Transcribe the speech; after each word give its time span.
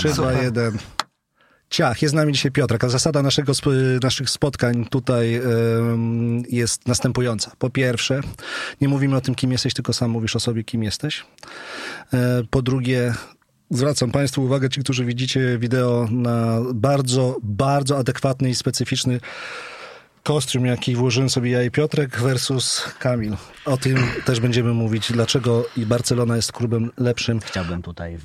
3, 0.00 0.12
2, 0.14 0.32
1. 0.32 0.78
Ciach, 1.70 2.02
jest 2.02 2.12
z 2.12 2.14
nami 2.14 2.32
dzisiaj 2.32 2.52
Piotrek, 2.52 2.84
a 2.84 2.88
zasada 2.88 3.22
naszego, 3.22 3.52
naszych 4.02 4.30
spotkań 4.30 4.84
tutaj 4.90 5.40
jest 6.48 6.88
następująca. 6.88 7.52
Po 7.58 7.70
pierwsze, 7.70 8.20
nie 8.80 8.88
mówimy 8.88 9.16
o 9.16 9.20
tym, 9.20 9.34
kim 9.34 9.52
jesteś, 9.52 9.74
tylko 9.74 9.92
sam 9.92 10.10
mówisz 10.10 10.36
o 10.36 10.40
sobie, 10.40 10.64
kim 10.64 10.82
jesteś. 10.82 11.24
E, 12.12 12.42
po 12.50 12.62
drugie, 12.62 13.14
zwracam 13.70 14.10
Państwu 14.10 14.44
uwagę, 14.44 14.68
ci, 14.68 14.80
którzy 14.80 15.04
widzicie 15.04 15.58
wideo, 15.58 16.08
na 16.10 16.60
bardzo, 16.74 17.36
bardzo 17.42 17.98
adekwatny 17.98 18.50
i 18.50 18.54
specyficzny 18.54 19.20
kostium, 20.22 20.66
jaki 20.66 20.96
włożyłem 20.96 21.30
sobie 21.30 21.50
ja 21.50 21.62
i 21.62 21.70
Piotrek 21.70 22.20
versus 22.20 22.82
Kamil. 22.98 23.36
O 23.64 23.76
tym 23.76 23.96
też 24.24 24.40
będziemy 24.40 24.72
mówić, 24.74 25.12
dlaczego 25.12 25.64
i 25.76 25.86
Barcelona 25.86 26.36
jest 26.36 26.52
klubem 26.52 26.90
lepszym 26.98 27.40
Chciałbym 27.40 27.82
tutaj 27.82 28.18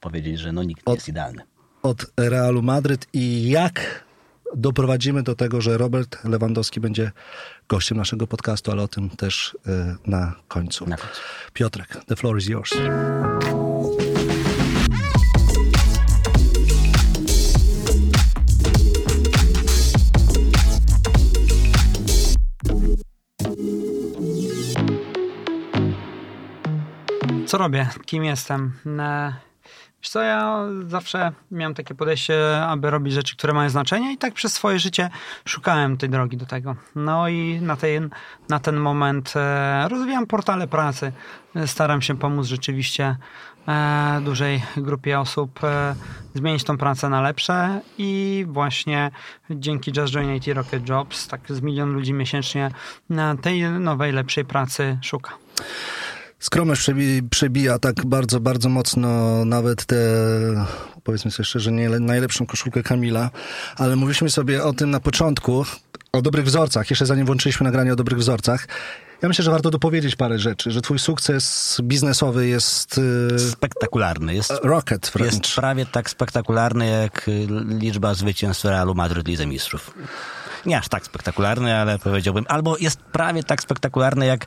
powiedzieć, 0.00 0.38
że 0.38 0.52
no 0.52 0.62
nikt 0.62 0.86
nie 0.86 0.94
jest 0.94 1.08
idealny. 1.08 1.42
od 1.82 2.06
Realu 2.16 2.62
Madryt 2.62 3.06
i 3.12 3.50
jak 3.50 4.04
doprowadzimy 4.56 5.22
do 5.22 5.34
tego, 5.34 5.60
że 5.60 5.78
Robert 5.78 6.24
Lewandowski 6.24 6.80
będzie 6.80 7.12
gościem 7.68 7.98
naszego 7.98 8.26
podcastu, 8.26 8.70
ale 8.70 8.82
o 8.82 8.88
tym 8.88 9.10
też 9.10 9.56
y, 9.66 10.10
na 10.10 10.34
końcu. 10.48 10.86
Na 10.86 10.96
końcu. 10.96 11.20
Piotrek, 11.52 12.04
the 12.06 12.16
floor 12.16 12.38
is 12.38 12.46
yours. 12.48 12.70
Co 27.48 27.58
robię? 27.58 27.88
Kim 28.06 28.24
jestem? 28.24 28.72
E, 28.98 29.32
Wiesz 30.02 30.08
co, 30.10 30.22
ja 30.22 30.58
zawsze 30.86 31.32
miałem 31.50 31.74
takie 31.74 31.94
podejście, 31.94 32.60
aby 32.66 32.90
robić 32.90 33.14
rzeczy, 33.14 33.36
które 33.36 33.52
mają 33.52 33.70
znaczenie 33.70 34.12
i 34.12 34.18
tak 34.18 34.34
przez 34.34 34.52
swoje 34.52 34.78
życie 34.78 35.10
szukałem 35.44 35.96
tej 35.96 36.08
drogi 36.08 36.36
do 36.36 36.46
tego. 36.46 36.76
No 36.94 37.28
i 37.28 37.60
na 37.62 37.76
ten, 37.76 38.10
na 38.48 38.58
ten 38.58 38.76
moment 38.76 39.32
e, 39.36 39.88
rozwijam 39.88 40.26
portale 40.26 40.66
pracy. 40.66 41.12
Staram 41.66 42.02
się 42.02 42.18
pomóc 42.18 42.46
rzeczywiście 42.46 43.16
e, 43.68 44.20
dużej 44.24 44.62
grupie 44.76 45.20
osób 45.20 45.60
zmienić 46.34 46.64
tą 46.64 46.78
pracę 46.78 47.08
na 47.08 47.20
lepsze 47.20 47.80
i 47.98 48.44
właśnie 48.48 49.10
dzięki 49.50 49.92
Just 49.96 50.14
Join 50.14 50.34
IT 50.34 50.46
Rocket 50.46 50.88
Jobs 50.88 51.28
tak 51.28 51.40
z 51.48 51.60
milion 51.60 51.92
ludzi 51.92 52.12
miesięcznie 52.12 52.70
tej 53.42 53.62
nowej, 53.62 54.12
lepszej 54.12 54.44
pracy 54.44 54.98
szuka. 55.02 55.32
Skromność 56.40 56.82
przebi- 56.82 57.28
przebija 57.30 57.78
tak 57.78 58.06
bardzo, 58.06 58.40
bardzo 58.40 58.68
mocno 58.68 59.44
nawet 59.44 59.84
te, 59.84 59.96
powiedzmy 61.04 61.30
sobie 61.30 61.44
szczerze, 61.44 61.72
nie 61.72 61.88
najlepszą 61.88 62.46
koszulkę 62.46 62.82
Kamila, 62.82 63.30
ale 63.76 63.96
mówiliśmy 63.96 64.30
sobie 64.30 64.64
o 64.64 64.72
tym 64.72 64.90
na 64.90 65.00
początku, 65.00 65.64
o 66.12 66.22
dobrych 66.22 66.44
wzorcach, 66.44 66.90
jeszcze 66.90 67.06
zanim 67.06 67.26
włączyliśmy 67.26 67.64
nagranie 67.64 67.92
o 67.92 67.96
dobrych 67.96 68.18
wzorcach. 68.18 68.68
Ja 69.22 69.28
myślę, 69.28 69.44
że 69.44 69.50
warto 69.50 69.70
dopowiedzieć 69.70 70.16
parę 70.16 70.38
rzeczy, 70.38 70.70
że 70.70 70.80
twój 70.80 70.98
sukces 70.98 71.76
biznesowy 71.82 72.46
jest 72.48 72.98
y, 73.36 73.38
Spektakularny. 73.50 74.34
Jest, 74.34 74.52
rocket 74.62 75.10
wręcz. 75.14 75.32
jest 75.32 75.54
prawie 75.54 75.86
tak 75.86 76.10
spektakularny 76.10 76.86
jak 76.86 77.30
liczba 77.80 78.14
zwycięstw 78.14 78.64
Realu 78.64 78.94
Madryt 78.94 79.28
Lidze 79.28 79.46
Mistrzów. 79.46 79.94
Nie 80.66 80.78
aż 80.78 80.88
tak 80.88 81.04
spektakularny, 81.06 81.74
ale 81.76 81.98
powiedziałbym. 81.98 82.44
Albo 82.48 82.76
jest 82.76 83.00
prawie 83.00 83.42
tak 83.44 83.62
spektakularny 83.62 84.26
jak 84.26 84.46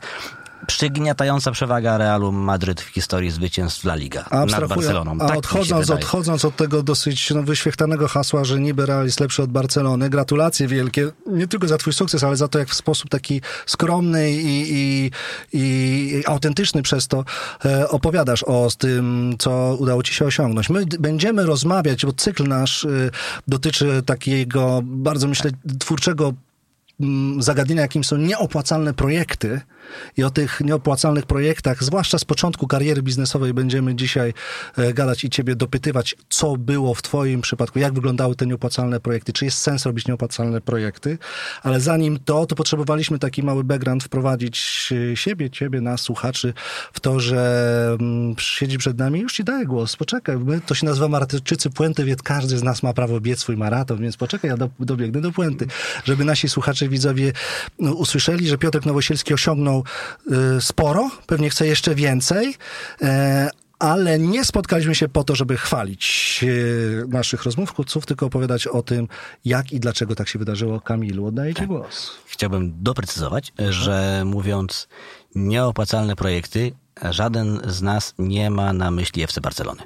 przygniatająca 0.67 1.51
przewaga 1.51 1.97
Realu 1.97 2.31
Madryt 2.31 2.81
w 2.81 2.87
historii 2.87 3.31
zwycięstw 3.31 3.85
La 3.85 3.95
Liga 3.95 4.25
nad 4.31 4.67
Barceloną. 4.67 5.17
Tak 5.17 5.37
odchodząc, 5.37 5.89
odchodząc 5.89 6.45
od 6.45 6.55
tego 6.55 6.83
dosyć 6.83 7.29
no, 7.29 7.43
wyświechtanego 7.43 8.07
hasła, 8.07 8.43
że 8.43 8.59
niby 8.59 8.85
Real 8.85 9.05
jest 9.05 9.19
lepszy 9.19 9.43
od 9.43 9.51
Barcelony, 9.51 10.09
gratulacje 10.09 10.67
wielkie, 10.67 11.11
nie 11.25 11.47
tylko 11.47 11.67
za 11.67 11.77
twój 11.77 11.93
sukces, 11.93 12.23
ale 12.23 12.35
za 12.35 12.47
to, 12.47 12.59
jak 12.59 12.69
w 12.69 12.73
sposób 12.73 13.09
taki 13.09 13.41
skromny 13.65 14.31
i, 14.31 14.73
i, 14.73 15.11
i 15.53 16.23
autentyczny 16.25 16.81
przez 16.81 17.07
to 17.07 17.25
e, 17.65 17.89
opowiadasz 17.89 18.43
o 18.43 18.67
tym, 18.77 19.35
co 19.39 19.75
udało 19.79 20.03
ci 20.03 20.13
się 20.13 20.25
osiągnąć. 20.25 20.69
My 20.69 20.85
będziemy 20.99 21.45
rozmawiać, 21.45 22.05
bo 22.05 22.13
cykl 22.13 22.47
nasz 22.47 22.85
e, 22.85 22.89
dotyczy 23.47 24.03
takiego 24.05 24.81
bardzo, 24.83 25.27
myślę, 25.27 25.51
twórczego 25.79 26.33
mm, 26.99 27.41
zagadnienia, 27.41 27.81
jakim 27.81 28.03
są 28.03 28.17
nieopłacalne 28.17 28.93
projekty 28.93 29.61
i 30.17 30.23
o 30.23 30.29
tych 30.29 30.61
nieopłacalnych 30.61 31.25
projektach, 31.25 31.83
zwłaszcza 31.83 32.19
z 32.19 32.25
początku 32.25 32.67
kariery 32.67 33.01
biznesowej 33.01 33.53
będziemy 33.53 33.95
dzisiaj 33.95 34.33
e, 34.77 34.93
gadać 34.93 35.23
i 35.23 35.29
ciebie 35.29 35.55
dopytywać, 35.55 36.15
co 36.29 36.57
było 36.57 36.93
w 36.93 37.01
twoim 37.01 37.41
przypadku, 37.41 37.79
jak 37.79 37.93
wyglądały 37.93 38.35
te 38.35 38.45
nieopłacalne 38.45 38.99
projekty, 38.99 39.33
czy 39.33 39.45
jest 39.45 39.57
sens 39.57 39.85
robić 39.85 40.07
nieopłacalne 40.07 40.61
projekty, 40.61 41.17
ale 41.63 41.79
zanim 41.79 42.19
to, 42.25 42.45
to 42.45 42.55
potrzebowaliśmy 42.55 43.19
taki 43.19 43.43
mały 43.43 43.63
background 43.63 44.03
wprowadzić 44.03 44.89
e, 45.11 45.17
siebie, 45.17 45.49
ciebie, 45.49 45.81
nas, 45.81 46.01
słuchaczy 46.01 46.53
w 46.93 46.99
to, 46.99 47.19
że 47.19 47.97
mm, 47.99 48.35
siedzi 48.39 48.77
przed 48.77 48.97
nami, 48.97 49.19
już 49.19 49.33
ci 49.33 49.43
daję 49.43 49.65
głos, 49.65 49.95
poczekaj, 49.95 50.37
my, 50.37 50.61
to 50.61 50.75
się 50.75 50.85
nazywa 50.85 51.07
Maratyczycy 51.07 51.69
Puenty, 51.69 52.05
więc 52.05 52.21
każdy 52.21 52.57
z 52.57 52.63
nas 52.63 52.83
ma 52.83 52.93
prawo 52.93 53.19
biec 53.19 53.39
swój 53.39 53.57
maraton, 53.57 54.01
więc 54.01 54.17
poczekaj, 54.17 54.49
ja 54.51 54.57
do, 54.57 54.69
dobiegnę 54.79 55.21
do 55.21 55.31
Puenty, 55.31 55.67
żeby 56.03 56.25
nasi 56.25 56.49
słuchacze, 56.49 56.89
widzowie 56.89 57.33
no, 57.79 57.93
usłyszeli, 57.93 58.47
że 58.47 58.57
Piotr 58.57 58.85
Nowosielski 58.85 59.33
osiągnął 59.33 59.70
y, 59.77 60.61
sporo, 60.61 61.09
pewnie 61.27 61.49
chce 61.49 61.67
jeszcze 61.67 61.95
więcej, 61.95 62.55
e, 63.01 63.49
ale 63.79 64.19
nie 64.19 64.45
spotkaliśmy 64.45 64.95
się 64.95 65.09
po 65.09 65.23
to, 65.23 65.35
żeby 65.35 65.57
chwalić 65.57 66.39
e, 66.43 67.07
naszych 67.07 67.43
rozmówców, 67.43 68.05
tylko 68.05 68.25
opowiadać 68.25 68.67
o 68.67 68.81
tym, 68.81 69.07
jak 69.45 69.73
i 69.73 69.79
dlaczego 69.79 70.15
tak 70.15 70.27
się 70.27 70.39
wydarzyło. 70.39 70.81
Kamilu, 70.81 71.25
oddaję 71.25 71.53
ci 71.53 71.67
głos. 71.67 72.11
Chciałbym 72.25 72.73
doprecyzować, 72.83 73.53
że 73.69 74.23
mówiąc 74.25 74.87
nieopłacalne 75.35 76.15
projekty, 76.15 76.71
żaden 77.09 77.61
z 77.65 77.81
nas 77.81 78.13
nie 78.19 78.49
ma 78.49 78.73
na 78.73 78.91
myśli 78.91 79.23
FC 79.23 79.41
Barcelony. 79.41 79.81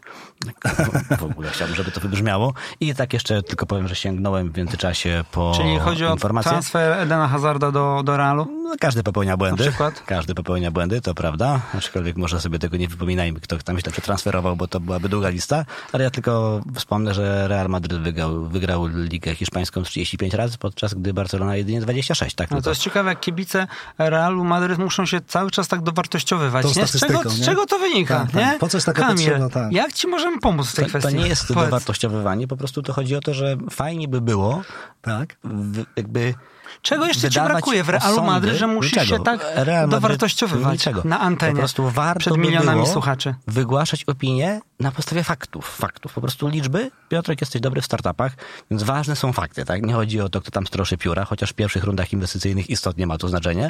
W 1.20 1.24
ogóle 1.24 1.50
chciałbym, 1.50 1.76
żeby 1.76 1.92
to 1.92 2.00
wybrzmiało. 2.00 2.54
I 2.80 2.96
tak 2.96 3.14
jeszcze 3.14 3.44
tylko 3.44 3.66
powiem, 3.66 3.88
że 3.88 3.96
sięgnąłem 3.96 4.52
w 4.52 4.58
międzyczasie 4.58 5.24
po 5.32 5.54
Czyli 5.58 5.80
chodzi 5.80 6.06
o 6.06 6.14
informacje. 6.14 6.52
transfer 6.52 6.92
Edena 7.00 7.28
Hazarda 7.28 7.72
do, 7.72 8.02
do 8.06 8.18
Realu? 8.18 8.48
No, 8.64 8.76
każdy 8.80 9.04
popełnia 9.04 9.38
błędy. 9.38 9.64
Na 9.66 9.70
przykład? 9.70 10.04
Każdy 10.06 10.36
popełnia 10.36 10.72
błędy, 10.72 11.02
to 11.02 11.14
prawda. 11.16 11.60
Aczkolwiek 11.78 12.18
może 12.18 12.42
sobie 12.42 12.60
tego 12.60 12.78
nie 12.78 12.88
wypominajmy, 12.88 13.40
kto 13.40 13.58
tam 13.58 13.80
źle 13.80 13.92
przetransferował, 13.92 14.56
bo 14.56 14.68
to 14.68 14.80
byłaby 14.80 15.10
długa 15.10 15.30
lista. 15.30 15.66
Ale 15.94 16.04
ja 16.04 16.10
tylko 16.10 16.62
wspomnę, 16.76 17.14
że 17.14 17.48
Real 17.48 17.70
Madryt 17.70 18.02
wygrał, 18.02 18.46
wygrał 18.46 18.88
Ligę 18.88 19.36
Hiszpańską 19.36 19.84
35 19.84 20.34
razy, 20.34 20.58
podczas 20.58 20.94
gdy 20.94 21.14
Barcelona 21.14 21.56
jedynie 21.56 21.82
26. 21.82 22.36
Tak, 22.36 22.52
No 22.52 22.56
tylko. 22.58 22.64
to 22.64 22.70
jest 22.70 22.82
ciekawe, 22.82 23.10
jak 23.10 23.20
kibice 23.20 23.68
Realu 23.98 24.44
Madryt 24.44 24.78
muszą 24.80 25.06
się 25.06 25.22
cały 25.22 25.52
czas 25.52 25.68
tak 25.68 25.82
dowartościowywać. 25.82 26.64
Tą 26.64 26.70
Nie? 26.70 26.88
Z, 26.98 27.00
czego, 27.02 27.14
statystyką, 27.20 27.44
z 27.44 27.46
czego 27.48 27.66
to 27.66 27.80
wynika? 27.80 28.20
Tak, 28.20 28.32
tak. 28.32 28.54
nie? 28.54 28.60
Po 28.60 28.68
co 28.70 28.78
jest 28.78 28.86
taka 28.86 29.02
Kamil, 29.02 29.26
potrzeba, 29.30 29.50
tak. 29.50 29.72
jak 29.72 29.94
ci 29.94 30.08
możemy 30.08 30.40
pomóc 30.40 30.68
w 30.68 30.76
tej 30.76 30.86
To, 30.86 30.92
to 30.92 31.00
kwestii? 31.00 31.20
nie 31.20 31.28
jest 31.28 31.48
Powiedz. 31.48 31.64
dowartościowywanie, 31.64 32.48
po 32.48 32.58
prostu 32.58 32.82
to 32.82 32.94
chodzi 32.94 33.16
o 33.16 33.20
to, 33.22 33.34
że 33.34 33.58
fajnie 33.72 34.08
by 34.08 34.22
było 34.22 34.62
Tak? 35.02 35.36
w, 35.44 35.84
jakby 35.96 36.34
Czego 36.82 37.06
jeszcze 37.06 37.30
ci 37.30 37.40
brakuje 37.40 37.84
w 37.84 37.90
Realu 37.90 38.24
Madryt, 38.24 38.56
że 38.56 38.68
musisz 38.68 38.92
niczego. 38.94 39.18
się 39.18 39.24
tak 39.24 39.40
Real 39.56 39.88
Madryt 39.88 39.90
dowartościowywać 39.90 40.74
niczego. 40.74 41.02
na 41.06 41.20
antenie 41.20 41.52
Po 41.52 41.58
prostu 41.58 41.90
warto 41.90 42.20
przed 42.20 42.34
by 42.34 42.40
milionami 42.40 42.82
było 42.82 42.94
słuchaczy? 42.94 43.36
wygłaszać 43.48 44.04
opinie 44.04 44.62
na 44.80 44.92
podstawie 44.92 45.24
faktów. 45.24 45.76
Faktów, 45.76 46.14
po 46.14 46.22
prostu 46.22 46.48
liczby. 46.48 46.92
Piotrek, 47.10 47.42
jesteś 47.42 47.62
dobry 47.62 47.82
w 47.82 47.86
startupach, 47.86 48.32
więc 48.72 48.84
ważne 48.84 49.16
są 49.16 49.34
fakty, 49.34 49.66
tak? 49.66 49.82
Nie 49.86 49.94
chodzi 49.94 50.22
o 50.22 50.30
to, 50.30 50.42
kto 50.42 50.52
tam 50.52 50.68
stroszy 50.68 50.98
pióra, 50.98 51.26
chociaż 51.26 51.50
w 51.50 51.54
pierwszych 51.54 51.84
rundach 51.84 52.14
inwestycyjnych 52.14 52.70
istotnie 52.70 53.08
ma 53.08 53.18
to 53.18 53.28
znaczenie, 53.28 53.70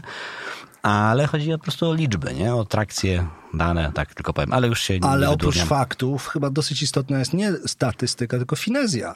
ale 0.81 1.27
chodzi 1.27 1.51
po 1.51 1.57
prostu 1.57 1.89
o 1.89 1.93
liczby, 1.93 2.33
nie? 2.33 2.55
O 2.55 2.65
trakcje, 2.65 3.27
dane, 3.53 3.91
tak 3.93 4.13
tylko 4.13 4.33
powiem, 4.33 4.53
ale 4.53 4.67
już 4.67 4.79
się 4.81 4.99
Ale 5.01 5.27
nie 5.27 5.33
oprócz 5.33 5.57
faktów 5.59 6.27
chyba 6.27 6.49
dosyć 6.49 6.81
istotna 6.81 7.19
jest 7.19 7.33
nie 7.33 7.51
statystyka, 7.65 8.37
tylko 8.37 8.55
finezja. 8.55 9.15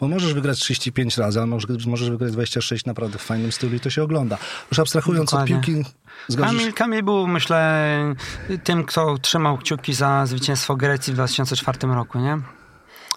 Bo 0.00 0.08
możesz 0.08 0.34
wygrać 0.34 0.58
35 0.58 1.18
razy, 1.18 1.38
ale 1.38 1.46
możesz, 1.46 1.86
możesz 1.86 2.10
wygrać 2.10 2.32
26 2.32 2.86
naprawdę 2.86 3.18
w 3.18 3.22
fajnym 3.22 3.52
stylu 3.52 3.76
i 3.76 3.80
to 3.80 3.90
się 3.90 4.02
ogląda. 4.02 4.38
Już 4.70 4.78
abstrahując 4.78 5.30
Dokładnie. 5.30 5.56
od 5.56 5.64
piłki, 5.64 5.90
zgodzisz 6.28 6.56
Kamil, 6.58 6.72
Kamil 6.72 7.02
był, 7.02 7.26
myślę, 7.26 8.14
tym, 8.64 8.84
kto 8.84 9.18
trzymał 9.18 9.58
kciuki 9.58 9.94
za 9.94 10.26
zwycięstwo 10.26 10.76
Grecji 10.76 11.12
w 11.12 11.16
2004 11.16 11.78
roku, 11.88 12.18
nie? 12.18 12.38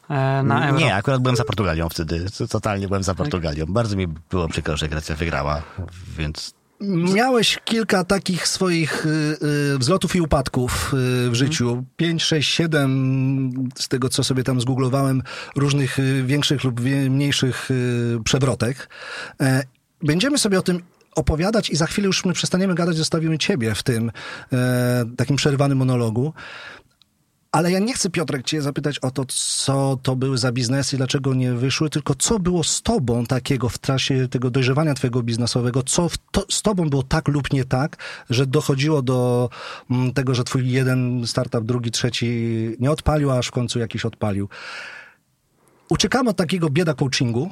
E, 0.10 0.44
Na 0.44 0.68
Euro. 0.68 0.80
Nie, 0.80 0.96
akurat 0.96 1.22
byłem 1.22 1.36
za 1.36 1.44
Portugalią 1.44 1.90
wtedy. 1.90 2.26
Totalnie 2.50 2.88
byłem 2.88 3.04
za 3.04 3.16
Portugalią. 3.16 3.66
Bardzo 3.70 3.96
mi 3.96 4.08
było 4.08 4.48
przykro, 4.48 4.78
że 4.78 4.88
Grecja 4.90 5.16
wygrała, 5.16 5.62
więc 6.18 6.54
Miałeś 7.14 7.60
kilka 7.66 8.04
takich 8.04 8.48
swoich 8.48 9.06
y, 9.06 9.10
y, 9.74 9.78
wzlotów 9.78 10.16
i 10.16 10.22
upadków 10.22 10.94
y, 10.94 11.30
w 11.30 11.36
życiu. 11.36 11.84
5, 11.98 12.24
6, 12.24 12.54
7 12.54 13.70
z 13.76 13.88
tego, 13.88 14.10
co 14.10 14.24
sobie 14.24 14.44
tam 14.44 14.62
zgooglowałem, 14.62 15.24
różnych 15.56 15.98
większych 16.26 16.64
lub 16.64 16.82
mniejszych 17.10 17.70
przewrotek. 18.24 18.90
E, 19.42 19.64
Będziemy 20.04 20.38
sobie 20.38 20.60
o 20.60 20.62
tym 20.62 20.82
opowiadać 21.16 21.70
i 21.70 21.76
za 21.76 21.86
chwilę 21.86 22.06
już 22.06 22.26
my 22.26 22.34
przestaniemy 22.34 22.76
gadać, 22.76 22.98
zostawimy 22.98 23.38
ciebie 23.38 23.76
w 23.76 23.84
tym 23.84 24.12
e, 24.54 25.06
takim 25.18 25.36
przerwanym 25.36 25.78
monologu. 25.78 26.34
Ale 27.52 27.72
ja 27.72 27.80
nie 27.80 27.94
chcę, 27.94 28.10
Piotrek, 28.10 28.46
cię 28.46 28.62
zapytać 28.62 29.00
o 29.00 29.12
to, 29.12 29.26
co 29.28 30.00
to 30.04 30.16
były 30.16 30.38
za 30.38 30.52
biznesy, 30.52 30.98
dlaczego 30.98 31.34
nie 31.34 31.54
wyszły, 31.54 31.90
tylko 31.90 32.16
co 32.16 32.40
było 32.40 32.64
z 32.64 32.82
tobą 32.82 33.26
takiego 33.26 33.70
w 33.70 33.80
czasie 33.80 34.28
tego 34.28 34.50
dojrzewania 34.50 34.94
twojego 34.94 35.24
biznesowego, 35.24 35.84
co 35.84 36.08
to, 36.32 36.46
z 36.50 36.62
tobą 36.62 36.90
było 36.90 37.04
tak 37.04 37.28
lub 37.28 37.54
nie 37.54 37.66
tak, 37.66 37.98
że 38.30 38.46
dochodziło 38.46 39.02
do 39.02 39.50
mm, 39.92 40.14
tego, 40.14 40.36
że 40.36 40.44
twój 40.44 40.72
jeden 40.72 41.28
startup, 41.28 41.64
drugi, 41.64 41.92
trzeci 41.92 42.28
nie 42.80 42.92
odpalił, 42.92 43.32
a 43.32 43.38
aż 43.38 43.48
w 43.48 43.52
końcu 43.52 43.80
jakiś 43.80 44.06
odpalił. 44.06 44.50
Uciekamy 45.90 46.30
od 46.30 46.38
takiego 46.38 46.70
bieda 46.70 46.94
coachingu, 46.94 47.52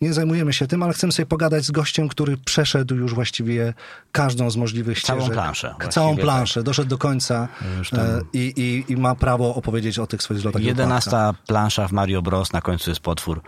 nie 0.00 0.12
zajmujemy 0.12 0.52
się 0.52 0.66
tym, 0.66 0.82
ale 0.82 0.92
chcemy 0.92 1.12
sobie 1.12 1.26
pogadać 1.26 1.64
z 1.64 1.70
gościem, 1.70 2.08
który 2.08 2.36
przeszedł 2.36 2.94
już 2.94 3.14
właściwie 3.14 3.74
każdą 4.12 4.50
z 4.50 4.56
możliwych 4.56 5.02
Całą 5.02 5.20
ścieżek. 5.20 5.34
planszę 5.34 5.74
Całą 5.90 6.16
planszę, 6.16 6.62
doszedł 6.62 6.88
do 6.88 6.98
końca 6.98 7.48
e, 7.92 8.20
i, 8.32 8.52
i, 8.56 8.92
i 8.92 8.96
ma 8.96 9.14
prawo 9.14 9.54
opowiedzieć 9.54 9.98
o 9.98 10.06
tych 10.06 10.22
swoich 10.22 10.40
zlotach. 10.40 10.62
Jedenasta 10.62 11.34
plansza 11.46 11.88
w 11.88 11.92
Mario 11.92 12.22
Bros. 12.22 12.52
Na 12.52 12.60
końcu 12.60 12.90
jest 12.90 13.00
potwór 13.00 13.42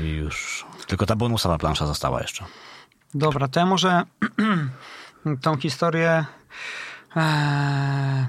i 0.00 0.04
już... 0.04 0.64
Tylko 0.86 1.06
ta 1.06 1.16
bonusowa 1.16 1.58
plansza 1.58 1.86
została 1.86 2.20
jeszcze. 2.20 2.44
Dobra, 3.14 3.48
to 3.48 3.60
ja 3.60 3.66
może 3.66 4.02
tą 5.42 5.56
historię, 5.56 6.24
e, 7.16 8.26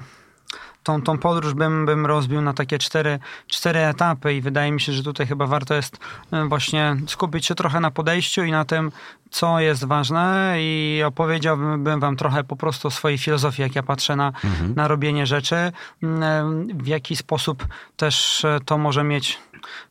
tą, 0.84 1.02
tą 1.02 1.18
podróż 1.18 1.54
bym, 1.54 1.86
bym 1.86 2.06
rozbił 2.06 2.40
na 2.40 2.52
takie 2.52 2.78
cztery, 2.78 3.18
cztery 3.46 3.80
etapy 3.80 4.34
i 4.34 4.40
wydaje 4.40 4.72
mi 4.72 4.80
się, 4.80 4.92
że 4.92 5.02
tutaj 5.02 5.26
chyba 5.26 5.46
warto 5.46 5.74
jest 5.74 5.98
e, 6.32 6.48
właśnie 6.48 6.96
skupić 7.06 7.46
się 7.46 7.54
trochę 7.54 7.80
na 7.80 7.90
podejściu 7.90 8.44
i 8.44 8.50
na 8.50 8.64
tym, 8.64 8.92
co 9.30 9.60
jest 9.60 9.84
ważne 9.84 10.54
i 10.58 11.02
opowiedziałbym 11.06 12.00
wam 12.00 12.16
trochę 12.16 12.44
po 12.44 12.56
prostu 12.56 12.88
o 12.88 12.90
swojej 12.90 13.18
filozofii, 13.18 13.62
jak 13.62 13.74
ja 13.74 13.82
patrzę 13.82 14.16
na, 14.16 14.32
na 14.76 14.88
robienie 14.88 15.26
rzeczy, 15.26 15.72
mm, 16.02 16.68
w 16.78 16.86
jaki 16.86 17.16
sposób 17.16 17.66
też 17.96 18.44
e, 18.44 18.58
to 18.64 18.78
może 18.78 19.04
mieć 19.04 19.38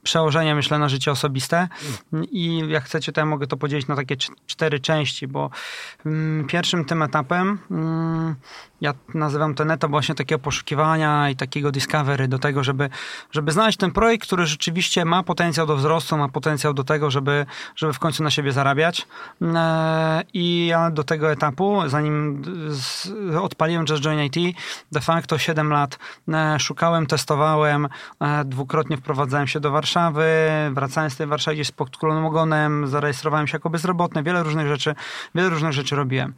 przełożenie, 0.04 0.56
myślę, 0.56 0.80
na 0.80 0.90
życie 0.90 1.12
osobiste. 1.12 1.68
I 2.32 2.62
jak 2.68 2.84
chcecie, 2.84 3.12
to 3.12 3.22
ja 3.22 3.26
mogę 3.26 3.48
to 3.48 3.58
podzielić 3.58 3.88
na 3.88 3.96
takie 3.96 4.16
cz- 4.16 4.32
cztery 4.48 4.80
części, 4.80 5.28
bo 5.28 5.50
mm, 6.06 6.48
pierwszym 6.48 6.86
tym 6.86 7.02
etapem 7.02 7.60
mm, 7.72 8.36
ja 8.84 8.94
nazywam 9.14 9.56
ten 9.56 9.72
etap 9.72 9.92
właśnie 9.92 10.16
takiego 10.16 10.40
poszukiwania 10.40 11.30
i 11.30 11.36
takiego 11.36 11.72
discovery 11.72 12.28
do 12.28 12.40
tego, 12.40 12.64
żeby, 12.64 12.90
żeby 13.32 13.52
znaleźć 13.52 13.78
ten 13.78 13.92
projekt, 13.92 14.26
który 14.28 14.46
rzeczywiście 14.46 15.06
ma 15.06 15.24
potencjał 15.24 15.68
do 15.68 15.76
wzrostu, 15.76 16.18
ma 16.18 16.30
potencjał 16.30 16.74
do 16.74 16.84
tego, 16.84 17.12
żeby, 17.12 17.46
żeby 17.76 17.94
w 17.94 18.00
końcu 18.00 18.24
na 18.24 18.32
siebie 18.32 18.52
zarabiać. 18.52 19.08
E, 19.42 20.24
I 20.34 20.68
ja 20.68 20.92
do 20.92 21.04
tego 21.04 21.32
etapu, 21.32 21.82
zanim 21.88 22.42
odpaliłem 23.42 23.86
Just 23.90 24.04
Join 24.04 24.20
IT, 24.20 24.58
de 24.92 25.02
facto 25.02 25.38
7 25.38 25.70
lat 25.70 26.00
e, 26.28 26.60
szukałem, 26.60 27.06
testowałem, 27.06 27.88
e, 28.20 28.46
dwukrotnie 28.46 28.98
wprowadzałem 28.98 29.48
się 29.48 29.60
do 29.64 29.72
Warszawy, 29.72 30.28
wracałem 30.72 31.10
z 31.10 31.16
tej 31.16 31.28
Warszawy 31.28 31.56
gdzieś 31.56 31.68
z 31.68 31.72
podkulonym 31.72 32.26
ogonem, 32.26 32.88
zarejestrowałem 32.88 33.48
się 33.48 33.56
jako 33.56 33.70
bezrobotny, 33.70 34.24
wiele 34.24 34.44
różnych 34.44 34.68
rzeczy, 34.68 34.96
wiele 35.36 35.50
różnych 35.50 35.74
rzeczy 35.74 35.96
robiłem. 35.96 36.34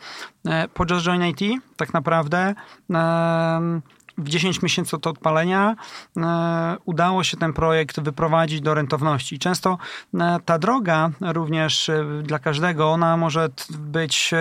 E, 0.45 0.67
Po 0.67 0.85
Just 0.89 1.05
Join 1.05 1.23
IT 1.23 1.61
tak 1.77 1.93
naprawdę 1.93 2.55
em, 2.89 3.81
w 4.17 4.29
10 4.29 4.61
miesięcy 4.61 4.95
od 4.95 5.07
odpalenia 5.07 5.75
e, 6.17 6.77
udało 6.85 7.23
się 7.23 7.37
ten 7.37 7.53
projekt 7.53 7.99
wyprowadzić 7.99 8.61
do 8.61 8.73
rentowności. 8.73 9.39
Często 9.39 9.77
e, 10.13 10.39
ta 10.45 10.59
droga 10.59 11.09
również 11.21 11.89
e, 11.89 12.05
dla 12.23 12.39
każdego, 12.39 12.91
ona 12.91 13.17
może 13.17 13.49
być 13.79 14.31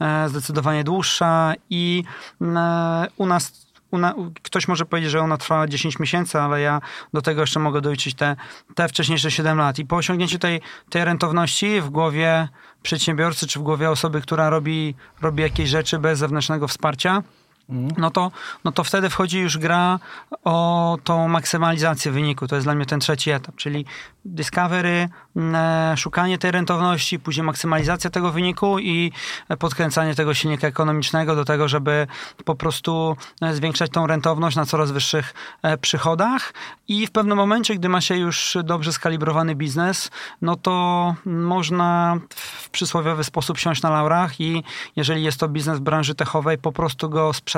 e, 0.00 0.28
zdecydowanie 0.28 0.84
dłuższa 0.84 1.52
i 1.70 2.04
e, 2.42 3.06
u 3.16 3.26
nas 3.26 3.65
una, 3.90 4.14
ktoś 4.42 4.68
może 4.68 4.86
powiedzieć, 4.86 5.10
że 5.10 5.20
ona 5.20 5.36
trwała 5.36 5.66
10 5.66 5.98
miesięcy, 5.98 6.40
ale 6.40 6.60
ja 6.60 6.80
do 7.12 7.22
tego 7.22 7.40
jeszcze 7.40 7.60
mogę 7.60 7.80
doliczyć 7.80 8.14
te, 8.14 8.36
te 8.74 8.88
wcześniejsze 8.88 9.30
7 9.30 9.58
lat. 9.58 9.78
I 9.78 9.86
po 9.86 9.96
osiągnięciu 9.96 10.38
tej, 10.38 10.60
tej 10.90 11.04
rentowności 11.04 11.80
w 11.80 11.90
głowie 11.90 12.48
przedsiębiorcy, 12.82 13.46
czy 13.46 13.58
w 13.58 13.62
głowie 13.62 13.90
osoby, 13.90 14.20
która 14.20 14.50
robi, 14.50 14.94
robi 15.22 15.42
jakieś 15.42 15.68
rzeczy 15.68 15.98
bez 15.98 16.18
zewnętrznego 16.18 16.68
wsparcia, 16.68 17.22
no 17.68 18.10
to, 18.10 18.30
no 18.64 18.72
to 18.72 18.84
wtedy 18.84 19.10
wchodzi 19.10 19.38
już 19.40 19.58
gra 19.58 19.98
o 20.44 20.98
tą 21.04 21.28
maksymalizację 21.28 22.12
wyniku. 22.12 22.46
To 22.46 22.54
jest 22.54 22.66
dla 22.66 22.74
mnie 22.74 22.86
ten 22.86 23.00
trzeci 23.00 23.30
etap, 23.30 23.56
czyli 23.56 23.84
discovery, 24.24 25.08
e, 25.36 25.94
szukanie 25.96 26.38
tej 26.38 26.50
rentowności, 26.50 27.18
później 27.18 27.44
maksymalizacja 27.44 28.10
tego 28.10 28.32
wyniku 28.32 28.78
i 28.78 29.12
podkręcanie 29.58 30.14
tego 30.14 30.34
silnika 30.34 30.66
ekonomicznego 30.66 31.36
do 31.36 31.44
tego, 31.44 31.68
żeby 31.68 32.06
po 32.44 32.54
prostu 32.54 33.16
e, 33.42 33.54
zwiększać 33.54 33.90
tą 33.90 34.06
rentowność 34.06 34.56
na 34.56 34.66
coraz 34.66 34.90
wyższych 34.90 35.34
e, 35.62 35.78
przychodach. 35.78 36.52
I 36.88 37.06
w 37.06 37.10
pewnym 37.10 37.38
momencie, 37.38 37.74
gdy 37.74 37.88
ma 37.88 38.00
się 38.00 38.16
już 38.16 38.58
dobrze 38.64 38.92
skalibrowany 38.92 39.54
biznes, 39.54 40.10
no 40.42 40.56
to 40.56 41.14
można 41.26 42.18
w 42.30 42.70
przysłowiowy 42.70 43.24
sposób 43.24 43.58
siąść 43.58 43.82
na 43.82 43.90
laurach 43.90 44.40
i 44.40 44.62
jeżeli 44.96 45.22
jest 45.22 45.40
to 45.40 45.48
biznes 45.48 45.78
branży 45.78 46.14
techowej, 46.14 46.58
po 46.58 46.72
prostu 46.72 47.08
go 47.08 47.32
sprzedać 47.32 47.55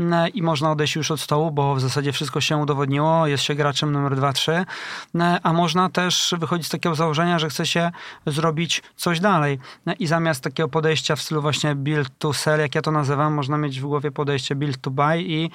e, 0.00 0.28
i 0.28 0.42
można 0.42 0.70
odejść 0.70 0.96
już 0.96 1.10
od 1.10 1.20
stołu, 1.20 1.50
bo 1.50 1.74
w 1.74 1.80
zasadzie 1.80 2.12
wszystko 2.12 2.40
się 2.40 2.56
udowodniło, 2.56 3.26
jest 3.26 3.44
się 3.44 3.54
graczem 3.54 3.92
numer 3.92 4.16
2-3, 4.16 4.52
e, 4.52 5.38
a 5.42 5.52
można 5.52 5.90
też 5.90 6.34
wychodzić 6.38 6.66
z 6.66 6.70
takiego 6.70 6.94
założenia, 6.94 7.38
że 7.38 7.48
chce 7.48 7.66
się 7.66 7.90
zrobić 8.26 8.82
coś 8.96 9.20
dalej. 9.20 9.58
E, 9.86 9.92
i 9.92 10.06
zamiast 10.06 10.44
takiego 10.44 10.68
podejścia 10.68 11.16
w 11.16 11.22
stylu 11.22 11.42
właśnie 11.42 11.74
build 11.74 12.08
to 12.18 12.32
sell, 12.32 12.60
jak 12.60 12.74
ja 12.74 12.82
to 12.82 12.90
nazywam, 12.90 13.34
można 13.34 13.58
mieć 13.58 13.80
w 13.80 13.86
głowie 13.86 14.10
podejście 14.10 14.54
build 14.54 14.80
to 14.80 14.90
buy 14.90 15.22
i 15.22 15.50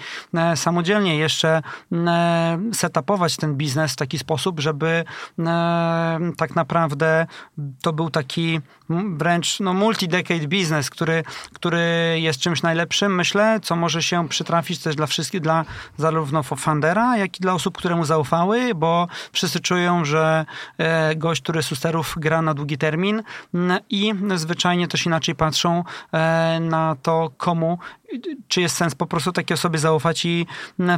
samodzielnie 0.55 1.17
jeszcze 1.17 1.61
setupować 2.73 3.37
ten 3.37 3.55
biznes 3.55 3.93
w 3.93 3.95
taki 3.95 4.17
sposób, 4.17 4.59
żeby 4.59 5.03
tak 6.37 6.55
naprawdę 6.55 7.27
to 7.81 7.93
był 7.93 8.09
taki 8.09 8.61
wręcz 9.17 9.59
no, 9.59 9.73
multi-decade 9.73 10.47
biznes, 10.47 10.89
który, 10.89 11.23
który 11.53 12.17
jest 12.19 12.39
czymś 12.39 12.61
najlepszym, 12.61 13.15
myślę, 13.15 13.56
co 13.59 13.75
może 13.75 14.03
się 14.03 14.27
przytrafić 14.29 14.79
też 14.79 14.95
dla 14.95 15.07
wszystkich, 15.07 15.41
dla 15.41 15.65
zarówno 15.97 16.43
fundera, 16.43 17.17
jak 17.17 17.37
i 17.37 17.41
dla 17.41 17.53
osób, 17.53 17.77
które 17.77 17.95
mu 17.95 18.05
zaufały, 18.05 18.75
bo 18.75 19.07
wszyscy 19.31 19.59
czują, 19.59 20.05
że 20.05 20.45
e, 20.77 21.15
gość, 21.15 21.41
który 21.41 21.63
z 21.63 21.71
usterów 21.71 22.15
gra 22.17 22.41
na 22.41 22.53
długi 22.53 22.77
termin 22.77 23.23
i 23.89 24.13
zwyczajnie 24.35 24.87
też 24.87 25.05
inaczej 25.05 25.35
patrzą 25.35 25.83
e, 26.13 26.59
na 26.59 26.95
to, 27.01 27.31
komu 27.37 27.79
czy 28.47 28.61
jest 28.61 28.75
sens 28.75 28.95
po 28.95 29.05
prostu 29.05 29.31
takiej 29.31 29.55
osobie 29.55 29.79
zaufać 29.79 30.25
i 30.25 30.47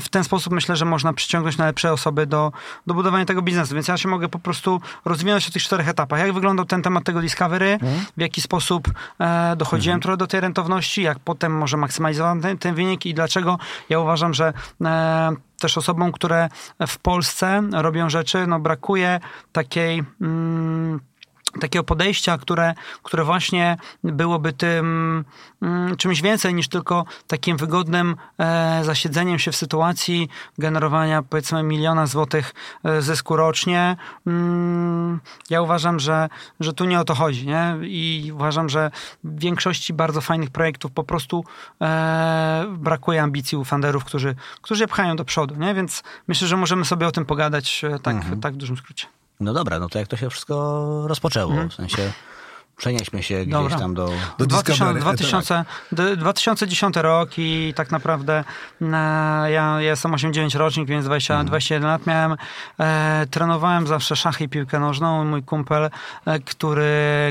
w 0.01 0.09
ten 0.09 0.23
sposób 0.23 0.53
myślę, 0.53 0.75
że 0.75 0.85
można 0.85 1.13
przyciągnąć 1.13 1.57
najlepsze 1.57 1.93
osoby 1.93 2.25
do, 2.25 2.51
do 2.87 2.93
budowania 2.93 3.25
tego 3.25 3.41
biznesu. 3.41 3.75
Więc 3.75 3.87
ja 3.87 3.97
się 3.97 4.09
mogę 4.09 4.29
po 4.29 4.39
prostu 4.39 4.81
rozwinąć 5.05 5.47
o 5.47 5.51
tych 5.51 5.63
czterech 5.63 5.87
etapach. 5.87 6.19
Jak 6.19 6.33
wyglądał 6.33 6.65
ten 6.65 6.81
temat 6.81 7.03
tego 7.03 7.21
discovery, 7.21 7.79
w 8.17 8.21
jaki 8.21 8.41
sposób 8.41 8.89
e, 9.19 9.55
dochodziłem 9.55 9.99
trochę 9.99 10.17
do 10.17 10.27
tej 10.27 10.41
rentowności, 10.41 11.01
jak 11.01 11.19
potem 11.19 11.57
może 11.57 11.77
maksymalizowałem 11.77 12.41
ten, 12.49 12.57
ten 12.57 12.75
wynik 12.75 13.05
i 13.05 13.13
dlaczego 13.13 13.57
ja 13.89 13.99
uważam, 13.99 14.33
że 14.33 14.53
e, 14.85 15.31
też 15.59 15.77
osobom, 15.77 16.11
które 16.11 16.49
w 16.87 16.97
Polsce 16.97 17.61
robią 17.71 18.09
rzeczy, 18.09 18.47
no 18.47 18.59
brakuje 18.59 19.19
takiej... 19.51 20.03
Mm, 20.21 20.99
takiego 21.61 21.83
podejścia, 21.83 22.37
które, 22.37 22.73
które 23.03 23.23
właśnie 23.23 23.77
byłoby 24.03 24.53
tym 24.53 25.25
mm, 25.61 25.97
czymś 25.97 26.21
więcej 26.21 26.53
niż 26.53 26.67
tylko 26.67 27.05
takim 27.27 27.57
wygodnym 27.57 28.15
e, 28.37 28.81
zasiedzeniem 28.83 29.39
się 29.39 29.51
w 29.51 29.55
sytuacji 29.55 30.29
generowania 30.57 31.23
powiedzmy 31.23 31.63
miliona 31.63 32.05
złotych 32.05 32.53
e, 32.83 33.01
zysku 33.01 33.35
rocznie. 33.35 33.97
Mm, 34.27 35.19
ja 35.49 35.61
uważam, 35.61 35.99
że, 35.99 36.29
że 36.59 36.73
tu 36.73 36.85
nie 36.85 36.99
o 36.99 37.03
to 37.03 37.15
chodzi. 37.15 37.47
Nie? 37.47 37.75
I 37.81 38.31
uważam, 38.35 38.69
że 38.69 38.91
w 39.23 39.39
większości 39.39 39.93
bardzo 39.93 40.21
fajnych 40.21 40.49
projektów 40.49 40.91
po 40.91 41.03
prostu 41.03 41.43
e, 41.81 42.65
brakuje 42.77 43.23
ambicji 43.23 43.57
u 43.57 43.65
funderów, 43.65 44.03
którzy, 44.03 44.35
którzy 44.61 44.83
je 44.83 44.87
pchają 44.87 45.15
do 45.15 45.25
przodu. 45.25 45.55
Nie? 45.55 45.73
Więc 45.73 46.03
myślę, 46.27 46.47
że 46.47 46.57
możemy 46.57 46.85
sobie 46.85 47.07
o 47.07 47.11
tym 47.11 47.25
pogadać 47.25 47.81
tak, 48.03 48.15
tak 48.41 48.53
w 48.53 48.57
dużym 48.57 48.77
skrócie. 48.77 49.18
No 49.39 49.53
dobra, 49.53 49.79
no 49.79 49.89
to 49.89 49.99
jak 49.99 50.07
to 50.07 50.17
się 50.17 50.29
wszystko 50.29 51.03
rozpoczęło? 51.07 51.53
W 51.69 51.73
sensie 51.73 52.11
przenieśmy 52.79 53.23
się 53.23 53.35
gdzieś 53.41 53.51
Dobra. 53.53 53.79
tam 53.79 53.93
do... 53.93 54.09
Do 54.37 54.45
2000, 54.45 54.71
Discovery, 54.71 54.99
2000, 54.99 55.65
d- 55.91 56.17
2010 56.17 56.95
rok 56.95 57.29
i 57.37 57.73
tak 57.75 57.91
naprawdę 57.91 58.43
e, 58.81 58.85
ja, 59.51 59.51
ja 59.51 59.79
jestem 59.81 60.13
89 60.13 60.55
rocznik, 60.55 60.87
więc 60.87 61.05
20, 61.05 61.43
21 61.43 61.89
lat 61.89 62.07
miałem. 62.07 62.35
E, 62.79 63.25
trenowałem 63.31 63.87
zawsze 63.87 64.15
szachy 64.15 64.43
i 64.43 64.49
piłkę 64.49 64.79
nożną. 64.79 65.25
Mój 65.25 65.43
kumpel, 65.43 65.89
e, 66.25 66.39
który, 66.39 66.87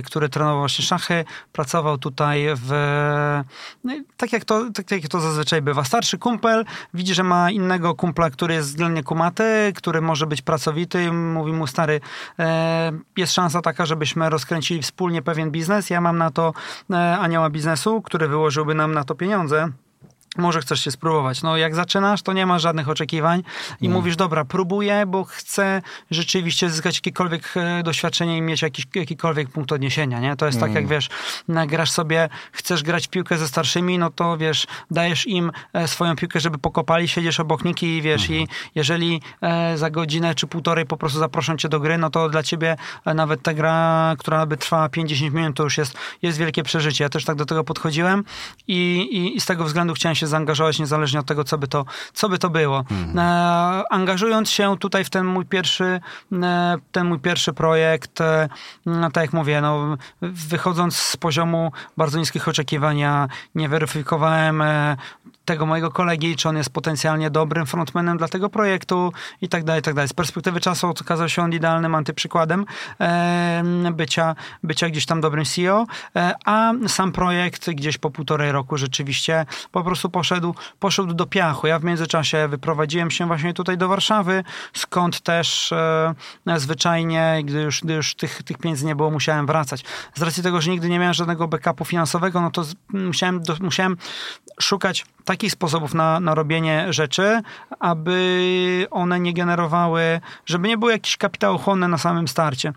który 0.06 0.28
trenował 0.28 0.58
właśnie 0.58 0.84
szachy, 0.84 1.24
pracował 1.52 1.98
tutaj 1.98 2.46
w... 2.54 2.70
No, 3.84 3.92
tak, 4.16 4.32
jak 4.32 4.44
to, 4.44 4.70
tak 4.72 4.90
jak 4.90 5.08
to 5.08 5.20
zazwyczaj 5.20 5.62
bywa. 5.62 5.84
Starszy 5.84 6.18
kumpel 6.18 6.64
widzi, 6.94 7.14
że 7.14 7.22
ma 7.22 7.50
innego 7.50 7.94
kumpla, 7.94 8.30
który 8.30 8.54
jest 8.54 8.68
względnie 8.68 9.02
kumaty, 9.02 9.72
który 9.76 10.00
może 10.00 10.26
być 10.26 10.42
pracowity 10.42 11.12
mówi 11.12 11.52
mu 11.52 11.66
stary, 11.66 12.00
e, 12.38 12.92
jest 13.16 13.32
szansa 13.32 13.62
taka, 13.62 13.86
żebyśmy 13.86 14.30
rozkręcili 14.30 14.82
wspólnie 14.82 15.22
pewien 15.22 15.37
biznes. 15.46 15.90
Ja 15.90 16.00
mam 16.00 16.18
na 16.18 16.30
to 16.30 16.52
e, 16.90 17.18
anioła 17.18 17.50
biznesu, 17.50 18.02
który 18.02 18.28
wyłożyłby 18.28 18.74
nam 18.74 18.94
na 18.94 19.04
to 19.04 19.14
pieniądze. 19.14 19.68
Może 20.36 20.60
chcesz 20.60 20.84
się 20.84 20.90
spróbować. 20.90 21.42
No 21.42 21.56
jak 21.56 21.74
zaczynasz, 21.74 22.22
to 22.22 22.32
nie 22.32 22.46
masz 22.46 22.62
żadnych 22.62 22.88
oczekiwań 22.88 23.42
i 23.80 23.88
mówisz, 23.88 24.16
dobra, 24.16 24.44
próbuję, 24.44 25.06
bo 25.06 25.24
chcę 25.24 25.82
rzeczywiście 26.10 26.70
zyskać 26.70 26.96
jakiekolwiek 26.96 27.56
e, 27.56 27.82
doświadczenie 27.82 28.36
i 28.36 28.42
mieć 28.42 28.62
jakiś, 28.62 28.86
jakikolwiek 28.94 29.48
punkt 29.48 29.72
odniesienia, 29.72 30.20
nie? 30.20 30.36
To 30.36 30.46
jest 30.46 30.60
tak, 30.60 30.74
jak 30.74 30.86
wiesz, 30.86 31.08
grasz 31.48 31.90
sobie, 31.90 32.28
chcesz 32.52 32.82
grać 32.82 33.06
w 33.06 33.10
piłkę 33.10 33.38
ze 33.38 33.48
starszymi, 33.48 33.98
no 33.98 34.10
to 34.10 34.36
wiesz, 34.36 34.66
dajesz 34.90 35.26
im 35.26 35.52
e, 35.72 35.88
swoją 35.88 36.16
piłkę, 36.16 36.40
żeby 36.40 36.58
pokopali, 36.58 37.08
siedzisz 37.08 37.40
obok 37.40 37.64
nich 37.64 37.82
i 37.82 38.02
wiesz, 38.02 38.30
i 38.30 38.48
jeżeli 38.74 39.22
e, 39.42 39.78
za 39.78 39.90
godzinę 39.90 40.34
czy 40.34 40.46
półtorej 40.46 40.86
po 40.86 40.96
prostu 40.96 41.18
zaproszą 41.18 41.56
cię 41.56 41.68
do 41.68 41.80
gry, 41.80 41.98
no 41.98 42.10
to 42.10 42.28
dla 42.28 42.42
ciebie 42.42 42.76
nawet 43.14 43.42
ta 43.42 43.54
gra, 43.54 44.14
która 44.18 44.46
by 44.46 44.56
trwała 44.56 44.88
5-10 44.88 45.32
minut, 45.32 45.56
to 45.56 45.62
już 45.62 45.78
jest, 45.78 45.94
jest 46.22 46.38
wielkie 46.38 46.62
przeżycie. 46.62 47.04
Ja 47.04 47.10
też 47.10 47.24
tak 47.24 47.36
do 47.36 47.46
tego 47.46 47.64
podchodziłem 47.64 48.24
i, 48.68 49.08
i, 49.10 49.36
i 49.36 49.40
z 49.40 49.46
tego 49.46 49.64
względu 49.64 49.94
chciałem 49.94 50.16
się 50.18 50.26
zaangażować 50.26 50.78
niezależnie 50.78 51.20
od 51.20 51.26
tego, 51.26 51.44
co 51.44 51.58
by 51.58 51.68
to, 51.68 51.84
co 52.12 52.28
by 52.28 52.38
to 52.38 52.50
było. 52.50 52.78
Mhm. 52.78 53.18
E, 53.18 53.82
angażując 53.90 54.50
się 54.50 54.78
tutaj 54.78 55.04
w 55.04 55.10
ten 55.10 55.26
mój 55.26 55.44
pierwszy, 55.44 56.00
e, 56.42 56.76
ten 56.92 57.06
mój 57.06 57.18
pierwszy 57.18 57.52
projekt, 57.52 58.20
e, 58.20 58.48
no, 58.86 59.10
tak 59.10 59.24
jak 59.24 59.32
mówię, 59.32 59.60
no, 59.60 59.96
wychodząc 60.22 60.96
z 60.96 61.16
poziomu 61.16 61.72
bardzo 61.96 62.18
niskich 62.18 62.48
oczekiwań, 62.48 62.98
ja 62.98 63.28
nie 63.54 63.68
weryfikowałem 63.68 64.62
e, 64.62 64.96
tego 65.48 65.66
mojego 65.66 65.90
kolegi, 65.90 66.36
czy 66.36 66.48
on 66.48 66.56
jest 66.56 66.70
potencjalnie 66.70 67.30
dobrym 67.30 67.66
frontmanem 67.66 68.18
dla 68.18 68.28
tego 68.28 68.48
projektu 68.48 69.12
i 69.42 69.48
tak 69.48 69.64
dalej, 69.64 69.80
i 69.80 69.82
tak 69.82 69.94
dalej. 69.94 70.08
Z 70.08 70.12
perspektywy 70.12 70.60
czasu 70.60 70.86
okazał 70.86 71.28
się 71.28 71.42
on 71.42 71.52
idealnym 71.52 71.94
antyprzykładem 71.94 72.66
e, 73.00 73.62
bycia, 73.92 74.34
bycia 74.62 74.88
gdzieś 74.88 75.06
tam 75.06 75.20
dobrym 75.20 75.44
CEO, 75.44 75.86
e, 76.16 76.34
a 76.44 76.72
sam 76.86 77.12
projekt 77.12 77.70
gdzieś 77.70 77.98
po 77.98 78.10
półtorej 78.10 78.52
roku 78.52 78.76
rzeczywiście 78.76 79.46
po 79.72 79.84
prostu 79.84 80.07
poszedł, 80.10 80.54
poszedł 80.78 81.14
do 81.14 81.26
piachu. 81.26 81.66
Ja 81.66 81.78
w 81.78 81.84
międzyczasie 81.84 82.48
wyprowadziłem 82.48 83.10
się 83.10 83.26
właśnie 83.26 83.54
tutaj 83.54 83.78
do 83.78 83.88
Warszawy, 83.88 84.44
skąd 84.72 85.20
też 85.20 85.72
e, 85.72 86.14
zwyczajnie, 86.56 87.40
gdy 87.44 87.62
już, 87.62 87.80
gdy 87.80 87.94
już 87.94 88.14
tych, 88.14 88.42
tych 88.42 88.58
pieniędzy 88.58 88.86
nie 88.86 88.96
było, 88.96 89.10
musiałem 89.10 89.46
wracać. 89.46 89.84
Z 90.14 90.22
racji 90.22 90.42
tego, 90.42 90.60
że 90.60 90.70
nigdy 90.70 90.88
nie 90.88 90.98
miałem 90.98 91.14
żadnego 91.14 91.48
backupu 91.48 91.84
finansowego, 91.84 92.40
no 92.40 92.50
to 92.50 92.64
z, 92.64 92.74
musiałem, 92.92 93.42
do, 93.42 93.56
musiałem 93.60 93.96
szukać 94.60 95.06
takich 95.24 95.52
sposobów 95.52 95.94
na, 95.94 96.20
na 96.20 96.34
robienie 96.34 96.92
rzeczy, 96.92 97.40
aby 97.80 98.86
one 98.90 99.20
nie 99.20 99.34
generowały, 99.34 100.20
żeby 100.46 100.68
nie 100.68 100.78
było 100.78 100.90
jakiś 100.90 101.16
kapitałochłonne 101.16 101.88
na 101.88 101.98
samym 101.98 102.28
starcie. 102.28 102.72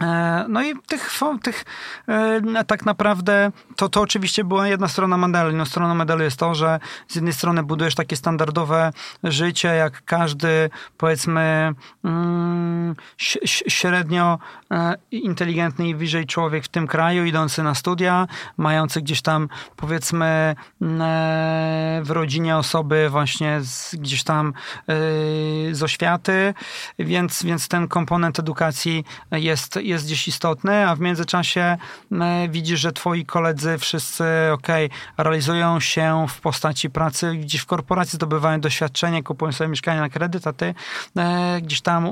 E, 0.00 0.46
No 0.48 0.62
i 0.62 0.74
tych, 0.86 1.10
tych 1.42 1.64
e, 2.08 2.64
tak 2.66 2.86
naprawdę 2.86 3.52
to, 3.76 3.88
to 3.88 4.00
oczywiście 4.00 4.44
była 4.44 4.68
jedna 4.68 4.88
strona 4.88 5.16
medali. 5.16 5.54
Inną 5.54 5.64
stroną 5.64 5.94
medalu 5.94 6.24
jest 6.24 6.36
to, 6.36 6.54
że 6.54 6.80
z 7.08 7.14
jednej 7.14 7.32
strony 7.32 7.62
budujesz 7.62 7.94
takie 7.94 8.16
standardowe 8.16 8.92
życie, 9.24 9.68
jak 9.68 10.04
każdy 10.04 10.70
powiedzmy 10.96 11.74
mm, 12.04 12.96
średnio 13.68 14.38
e, 14.70 14.94
inteligentny 15.10 15.88
i 15.88 15.94
wyżej 15.94 16.26
człowiek 16.26 16.64
w 16.64 16.68
tym 16.68 16.86
kraju, 16.86 17.24
idący 17.24 17.62
na 17.62 17.74
studia, 17.74 18.26
mający 18.56 19.02
gdzieś 19.02 19.22
tam 19.22 19.48
powiedzmy 19.76 20.54
mm, 20.82 22.04
w 22.04 22.10
rodzinie 22.10 22.56
osoby 22.56 23.08
właśnie 23.10 23.60
z, 23.60 23.94
gdzieś 23.94 24.24
tam 24.24 24.52
z 25.72 25.82
oświaty, 25.82 26.54
więc, 26.98 27.42
więc 27.42 27.68
ten 27.68 27.88
komponent 27.88 28.38
edukacji 28.38 29.04
jest, 29.32 29.78
jest 29.84 30.04
gdzieś 30.06 30.28
istotny, 30.28 30.88
a 30.88 30.96
w 30.96 31.00
międzyczasie 31.00 31.76
widzisz, 32.48 32.80
że 32.80 32.92
twoi 32.92 33.26
koledzy 33.26 33.78
wszyscy, 33.78 34.24
okej, 34.52 34.90
realizują 35.18 35.80
się 35.80 36.26
w 36.28 36.40
postaci 36.40 36.90
pracy 36.90 37.34
gdzieś 37.34 37.60
w 37.60 37.66
korporacji, 37.66 38.16
zdobywają 38.16 38.60
doświadczenie, 38.60 39.22
kupują 39.22 39.52
sobie 39.52 39.68
mieszkanie 39.68 40.00
na 40.00 40.08
kredyt, 40.08 40.46
a 40.46 40.52
ty 40.52 40.74
e, 41.16 41.60
gdzieś 41.62 41.80
tam 41.80 42.08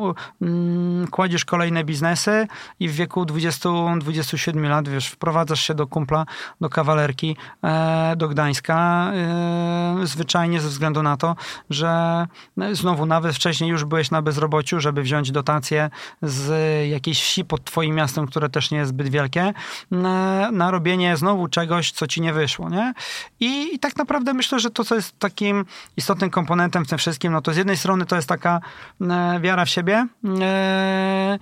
kładziesz 1.10 1.44
kolejne 1.44 1.84
biznesy 1.84 2.46
i 2.80 2.88
w 2.88 2.92
wieku 2.92 3.24
20-27 3.24 4.68
lat, 4.68 4.88
wiesz, 4.88 5.08
wprowadzasz 5.08 5.62
się 5.62 5.74
do 5.74 5.86
kumpla, 5.86 6.26
do 6.60 6.68
kawalerki, 6.68 7.36
e, 7.64 8.14
do 8.16 8.28
Gdańska, 8.28 9.10
e, 9.14 10.06
zwyczajnie 10.06 10.60
ze 10.60 10.68
względu 10.68 11.02
na 11.02 11.16
to, 11.16 11.36
że 11.70 12.26
znowu 12.72 13.06
nawet 13.06 13.34
wcześniej 13.34 13.70
już 13.70 13.84
byłeś 13.84 14.10
na 14.10 14.22
bezrobociu, 14.22 14.80
żeby 14.80 15.02
wziąć 15.02 15.30
dotację 15.30 15.90
z 16.22 16.50
jakiejś 16.90 17.22
wsi 17.22 17.44
pod 17.44 17.61
twoim 17.64 17.94
miastem, 17.94 18.26
które 18.26 18.48
też 18.48 18.70
nie 18.70 18.78
jest 18.78 18.88
zbyt 18.88 19.08
wielkie, 19.08 19.52
na, 19.90 20.50
na 20.50 20.70
robienie 20.70 21.16
znowu 21.16 21.48
czegoś, 21.48 21.92
co 21.92 22.06
ci 22.06 22.20
nie 22.20 22.32
wyszło, 22.32 22.70
nie? 22.70 22.94
I, 23.40 23.74
I 23.74 23.78
tak 23.78 23.96
naprawdę 23.96 24.34
myślę, 24.34 24.60
że 24.60 24.70
to, 24.70 24.84
co 24.84 24.94
jest 24.94 25.18
takim 25.18 25.64
istotnym 25.96 26.30
komponentem 26.30 26.84
w 26.84 26.88
tym 26.88 26.98
wszystkim, 26.98 27.32
no 27.32 27.42
to 27.42 27.52
z 27.52 27.56
jednej 27.56 27.76
strony 27.76 28.06
to 28.06 28.16
jest 28.16 28.28
taka 28.28 28.60
e, 29.00 29.40
wiara 29.40 29.64
w 29.64 29.68
siebie, 29.68 30.06
e, 30.40 31.38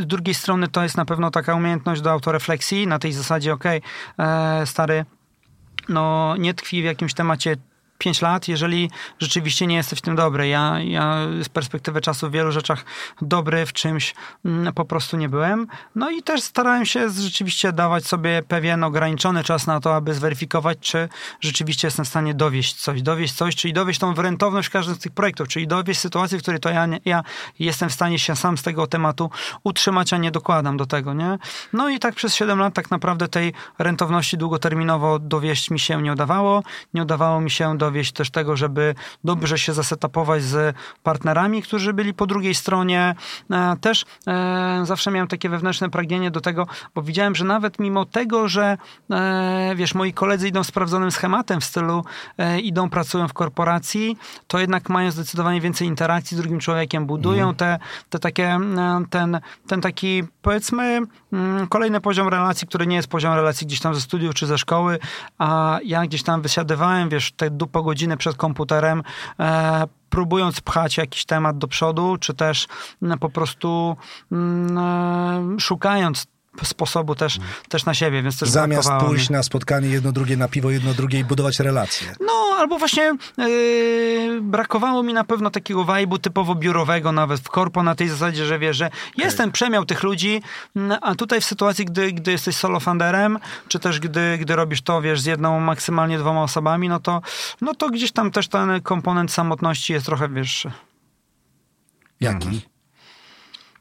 z 0.00 0.06
drugiej 0.06 0.34
strony 0.34 0.68
to 0.68 0.82
jest 0.82 0.96
na 0.96 1.04
pewno 1.04 1.30
taka 1.30 1.54
umiejętność 1.54 2.00
do 2.00 2.10
autorefleksji, 2.10 2.86
na 2.86 2.98
tej 2.98 3.12
zasadzie, 3.12 3.52
okej, 3.52 3.82
e, 4.18 4.66
stary, 4.66 5.04
no 5.88 6.36
nie 6.38 6.54
tkwi 6.54 6.82
w 6.82 6.84
jakimś 6.84 7.14
temacie 7.14 7.56
5 8.02 8.22
lat, 8.22 8.48
jeżeli 8.48 8.90
rzeczywiście 9.18 9.66
nie 9.66 9.76
jesteś 9.76 9.98
w 9.98 10.02
tym 10.02 10.16
dobry. 10.16 10.48
Ja, 10.48 10.80
ja 10.80 11.16
z 11.42 11.48
perspektywy 11.48 12.00
czasu 12.00 12.28
w 12.28 12.32
wielu 12.32 12.52
rzeczach 12.52 12.84
dobry 13.20 13.66
w 13.66 13.72
czymś 13.72 14.14
mm, 14.44 14.72
po 14.72 14.84
prostu 14.84 15.16
nie 15.16 15.28
byłem. 15.28 15.66
No 15.94 16.10
i 16.10 16.22
też 16.22 16.42
starałem 16.42 16.86
się 16.86 17.10
rzeczywiście 17.10 17.72
dawać 17.72 18.06
sobie 18.06 18.42
pewien 18.48 18.84
ograniczony 18.84 19.44
czas 19.44 19.66
na 19.66 19.80
to, 19.80 19.94
aby 19.96 20.14
zweryfikować, 20.14 20.78
czy 20.80 21.08
rzeczywiście 21.40 21.86
jestem 21.86 22.04
w 22.04 22.08
stanie 22.08 22.34
dowieść 22.34 22.74
coś. 22.74 23.02
Dowieść 23.02 23.34
coś, 23.34 23.56
czyli 23.56 23.72
dowieść 23.72 24.00
tą 24.00 24.14
rentowność 24.14 24.68
każdym 24.68 24.94
z 24.94 24.98
tych 24.98 25.12
projektów, 25.12 25.48
czyli 25.48 25.66
dowieść 25.66 26.00
sytuację, 26.00 26.38
w 26.38 26.42
której 26.42 26.60
to 26.60 26.70
ja, 26.70 26.88
ja 27.04 27.22
jestem 27.58 27.88
w 27.88 27.92
stanie 27.92 28.18
się 28.18 28.36
sam 28.36 28.58
z 28.58 28.62
tego 28.62 28.86
tematu 28.86 29.30
utrzymać, 29.64 30.12
a 30.12 30.16
nie 30.16 30.30
dokładam 30.30 30.76
do 30.76 30.86
tego, 30.86 31.14
nie? 31.14 31.38
No 31.72 31.88
i 31.88 31.98
tak 31.98 32.14
przez 32.14 32.34
7 32.34 32.58
lat 32.58 32.74
tak 32.74 32.90
naprawdę 32.90 33.28
tej 33.28 33.52
rentowności 33.78 34.38
długoterminowo 34.38 35.18
dowieść 35.18 35.70
mi 35.70 35.78
się 35.78 36.02
nie 36.02 36.12
udawało. 36.12 36.62
Nie 36.94 37.02
udawało 37.02 37.40
mi 37.40 37.50
się 37.50 37.78
dowieść 37.78 37.91
też 38.12 38.30
tego, 38.30 38.56
żeby 38.56 38.94
dobrze 39.24 39.58
się 39.58 39.72
zasetapować 39.72 40.42
z 40.42 40.76
partnerami, 41.02 41.62
którzy 41.62 41.92
byli 41.92 42.14
po 42.14 42.26
drugiej 42.26 42.54
stronie. 42.54 43.14
E, 43.50 43.76
Też 43.80 44.04
e, 44.26 44.80
zawsze 44.84 45.10
miałem 45.10 45.28
takie 45.28 45.48
wewnętrzne 45.48 45.90
pragnienie 45.90 46.30
do 46.30 46.40
tego, 46.40 46.66
bo 46.94 47.02
widziałem, 47.02 47.34
że 47.34 47.44
nawet 47.44 47.78
mimo 47.78 48.04
tego, 48.04 48.48
że 48.48 48.76
e, 49.10 49.72
wiesz, 49.76 49.94
moi 49.94 50.12
koledzy 50.12 50.48
idą 50.48 50.64
sprawdzonym 50.64 51.10
schematem 51.10 51.60
w 51.60 51.64
stylu 51.64 52.04
idą, 52.62 52.90
pracują 52.90 53.28
w 53.28 53.32
korporacji, 53.32 54.16
to 54.46 54.58
jednak 54.58 54.88
mają 54.88 55.10
zdecydowanie 55.10 55.60
więcej 55.60 55.88
interakcji 55.88 56.36
z 56.36 56.40
drugim 56.40 56.60
człowiekiem, 56.60 57.06
budują 57.06 57.54
te, 57.54 57.78
te 58.10 58.18
takie, 58.18 58.58
ten, 59.10 59.40
ten 59.66 59.80
taki 59.80 60.22
powiedzmy 60.42 61.00
mm, 61.32 61.66
kolejny 61.66 62.00
poziom 62.00 62.28
relacji, 62.28 62.68
który 62.68 62.86
nie 62.86 62.96
jest 62.96 63.08
poziom 63.08 63.34
relacji 63.34 63.66
gdzieś 63.66 63.80
tam 63.80 63.94
ze 63.94 64.00
studiów 64.00 64.34
czy 64.34 64.46
ze 64.46 64.58
szkoły, 64.58 64.98
a 65.38 65.78
ja 65.84 66.06
gdzieś 66.06 66.22
tam 66.22 66.42
wysiadywałem, 66.42 67.08
wiesz, 67.08 67.32
te 67.32 67.50
du- 67.50 67.66
po 67.82 67.86
godziny 67.86 68.16
przed 68.16 68.36
komputerem, 68.36 69.02
e, 69.40 69.84
próbując 70.10 70.60
pchać 70.60 70.96
jakiś 70.96 71.24
temat 71.24 71.58
do 71.58 71.68
przodu, 71.68 72.16
czy 72.20 72.34
też 72.34 72.68
mm, 73.02 73.18
po 73.18 73.28
prostu 73.28 73.96
mm, 74.32 74.78
e, 74.78 75.60
szukając 75.60 76.26
sposobu 76.62 77.14
też, 77.14 77.38
też 77.68 77.84
na 77.84 77.94
siebie, 77.94 78.22
więc 78.22 78.38
też 78.38 78.48
Zamiast 78.48 78.90
pójść 79.00 79.30
na 79.30 79.42
spotkanie 79.42 79.88
jedno 79.88 80.12
drugie 80.12 80.36
na 80.36 80.48
piwo, 80.48 80.70
jedno 80.70 80.94
drugie 80.94 81.18
i 81.18 81.24
budować 81.24 81.60
relacje. 81.60 82.14
No, 82.20 82.32
albo 82.58 82.78
właśnie 82.78 83.12
yy, 83.38 84.40
brakowało 84.42 85.02
mi 85.02 85.14
na 85.14 85.24
pewno 85.24 85.50
takiego 85.50 85.84
vibe'u 85.84 86.18
typowo 86.18 86.54
biurowego, 86.54 87.12
nawet 87.12 87.40
w 87.40 87.48
korpo, 87.48 87.82
na 87.82 87.94
tej 87.94 88.08
zasadzie, 88.08 88.46
że 88.46 88.58
wiesz, 88.58 88.76
że 88.76 88.90
jestem 89.16 89.52
przemiał 89.52 89.84
tych 89.84 90.02
ludzi, 90.02 90.42
a 91.00 91.14
tutaj 91.14 91.40
w 91.40 91.44
sytuacji, 91.44 91.84
gdy, 91.84 92.12
gdy 92.12 92.30
jesteś 92.30 92.56
solo 92.56 92.80
funderem, 92.80 93.38
czy 93.68 93.78
też 93.78 94.00
gdy, 94.00 94.38
gdy 94.38 94.56
robisz 94.56 94.82
to, 94.82 95.02
wiesz, 95.02 95.20
z 95.20 95.24
jedną, 95.24 95.60
maksymalnie 95.60 96.18
dwoma 96.18 96.42
osobami, 96.42 96.88
no 96.88 97.00
to, 97.00 97.22
no 97.60 97.74
to 97.74 97.90
gdzieś 97.90 98.12
tam 98.12 98.30
też 98.30 98.48
ten 98.48 98.80
komponent 98.80 99.32
samotności 99.32 99.92
jest 99.92 100.06
trochę 100.06 100.28
wyższy. 100.28 100.72
Jaki? 102.20 102.71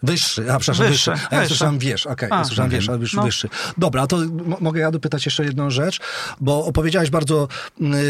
Wyższy, 0.03 0.51
a 0.51 0.59
przepraszam, 0.59 0.87
wyższy. 0.91 1.11
Wyższy, 1.11 1.27
A 1.31 1.35
ja 1.35 1.47
słyszałem 1.47 1.79
wiesz, 1.79 2.07
okej, 2.07 2.29
ja 2.31 2.35
A, 2.35 2.43
słyszałem 2.45 2.71
wiesz, 2.71 2.89
ale 2.89 2.97
wyższy, 2.97 3.17
No. 3.17 3.23
wyższy. 3.23 3.49
Dobra, 3.77 4.07
to 4.07 4.17
mogę 4.61 4.79
ja 4.81 4.91
dopytać 4.91 5.25
jeszcze 5.25 5.43
jedną 5.45 5.69
rzecz, 5.69 5.99
bo 6.39 6.65
opowiedziałeś 6.65 7.09
bardzo, 7.09 7.47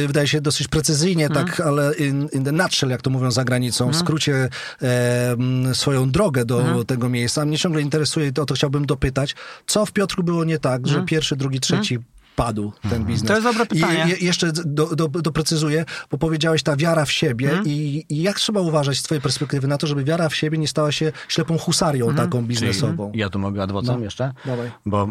y, 0.04 0.08
wydaje 0.08 0.28
się, 0.28 0.42
dosyć 0.42 0.68
precyzyjnie, 0.68 1.26
Mhm. 1.26 1.46
tak, 1.46 1.60
ale 1.60 1.96
in, 1.96 2.28
in 2.34 2.44
the 2.44 2.52
nutshell, 2.52 2.90
jak 2.90 3.02
to 3.02 3.10
mówią 3.10 3.32
za 3.32 3.44
granicą, 3.44 3.92
w 3.92 3.96
skrócie 3.96 4.50
e, 4.82 5.36
swoją 5.74 6.12
drogę 6.12 6.46
do 6.46 6.62
Mhm. 6.62 6.86
tego 6.86 7.10
miejsca. 7.10 7.46
Mnie 7.46 7.58
ciągle 7.58 7.82
interesuje, 7.82 8.32
to, 8.34 8.46
to 8.46 8.54
chciałbym 8.54 8.86
dopytać, 8.86 9.36
co 9.68 9.86
w 9.86 9.92
Piotrku 9.92 10.24
było 10.24 10.44
nie 10.44 10.60
tak, 10.60 10.88
że 10.88 11.04
pierwszy, 11.06 11.36
drugi, 11.36 11.60
trzeci 11.60 12.00
padł 12.36 12.74
ten 12.90 13.06
biznes. 13.06 13.22
Mhm. 13.22 13.28
To 13.28 13.34
jest 13.34 13.44
dobre 13.44 13.66
pytanie. 13.66 14.06
I 14.06 14.10
je, 14.10 14.28
jeszcze 14.28 14.52
do, 14.66 14.96
do, 14.96 15.08
doprecyzuję, 15.08 15.86
bo 16.12 16.18
powiedziałeś 16.18 16.64
ta 16.64 16.76
wiara 16.76 17.06
w 17.06 17.12
siebie 17.12 17.50
Mhm. 17.50 17.68
i, 17.68 18.06
i 18.10 18.22
jak 18.22 18.40
trzeba 18.40 18.60
uważać 18.62 18.98
z 18.98 19.04
twojej 19.04 19.22
perspektywy 19.22 19.68
na 19.68 19.78
to, 19.78 19.88
żeby 19.88 20.04
wiara 20.04 20.30
w 20.30 20.36
siebie 20.36 20.58
nie 20.58 20.68
stała 20.68 20.92
się 20.92 21.12
ślepą 21.28 21.58
husarią 21.58 22.10
Mhm. 22.10 22.28
taką 22.30 22.46
biznesową. 22.46 23.12
Ja 23.16 23.30
tu 23.30 23.40
mogę 23.40 23.64
adwocem 23.64 23.96
No, 23.98 24.04
jeszcze? 24.04 24.34
dawaj. 24.46 24.72
Bo 24.86 25.08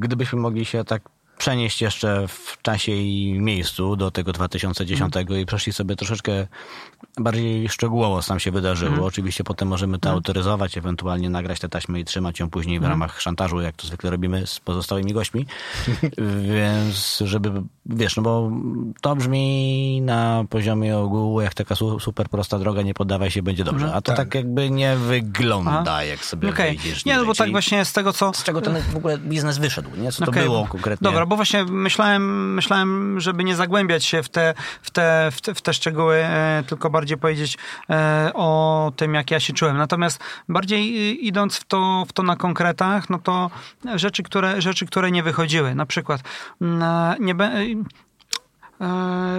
gdybyśmy 0.00 0.38
mogli 0.38 0.64
się 0.64 0.84
tak 0.84 1.02
przenieść 1.38 1.82
jeszcze 1.82 2.28
w 2.28 2.62
czasie 2.62 2.92
i 2.92 3.38
miejscu 3.40 3.96
do 3.96 4.10
tego 4.10 4.32
2010 4.32 5.16
Mhm. 5.16 5.40
i 5.40 5.46
przeszli 5.46 5.72
sobie 5.72 5.96
troszeczkę 5.96 6.46
bardziej 7.18 7.68
szczegółowo, 7.68 8.22
tam 8.22 8.40
się 8.40 8.50
wydarzyło. 8.50 8.88
Mhm. 8.90 9.06
Oczywiście 9.08 9.44
potem 9.44 9.68
możemy 9.68 9.98
to 9.98 10.10
autoryzować, 10.10 10.78
ewentualnie 10.78 11.30
nagrać 11.30 11.60
tę 11.60 11.68
taśmę 11.68 12.00
i 12.00 12.04
trzymać 12.04 12.40
ją 12.40 12.50
później 12.50 12.78
w 12.80 12.82
Mhm. 12.82 12.90
ramach 12.92 13.20
szantażu, 13.20 13.60
jak 13.60 13.76
to 13.76 13.86
zwykle 13.86 14.10
robimy 14.10 14.46
z 14.46 14.60
pozostałymi 14.60 15.12
gośćmi. 15.12 15.46
Więc 16.54 17.22
żeby, 17.24 17.52
wiesz, 17.86 18.16
no 18.16 18.22
bo 18.22 18.50
to 19.00 19.16
brzmi 19.16 20.00
na 20.02 20.44
poziomie 20.50 20.98
ogółu, 20.98 21.40
jak 21.40 21.54
taka 21.54 21.74
su- 21.74 22.00
super 22.00 22.28
prosta 22.28 22.58
droga, 22.58 22.82
nie 22.82 22.94
poddawaj 22.94 23.30
się, 23.30 23.42
będzie 23.42 23.64
dobrze. 23.64 23.86
A 23.94 24.00
to 24.00 24.12
tak, 24.12 24.16
tak. 24.16 24.34
jakby 24.34 24.70
nie 24.70 24.96
wygląda, 24.96 25.70
Aha. 25.86 26.04
jak 26.04 26.24
sobie 26.24 26.48
Okej. 26.48 26.66
wejdziesz. 26.78 27.04
Nie, 27.04 27.16
no 27.16 27.24
bo 27.24 27.34
tak 27.34 27.50
właśnie 27.50 27.84
z 27.84 27.92
tego, 27.92 28.12
co... 28.12 28.32
Z 28.34 28.44
czego 28.44 28.60
ten 28.60 28.76
w 28.92 28.96
ogóle 28.96 29.18
biznes 29.18 29.58
wyszedł, 29.58 29.90
nie? 29.96 30.12
Co 30.12 30.24
to 30.26 30.32
było 30.32 30.66
konkretnie? 30.66 31.04
Dobra, 31.04 31.26
bo 31.26 31.36
właśnie 31.36 31.64
myślałem, 31.64 32.54
myślałem 32.54 33.20
żeby 33.20 33.44
nie 33.44 33.56
zagłębiać 33.56 34.04
się 34.04 34.22
w 34.22 34.28
te, 34.28 34.54
w 34.82 34.90
te, 34.90 35.28
w 35.32 35.40
te, 35.40 35.54
w 35.54 35.62
te 35.62 35.74
szczegóły, 35.74 36.16
e, 36.16 36.62
tylko 36.66 36.90
bardziej 36.96 37.18
powiedzieć 37.18 37.58
e, 37.90 38.30
o 38.34 38.92
tym, 38.96 39.14
jak 39.14 39.30
ja 39.30 39.40
się 39.40 39.52
czułem. 39.52 39.76
Natomiast 39.76 40.20
bardziej 40.48 41.10
y, 41.10 41.14
idąc 41.14 41.56
w 41.56 41.64
to, 41.64 42.04
w 42.08 42.12
to 42.12 42.22
na 42.22 42.36
konkretach, 42.36 43.10
no 43.10 43.18
to 43.18 43.50
rzeczy, 43.94 44.22
które, 44.22 44.62
rzeczy, 44.62 44.86
które 44.86 45.10
nie 45.10 45.22
wychodziły. 45.22 45.74
Na 45.74 45.86
przykład 45.86 46.20
mm, 46.60 47.14
nie 47.20 47.34
E, 47.44 47.66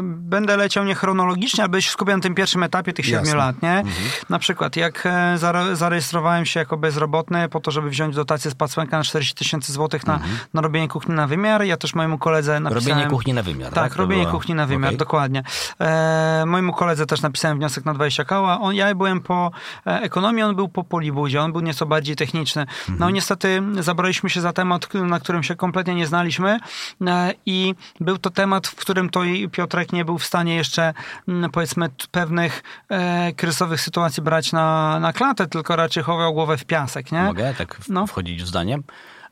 Będę 0.04 0.58
leciał 0.58 0.84
nie 0.86 0.96
chronologicznie, 0.96 1.64
ale 1.64 1.82
się 1.82 1.92
skupiam 1.92 2.16
na 2.20 2.24
tym 2.24 2.36
pierwszym 2.36 2.64
etapie 2.64 2.94
tych 2.94 3.06
siedmiu 3.06 3.36
lat, 3.36 3.62
nie? 3.62 3.84
Na 4.30 4.40
przykład, 4.40 4.76
jak 4.76 5.06
e, 5.06 5.10
zare- 5.38 5.76
zarejestrowałem 5.76 6.46
się 6.46 6.60
jako 6.60 6.78
bezrobotny 6.78 7.50
po 7.50 7.60
to, 7.60 7.72
żeby 7.72 7.90
wziąć 7.90 8.16
dotację 8.16 8.52
z 8.52 8.56
Pacłęka 8.56 8.98
na 8.98 9.04
40 9.04 9.36
tysięcy 9.36 9.74
złotych 9.74 10.08
na, 10.08 10.20
na 10.54 10.62
robienie 10.62 10.88
kuchni 10.88 11.16
na 11.16 11.28
wymiar, 11.28 11.64
ja 11.64 11.78
też 11.78 11.96
mojemu 11.96 12.18
koledze 12.18 12.60
napisałem... 12.60 12.90
Robienie 12.90 13.10
kuchni 13.10 13.34
na 13.34 13.44
wymiar, 13.44 13.74
Tak, 13.74 13.84
tak? 13.90 13.96
Robienie 13.96 14.22
było- 14.24 14.32
kuchni 14.32 14.56
na 14.56 14.66
wymiar, 14.66 14.88
okej. 14.90 14.98
dokładnie. 14.98 15.44
E, 15.82 16.44
mojemu 16.48 16.74
koledze 16.74 17.06
też 17.06 17.22
napisałem 17.22 17.58
wniosek 17.58 17.86
na 17.86 17.94
20 17.94 18.26
koła. 18.26 18.60
On, 18.60 18.76
ja 18.76 18.96
byłem 18.96 19.22
po 19.22 19.52
e, 19.88 20.02
ekonomii, 20.02 20.44
on 20.44 20.56
był 20.56 20.68
po 20.70 20.84
polibudzie, 20.84 21.42
on 21.42 21.52
był 21.52 21.62
nieco 21.62 21.86
bardziej 21.86 22.16
techniczny. 22.16 22.62
Mhm. 22.62 23.00
No 23.00 23.10
niestety 23.10 23.62
zabraliśmy 23.80 24.30
się 24.30 24.42
za 24.42 24.54
temat, 24.54 24.94
na 24.94 25.20
którym 25.20 25.44
się 25.44 25.56
kompletnie 25.56 25.96
nie 25.96 26.08
znaliśmy 26.08 26.60
e, 27.08 27.34
i 27.46 27.76
był 28.00 28.18
to 28.18 28.30
temat, 28.30 28.68
w 28.68 28.76
którym 28.76 29.10
to 29.10 29.24
i 29.28 29.50
Piotrek 29.50 29.94
nie 29.94 30.06
był 30.06 30.18
w 30.18 30.26
stanie 30.26 30.56
jeszcze 30.56 30.94
mm, 31.28 31.52
powiedzmy 31.52 31.90
pewnych 32.12 32.64
e, 32.90 33.32
kryzysowych 33.34 33.82
sytuacji 33.82 34.24
brać 34.24 34.52
na, 34.52 35.00
na 35.00 35.14
klatę, 35.14 35.48
tylko 35.48 35.76
raczej 35.76 36.04
chował 36.04 36.34
głowę 36.34 36.58
w 36.58 36.66
piasek, 36.66 37.12
nie? 37.12 37.22
Mogę 37.24 37.54
tak 37.58 37.78
No. 37.90 38.08
wchodzić 38.08 38.44
w 38.44 38.48
zdanie? 38.48 38.80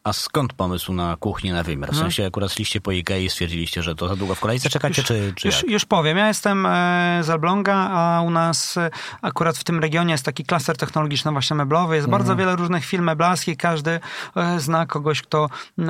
A 0.06 0.14
skąd 0.14 0.54
pomysł 0.54 0.94
na 0.94 1.18
kuchnię 1.20 1.54
na 1.54 1.64
wymiar? 1.64 1.92
W 1.92 1.98
sensie 1.98 2.26
akurat 2.26 2.52
szliście 2.52 2.82
po 2.82 2.92
Ikei 2.92 3.26
i 3.26 3.30
stwierdziliście, 3.30 3.84
że 3.84 3.96
to 3.96 4.08
za 4.08 4.16
długo 4.16 4.36
w 4.36 4.40
kolejce 4.40 4.70
czekacie, 4.70 5.04
czy, 5.04 5.34
czy 5.36 5.48
już, 5.48 5.64
już 5.68 5.86
powiem. 5.86 6.18
Ja 6.18 6.28
jestem 6.28 6.66
e, 6.66 7.20
z 7.24 7.30
Elbląga, 7.30 7.76
a 7.76 8.22
u 8.22 8.30
nas 8.32 8.78
e, 8.78 8.90
akurat 9.22 9.58
w 9.58 9.64
tym 9.64 9.80
regionie 9.80 10.12
jest 10.12 10.26
taki 10.26 10.44
klaster 10.46 10.78
technologiczny 10.78 11.32
właśnie 11.32 11.56
meblowy. 11.56 11.96
Jest 11.96 12.06
Mhm. 12.08 12.22
bardzo 12.22 12.36
wiele 12.36 12.56
różnych 12.56 12.86
firm 12.86 13.04
meblarskich. 13.04 13.58
Każdy 13.58 14.00
e, 14.36 14.60
zna 14.60 14.86
kogoś, 14.86 15.22
kto 15.22 15.50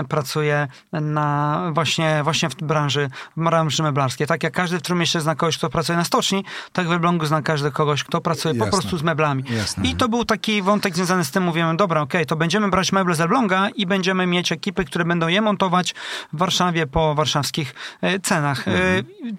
pracuje 0.10 0.68
na 0.92 1.62
właśnie, 1.74 2.22
właśnie 2.24 2.50
w 2.50 2.56
branży, 2.56 3.10
w 3.38 3.44
branży 3.44 3.84
meblarskiej. 3.84 4.28
Tak 4.28 4.44
jak 4.44 4.54
każdy 4.54 4.78
w 4.80 4.82
Trójmieście 4.82 5.22
zna 5.22 5.36
kogoś, 5.36 5.58
kto 5.58 5.70
pracuje 5.70 5.98
na 5.98 6.04
stoczni, 6.04 6.44
tak 6.74 6.88
w 6.88 6.92
Elblągu 6.92 7.26
zna 7.26 7.42
każdy 7.42 7.72
kogoś, 7.72 8.04
kto 8.04 8.22
pracuje 8.22 8.56
po 8.56 8.66
Jasne. 8.66 8.80
prostu 8.82 8.98
z 8.98 9.04
meblami. 9.04 9.44
Jasne. 9.50 9.84
I 9.88 9.96
to 9.96 10.10
był 10.10 10.26
taki 10.26 10.62
wątek 10.62 10.96
związany 10.96 11.26
z 11.26 11.32
tym, 11.32 11.44
mówimy, 11.44 11.76
dobra, 11.78 12.02
okej, 12.02 12.26
to 12.26 12.36
będziemy 12.36 12.70
brać 12.70 12.92
meble 12.92 13.16
z 13.16 13.22
Elbląga 13.22 13.70
i 13.70 13.86
będziemy 13.86 14.05
mieć 14.14 14.52
ekipy, 14.52 14.86
które 14.86 15.06
będą 15.06 15.28
je 15.28 15.42
montować 15.42 15.96
w 16.34 16.38
Warszawie 16.38 16.88
po 16.88 17.16
warszawskich 17.16 17.76
e, 18.02 18.20
cenach. 18.20 18.68
E, 18.68 18.72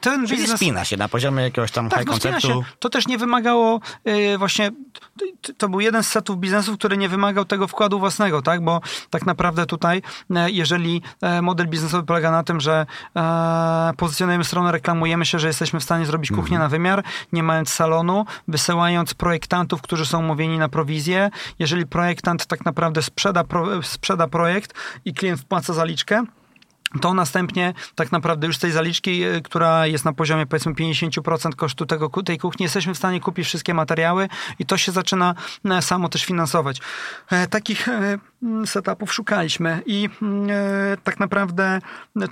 Ten 0.00 0.12
Mhm. 0.16 0.26
Czyli 0.28 0.40
biznes... 0.40 0.56
spina 0.60 0.84
się 0.84 0.96
na 0.96 1.08
poziomie 1.08 1.42
jakiegoś 1.42 1.70
tam 1.70 1.88
Tak, 1.88 1.98
high 1.98 2.06
no 2.06 2.12
konceptu. 2.12 2.48
się. 2.48 2.62
To 2.78 2.88
też 2.90 3.06
nie 3.06 3.18
wymagało 3.18 3.80
e, 4.04 4.38
właśnie, 4.38 4.70
to, 5.58 5.68
był 5.68 5.80
jeden 5.80 6.02
z 6.02 6.08
setów 6.08 6.38
biznesów, 6.38 6.78
który 6.78 6.96
nie 6.96 7.08
wymagał 7.08 7.44
tego 7.44 7.68
wkładu 7.68 7.98
własnego, 7.98 8.42
tak? 8.42 8.64
Bo 8.64 8.80
tak 9.10 9.26
naprawdę 9.26 9.66
tutaj, 9.66 10.02
jeżeli 10.46 11.02
model 11.42 11.68
biznesowy 11.68 12.06
polega 12.06 12.30
na 12.30 12.42
tym, 12.42 12.60
że 12.60 12.86
pozycjonujemy 13.96 14.44
stronę, 14.44 14.72
reklamujemy 14.72 15.26
się, 15.26 15.38
że 15.38 15.46
jesteśmy 15.46 15.80
w 15.80 15.82
stanie 15.84 16.06
zrobić 16.06 16.30
Mhm. 16.30 16.44
kuchnię 16.44 16.58
na 16.58 16.68
wymiar, 16.68 17.04
nie 17.32 17.42
mając 17.42 17.70
salonu, 17.70 18.24
wysyłając 18.48 19.14
projektantów, 19.14 19.82
którzy 19.82 20.06
są 20.06 20.18
umówieni 20.18 20.58
na 20.58 20.68
prowizję. 20.68 21.30
Jeżeli 21.58 21.86
projektant 21.86 22.46
tak 22.46 22.64
naprawdę 22.64 23.02
sprzeda, 23.02 23.44
pro, 23.44 23.82
sprzeda 23.82 24.28
projekt 24.28 24.55
i 25.04 25.14
klient 25.14 25.40
wpłaca 25.40 25.72
zaliczkę, 25.72 26.24
to 27.00 27.14
następnie 27.14 27.74
tak 27.94 28.12
naprawdę 28.12 28.46
już 28.46 28.56
z 28.56 28.60
tej 28.60 28.72
zaliczki, 28.72 29.22
e, 29.22 29.40
która 29.40 29.86
jest 29.86 30.04
na 30.04 30.12
poziomie 30.12 30.46
powiedzmy 30.46 30.74
50% 30.74 31.54
kosztu 31.54 31.86
tego, 31.86 32.10
tej 32.22 32.38
kuchni, 32.38 32.64
jesteśmy 32.64 32.94
w 32.94 32.98
stanie 32.98 33.20
kupić 33.20 33.46
wszystkie 33.46 33.74
materiały 33.74 34.28
i 34.58 34.66
to 34.66 34.76
się 34.76 34.92
zaczyna 34.92 35.34
e, 35.64 35.82
samo 35.82 36.08
też 36.08 36.24
finansować. 36.24 36.80
E, 37.30 37.46
Takich 37.46 37.88
e, 37.88 38.18
setupów 38.66 39.14
szukaliśmy 39.14 39.82
i 39.86 40.08
mm, 40.22 40.50
e, 40.50 40.96
tak 41.04 41.20
naprawdę 41.20 41.80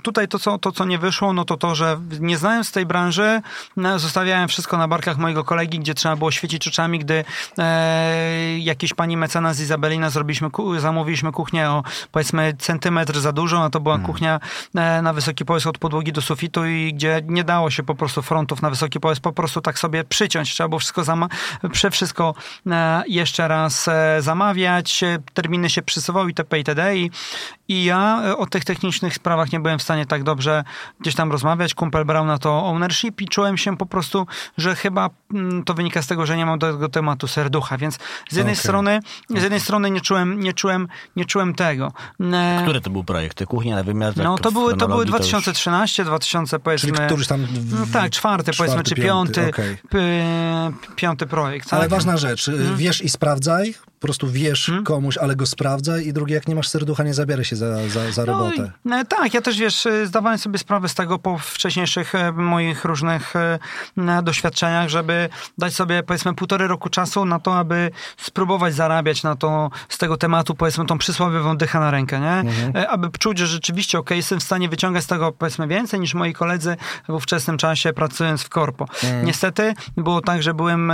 tutaj 0.03 0.27
to 0.27 0.39
co, 0.39 0.57
to, 0.57 0.71
co 0.71 0.85
nie 0.85 0.97
wyszło, 0.97 1.33
no 1.33 1.45
to 1.45 1.57
to, 1.57 1.75
że 1.75 1.99
nie 2.19 2.37
znając 2.37 2.71
tej 2.71 2.85
branży, 2.85 3.41
e, 3.77 3.99
zostawiałem 3.99 4.47
wszystko 4.47 4.77
na 4.77 4.87
barkach 4.87 5.17
mojego 5.17 5.43
kolegi, 5.43 5.79
gdzie 5.79 5.93
trzeba 5.93 6.15
było 6.15 6.31
świecić 6.31 6.67
oczami, 6.67 6.99
gdy 6.99 7.25
e, 7.57 8.59
jakiejś 8.59 8.93
pani 8.93 9.17
mecenas 9.17 9.59
Izabelina 9.59 10.09
zrobiliśmy, 10.09 10.49
zamówiliśmy 10.77 11.31
kuchnię 11.31 11.69
o 11.69 11.83
powiedzmy 12.11 12.53
centymetr 12.59 13.19
za 13.19 13.31
dużą, 13.31 13.63
a 13.63 13.69
to 13.69 13.79
była 13.79 13.99
kuchnia 13.99 14.39
e, 14.75 15.01
na 15.01 15.13
wysoki 15.13 15.45
pojas 15.45 15.67
od 15.67 15.77
podłogi 15.77 16.13
do 16.13 16.21
sufitu 16.21 16.65
i 16.65 16.93
gdzie 16.93 17.21
nie 17.25 17.43
dało 17.43 17.69
się 17.69 17.83
po 17.83 17.95
prostu 17.95 18.21
frontów 18.21 18.61
na 18.61 18.69
wysoki 18.69 18.99
pojas 18.99 19.19
po 19.19 19.31
prostu 19.31 19.61
tak 19.61 19.79
sobie 19.79 20.03
przyciąć. 20.03 20.53
Trzeba 20.53 20.67
było 20.69 20.79
wszystko 20.79 21.01
zama- 21.03 21.29
prze 21.71 21.91
wszystko 21.91 22.35
e, 22.67 23.03
jeszcze 23.07 23.47
raz 23.47 23.87
e, 23.87 24.17
zamawiać, 24.21 25.03
e, 25.03 25.17
terminy 25.33 25.69
się 25.69 25.81
przysuwały 25.95 26.29
itp. 26.29 26.57
itd. 26.57 26.97
I, 26.97 27.11
I 27.67 27.83
ja 27.83 28.21
e, 28.25 28.37
o 28.37 28.45
tych 28.45 28.65
technicznych 28.65 29.13
sprawach 29.13 29.51
nie 29.51 29.59
byłem 29.59 29.79
w 29.79 29.83
stanie 29.83 30.05
tak 30.05 30.23
dobrze 30.23 30.63
gdzieś 30.99 31.15
tam 31.15 31.31
rozmawiać. 31.31 31.73
Kumpel 31.73 32.05
brał 32.05 32.25
na 32.25 32.37
to 32.37 32.65
ownership 32.65 33.21
i 33.21 33.27
czułem 33.27 33.57
się 33.57 33.77
po 33.77 33.85
prostu, 33.85 34.27
że 34.57 34.75
chyba 34.75 35.09
mm, 35.33 35.63
to 35.63 35.73
wynika 35.73 36.01
z 36.01 36.07
tego, 36.07 36.25
że 36.25 36.37
nie 36.37 36.45
mam 36.45 36.59
do 36.59 36.71
tego 36.73 36.89
tematu 36.89 37.27
serducha, 37.27 37.77
więc 37.77 37.95
z 38.29 38.35
jednej 38.35 38.53
Okej. 38.53 38.63
strony 38.63 38.99
z 39.29 39.41
jednej 39.43 39.59
strony 39.59 39.91
nie 39.91 40.01
czułem, 40.01 40.39
nie 40.39 40.53
czułem, 40.53 40.87
nie 41.15 41.25
czułem 41.25 41.53
tego. 41.55 41.91
E, 42.33 42.59
Który 42.63 42.81
to 42.81 42.89
był 42.89 43.03
projekt? 43.03 43.37
Te 43.37 43.45
kuchnie 43.45 43.75
na 43.75 43.83
wymiar? 43.83 44.13
no 44.17 44.37
to 44.37 44.51
były, 44.51 44.71
to 44.77 44.87
były 44.87 45.05
chronologii 45.05 45.11
już- 45.11 45.19
2013, 45.31 46.05
2000 46.05 46.59
powiedzmy. 46.59 46.91
Czyli 46.91 47.05
któryś 47.05 47.27
tam... 47.27 47.45
w- 47.45 47.79
No 47.79 47.85
tak, 47.93 48.11
czwarty, 48.11 48.51
powiedzmy, 48.57 48.83
czy 48.83 48.95
piąty, 48.95 49.49
okej. 49.49 49.77
p- 49.89 50.71
piąty 50.95 51.25
projekt. 51.25 51.73
Ale 51.73 51.81
tak? 51.81 51.89
ważna 51.89 52.17
rzecz, 52.17 52.47
Mhm. 52.49 52.77
wiesz 52.77 53.01
i 53.01 53.09
sprawdzaj, 53.09 53.73
po 53.73 53.99
prostu 54.07 54.27
wiesz 54.31 54.71
komuś, 54.85 55.17
ale 55.17 55.35
go 55.35 55.45
sprawdzaj 55.45 56.07
i 56.07 56.13
drugie, 56.13 56.35
jak 56.35 56.47
nie 56.47 56.55
masz 56.55 56.67
serducha, 56.67 57.03
nie 57.03 57.13
zabieraj 57.13 57.45
się 57.45 57.54
za, 57.55 57.89
za, 57.89 58.11
za 58.11 58.25
robotę. 58.25 58.71
No, 58.85 58.97
i- 58.97 59.01
e, 59.01 59.05
tak, 59.05 59.33
ja 59.33 59.41
też 59.41 59.57
wiesz, 59.57 59.85
e, 59.85 60.05
zdawałem 60.07 60.37
sobie 60.37 60.57
sprawę 60.59 60.89
z 60.89 60.93
tego 60.95 61.19
po 61.19 61.37
wcześniejszych 61.37 62.15
e, 62.15 62.31
moich 62.31 62.85
różnych 62.85 63.33
doświadczeniach, 64.23 64.89
żeby 64.89 65.29
dać 65.57 65.73
sobie 65.75 66.03
powiedzmy 66.03 66.33
półtorej 66.35 66.67
roku 66.67 66.89
czasu 66.89 67.25
na 67.25 67.39
to, 67.39 67.57
aby 67.57 67.91
spróbować 68.17 68.73
zarabiać 68.75 69.23
na 69.23 69.35
to, 69.35 69.69
z 69.89 69.97
tego 69.97 70.17
tematu 70.17 70.55
powiedzmy 70.55 70.85
tą 70.85 70.97
przysłowiową 70.97 71.57
dycha 71.57 71.79
na 71.79 71.91
rękę, 71.91 72.19
nie? 72.19 72.43
E, 72.81 72.89
Aby 72.89 73.09
czuć, 73.19 73.37
że 73.37 73.47
rzeczywiście 73.47 73.99
ok, 73.99 74.09
jestem 74.11 74.39
w 74.39 74.43
stanie 74.43 74.69
wyciągać 74.69 75.03
z 75.03 75.07
tego 75.07 75.31
powiedzmy 75.31 75.67
więcej 75.67 75.99
niż 75.99 76.13
moi 76.13 76.33
koledzy 76.33 76.77
w 77.07 77.13
ówczesnym 77.13 77.57
czasie 77.57 77.93
pracując 77.93 78.43
w 78.43 78.49
korpo. 78.49 78.85
Niestety 79.23 79.73
było 79.97 80.21
tak, 80.21 80.43
że 80.43 80.53
byłem 80.53 80.91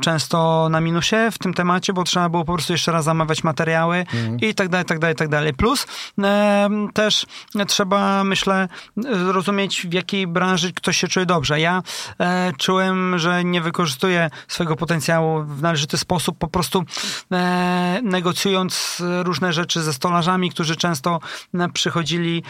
często 0.00 0.68
na 0.70 0.80
minusie 0.80 1.16
w 1.32 1.38
tym 1.38 1.54
temacie, 1.54 1.92
bo 1.92 2.04
trzeba 2.04 2.28
było 2.28 2.44
po 2.44 2.52
prostu 2.54 2.72
jeszcze 2.72 2.92
raz 2.92 3.04
zamawiać 3.04 3.44
materiały 3.44 4.06
i 4.40 4.54
tak 4.54 4.68
dalej, 4.68 4.84
tak 4.84 4.98
dalej, 4.98 5.16
tak 5.16 5.28
dalej. 5.28 5.54
Plus 5.54 5.69
e, 6.22 6.68
też 6.94 7.26
trzeba, 7.68 8.24
myślę, 8.24 8.68
zrozumieć 8.96 9.86
w 9.86 9.92
jakiej 9.92 10.26
branży 10.26 10.72
ktoś 10.72 10.96
się 10.96 11.08
czuje 11.08 11.26
dobrze. 11.26 11.60
Ja 11.60 11.82
e, 12.20 12.52
czułem, 12.58 13.18
że 13.18 13.44
nie 13.44 13.60
wykorzystuję 13.60 14.30
swojego 14.48 14.76
potencjału 14.76 15.42
w 15.44 15.62
należyty 15.62 15.98
sposób, 15.98 16.38
po 16.38 16.48
prostu 16.48 16.84
e, 17.32 18.00
negocjując 18.02 19.02
różne 19.22 19.52
rzeczy 19.52 19.82
ze 19.82 19.92
stolarzami, 19.92 20.50
którzy 20.50 20.76
często 20.76 21.20
e, 21.54 21.68
przychodzili 21.68 22.42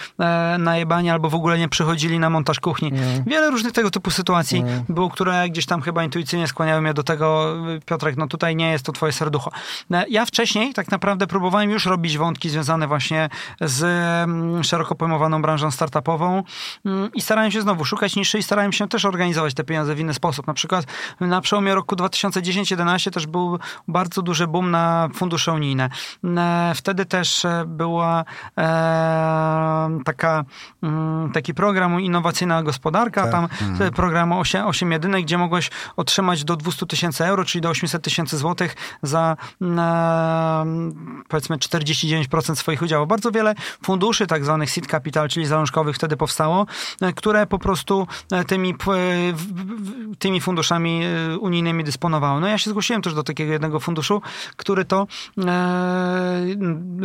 na 0.58 0.76
jebanie 0.76 1.12
albo 1.12 1.30
w 1.30 1.34
ogóle 1.34 1.58
nie 1.58 1.68
przychodzili 1.68 2.18
na 2.18 2.30
montaż 2.30 2.60
kuchni. 2.60 2.92
Wiele 3.26 3.50
różnych 3.50 3.72
tego 3.72 3.90
typu 3.90 4.10
sytuacji 4.10 4.64
było, 4.88 5.10
które 5.10 5.48
gdzieś 5.48 5.66
tam 5.66 5.82
chyba 5.82 6.04
intuicyjnie 6.04 6.48
skłaniały 6.48 6.82
mnie 6.82 6.94
do 6.94 7.02
tego, 7.02 7.56
Piotrek, 7.86 8.16
no 8.16 8.26
tutaj 8.26 8.56
nie 8.56 8.70
jest 8.70 8.84
to 8.84 8.92
twoje 8.92 9.12
serducho. 9.12 9.50
Ja 10.08 10.26
wcześniej 10.26 10.74
tak 10.74 10.90
naprawdę 10.90 11.26
próbowałem 11.26 11.70
już 11.70 11.86
robić 11.86 12.18
wątki 12.18 12.50
związane 12.50 12.88
właśnie 12.88 13.09
właśnie 13.10 13.28
z 13.60 13.82
mm, 13.82 14.64
szeroko 14.64 14.94
pojmowaną 14.94 15.42
branżą 15.42 15.70
startupową 15.70 16.42
mm, 16.84 17.10
i 17.14 17.20
starałem 17.20 17.50
się 17.50 17.60
znowu 17.60 17.84
szukać 17.84 18.16
niszy 18.16 18.38
i 18.38 18.42
starałem 18.42 18.72
się 18.72 18.88
też 18.88 19.04
organizować 19.04 19.54
te 19.54 19.64
pieniądze 19.64 19.94
w 19.94 20.00
inny 20.00 20.14
sposób. 20.14 20.46
Na 20.46 20.54
przykład 20.54 20.86
na 21.20 21.40
przełomie 21.40 21.74
roku 21.74 21.96
2010-2011 21.96 23.10
też 23.10 23.26
był 23.26 23.58
bardzo 23.88 24.22
duży 24.22 24.46
boom 24.46 24.70
na 24.70 25.08
fundusze 25.14 25.52
unijne. 25.52 25.88
E, 26.24 26.72
Wtedy 26.74 27.04
też 27.04 27.44
e, 27.44 27.64
była 27.66 28.24
e, 28.58 29.98
taka, 30.04 30.44
mm, 30.82 31.32
taki 31.32 31.54
program 31.54 32.00
Innowacyjna 32.00 32.62
Gospodarka, 32.62 33.22
Tak. 33.22 33.32
tam 33.32 33.48
program 33.92 34.32
8, 34.32 34.66
8 34.66 34.92
jedynek, 34.92 35.24
gdzie 35.24 35.38
mogłeś 35.38 35.70
otrzymać 35.96 36.44
do 36.44 36.56
200 36.56 36.86
tysięcy 36.86 37.24
euro, 37.24 37.44
czyli 37.44 37.62
do 37.62 37.68
800 37.68 38.02
tysięcy 38.02 38.38
złotych 38.38 38.76
za 39.02 39.36
mm, 39.60 41.24
powiedzmy 41.28 41.56
49% 41.56 42.54
swoich 42.54 42.82
udziałów. 42.82 42.99
Bardzo 43.06 43.30
wiele 43.30 43.54
funduszy, 43.84 44.26
tak 44.26 44.44
zwanych 44.44 44.70
seed 44.70 44.86
capital, 44.86 45.28
czyli 45.28 45.46
zalążkowych 45.46 45.96
wtedy 45.96 46.16
powstało, 46.16 46.66
e, 47.00 47.12
które 47.12 47.46
po 47.46 47.58
prostu 47.58 48.06
e, 48.32 48.44
tymi, 48.44 48.74
w- 48.74 50.16
tymi 50.18 50.40
funduszami 50.40 51.02
e, 51.04 51.38
unijnymi 51.38 51.84
dysponowały. 51.84 52.40
No 52.40 52.46
ja 52.46 52.58
się 52.58 52.70
zgłosiłem 52.70 53.02
też 53.02 53.14
do 53.14 53.22
takiego 53.22 53.52
jednego 53.52 53.80
funduszu, 53.80 54.22
który 54.56 54.84
to 54.84 55.06
e, 55.38 56.46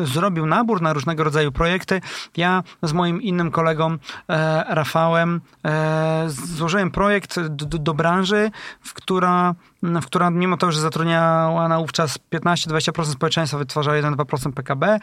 zrobił 0.03 0.45
nabór 0.45 0.81
na 0.81 0.93
różnego 0.93 1.23
rodzaju 1.23 1.51
projekty. 1.51 2.01
Ja 2.37 2.63
z 2.83 2.93
moim 2.93 3.21
innym 3.21 3.51
kolegą 3.51 3.97
e, 4.29 4.65
Rafałem 4.69 5.41
e, 5.65 6.25
złożyłem 6.27 6.91
projekt 6.91 7.39
do, 7.39 7.77
do 7.79 7.93
branży, 7.93 8.51
w 8.81 8.93
która, 8.93 9.55
w 9.83 10.05
która 10.05 10.29
mimo 10.29 10.57
to, 10.57 10.71
że 10.71 10.81
zatrudniała 10.81 11.67
na 11.67 11.79
wówczas 11.79 12.19
15-20% 12.33 13.05
społeczeństwa, 13.05 13.57
wytwarzała 13.57 13.97
1-2% 13.97 14.51
PKB, 14.51 14.99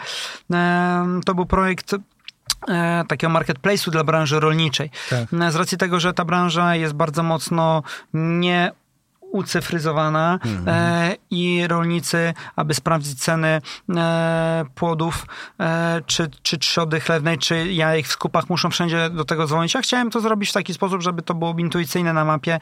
to 1.24 1.34
był 1.34 1.46
projekt 1.46 1.94
e, 2.68 3.04
takiego 3.08 3.32
marketplace'u 3.32 3.90
dla 3.90 4.04
branży 4.04 4.40
rolniczej. 4.40 4.90
Tak. 5.10 5.40
E, 5.40 5.50
Z 5.52 5.56
racji 5.56 5.78
tego, 5.78 6.00
że 6.00 6.12
ta 6.12 6.24
branża 6.24 6.76
jest 6.76 6.94
bardzo 6.94 7.22
mocno 7.22 7.82
nie 8.14 8.72
ucyfryzowana 9.32 10.38
e, 10.66 11.16
i 11.30 11.66
rolnicy, 11.66 12.34
aby 12.56 12.74
sprawdzić 12.74 13.18
ceny 13.18 13.60
e, 13.96 14.64
płodów, 14.74 15.26
e, 15.60 16.00
czy, 16.06 16.30
czy 16.42 16.58
trzody 16.58 17.00
chlewnej, 17.00 17.38
czy 17.38 17.72
jajek 17.72 18.06
w 18.06 18.12
skupach, 18.12 18.50
muszą 18.50 18.70
wszędzie 18.70 19.10
do 19.10 19.24
tego 19.24 19.46
dzwonić. 19.46 19.74
Ja 19.74 19.80
chciałem 19.82 20.10
to 20.10 20.20
zrobić 20.20 20.50
w 20.50 20.52
taki 20.52 20.74
sposób, 20.74 21.02
żeby 21.02 21.22
to 21.22 21.34
było 21.34 21.54
intuicyjne 21.58 22.12
na 22.12 22.24
mapie 22.24 22.58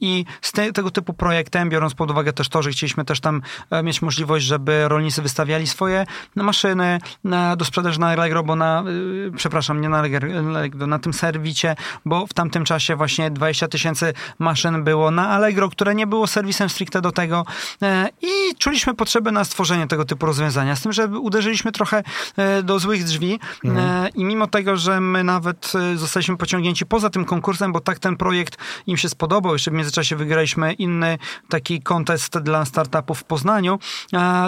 i 0.00 0.24
z 0.40 0.52
te, 0.52 0.72
tego 0.72 0.90
typu 0.90 1.14
projektem, 1.14 1.68
biorąc 1.68 1.94
pod 1.94 2.10
uwagę 2.10 2.32
też 2.32 2.48
to, 2.48 2.62
że 2.62 2.70
chcieliśmy 2.70 3.04
też 3.04 3.20
tam 3.20 3.42
e, 3.70 3.82
mieć 3.82 4.02
możliwość, 4.02 4.44
żeby 4.44 4.88
rolnicy 4.88 5.22
wystawiali 5.22 5.66
swoje 5.66 6.06
maszyny 6.34 6.98
na, 7.24 7.56
do 7.56 7.64
sprzedaży 7.64 8.00
na 8.00 8.08
Allegro, 8.08 8.42
bo 8.42 8.56
na, 8.56 8.84
y, 9.26 9.32
przepraszam, 9.36 9.80
nie 9.80 9.88
na 9.88 9.98
Allegro, 9.98 10.86
na 10.86 10.98
tym 10.98 11.12
serwicie, 11.12 11.76
bo 12.04 12.26
w 12.26 12.34
tamtym 12.34 12.64
czasie 12.64 12.96
właśnie 12.96 13.30
20 13.30 13.68
tysięcy 13.68 14.12
maszyn 14.38 14.84
było 14.84 15.10
na 15.10 15.28
Allegro, 15.28 15.68
które 15.68 15.94
nie 15.94 16.06
było 16.08 16.26
serwisem 16.26 16.68
stricte 16.68 17.00
do 17.00 17.12
tego 17.12 17.44
e, 17.82 18.08
i 18.22 18.56
czuliśmy 18.58 18.94
potrzebę 18.94 19.32
na 19.32 19.44
stworzenie 19.44 19.86
tego 19.86 20.04
typu 20.04 20.26
rozwiązania. 20.26 20.76
Z 20.76 20.80
tym, 20.80 20.92
że 20.92 21.06
uderzyliśmy 21.06 21.72
trochę 21.72 22.02
e, 22.36 22.62
do 22.62 22.78
złych 22.78 23.04
drzwi 23.04 23.40
e, 23.64 24.08
i 24.14 24.24
mimo 24.24 24.46
tego, 24.46 24.76
że 24.76 25.00
my 25.00 25.24
nawet 25.24 25.72
zostaliśmy 25.94 26.36
pociągnięci 26.36 26.86
poza 26.86 27.10
tym 27.10 27.24
konkursem, 27.24 27.72
bo 27.72 27.80
tak 27.80 27.98
ten 27.98 28.16
projekt 28.16 28.56
im 28.86 28.96
się 28.96 29.08
spodobał, 29.08 29.52
jeszcze 29.52 29.70
w 29.70 29.74
międzyczasie 29.74 30.16
wygraliśmy 30.16 30.72
inny 30.72 31.18
taki 31.48 31.82
kontest 31.82 32.38
dla 32.38 32.64
startupów 32.64 33.18
w 33.18 33.24
Poznaniu, 33.24 33.78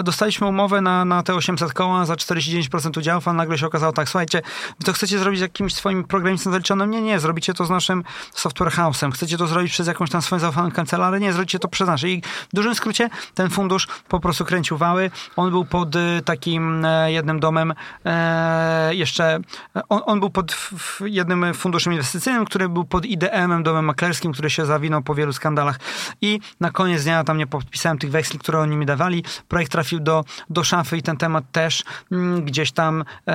dostaliśmy 0.03 0.47
umowę 0.47 0.81
na, 0.81 1.05
na 1.05 1.23
te 1.23 1.35
800 1.35 1.73
koła 1.73 2.05
za 2.05 2.13
49% 2.13 2.97
udziałów, 2.97 3.27
a 3.27 3.33
nagle 3.33 3.57
się 3.57 3.67
okazało 3.67 3.93
tak, 3.93 4.09
słuchajcie, 4.09 4.41
wy 4.79 4.85
to 4.85 4.93
chcecie 4.93 5.19
zrobić 5.19 5.39
z 5.39 5.41
jakimś 5.41 5.73
swoim 5.73 6.03
programistą 6.03 6.51
zaliczonym? 6.51 6.91
Nie, 6.91 7.01
nie, 7.01 7.19
zrobicie 7.19 7.53
to 7.53 7.65
z 7.65 7.69
naszym 7.69 8.03
software 8.33 8.71
house'em. 8.71 9.11
Chcecie 9.11 9.37
to 9.37 9.47
zrobić 9.47 9.71
przez 9.71 9.87
jakąś 9.87 10.09
tam 10.09 10.21
swoją 10.21 10.39
zaufaną 10.39 10.71
kancelarię? 10.71 11.19
Nie, 11.19 11.33
zrobicie 11.33 11.50
to 11.59 11.67
przez 11.67 11.87
nasze. 11.87 12.09
I 12.09 12.21
w 12.21 12.55
dużym 12.55 12.75
skrócie 12.75 13.09
ten 13.33 13.49
fundusz 13.49 13.87
po 14.07 14.19
prostu 14.19 14.45
kręcił 14.45 14.77
wały. 14.77 15.11
On 15.35 15.49
był 15.51 15.65
pod 15.65 15.95
y, 15.95 15.99
takim 16.25 16.85
e, 16.85 17.11
jednym 17.11 17.39
domem 17.39 17.73
e, 18.05 18.95
jeszcze, 18.95 19.39
on, 19.89 20.01
on 20.05 20.19
był 20.19 20.29
pod 20.29 20.55
jednym 21.05 21.53
funduszem 21.53 21.93
inwestycyjnym, 21.93 22.45
który 22.45 22.69
był 22.69 22.83
pod 22.85 23.05
IDM-em, 23.05 23.63
domem 23.63 23.85
maklerskim, 23.85 24.31
który 24.33 24.49
się 24.49 24.65
zawinął 24.65 25.01
po 25.01 25.15
wielu 25.15 25.33
skandalach. 25.33 25.79
I 26.21 26.39
na 26.59 26.71
koniec 26.71 27.03
dnia 27.03 27.23
tam 27.23 27.37
nie 27.37 27.47
podpisałem 27.47 27.97
tych 27.97 28.11
weksli, 28.11 28.39
które 28.39 28.59
oni 28.59 28.77
mi 28.77 28.85
dawali. 28.85 29.23
Projekt 29.47 29.71
trafił 29.71 29.99
do, 29.99 30.23
do 30.49 30.63
szafy 30.63 30.97
i 30.97 31.01
ten 31.01 31.17
temat 31.17 31.43
też 31.51 31.83
mm, 32.11 32.45
gdzieś 32.45 32.71
tam 32.71 33.01
e, 33.27 33.33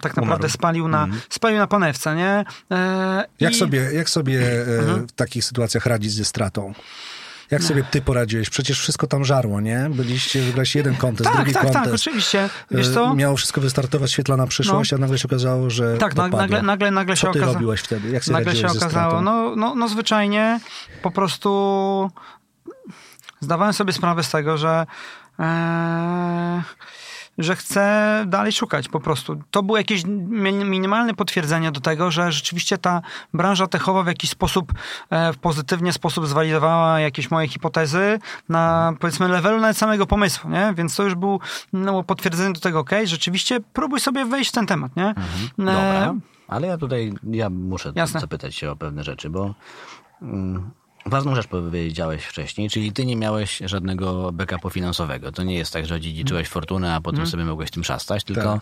tak 0.00 0.16
naprawdę 0.16 0.22
Umarł. 0.46 0.48
spalił 0.48 0.88
na, 0.88 1.06
spalił 1.30 1.58
na 1.58 1.66
panewce, 1.66 2.14
nie? 2.16 2.44
E, 2.70 3.24
Jak 3.40 3.52
i- 3.52 3.56
sobie, 3.56 3.78
jak 3.92 4.08
sobie 4.10 4.40
e, 4.40 4.78
Mhm. 4.78 5.08
w 5.08 5.12
takich 5.12 5.44
sytuacjach 5.44 5.86
radzić 5.86 6.12
ze 6.12 6.24
stratą? 6.24 6.72
Jak 7.50 7.62
sobie 7.62 7.84
ty 7.84 8.02
poradziłeś? 8.02 8.50
Przecież 8.50 8.80
wszystko 8.80 9.06
tam 9.06 9.24
żarło, 9.24 9.60
nie? 9.60 9.86
Byliście, 9.90 10.42
wygrałeś 10.42 10.74
jeden 10.74 10.96
kontest, 10.96 11.24
Tak, 11.30 11.36
drugi 11.36 11.52
tak, 11.52 11.62
kontest. 11.62 11.84
tak, 11.84 11.94
oczywiście. 11.94 12.48
Wiesz 12.70 12.88
E, 12.88 12.92
co? 12.94 13.14
Miało 13.14 13.36
wszystko 13.36 13.60
wystartować, 13.60 14.12
świetlana 14.12 14.46
przyszłość, 14.46 14.92
a 14.92 14.98
nagle 14.98 15.18
się 15.18 15.28
okazało, 15.28 15.70
że 15.70 15.98
Tak, 15.98 16.14
nagle, 16.14 16.62
nagle, 16.62 16.90
nagle 16.90 17.14
Co 17.16 17.20
się 17.20 17.26
ty 17.26 17.30
okazało. 17.30 17.52
robiłeś 17.54 17.80
wtedy? 17.80 18.10
Jak 18.10 18.24
sobie 18.24 18.38
Nagle 18.38 18.56
się 18.56 18.66
okazało, 18.66 19.22
no, 19.22 19.56
no, 19.56 19.74
no 19.74 19.88
zwyczajnie 19.88 20.60
po 21.02 21.10
prostu 21.10 22.10
zdawałem 23.40 23.72
sobie 23.74 23.92
sprawę 23.92 24.22
z 24.22 24.30
tego, 24.30 24.58
że 24.58 24.86
e, 25.38 26.62
że 27.38 27.56
chcę 27.56 28.24
dalej 28.28 28.52
szukać 28.52 28.88
po 28.88 29.00
prostu. 29.00 29.36
To 29.50 29.62
było 29.62 29.78
jakieś 29.78 30.04
mi- 30.06 30.52
minimalne 30.64 31.14
potwierdzenie 31.14 31.72
do 31.72 31.80
tego, 31.80 32.10
że 32.10 32.32
rzeczywiście 32.32 32.78
ta 32.78 33.02
branża 33.34 33.66
techowa 33.66 34.02
w 34.02 34.06
jakiś 34.06 34.30
sposób, 34.30 34.72
e, 35.10 35.32
w 35.32 35.38
pozytywnie 35.38 35.92
sposób 35.92 36.26
zwalidowała 36.26 37.00
jakieś 37.00 37.30
moje 37.30 37.48
hipotezy 37.48 38.18
na 38.48 38.92
powiedzmy 39.00 39.28
levelu 39.28 39.60
nawet 39.60 39.76
samego 39.76 40.06
pomysłu, 40.06 40.50
nie? 40.50 40.72
Więc 40.76 40.96
to 40.96 41.02
już 41.02 41.14
był 41.14 41.40
no, 41.72 42.02
potwierdzenie 42.04 42.52
do 42.52 42.60
tego, 42.60 42.78
okej, 42.78 43.06
rzeczywiście 43.06 43.60
próbuj 43.60 44.00
sobie 44.00 44.24
wejść 44.24 44.50
w 44.50 44.54
ten 44.54 44.66
temat, 44.66 44.96
nie? 44.96 45.14
Dobra, 45.58 45.72
E, 45.74 46.18
ale 46.48 46.66
ja 46.66 46.78
tutaj 46.78 47.12
ja 47.30 47.50
muszę 47.50 47.92
Jasne. 47.94 48.20
zapytać 48.20 48.54
się 48.54 48.70
o 48.70 48.76
pewne 48.76 49.04
rzeczy, 49.04 49.30
bo 49.30 49.54
mm, 50.22 50.70
ważną 51.08 51.34
rzecz 51.34 51.46
powiedziałeś 51.46 52.24
wcześniej, 52.24 52.70
czyli 52.70 52.92
ty 52.92 53.06
nie 53.06 53.16
miałeś 53.16 53.62
żadnego 53.64 54.32
backupu 54.32 54.70
finansowego. 54.70 55.32
To 55.32 55.42
nie 55.42 55.54
jest 55.54 55.72
tak, 55.72 55.86
że 55.86 55.94
odziedziczyłeś 55.94 56.48
fortunę, 56.48 56.94
a 56.94 57.00
potem 57.00 57.26
sobie 57.26 57.44
mogłeś 57.44 57.70
tym 57.70 57.84
szastać, 57.84 58.24
tylko 58.24 58.42
Tak. 58.42 58.60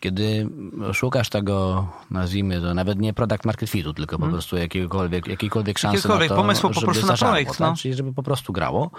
kiedy 0.00 0.48
szukasz 0.92 1.28
tego, 1.28 1.86
nazwijmy 2.10 2.60
to, 2.60 2.74
nawet 2.74 2.98
nie 2.98 3.14
product 3.14 3.44
market 3.44 3.70
fitu, 3.70 3.94
tylko 3.94 4.18
po 4.18 4.26
prostu 4.28 4.56
jakiegokolwiek, 4.56 5.26
jakiejkolwiek 5.26 5.78
szansy 5.78 5.96
Jakiegokolwiek 5.96 6.30
na 6.30 6.36
to, 6.36 6.42
pomysłu 6.42 6.70
po 6.70 6.80
prostu 6.80 7.06
na 7.06 7.16
projekt, 7.16 7.50
tak? 7.50 7.60
no. 7.60 7.76
Czyli 7.76 7.94
żeby 7.94 8.12
po 8.12 8.22
prostu 8.22 8.52
grało, 8.52 8.90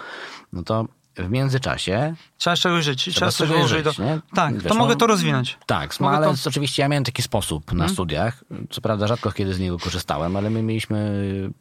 no 0.52 0.62
to 0.62 0.86
w 1.16 1.30
międzyczasie 1.30 2.14
Trzeba 2.38 2.56
czegoś 2.56 2.84
żyć. 2.84 3.04
Trzeba, 3.14 3.30
coś 3.30 3.36
czegoś 3.48 3.58
włożyć. 3.58 3.84
żyć, 3.86 3.96
do... 3.96 4.04
Tak, 4.34 4.54
Wiesz, 4.54 4.64
to 4.64 4.74
mogę 4.74 4.96
to 4.96 5.06
rozwinąć. 5.06 5.58
Tak, 5.66 6.00
no, 6.00 6.06
Mogę 6.06 6.16
ale 6.16 6.36
to- 6.36 6.48
oczywiście 6.48 6.82
ja 6.82 6.88
miałem 6.88 7.04
taki 7.04 7.22
sposób 7.22 7.72
na 7.72 7.88
studiach. 7.88 8.44
Co 8.70 8.80
prawda 8.80 9.06
rzadko 9.06 9.32
kiedy 9.32 9.54
z 9.54 9.58
niego 9.60 9.78
korzystałem, 9.78 10.36
ale 10.36 10.50
my 10.50 10.62
mieliśmy 10.62 10.98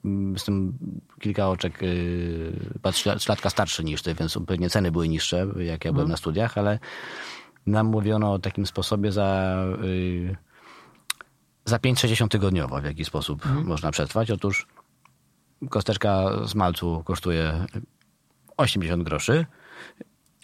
mm, 0.06 0.38
z 0.40 0.44
tym 0.44 0.78
kilka 1.20 1.50
oczek, 1.50 1.82
yy, 1.82 3.20
latka 3.30 3.50
starszy 3.50 3.84
niż 3.84 4.02
ty, 4.02 4.16
więc 4.16 4.38
pewnie 4.48 4.70
ceny 4.70 4.92
były 4.92 5.08
niższe, 5.08 5.48
jak 5.60 5.86
ja 5.86 5.94
byłem 5.94 6.10
na 6.10 6.18
studiach, 6.18 6.58
ale 6.58 6.80
nam 7.66 7.88
mówiono 7.88 8.34
o 8.34 8.40
takim 8.40 8.66
sposobie 8.66 9.12
za, 9.12 9.56
yy, 9.82 10.36
za 11.66 11.80
5 11.80 12.02
tygodniowo, 12.30 12.82
w 12.82 12.86
jaki 12.86 13.06
sposób 13.06 13.46
można 13.64 13.92
przetrwać. 13.92 14.32
Otóż 14.32 14.68
kosteczka 15.70 16.30
z 16.46 16.56
malcu 16.56 17.04
kosztuje 17.06 17.66
80 18.60 19.04
groszy. 19.04 19.46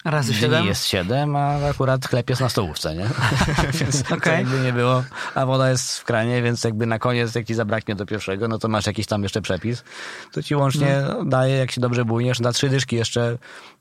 Razy 0.05 0.31
Dni 0.31 0.41
siedem. 0.41 0.65
jest 0.65 0.85
7, 0.87 1.35
a 1.35 1.65
akurat 1.69 2.07
chleb 2.07 2.29
jest 2.29 2.41
na 2.41 2.49
stołówce, 2.49 2.95
nie? 2.95 3.09
więc 3.79 4.11
Okej. 4.11 4.33
jakby 4.37 4.59
nie 4.59 4.73
było, 4.73 5.03
a 5.35 5.45
woda 5.45 5.69
jest 5.69 5.99
w 5.99 6.03
kranie, 6.03 6.41
więc 6.41 6.63
jakby 6.63 6.85
na 6.85 6.99
koniec, 6.99 7.35
jak 7.35 7.45
ci 7.47 7.53
zabraknie 7.53 7.95
do 7.95 8.05
pierwszego, 8.05 8.47
no 8.47 8.57
to 8.59 8.67
masz 8.67 8.85
jakiś 8.85 9.05
tam 9.07 9.23
jeszcze 9.23 9.41
przepis, 9.41 9.83
to 10.31 10.43
ci 10.43 10.55
łącznie 10.55 10.95
Mm. 10.97 11.29
daje, 11.29 11.55
jak 11.57 11.71
się 11.71 11.81
dobrze 11.81 12.05
bujniesz, 12.05 12.39
na 12.39 12.51
trzy 12.51 12.69
dyszki 12.69 12.95
jeszcze 12.95 13.37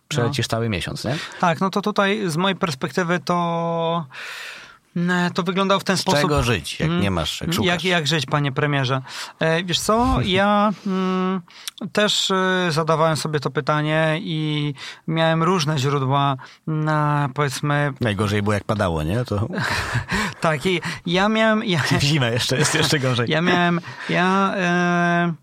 przelecisz 0.08 0.46
No. 0.46 0.50
cały 0.50 0.68
miesiąc, 0.68 1.04
nie? 1.04 1.16
Tak, 1.40 1.60
no 1.60 1.70
to 1.70 1.80
tutaj 1.82 2.22
z 2.30 2.36
mojej 2.36 2.56
perspektywy 2.56 3.20
to 3.24 4.06
to 5.34 5.42
wyglądało 5.42 5.80
w 5.80 5.84
ten 5.84 5.96
Z 5.96 6.00
sposób. 6.00 6.20
czego 6.20 6.42
żyć, 6.42 6.80
jak 6.80 6.90
nie 6.90 7.10
masz, 7.10 7.40
jak 7.40 7.52
szukasz? 7.52 7.66
Jak, 7.66 7.84
jak 7.84 8.06
żyć, 8.06 8.26
panie 8.26 8.52
premierze? 8.52 9.02
E, 9.40 9.64
wiesz 9.64 9.80
co, 9.80 10.16
ja 10.24 10.72
mm, 10.86 11.40
też 11.92 12.30
e, 12.30 12.66
zadawałem 12.70 13.16
sobie 13.16 13.40
to 13.40 13.50
pytanie 13.50 14.18
i 14.22 14.74
miałem 15.08 15.42
różne 15.42 15.78
źródła 15.78 16.36
na, 16.66 17.28
powiedzmy, 17.34 17.92
Najgorzej 18.00 18.42
było 18.42 18.54
jak 18.54 18.64
padało, 18.64 19.02
nie? 19.02 19.24
To 19.24 19.48
tak, 20.40 20.66
i 20.66 20.80
ja 21.06 21.28
miałem, 21.28 21.64
ja, 21.64 21.78
w 22.00 22.02
zimę 22.02 22.32
jeszcze 22.32 22.56
jest 22.58 22.74
jeszcze 22.74 22.98
gorzej. 22.98 23.30
Ja 23.30 23.40
miałem, 23.40 23.80
ja, 24.08 24.54
e, 24.56 25.34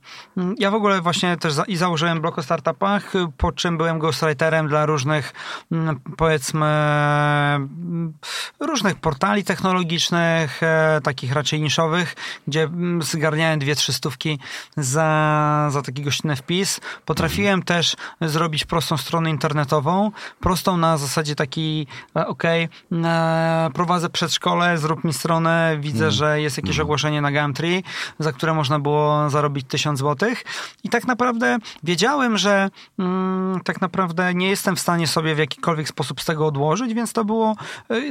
ja 0.60 0.72
w 0.72 0.76
ogóle 0.76 1.02
właśnie 1.02 1.38
też 1.38 1.54
za, 1.54 1.64
i 1.64 1.76
założyłem 1.76 2.22
blog 2.22 2.38
o 2.40 2.44
startupach, 2.44 3.14
po 3.38 3.52
czym 3.52 3.78
byłem 3.78 4.00
ghostwriterem 4.00 4.68
dla 4.68 4.86
różnych, 4.86 5.34
mm, 5.72 6.00
powiedzmy, 6.18 6.66
mm, 6.66 8.14
różnych 8.60 8.96
portali 8.96 9.41
kanali 9.44 9.62
technologicznych, 9.62 10.64
e, 10.64 11.02
takich 11.04 11.34
raczej 11.34 11.62
niszowych, 11.62 12.16
gdzie 12.48 12.64
mm, 12.64 13.02
zgarniałem 13.02 13.60
dwie, 13.60 13.76
trzy 13.76 13.94
stówki 13.94 14.40
za, 14.78 15.68
za 15.72 15.82
taki 15.82 16.02
gościnny 16.02 16.36
wpis. 16.36 16.80
Potrafiłem 17.06 17.60
Mhm. 17.60 17.64
też 17.64 17.96
zrobić 18.22 18.66
prostą 18.66 18.98
stronę 18.98 19.30
internetową, 19.30 20.12
prostą 20.40 20.78
na 20.78 20.98
zasadzie 20.98 21.36
takiej, 21.36 21.88
e, 22.16 22.28
okej, 22.28 22.70
e, 22.92 23.70
prowadzę 23.74 24.10
przedszkole, 24.10 24.78
zrób 24.78 25.04
mi 25.04 25.14
stronę, 25.14 25.78
widzę, 25.80 26.06
Mhm. 26.06 26.12
że 26.12 26.42
jest 26.42 26.58
jakieś 26.58 26.80
ogłoszenie 26.80 27.22
na 27.22 27.32
Gumtree, 27.32 27.84
za 28.20 28.32
które 28.32 28.54
można 28.54 28.80
było 28.80 29.30
zarobić 29.30 29.66
tysiąc 29.68 30.00
złotych 30.00 30.44
i 30.84 30.90
tak 30.90 31.08
naprawdę 31.08 31.58
wiedziałem, 31.84 32.38
że 32.38 32.70
mm, 33.00 33.60
tak 33.64 33.82
naprawdę 33.82 34.34
nie 34.34 34.50
jestem 34.50 34.76
w 34.76 34.80
stanie 34.80 35.08
sobie 35.08 35.36
w 35.36 35.38
jakikolwiek 35.38 35.88
sposób 35.88 36.22
z 36.22 36.26
tego 36.26 36.46
odłożyć, 36.48 36.94
więc 36.94 37.14
to 37.14 37.26
było, 37.26 37.56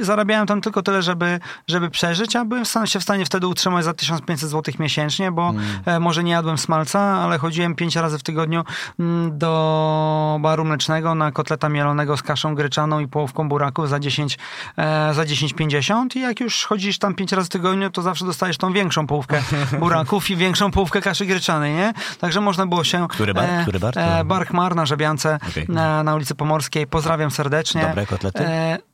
zarabiałem 0.01 0.47
tam 0.47 0.61
tylko 0.61 0.81
tyle, 0.81 1.01
żeby, 1.01 1.20
żeby 1.67 1.89
przeżyć, 1.89 2.35
a 2.35 2.45
byłem 2.45 2.65
stanie, 2.65 2.87
się 2.87 2.99
w 2.99 3.03
stanie 3.03 3.25
wtedy 3.25 3.47
utrzymać 3.47 3.85
za 3.85 3.93
1500 3.93 4.49
złotych 4.49 4.79
miesięcznie, 4.79 5.31
bo 5.31 5.53
e, 5.85 5.99
może 5.99 6.23
nie 6.23 6.31
jadłem 6.31 6.57
smalca, 6.57 6.99
ale 6.99 7.37
chodziłem 7.37 7.75
pięć 7.75 7.95
razy 7.95 8.17
w 8.17 8.23
tygodniu 8.23 8.63
mm, 8.99 9.37
do 9.37 10.37
baru 10.41 10.65
mlecznego 10.65 11.15
na 11.15 11.31
kotleta 11.31 11.69
mielonego 11.69 12.17
z 12.17 12.23
kaszą 12.23 12.55
gryczaną 12.55 12.99
i 12.99 13.07
połówką 13.07 13.49
buraków 13.49 13.89
za 13.89 13.99
10, 13.99 14.37
e, 14.77 15.13
za 15.13 15.23
10,50 15.23 16.17
i 16.17 16.19
jak 16.19 16.39
już 16.39 16.65
chodzisz 16.65 16.99
tam 16.99 17.15
pięć 17.15 17.31
razy 17.31 17.45
w 17.45 17.49
tygodniu, 17.49 17.89
to 17.89 18.01
zawsze 18.01 18.25
dostajesz 18.25 18.57
tą 18.57 18.73
większą 18.73 19.07
połówkę 19.07 19.41
buraków 19.79 20.29
i 20.29 20.35
większą 20.35 20.71
połówkę 20.71 21.01
kaszy 21.01 21.25
gryczanej, 21.25 21.73
nie? 21.73 21.93
Także 22.19 22.41
można 22.41 22.67
było 22.67 22.83
się... 22.83 23.07
Który 23.07 23.33
bar? 23.33 23.49
Który 23.61 23.79
bar? 23.79 23.93
E, 23.97 24.23
bar 24.25 24.75
na 24.75 24.85
Żebiance 24.85 25.39
Okej. 25.49 25.65
na, 25.69 26.03
na 26.03 26.15
ulicy 26.15 26.35
Pomorskiej. 26.35 26.87
Pozdrawiam 26.87 27.31
serdecznie. 27.31 27.81
Dobre 27.81 28.05
kotlety? 28.05 28.39
E, 28.39 28.90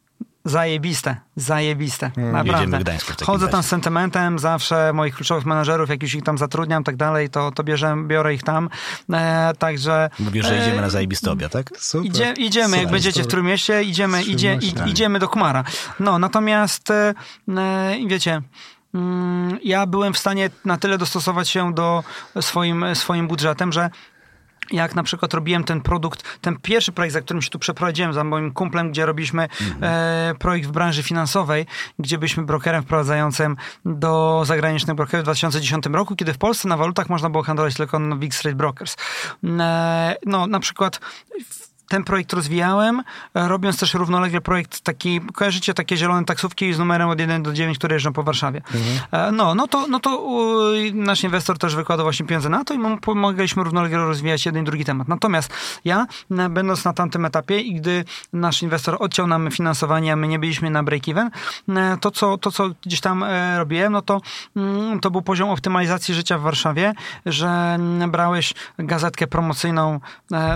Zajebiste, 0.48 1.16
zajebiste, 1.36 2.12
Jedziemy 2.18 2.68
naprawdę. 2.68 2.98
Chodzę 3.24 3.48
tam 3.48 3.64
z 3.64 3.66
sentymentem, 3.66 4.40
zawsze 4.40 4.94
moich 4.94 5.16
kluczowych 5.16 5.46
menedżerów, 5.46 5.90
jak 5.90 6.04
już 6.04 6.16
ich 6.16 6.24
tam 6.24 6.38
zatrudniam, 6.38 6.84
tak 6.84 6.96
dalej, 6.96 7.30
to, 7.30 7.52
to 7.52 7.64
bierze, 7.64 7.96
biorę 8.08 8.34
ich 8.34 8.44
tam. 8.44 8.70
E, 9.14 9.54
także... 9.60 10.10
Mówisz, 10.20 10.46
że 10.46 10.58
idziemy 10.58 10.78
e, 10.78 10.82
na 10.82 10.90
zajebisty 10.90 11.32
obiad, 11.32 11.52
tak? 11.52 11.70
Super. 11.80 12.08
Idzie, 12.08 12.34
idziemy, 12.38 12.78
jak 12.78 12.80
Super. 12.80 12.92
będziecie 12.92 13.24
w 13.24 13.28
Trójmieście, 13.28 13.84
idziemy, 13.84 14.24
idzie, 14.24 14.60
i, 14.62 14.90
idziemy 14.90 15.20
do 15.20 15.28
Kumara. 15.28 15.64
No, 16.00 16.20
natomiast 16.20 16.92
e, 16.92 17.14
e, 17.58 17.96
wiecie, 18.08 18.42
mm, 18.94 19.60
ja 19.64 19.86
byłem 19.86 20.14
w 20.14 20.18
stanie 20.18 20.50
na 20.66 20.78
tyle 20.78 20.98
dostosować 20.98 21.50
się 21.50 21.74
do 21.74 22.04
swoim, 22.42 22.86
swoim 22.94 23.28
budżetem, 23.28 23.72
że 23.72 23.90
jak 24.72 24.96
na 24.96 25.04
przykład 25.04 25.34
robiłem 25.34 25.64
ten 25.64 25.82
produkt, 25.82 26.40
ten 26.42 26.58
pierwszy 26.62 26.92
projekt, 26.92 27.14
za 27.14 27.22
którym 27.22 27.42
się 27.42 27.50
tu 27.50 27.60
przeprowadziłem, 27.60 28.14
za 28.14 28.24
moim 28.24 28.52
kumplem, 28.52 28.92
gdzie 28.92 29.06
robiliśmy 29.06 29.48
e, 29.82 30.34
projekt 30.40 30.68
w 30.68 30.72
branży 30.72 31.04
finansowej, 31.04 31.66
gdzie 32.00 32.18
byliśmy 32.18 32.44
brokerem 32.44 32.84
wprowadzającym 32.84 33.58
do 33.86 34.44
zagranicznych 34.46 34.96
brokerów 34.96 35.22
w 35.22 35.26
2010 35.26 35.86
roku, 35.86 36.16
kiedy 36.16 36.34
w 36.34 36.38
Polsce 36.38 36.68
na 36.68 36.78
walutach 36.78 37.10
można 37.10 37.30
było 37.30 37.44
handlować 37.44 37.76
tylko 37.76 38.00
na 38.00 38.16
Big 38.16 38.36
Straight 38.36 38.58
Brokers. 38.58 38.96
E, 39.60 40.16
no, 40.26 40.48
na 40.48 40.60
przykład 40.60 41.00
ten 41.88 42.04
projekt 42.04 42.34
rozwijałem, 42.34 43.04
e, 43.36 43.48
robiąc 43.48 43.80
też 43.80 43.94
równolegle 43.94 44.42
projekt 44.42 44.82
taki, 44.82 45.22
kojarzycie 45.34 45.74
takie 45.74 45.98
zielone 45.98 46.26
taksówki 46.26 46.74
z 46.74 46.80
numerem 46.80 47.10
od 47.10 47.20
1 47.20 47.44
do 47.44 47.54
9, 47.54 47.78
które 47.78 47.96
jeżdżą 47.96 48.14
po 48.14 48.24
Warszawie. 48.24 48.62
E, 49.12 49.32
No, 49.32 49.56
no 49.56 49.68
to, 49.68 49.88
no 49.88 50.00
to 50.00 50.24
nasz 50.94 51.24
inwestor 51.24 51.58
też 51.58 51.76
wykładał 51.76 52.06
właśnie 52.06 52.26
pieniądze 52.26 52.50
na 52.50 52.64
to 52.64 52.74
i 52.74 52.80
pomagaliśmy 53.02 53.64
równolegle 53.64 53.98
rozwijać 53.98 54.46
jeden 54.46 54.64
i 54.64 54.66
drugi 54.66 54.86
temat. 54.86 55.08
Natomiast 55.08 55.54
ja, 55.86 56.08
będąc 56.50 56.86
na 56.86 56.94
tamtym 56.94 57.26
etapie 57.26 57.60
i 57.60 57.76
gdy 57.76 58.06
nasz 58.34 58.64
inwestor 58.64 58.98
odciął 59.00 59.28
nam 59.28 59.52
finansowanie, 59.52 60.14
a 60.14 60.16
my 60.16 60.28
nie 60.28 60.40
byliśmy 60.40 60.70
na 60.70 60.84
break-even, 60.84 61.30
e, 61.70 61.98
to 62.02 62.12
co, 62.12 62.38
to 62.38 62.52
co 62.52 62.70
gdzieś 62.86 63.02
tam 63.02 63.26
robiłem, 63.58 63.94
no 63.94 64.02
to, 64.02 64.22
mm, 64.56 65.00
to 65.00 65.12
był 65.12 65.22
poziom 65.22 65.50
optymalizacji 65.50 66.14
życia 66.14 66.38
w 66.38 66.42
Warszawie, 66.42 66.94
że 67.26 67.48
mm, 67.48 68.12
brałeś 68.12 68.54
gazetkę 68.80 69.28
promocyjną 69.28 70.00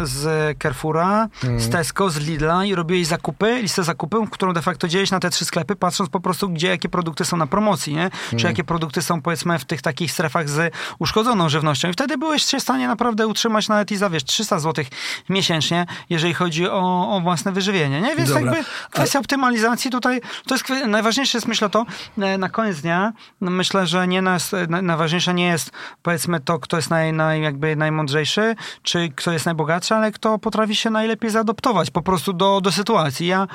z 0.03 0.57
Carrefoura, 0.59 1.20
z 1.57 1.69
Tesco, 1.69 2.09
z 2.09 2.17
Lidla 2.17 2.65
i 2.65 2.75
robiłeś 2.75 3.07
zakupy, 3.07 3.59
listę 3.61 3.83
zakupów, 3.83 4.29
którą 4.29 4.53
de 4.53 4.61
facto 4.61 4.87
dzielisz 4.87 5.11
na 5.11 5.19
te 5.19 5.29
trzy 5.29 5.45
sklepy, 5.45 5.75
patrząc 5.75 6.09
po 6.09 6.19
prostu, 6.19 6.49
gdzie 6.49 6.67
jakie 6.67 6.89
produkty 6.89 7.25
są 7.25 7.37
na 7.37 7.47
promocji, 7.47 7.93
nie? 7.95 8.09
Czy 8.37 8.45
jakie 8.47 8.63
produkty 8.63 9.01
są 9.01 9.21
powiedzmy 9.21 9.59
w 9.59 9.65
tych 9.65 9.81
takich 9.81 10.11
strefach 10.11 10.49
z 10.49 10.73
uszkodzoną 10.99 11.49
żywnością. 11.49 11.89
I 11.89 11.93
wtedy 11.93 12.17
byłeś 12.17 12.43
się 12.45 12.59
w 12.59 12.61
stanie 12.61 12.87
naprawdę 12.87 13.27
utrzymać 13.27 13.67
nawet 13.67 13.91
i 13.91 13.97
za 13.97 14.09
wiesz, 14.09 14.23
300 14.23 14.59
zł 14.59 14.85
miesięcznie, 15.29 15.85
jeżeli 16.09 16.33
chodzi 16.33 16.67
o, 16.67 17.15
o 17.15 17.21
własne 17.21 17.51
wyżywienie, 17.51 18.01
nie? 18.01 18.15
Więc 18.15 18.29
Dobra. 18.29 18.41
jakby 18.55 18.63
kwestia 18.91 19.19
optymalizacji 19.19 19.91
tutaj, 19.91 20.21
to 20.47 20.55
jest 20.55 20.69
najważniejsze 20.87 21.37
jest 21.37 21.47
myślę 21.47 21.69
to, 21.69 21.85
e, 22.21 22.37
na 22.37 22.49
koniec 22.49 22.81
dnia, 22.81 23.13
no, 23.41 23.51
myślę, 23.51 23.87
że 23.87 24.07
nie 24.07 24.21
nas, 24.21 24.51
na- 24.69 24.81
najważniejsze 24.81 25.33
nie 25.33 25.45
jest 25.47 25.71
powiedzmy 26.01 26.39
to, 26.39 26.59
kto 26.59 26.77
jest 26.77 26.89
naj, 26.89 27.13
naj, 27.13 27.41
jakby 27.41 27.75
najmądrzejszy, 27.75 28.55
czy 28.83 29.09
kto 29.15 29.31
jest 29.31 29.45
najbogatszy, 29.45 29.95
ale 29.95 30.11
kto 30.11 30.39
potrafi 30.39 30.75
się 30.75 30.89
najlepiej 30.89 31.10
zaadoptować 31.27 31.91
po 31.91 32.01
prostu 32.01 32.33
do, 32.33 32.61
do 32.61 32.71
sytuacji. 32.71 33.27
Ja 33.27 33.47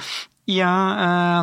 ja 0.47 0.97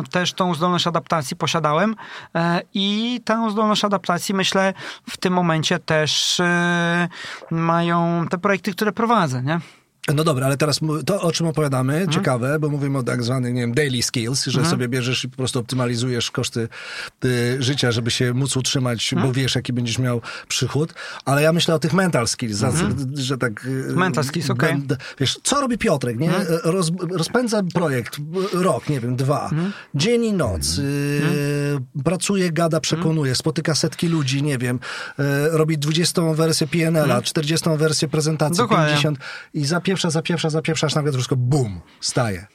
e, 0.06 0.10
też 0.10 0.32
tą 0.32 0.54
zdolność 0.54 0.86
adaptacji 0.86 1.36
posiadałem 1.36 1.96
e, 2.34 2.60
i 2.74 3.20
tę 3.24 3.50
zdolność 3.50 3.84
adaptacji 3.84 4.34
myślę 4.34 4.74
w 5.10 5.16
tym 5.16 5.32
momencie 5.32 5.78
też 5.78 6.40
e, 6.40 7.08
mają 7.50 8.26
te 8.30 8.38
projekty, 8.38 8.72
które 8.72 8.92
prowadzę, 8.92 9.42
nie? 9.42 9.60
No 10.14 10.24
dobra, 10.24 10.46
ale 10.46 10.56
teraz 10.56 10.80
to, 11.06 11.20
o 11.20 11.32
czym 11.32 11.46
opowiadamy, 11.46 11.92
Mhm. 11.94 12.10
ciekawe, 12.12 12.58
bo 12.58 12.68
mówimy 12.68 12.98
o 12.98 13.02
tak 13.02 13.22
zwanych, 13.22 13.54
nie 13.54 13.60
wiem, 13.60 13.74
daily 13.74 14.02
skills, 14.02 14.44
że 14.44 14.64
sobie 14.66 14.88
bierzesz 14.88 15.24
i 15.24 15.28
po 15.28 15.36
prostu 15.36 15.58
optymalizujesz 15.58 16.30
koszty 16.30 16.68
y, 17.24 17.56
życia, 17.62 17.92
żeby 17.92 18.10
się 18.10 18.34
móc 18.34 18.56
utrzymać, 18.56 19.12
Mhm. 19.12 19.28
bo 19.28 19.34
wiesz, 19.34 19.54
jaki 19.54 19.72
będziesz 19.72 19.98
miał 19.98 20.20
przychód. 20.48 20.94
Ale 21.24 21.42
ja 21.42 21.52
myślę 21.52 21.74
o 21.74 21.78
tych 21.78 21.92
mental 21.92 22.28
skills, 22.28 22.56
za- 22.56 22.72
że 23.14 23.38
tak... 23.38 23.64
y, 23.64 23.68
Mhm. 23.70 23.96
Mental 23.98 24.24
skills, 24.24 24.50
okej. 24.50 24.70
Mhm. 24.70 24.88
będę- 24.88 25.04
Wiesz, 25.20 25.38
co 25.42 25.60
robi 25.60 25.78
Piotrek, 25.78 26.18
nie? 26.18 26.30
Roz, 26.64 26.90
rozpędza 27.10 27.62
projekt, 27.74 28.16
rok, 28.52 28.88
nie 28.88 29.00
wiem, 29.00 29.16
dwa. 29.16 29.44
Mhm. 29.44 29.72
Dzień 29.94 30.24
i 30.24 30.32
noc. 30.32 30.78
y, 30.78 31.80
Pracuje, 32.04 32.52
gada, 32.52 32.80
przekonuje, 32.80 33.34
spotyka 33.34 33.74
setki 33.74 34.08
ludzi, 34.08 34.42
nie 34.42 34.58
wiem. 34.58 34.76
y, 35.18 35.22
robi 35.50 35.78
20 35.78 36.34
wersję 36.34 36.66
PNL-a, 36.66 37.22
40 37.22 37.76
wersję 37.76 38.08
prezentacji, 38.08 38.60
Mhm. 38.62 38.68
Dokładnie. 38.68 38.92
50 38.94 39.18
i 39.54 39.66
zapieprza, 39.94 40.10
zapieprza, 40.10 40.50
zapieprza, 40.50 40.86
aż 40.86 40.94
nagle 40.94 41.12
wszystko 41.12 41.36
bum, 41.36 41.80
staje. 42.00 42.46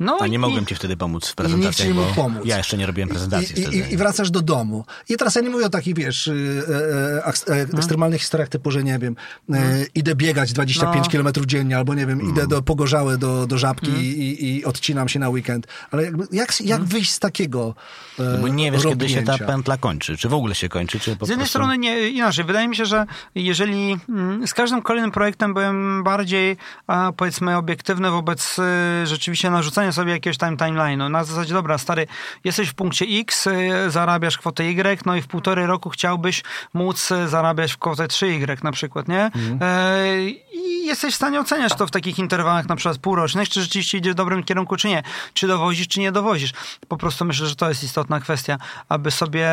No 0.00 0.18
A 0.20 0.26
nie 0.26 0.34
i- 0.34 0.38
mogłem 0.38 0.66
ci 0.66 0.74
wtedy 0.74 0.96
pomóc 0.96 1.22
w 1.24 1.26
I 1.26 1.28
nikt 1.28 1.36
prezentacjach, 1.36 1.88
ci 1.88 1.94
nie 1.94 2.00
bo 2.00 2.14
pomóc. 2.14 2.42
ja 2.44 2.56
jeszcze 2.58 2.76
nie 2.76 2.86
robiłem 2.86 3.08
prezentacji 3.08 3.58
I, 3.58 3.62
wtedy. 3.62 3.76
i, 3.76 3.92
I 3.92 3.96
wracasz 3.96 4.30
do 4.30 4.42
domu. 4.42 4.84
I 5.08 5.16
teraz 5.16 5.34
ja 5.34 5.40
nie 5.42 5.50
mówię 5.50 5.66
o 5.66 5.70
takich, 5.70 5.94
wiesz, 5.94 6.26
y, 6.26 6.62
e, 6.68 7.26
e, 7.26 7.26
e, 7.26 7.60
Mhm. 7.60 7.78
ekstremalnych 7.78 8.20
historiach 8.20 8.48
typu, 8.48 8.70
że 8.70 8.84
nie 8.84 8.98
wiem, 8.98 9.16
e, 9.52 9.84
idę 9.94 10.14
biegać 10.14 10.52
25 10.52 11.04
No. 11.04 11.10
kilometrów 11.10 11.46
dziennie, 11.46 11.76
albo 11.76 11.94
nie 11.94 12.06
wiem, 12.06 12.20
Mm. 12.20 12.32
idę 12.32 12.46
do 12.46 12.62
Pogorzałe, 12.62 13.18
do, 13.18 13.46
do 13.46 13.58
Żabki 13.58 13.86
Mhm. 13.86 14.04
i, 14.06 14.36
i 14.40 14.64
odcinam 14.64 15.08
się 15.08 15.18
na 15.18 15.28
weekend. 15.28 15.66
Ale 15.90 16.02
jakby, 16.04 16.24
jak, 16.32 16.60
jak 16.60 16.84
wyjść 16.84 17.12
z 17.12 17.18
takiego 17.18 17.74
e, 18.18 18.22
No 18.22 18.38
Bo 18.38 18.48
nie 18.48 18.72
wiesz, 18.72 18.82
kiedy 18.82 19.08
się 19.08 19.22
ta 19.22 19.38
pętla 19.38 19.76
kończy. 19.76 20.16
Czy 20.16 20.28
w 20.28 20.34
ogóle 20.34 20.54
się 20.54 20.68
kończy, 20.68 21.00
czy 21.00 21.16
po 21.16 21.26
Z 21.26 21.28
jednej 21.28 21.44
prostu... 21.44 21.58
strony 21.58 21.78
nie, 21.78 22.08
inaczej. 22.08 22.44
Wydaje 22.44 22.68
mi 22.68 22.76
się, 22.76 22.86
że 22.86 23.06
jeżeli 23.34 23.96
mm, 24.08 24.46
z 24.46 24.54
każdym 24.54 24.82
kolejnym 24.82 25.10
projektem 25.10 25.54
byłem 25.54 26.04
bardziej, 26.04 26.56
a, 26.86 27.12
powiedzmy, 27.16 27.56
obiektywny 27.56 28.10
wobec 28.10 28.58
y, 28.58 29.06
rzeczywiście 29.06 29.50
narzucania 29.50 29.85
sobie 29.92 30.12
jakiegoś 30.12 30.38
time 30.38 30.56
timeline'u. 30.56 31.10
Na 31.10 31.24
zasadzie, 31.24 31.54
dobra, 31.54 31.78
stary, 31.78 32.06
jesteś 32.44 32.68
w 32.68 32.74
punkcie 32.74 33.06
X, 33.20 33.46
y, 33.46 33.90
zarabiasz 33.90 34.38
kwotę 34.38 34.64
Y, 34.64 35.06
no 35.06 35.16
i 35.16 35.22
w 35.22 35.26
półtorej 35.26 35.66
roku 35.66 35.90
chciałbyś 35.90 36.42
móc 36.74 37.10
y, 37.10 37.28
zarabiać 37.28 37.72
w 37.72 37.78
kwotę 37.78 38.06
3Y 38.06 38.64
na 38.64 38.72
przykład, 38.72 39.08
nie? 39.08 39.30
E, 39.60 40.20
I 40.52 40.86
jesteś 40.86 41.14
w 41.14 41.16
stanie 41.16 41.40
oceniać 41.40 41.74
to 41.74 41.86
w 41.86 41.90
takich 41.90 42.18
interwałach 42.18 42.68
na 42.68 42.76
przykład 42.76 42.98
półrocznych, 42.98 43.48
czy 43.48 43.62
rzeczywiście 43.62 43.98
idzie 43.98 44.12
w 44.12 44.14
dobrym 44.14 44.42
kierunku, 44.42 44.76
czy 44.76 44.88
nie. 44.88 45.02
Czy 45.34 45.46
dowozisz, 45.46 45.88
czy 45.88 46.00
nie 46.00 46.12
dowozisz. 46.12 46.52
Po 46.88 46.96
prostu 46.96 47.24
myślę, 47.24 47.46
że 47.46 47.56
to 47.56 47.68
jest 47.68 47.84
istotna 47.84 48.20
kwestia, 48.20 48.58
aby 48.88 49.10
sobie 49.10 49.48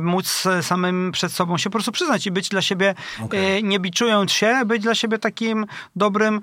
móc 0.00 0.44
samym 0.62 1.12
przed 1.12 1.32
sobą 1.32 1.58
się 1.58 1.70
po 1.70 1.72
prostu 1.72 1.92
przyznać 1.92 2.26
i 2.26 2.30
być 2.30 2.48
dla 2.48 2.62
siebie, 2.62 2.94
e, 3.32 3.62
nie 3.62 3.80
biczując 3.80 4.32
się, 4.32 4.62
być 4.66 4.82
dla 4.82 4.94
siebie 4.94 5.18
takim 5.18 5.66
dobrym, 5.96 6.40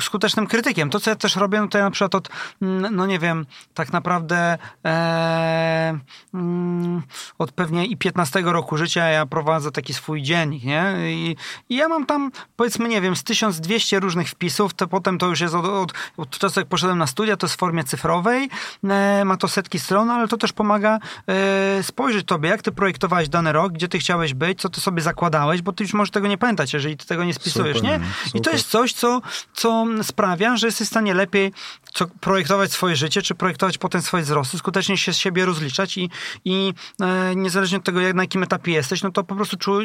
skutecznym 0.00 0.46
krytykiem. 0.46 0.90
To, 0.90 1.00
co 1.00 1.10
ja 1.10 1.16
też 1.16 1.36
robię, 1.36 1.60
no 1.60 1.68
to 1.68 1.78
ja 1.78 1.84
na 1.84 1.90
przykład 1.90 2.14
od, 2.14 2.28
no 2.60 3.06
nie 3.06 3.18
wiem, 3.18 3.46
tak 3.74 3.92
naprawdę 3.92 4.58
e, 4.84 5.98
mm, 6.34 7.02
od 7.38 7.52
pewnie 7.52 7.86
i 7.86 7.96
15 7.96 8.42
roku 8.44 8.76
życia 8.76 9.04
ja 9.04 9.26
prowadzę 9.26 9.70
taki 9.70 9.94
swój 9.94 10.22
dziennik, 10.22 10.64
nie? 10.64 10.94
I, 11.00 11.36
i 11.68 11.76
ja 11.76 11.88
mam 11.88 12.06
tam, 12.06 12.30
powiedzmy, 12.56 12.88
nie 12.88 13.00
wiem, 13.00 13.16
z 13.16 13.24
1200 13.24 14.00
różnych 14.00 14.28
wpisów, 14.28 14.74
to 14.74 14.86
potem 14.86 15.18
to 15.18 15.26
już 15.26 15.40
jest 15.40 15.54
od, 15.54 15.64
od, 15.64 15.92
od 16.16 16.38
czasu, 16.38 16.60
jak 16.60 16.68
poszedłem 16.68 16.98
na 16.98 17.06
studia, 17.06 17.36
to 17.36 17.46
jest 17.46 17.54
w 17.54 17.58
formie 17.58 17.84
cyfrowej, 17.84 18.50
e, 18.84 19.24
ma 19.24 19.36
to 19.36 19.48
setki 19.48 19.78
stron, 19.78 20.10
ale 20.10 20.28
to 20.28 20.36
też 20.36 20.52
pomaga 20.52 20.98
e, 21.28 21.82
spojrzeć 21.82 22.26
tobie, 22.26 22.48
jak 22.48 22.62
ty 22.62 22.72
projektowałeś 22.72 23.28
dany 23.28 23.52
rok, 23.52 23.72
gdzie 23.72 23.88
ty 23.88 23.98
chciałeś 23.98 24.34
być, 24.34 24.60
co 24.60 24.68
ty 24.68 24.80
sobie 24.80 25.02
zakładałeś, 25.02 25.62
bo 25.62 25.72
ty 25.72 25.84
już 25.84 25.94
możesz 25.94 26.10
tego 26.10 26.28
nie 26.28 26.38
pamiętać, 26.38 26.72
jeżeli 26.72 26.96
ty 26.96 27.06
tego 27.06 27.24
nie 27.24 27.34
spisujesz, 27.34 27.76
Super, 27.76 27.90
nie? 27.90 28.06
I 28.26 28.30
to 28.30 28.38
super. 28.38 28.52
jest 28.52 28.70
coś, 28.70 28.92
co, 28.92 29.22
co 29.54 29.86
sprawia, 30.02 30.56
że 30.56 30.66
jesteś 30.66 30.86
w 30.86 30.90
stanie 30.90 31.14
lepiej 31.14 31.52
co, 31.94 32.06
projekt 32.20 32.43
projektować 32.44 32.72
swoje 32.72 32.96
życie, 32.96 33.22
czy 33.22 33.34
projektować 33.34 33.78
potem 33.78 34.02
swoje 34.02 34.22
wzrosty, 34.22 34.58
skutecznie 34.58 34.96
się 34.96 35.12
z 35.12 35.16
siebie 35.16 35.46
rozliczać 35.46 35.98
i, 35.98 36.10
i 36.44 36.74
e, 37.00 37.36
niezależnie 37.36 37.78
od 37.78 37.84
tego, 37.84 38.00
jak, 38.00 38.14
na 38.14 38.22
jakim 38.22 38.42
etapie 38.42 38.72
jesteś, 38.72 39.02
no 39.02 39.10
to 39.10 39.24
po 39.24 39.34
prostu 39.34 39.56
czu, 39.56 39.78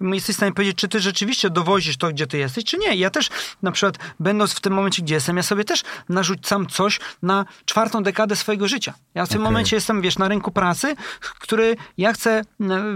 jesteś 0.00 0.34
w 0.34 0.38
stanie 0.38 0.52
powiedzieć, 0.52 0.76
czy 0.76 0.88
ty 0.88 1.00
rzeczywiście 1.00 1.50
dowozisz 1.50 1.96
to, 1.96 2.08
gdzie 2.08 2.26
ty 2.26 2.38
jesteś, 2.38 2.64
czy 2.64 2.78
nie. 2.78 2.96
Ja 2.96 3.10
też 3.10 3.30
na 3.62 3.72
przykład, 3.72 3.98
będąc 4.20 4.54
w 4.54 4.60
tym 4.60 4.72
momencie, 4.72 5.02
gdzie 5.02 5.14
jestem, 5.14 5.36
ja 5.36 5.42
sobie 5.42 5.64
też 5.64 5.82
narzucam 6.08 6.66
coś 6.66 7.00
na 7.22 7.44
czwartą 7.64 8.02
dekadę 8.02 8.36
swojego 8.36 8.68
życia. 8.68 8.94
Ja 9.14 9.26
w 9.26 9.28
tym 9.28 9.36
Okej. 9.36 9.44
momencie 9.44 9.76
jestem, 9.76 10.00
wiesz, 10.00 10.18
na 10.18 10.28
rynku 10.28 10.50
pracy, 10.50 10.96
który 11.40 11.76
ja 11.98 12.12
chcę 12.12 12.30
e, 12.40 12.44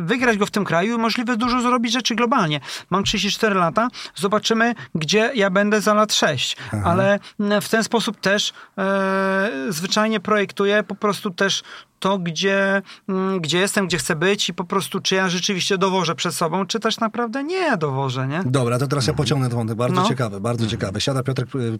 wygrać 0.00 0.38
go 0.38 0.46
w 0.46 0.50
tym 0.50 0.64
kraju 0.64 0.94
i 0.94 0.98
możliwe 0.98 1.36
dużo 1.36 1.60
zrobić 1.60 1.92
rzeczy 1.92 2.14
globalnie. 2.14 2.60
Mam 2.90 3.04
34 3.04 3.54
lata, 3.54 3.88
zobaczymy, 4.14 4.74
gdzie 4.94 5.30
ja 5.34 5.50
będę 5.50 5.80
za 5.80 5.94
lat 5.94 6.14
6. 6.14 6.56
Ale 6.84 7.18
m, 7.40 7.60
w 7.60 7.68
ten 7.68 7.84
sposób 7.84 8.20
też 8.20 8.52
e, 8.78 9.50
zwyczajnie 9.68 10.20
projektuję 10.20 10.82
po 10.82 10.94
prostu 10.94 11.30
też 11.30 11.62
to, 11.98 12.18
gdzie, 12.18 12.82
m, 13.08 13.40
gdzie 13.40 13.58
jestem, 13.58 13.86
gdzie 13.86 13.98
chcę 13.98 14.16
być 14.16 14.48
i 14.48 14.54
po 14.54 14.64
prostu 14.64 15.00
czy 15.00 15.14
ja 15.14 15.28
rzeczywiście 15.28 15.78
dowożę 15.78 16.14
przed 16.14 16.34
sobą, 16.34 16.66
czy 16.66 16.80
też 16.80 17.00
naprawdę 17.00 17.44
nie 17.44 17.76
dowożę, 17.76 18.26
nie? 18.28 18.40
Dobra, 18.46 18.78
to 18.78 18.86
teraz 18.86 19.06
ja 19.06 19.12
pociągnę 19.14 19.48
ten 19.48 19.58
wątek. 19.58 19.76
Bardzo 19.76 20.02
No. 20.02 20.08
ciekawe, 20.08 20.40
bardzo 20.40 20.66
ciekawe. 20.66 21.00
Siada 21.00 21.22
Piotrek 21.22 21.48
y, 21.54 21.78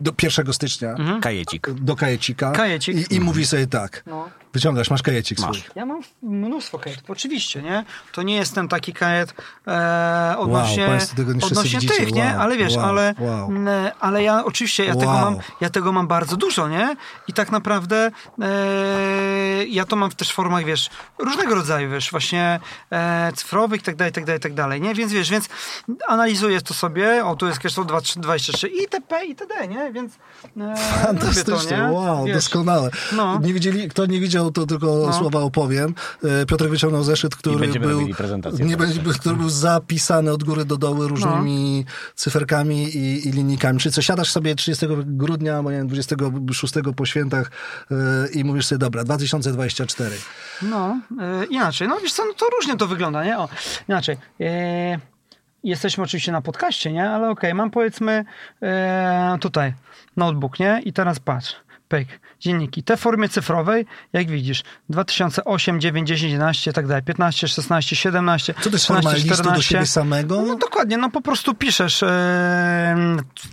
do 0.00 0.12
1 0.22 0.52
stycznia 0.52 0.94
Kajecik. 1.22 1.70
do 1.70 1.96
kajecika 1.96 2.50
Kajecik. 2.52 3.12
i, 3.12 3.14
i 3.14 3.20
mówi 3.20 3.46
sobie 3.46 3.66
tak. 3.66 4.02
No. 4.06 4.28
Wyciągasz, 4.54 4.90
masz 4.90 5.02
kajecik 5.02 5.38
Masz. 5.38 5.58
swój. 5.58 5.70
Ja 5.74 5.86
mam 5.86 6.00
mnóstwo 6.22 6.78
kajetów, 6.78 7.10
oczywiście, 7.10 7.62
nie? 7.62 7.84
To 8.12 8.22
nie 8.22 8.34
jest 8.36 8.54
ten 8.54 8.68
taki 8.68 8.92
kajet 8.92 9.34
e, 9.66 10.34
odnośnie, 10.38 10.88
Wow, 10.88 10.98
tego 11.16 11.46
odnośnie 11.46 11.80
widzicie. 11.80 11.94
tych, 11.94 12.12
nie? 12.12 12.24
Wow, 12.24 12.40
ale 12.40 12.56
wiesz, 12.56 12.76
wow, 12.76 12.84
ale, 12.86 13.14
ale 14.00 14.22
ja 14.22 14.44
oczywiście, 14.44 14.84
ja, 14.84 14.94
tego 14.94 15.12
mam, 15.12 15.36
ja 15.60 15.70
tego 15.70 15.92
mam 15.92 16.06
bardzo 16.08 16.36
dużo, 16.36 16.68
nie? 16.68 16.96
I 17.28 17.32
tak 17.32 17.52
naprawdę 17.52 18.10
e, 18.42 19.66
ja 19.66 19.84
to 19.84 19.96
mam 19.96 20.10
w 20.10 20.14
też 20.14 20.32
formach, 20.32 20.64
wiesz, 20.64 20.90
różnego 21.18 21.54
rodzaju, 21.54 21.90
wiesz, 21.90 22.10
właśnie 22.10 22.60
e, 22.92 23.32
cyfrowych 23.34 23.80
i 23.80 23.84
tak 23.84 23.96
dalej, 23.96 24.12
tak 24.12 24.24
dalej, 24.24 24.40
tak 24.40 24.54
dalej, 24.54 24.80
nie? 24.80 24.94
Więc 24.94 25.12
wiesz, 25.12 25.30
więc 25.30 25.48
analizuję 26.08 26.60
to 26.60 26.74
sobie, 26.74 27.24
o, 27.24 27.36
tu 27.36 27.46
jest 27.46 27.58
Cashflow 27.58 27.86
23 27.86 28.68
itp. 28.68 29.24
itd., 29.26 29.68
nie? 29.68 29.92
Więc 29.92 30.12
e, 30.14 30.18
lubię 30.60 30.74
to, 30.76 31.06
Fantastycznie, 31.06 31.76
nie? 31.76 31.88
wow, 31.92 32.24
Wiesz, 32.24 32.34
doskonale. 32.34 32.90
No. 33.12 33.38
Nie 33.42 33.54
widzieli, 33.54 33.88
kto 33.88 34.06
nie 34.06 34.20
widział, 34.20 34.37
to 34.50 34.66
tylko 34.66 34.86
No. 35.06 35.12
słowa 35.12 35.40
opowiem. 35.40 35.94
E, 36.24 36.46
Piotrek 36.46 36.70
wyciągnął 36.70 37.02
zeszyt, 37.02 37.36
który 37.36 37.68
był, 37.80 38.00
nie 38.58 38.76
będzie, 38.76 39.00
który 39.20 39.36
był 39.36 39.50
zapisany 39.50 40.32
od 40.32 40.44
góry 40.44 40.64
do 40.64 40.76
dołu 40.76 41.08
różnymi 41.08 41.84
No. 41.86 41.92
cyferkami 42.14 42.96
i, 42.96 43.28
i 43.28 43.32
linijkami. 43.32 43.78
Czyli 43.80 43.92
co, 43.92 44.02
siadasz 44.02 44.30
sobie 44.30 44.54
30 44.54 44.86
grudnia, 45.06 45.62
bo 45.62 45.70
nie 45.70 45.76
wiem, 45.76 45.86
26 45.88 46.74
po 46.96 47.06
świętach 47.06 47.50
e, 47.90 47.94
i 48.32 48.44
mówisz 48.44 48.66
sobie, 48.66 48.78
dobra, 48.78 49.04
2024. 49.04 50.16
No, 50.62 51.00
e, 51.20 51.44
inaczej. 51.44 51.88
No 51.88 51.96
wiesz 52.02 52.12
co, 52.12 52.24
no 52.24 52.32
to 52.32 52.46
różnie 52.56 52.76
to 52.76 52.86
wygląda, 52.86 53.24
nie? 53.24 53.38
O, 53.38 53.48
inaczej. 53.88 54.16
E, 54.40 54.98
jesteśmy 55.64 56.04
oczywiście 56.04 56.32
na 56.32 56.40
podcaście, 56.42 56.92
nie? 56.92 57.10
Ale 57.10 57.30
okej, 57.30 57.54
mam 57.54 57.70
powiedzmy 57.70 58.24
e, 58.62 59.38
tutaj 59.40 59.74
notebook, 60.16 60.58
nie? 60.60 60.80
I 60.84 60.92
teraz 60.92 61.18
patrz. 61.20 61.56
Pyk, 61.88 62.08
dzienniki. 62.40 62.82
Te 62.82 62.96
w 62.96 63.00
formie 63.00 63.28
cyfrowej, 63.28 63.86
jak 64.12 64.30
widzisz, 64.30 64.62
2008, 64.88 65.80
9, 65.80 66.08
10, 66.08 66.32
11 66.32 66.70
i 66.70 66.74
tak 66.74 66.86
dalej, 66.86 67.02
15, 67.02 67.48
16, 67.48 67.96
17, 67.96 68.54
Co 68.54 68.70
to 68.70 68.76
jest 68.76 68.86
forma 68.86 69.00
13, 69.00 69.28
listu 69.28 69.36
do 69.36 69.42
14. 69.42 69.68
siebie 69.74 69.86
samego? 69.86 70.42
No 70.42 70.56
dokładnie, 70.56 70.96
no 70.96 71.10
po 71.10 71.20
prostu 71.20 71.54
piszesz, 71.54 72.04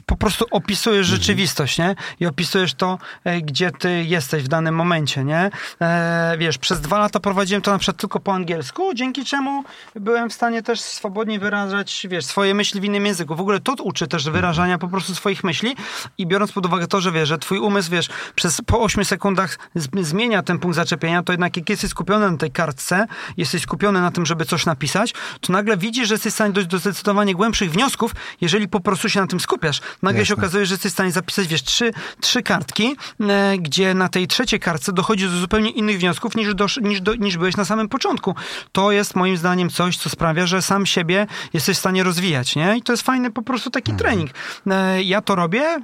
po 0.05 0.15
prostu 0.17 0.45
opisujesz 0.51 1.07
Mhm. 1.07 1.21
rzeczywistość, 1.21 1.77
nie? 1.77 1.95
I 2.19 2.25
opisujesz 2.25 2.73
to, 2.73 2.97
e, 3.23 3.41
gdzie 3.41 3.71
ty 3.71 4.03
jesteś 4.03 4.43
w 4.43 4.47
danym 4.47 4.75
momencie, 4.75 5.23
nie? 5.23 5.49
E, 5.81 6.35
wiesz, 6.39 6.57
przez 6.57 6.81
dwa 6.81 6.99
lata 6.99 7.19
prowadziłem 7.19 7.61
to 7.61 7.71
na 7.71 7.77
przykład 7.77 7.97
tylko 7.97 8.19
po 8.19 8.33
angielsku, 8.33 8.93
dzięki 8.93 9.25
czemu 9.25 9.63
byłem 9.95 10.29
w 10.29 10.33
stanie 10.33 10.63
też 10.63 10.79
swobodnie 10.81 11.39
wyrażać, 11.39 12.07
wiesz, 12.09 12.25
swoje 12.25 12.53
myśli 12.53 12.81
w 12.81 12.83
innym 12.83 13.05
języku. 13.05 13.35
W 13.35 13.41
ogóle 13.41 13.59
to 13.59 13.73
uczy 13.83 14.07
też 14.07 14.29
wyrażania 14.29 14.77
po 14.77 14.87
prostu 14.87 15.15
swoich 15.15 15.43
myśli 15.43 15.75
i 16.17 16.27
biorąc 16.27 16.51
pod 16.51 16.65
uwagę 16.65 16.87
to, 16.87 17.01
że 17.01 17.11
wiesz, 17.11 17.29
że 17.29 17.37
twój 17.37 17.59
umysł, 17.59 17.91
wiesz, 17.91 18.09
przez 18.35 18.61
po 18.65 18.81
8 18.81 19.05
sekundach 19.05 19.57
zmienia 20.01 20.43
ten 20.43 20.59
punkt 20.59 20.75
zaczepienia, 20.75 21.23
to 21.23 21.33
jednak 21.33 21.57
jak 21.57 21.69
jesteś 21.69 21.89
skupiony 21.89 22.31
na 22.31 22.37
tej 22.37 22.51
kartce, 22.51 23.05
jesteś 23.37 23.61
skupiony 23.61 24.01
na 24.01 24.11
tym, 24.11 24.25
żeby 24.25 24.45
coś 24.45 24.65
napisać, 24.65 25.13
to 25.41 25.53
nagle 25.53 25.77
widzisz, 25.77 26.07
że 26.07 26.13
jesteś 26.13 26.31
w 26.33 26.35
stanie 26.35 26.53
dojść 26.53 26.69
do 26.69 26.77
zdecydowanie 26.77 27.35
głębszych 27.35 27.71
wniosków, 27.71 28.11
jeżeli 28.41 28.67
po 28.67 28.79
prostu 28.79 29.09
się 29.09 29.21
na 29.21 29.27
tym 29.27 29.39
skupiasz. 29.39 29.81
Nagle 30.01 30.25
się 30.25 30.33
Jasne. 30.33 30.43
okazuje, 30.43 30.65
że 30.65 30.73
jesteś 30.73 30.91
w 30.91 30.93
stanie 30.93 31.11
zapisać, 31.11 31.47
wiesz, 31.47 31.63
trzy, 31.63 31.91
trzy 32.21 32.43
kartki, 32.43 32.95
e, 33.19 33.57
gdzie 33.57 33.93
na 33.93 34.09
tej 34.09 34.27
trzeciej 34.27 34.59
kartce 34.59 34.93
dochodzisz 34.93 35.31
do 35.31 35.37
zupełnie 35.37 35.69
innych 35.69 35.99
wniosków 35.99 36.35
niż, 36.35 36.55
do, 36.55 36.67
niż, 36.81 37.01
do, 37.01 37.15
niż 37.15 37.37
byłeś 37.37 37.57
na 37.57 37.65
samym 37.65 37.89
początku. 37.89 38.35
To 38.71 38.91
jest 38.91 39.15
moim 39.15 39.37
zdaniem 39.37 39.69
coś, 39.69 39.97
co 39.97 40.09
sprawia, 40.09 40.45
że 40.45 40.61
sam 40.61 40.85
siebie 40.85 41.27
jesteś 41.53 41.77
w 41.77 41.79
stanie 41.79 42.03
rozwijać, 42.03 42.55
nie? 42.55 42.77
I 42.77 42.81
to 42.81 42.93
jest 42.93 43.03
fajny 43.03 43.31
po 43.31 43.41
prostu 43.41 43.69
taki 43.69 43.93
trening. 43.93 44.31
E, 44.67 45.03
ja 45.03 45.21
to 45.21 45.35
robię 45.35 45.61
e, 45.61 45.81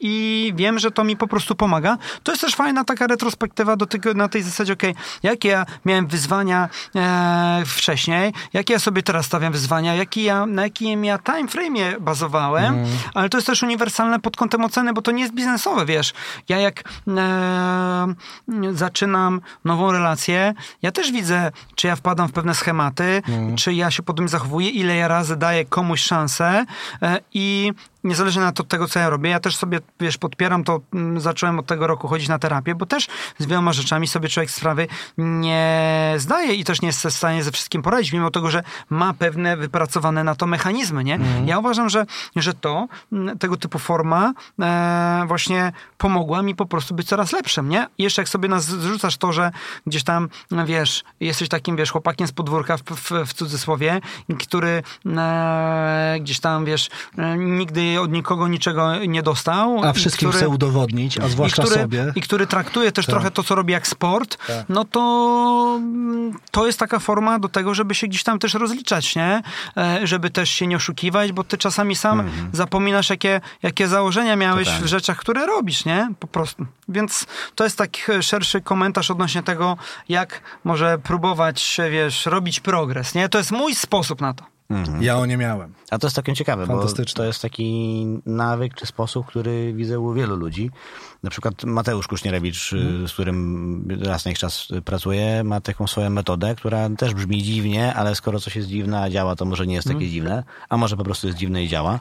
i 0.00 0.52
wiem, 0.56 0.78
że 0.78 0.90
to 0.90 1.04
mi 1.04 1.16
po 1.16 1.28
prostu 1.28 1.54
pomaga. 1.54 1.77
To 2.22 2.32
jest 2.32 2.40
też 2.40 2.54
fajna 2.54 2.84
taka 2.84 3.06
retrospektywa 3.06 3.76
do 3.76 3.86
tego, 3.86 4.14
na 4.14 4.28
tej 4.28 4.42
zasadzie, 4.42 4.72
okej, 4.72 4.94
jakie 5.22 5.48
ja 5.48 5.66
miałem 5.84 6.06
wyzwania 6.06 6.68
e, 6.96 7.62
wcześniej, 7.66 8.32
jakie 8.52 8.72
ja 8.72 8.78
sobie 8.78 9.02
teraz 9.02 9.26
stawiam 9.26 9.52
wyzwania, 9.52 9.94
jaki 9.94 10.22
ja, 10.24 10.46
na 10.46 10.62
jakim 10.62 11.04
ja 11.04 11.18
time 11.18 11.48
frame'ie 11.48 12.00
bazowałem, 12.00 12.84
ale 13.14 13.28
to 13.28 13.38
jest 13.38 13.46
też 13.46 13.62
uniwersalne 13.62 14.20
pod 14.20 14.36
kątem 14.36 14.64
oceny, 14.64 14.92
bo 14.92 15.02
to 15.02 15.10
nie 15.10 15.22
jest 15.22 15.34
biznesowe, 15.34 15.86
wiesz. 15.86 16.12
Ja 16.48 16.58
jak 16.58 16.82
e, 17.08 18.14
zaczynam 18.72 19.40
nową 19.64 19.92
relację, 19.92 20.54
ja 20.82 20.92
też 20.92 21.12
widzę, 21.12 21.52
czy 21.74 21.86
ja 21.86 21.96
wpadam 21.96 22.28
w 22.28 22.32
pewne 22.32 22.54
schematy, 22.54 23.22
czy 23.56 23.74
ja 23.74 23.90
się 23.90 24.02
po 24.02 24.12
tym 24.12 24.28
zachowuję, 24.28 24.70
ile 24.70 24.96
ja 24.96 25.08
razy 25.08 25.36
daję 25.36 25.64
komuś 25.64 26.00
szansę 26.00 26.64
e, 27.02 27.20
i 27.34 27.72
niezależnie 28.08 28.42
na 28.42 28.52
to, 28.52 28.62
od 28.62 28.68
tego, 28.68 28.88
co 28.88 28.98
ja 28.98 29.10
robię, 29.10 29.30
ja 29.30 29.40
też 29.40 29.56
sobie, 29.56 29.80
wiesz, 30.00 30.18
podpieram 30.18 30.64
to, 30.64 30.80
mm, 30.94 31.20
zacząłem 31.20 31.58
od 31.58 31.66
tego 31.66 31.86
roku 31.86 32.08
chodzić 32.08 32.28
na 32.28 32.38
terapię, 32.38 32.74
bo 32.74 32.86
też 32.86 33.06
z 33.38 33.46
wieloma 33.46 33.72
rzeczami 33.72 34.08
sobie 34.08 34.28
człowiek 34.28 34.50
sprawy 34.50 34.86
nie 35.18 36.14
zdaje 36.16 36.54
i 36.54 36.64
też 36.64 36.82
nie 36.82 36.88
jest 36.88 37.06
w 37.06 37.10
stanie 37.10 37.42
ze 37.42 37.52
wszystkim 37.52 37.82
poradzić, 37.82 38.12
mimo 38.12 38.30
tego, 38.30 38.50
że 38.50 38.62
ma 38.90 39.14
pewne 39.14 39.56
wypracowane 39.56 40.24
na 40.24 40.34
to 40.34 40.46
mechanizmy, 40.46 41.04
nie? 41.04 41.18
Ja 41.46 41.58
uważam, 41.58 41.88
że, 41.88 42.06
że 42.36 42.54
to, 42.54 42.88
mm, 43.12 43.38
tego 43.38 43.56
typu 43.56 43.78
forma 43.78 44.32
e, 44.60 45.24
właśnie 45.26 45.72
pomogła 45.98 46.42
mi 46.42 46.54
po 46.54 46.66
prostu 46.66 46.94
być 46.94 47.08
coraz 47.08 47.32
lepszym, 47.32 47.68
nie? 47.68 47.86
I 47.98 48.02
jeszcze 48.02 48.22
jak 48.22 48.28
sobie 48.28 48.48
nas 48.48 48.64
zrzucasz 48.64 49.16
to, 49.16 49.32
że 49.32 49.50
gdzieś 49.86 50.04
tam, 50.04 50.28
wiesz, 50.66 51.04
jesteś 51.20 51.48
takim, 51.48 51.76
wiesz, 51.76 51.90
chłopakiem 51.90 52.26
z 52.26 52.32
podwórka 52.32 52.76
w, 52.76 52.82
w, 52.82 53.10
w 53.26 53.32
cudzysłowie, 53.32 54.00
który 54.38 54.82
e, 55.06 56.16
gdzieś 56.20 56.40
tam, 56.40 56.64
wiesz, 56.64 56.88
e, 57.18 57.36
od 58.00 58.12
nikogo 58.12 58.48
niczego 58.48 59.04
nie 59.04 59.22
dostał. 59.22 59.84
A 59.84 59.92
wszystkim 59.92 60.28
który- 60.28 60.42
chce 60.44 60.48
udowodnić, 60.48 61.18
a 61.18 61.28
zwłaszcza 61.28 61.62
i 61.62 61.66
który, 61.66 61.80
sobie. 61.80 62.12
I 62.14 62.20
który 62.20 62.46
traktuje 62.46 62.92
też 62.92 63.06
Tak. 63.06 63.12
trochę 63.12 63.30
to, 63.30 63.42
co 63.42 63.54
robi 63.54 63.72
jak 63.72 63.86
sport, 63.86 64.46
Tak. 64.46 64.66
no 64.68 64.84
to 64.84 65.74
mm, 65.76 66.38
to 66.50 66.66
jest 66.66 66.78
taka 66.78 66.98
forma 66.98 67.38
do 67.38 67.48
tego, 67.48 67.74
żeby 67.74 67.94
się 67.94 68.06
gdzieś 68.06 68.22
tam 68.22 68.38
też 68.38 68.54
rozliczać, 68.54 69.16
nie? 69.16 69.42
E, 69.76 69.98
Żeby 70.06 70.30
też 70.30 70.50
się 70.50 70.66
nie 70.66 70.76
oszukiwać, 70.76 71.32
bo 71.32 71.44
ty 71.44 71.58
czasami 71.58 71.96
sam 71.96 72.20
Mhm. 72.20 72.50
zapominasz, 72.52 73.10
jakie, 73.10 73.40
jakie 73.62 73.88
założenia 73.88 74.36
miałeś 74.36 74.68
w 74.68 74.86
rzeczach, 74.86 75.16
które 75.16 75.46
robisz, 75.46 75.84
nie? 75.84 76.08
Po 76.20 76.26
prostu. 76.26 76.66
Więc 76.88 77.26
to 77.54 77.64
jest 77.64 77.78
taki 77.78 78.00
szerszy 78.20 78.60
komentarz 78.60 79.10
odnośnie 79.10 79.42
tego, 79.42 79.76
jak 80.08 80.40
może 80.64 80.98
próbować, 80.98 81.76
wiesz, 81.90 82.26
robić 82.26 82.60
progres, 82.60 83.14
nie? 83.14 83.28
To 83.28 83.38
jest 83.38 83.50
mój 83.50 83.74
sposób 83.74 84.20
na 84.20 84.34
to. 84.34 84.44
Ja 85.00 85.18
o 85.18 85.26
nie 85.26 85.36
miałem. 85.36 85.74
A 85.90 85.98
to 85.98 86.06
jest 86.06 86.16
takim 86.16 86.34
ciekawe, 86.34 86.66
bo 86.66 86.86
to 87.14 87.24
jest 87.24 87.42
taki 87.42 88.06
nawyk 88.26 88.74
czy 88.74 88.86
sposób, 88.86 89.26
który 89.26 89.72
widzę 89.72 90.00
u 90.00 90.12
wielu 90.12 90.36
ludzi. 90.36 90.70
Na 91.22 91.30
przykład 91.30 91.64
Mateusz 91.64 92.08
Kuśnierewicz, 92.08 92.72
y, 92.72 93.08
z 93.08 93.12
którym 93.12 93.88
raz 94.02 94.24
na 94.24 94.28
jakiś 94.28 94.40
czas 94.40 94.68
pracuję, 94.84 95.44
ma 95.44 95.60
taką 95.60 95.86
swoją 95.86 96.10
metodę, 96.10 96.54
która 96.54 96.90
też 96.90 97.14
brzmi 97.14 97.42
dziwnie, 97.42 97.94
ale 97.94 98.14
skoro 98.14 98.40
coś 98.40 98.56
jest 98.56 98.68
dziwne, 98.68 99.02
a 99.02 99.10
działa, 99.10 99.36
to 99.36 99.44
może 99.44 99.66
nie 99.66 99.74
jest 99.74 99.88
takie 99.88 100.08
dziwne, 100.08 100.44
a 100.68 100.76
może 100.76 100.96
po 100.96 101.04
prostu 101.04 101.26
jest 101.26 101.38
dziwne 101.38 101.64
i 101.64 101.68
działa, 101.68 101.98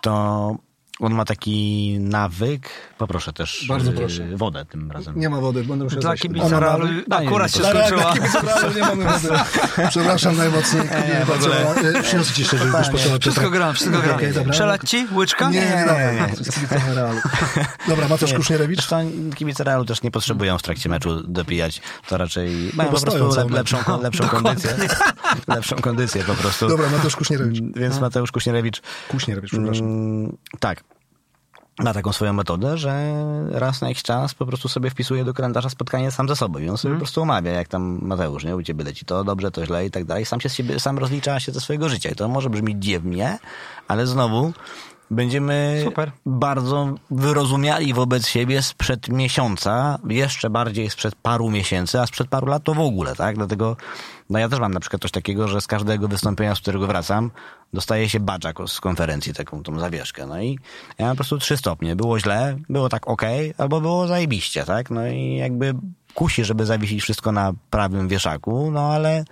to 0.00 0.56
on 1.00 1.14
ma 1.14 1.24
taki 1.24 1.96
nawyk, 2.00 2.68
poproszę 2.98 3.32
też 3.32 3.64
Bardzo 3.68 3.90
y, 3.90 3.94
proszę. 3.94 4.26
wodę 4.36 4.64
tym 4.64 4.92
razem. 4.92 5.20
Nie 5.20 5.28
ma 5.30 5.40
wody, 5.40 5.64
będę 5.64 5.84
musiał 5.84 6.00
Dla 6.00 6.10
zejść. 6.10 6.22
kibica 6.22 6.60
Realu 6.60 6.86
akurat 7.10 7.52
się 7.52 7.60
nie, 7.62 7.70
Dla 7.70 7.86
skończyła. 7.86 8.12
kibica 8.12 8.40
Realu 8.40 8.74
nie 8.74 8.80
mamy 8.80 9.04
wody. 9.04 9.28
Przepraszam 9.90 10.36
najmocniej. 10.36 10.82
Nie, 10.82 11.24
w 11.24 11.30
ogóle. 11.30 11.74
e, 12.00 12.04
ci 12.04 12.40
jeszcze, 12.40 12.58
żebyś 12.58 12.88
poczęła 12.88 13.18
Wszystko 13.18 13.50
gram, 13.50 13.74
wszystko 13.74 13.98
gram. 14.02 14.50
Przelać 14.50 14.90
ci? 14.90 15.06
Łyczka? 15.12 15.50
Nie, 15.50 15.60
nie, 15.60 15.66
nie. 15.66 16.86
nie, 16.88 16.94
Realu. 16.94 17.20
Dobra, 17.88 18.08
Mateusz 18.10 18.32
Kuśnierewicz. 18.34 18.76
Zresztą 18.78 19.10
kibice 19.34 19.64
Realu 19.64 19.84
też 19.84 20.02
nie 20.02 20.10
potrzebują 20.10 20.58
w 20.58 20.62
trakcie 20.62 20.88
meczu 20.88 21.22
dopijać, 21.22 21.82
to 22.08 22.16
raczej 22.16 22.70
mają 22.74 22.90
po 22.90 23.00
prostu 23.00 23.50
lepszą, 23.50 24.02
lepszą 24.02 24.28
kondycję. 24.28 24.70
lepszą 25.56 25.76
kondycję 25.76 26.24
po 26.24 26.34
prostu. 26.34 26.68
Dobra, 26.68 26.90
Mateusz 26.90 27.16
Kuśnierewicz. 27.16 27.62
Więc 27.76 28.00
Mateusz 28.00 28.32
Kuśnierewicz. 28.32 28.82
Kuśnierewicz, 29.08 29.50
przepraszam. 29.50 29.86
Mm, 29.86 30.36
tak. 30.60 30.85
Ma 31.78 31.94
taką 31.94 32.12
swoją 32.12 32.32
metodę, 32.32 32.78
że 32.78 33.14
raz 33.50 33.80
na 33.80 33.88
jakiś 33.88 34.02
czas 34.02 34.34
po 34.34 34.46
prostu 34.46 34.68
sobie 34.68 34.90
wpisuje 34.90 35.24
do 35.24 35.34
kalendarza 35.34 35.68
spotkanie 35.70 36.10
sam 36.10 36.28
ze 36.28 36.36
sobą 36.36 36.58
i 36.58 36.68
on 36.68 36.78
sobie 36.78 36.90
Mhm. 36.92 36.98
po 36.98 37.04
prostu 37.04 37.22
omawia, 37.22 37.50
jak 37.52 37.68
tam 37.68 37.98
Mateusz, 38.02 38.44
nie? 38.44 38.56
U 38.56 38.62
ciebie 38.62 38.84
leci 38.84 39.04
to 39.04 39.24
dobrze, 39.24 39.50
to 39.50 39.66
źle 39.66 39.86
i 39.86 39.90
tak 39.90 40.04
dalej. 40.04 40.24
Sam 40.26 40.40
się 40.40 40.48
z 40.48 40.54
siebie, 40.54 40.80
sam 40.80 40.98
rozlicza 40.98 41.40
się 41.40 41.52
ze 41.52 41.60
swojego 41.60 41.88
życia 41.88 42.10
i 42.10 42.14
to 42.14 42.28
może 42.28 42.50
brzmieć 42.50 42.76
dziwnie, 42.84 43.38
ale 43.88 44.06
znowu 44.06 44.52
będziemy 45.10 45.80
Super. 45.84 46.12
bardzo 46.26 46.94
wyrozumiali 47.10 47.94
wobec 47.94 48.26
siebie 48.26 48.62
sprzed 48.62 49.08
miesiąca, 49.08 49.98
jeszcze 50.08 50.50
bardziej 50.50 50.90
sprzed 50.90 51.14
paru 51.14 51.50
miesięcy, 51.50 52.00
a 52.00 52.06
sprzed 52.06 52.28
paru 52.28 52.46
lat 52.46 52.64
to 52.64 52.74
w 52.74 52.80
ogóle, 52.80 53.16
tak? 53.16 53.36
Dlatego, 53.36 53.76
no 54.30 54.38
ja 54.38 54.48
też 54.48 54.60
mam 54.60 54.74
na 54.74 54.80
przykład 54.80 55.02
coś 55.02 55.10
takiego, 55.10 55.48
że 55.48 55.60
z 55.60 55.66
każdego 55.66 56.08
wystąpienia, 56.08 56.54
z 56.54 56.60
którego 56.60 56.86
wracam, 56.86 57.30
dostaje 57.72 58.08
się 58.08 58.20
badża 58.20 58.52
z 58.66 58.80
konferencji, 58.80 59.34
taką 59.34 59.62
tą 59.62 59.78
zawieszkę. 59.78 60.26
No 60.26 60.40
i 60.40 60.58
ja 60.98 61.06
mam 61.06 61.14
po 61.14 61.16
prostu 61.16 61.38
trzy 61.38 61.56
stopnie. 61.56 61.96
Było 61.96 62.20
źle, 62.20 62.56
było 62.68 62.88
tak 62.88 63.08
ok, 63.08 63.22
albo 63.58 63.80
było 63.80 64.06
zajebiście, 64.06 64.64
tak? 64.64 64.90
No 64.90 65.06
i 65.06 65.36
jakby 65.36 65.74
kusi, 66.14 66.44
żeby 66.44 66.66
zawiesić 66.66 67.02
wszystko 67.02 67.32
na 67.32 67.52
prawym 67.70 68.08
wieszaku, 68.08 68.70
no 68.70 68.92
ale 68.92 69.24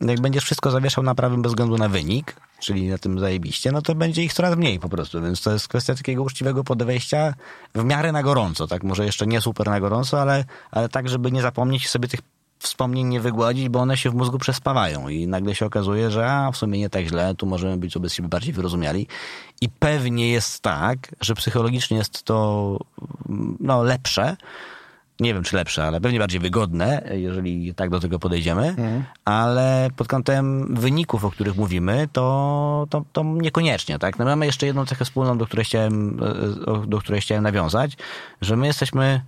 jak 0.00 0.20
będziesz 0.20 0.44
wszystko 0.44 0.70
zawieszał 0.70 1.04
na 1.04 1.14
prawym 1.14 1.42
bez 1.42 1.52
względu 1.52 1.78
na 1.78 1.88
wynik, 1.88 2.36
czyli 2.60 2.88
na 2.88 2.98
tym 2.98 3.18
zajebiście, 3.18 3.72
no 3.72 3.82
to 3.82 3.94
będzie 3.94 4.22
ich 4.22 4.32
coraz 4.32 4.56
mniej 4.56 4.78
po 4.78 4.88
prostu, 4.88 5.22
więc 5.22 5.42
to 5.42 5.52
jest 5.52 5.68
kwestia 5.68 5.94
takiego 5.94 6.22
uczciwego 6.22 6.64
podejścia 6.64 7.34
w 7.74 7.84
miarę 7.84 8.12
na 8.12 8.22
gorąco, 8.22 8.66
tak? 8.66 8.82
Może 8.82 9.04
jeszcze 9.04 9.26
nie 9.26 9.40
super 9.40 9.66
na 9.66 9.80
gorąco, 9.80 10.20
ale, 10.20 10.44
ale 10.70 10.88
tak, 10.88 11.08
żeby 11.08 11.32
nie 11.32 11.42
zapomnieć 11.42 11.88
sobie 11.88 12.08
tych 12.08 12.20
wspomnień 12.58 13.06
nie 13.06 13.20
wygładzić, 13.20 13.68
bo 13.68 13.80
one 13.80 13.96
się 13.96 14.10
w 14.10 14.14
mózgu 14.14 14.38
przespawają 14.38 15.08
i 15.08 15.26
nagle 15.26 15.54
się 15.54 15.66
okazuje, 15.66 16.10
że 16.10 16.30
a, 16.32 16.52
w 16.52 16.56
sumie 16.56 16.78
nie 16.78 16.90
tak 16.90 17.06
źle, 17.06 17.34
tu 17.34 17.46
możemy 17.46 17.76
być 17.76 17.94
wobec 17.94 18.12
siebie 18.12 18.28
bardziej 18.28 18.52
wyrozumiali. 18.52 19.06
I 19.60 19.68
pewnie 19.68 20.28
jest 20.30 20.62
tak, 20.62 20.98
że 21.20 21.34
psychologicznie 21.34 21.96
jest 21.96 22.22
to 22.22 22.78
no, 23.60 23.82
lepsze, 23.82 24.36
nie 25.20 25.34
wiem 25.34 25.42
czy 25.42 25.56
lepsze, 25.56 25.84
ale 25.84 26.00
pewnie 26.00 26.18
bardziej 26.18 26.40
wygodne, 26.40 27.02
jeżeli 27.14 27.74
tak 27.74 27.90
do 27.90 28.00
tego 28.00 28.18
podejdziemy, 28.18 28.74
ale 29.24 29.88
pod 29.96 30.08
kątem 30.08 30.74
wyników, 30.74 31.24
o 31.24 31.30
których 31.30 31.56
mówimy, 31.56 32.08
to, 32.12 32.86
to, 32.90 33.04
to 33.12 33.24
niekoniecznie, 33.24 33.98
tak? 33.98 34.18
No 34.18 34.24
mamy 34.24 34.46
jeszcze 34.46 34.66
jedną 34.66 34.86
cechę 34.86 35.04
wspólną, 35.04 35.38
do 35.38 35.46
której 35.46 35.64
chciałem, 35.64 36.20
e, 36.22 36.66
o- 36.66 36.86
do 36.86 36.98
której 36.98 37.20
chciałem 37.20 37.44
nawiązać, 37.44 37.96
że 38.40 38.56
my 38.56 38.66
jesteśmy 38.66 39.20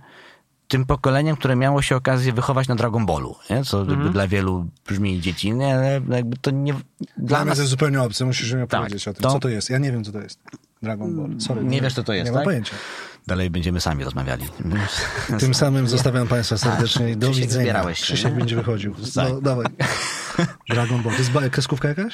tym 0.71 0.85
pokoleniem, 0.85 1.35
które 1.35 1.55
miało 1.55 1.81
się 1.81 1.95
okazję 1.95 2.33
wychować 2.33 2.67
na 2.67 2.75
Dragon 2.75 3.05
Ballu, 3.05 3.35
nie? 3.49 3.63
co 3.63 3.85
jakby 3.85 4.09
dla 4.09 4.27
wielu 4.27 4.65
brzmi 4.87 5.21
dziecinnie, 5.21 5.75
ale 5.75 6.01
jakby 6.09 6.37
to 6.37 6.51
nie... 6.51 6.73
Dla 6.73 6.81
Dla 7.17 7.45
nas 7.45 7.57
jest 7.57 7.69
zupełnie 7.69 8.01
obce, 8.01 8.25
musisz 8.25 8.53
mi 8.53 8.67
Tak, 8.67 8.79
opowiedzieć 8.79 9.07
o 9.07 9.13
tym. 9.13 9.23
to- 9.23 9.31
Co 9.31 9.39
to 9.39 9.49
jest? 9.49 9.69
Ja 9.69 9.77
nie 9.77 9.91
wiem, 9.91 10.03
co 10.03 10.11
to 10.11 10.19
jest. 10.21 10.39
Dragon 10.81 11.15
Ball. 11.17 11.39
Sorry. 11.41 11.63
nie 11.63 11.81
wiesz, 11.81 11.93
co 11.93 12.03
to 12.03 12.13
jest, 12.13 12.25
Nie 12.25 12.31
tak? 12.31 12.35
mam 12.35 12.43
pojęcia. 12.43 12.75
dalej 13.27 13.49
będziemy 13.49 13.81
sami 13.81 14.03
rozmawiali. 14.03 14.45
Tym 15.39 15.53
samym 15.53 15.87
zostawiam 15.87 16.27
Państwa 16.27 16.57
serdecznie 16.57 17.09
i 17.11 17.17
do 17.17 17.27
Krzysiek, 17.31 17.49
widzenia. 17.49 17.83
Krzysiek 17.93 18.33
będzie 18.35 18.55
wychodził. 18.55 18.95
Tak. 19.15 19.29
No, 19.33 19.41
dawaj. 19.41 19.65
Dragon 20.69 21.03
Ball. 21.03 21.13
To 21.13 21.19
jest 21.19 21.31
kreskówka 21.51 21.87
jakaś? 21.87 22.13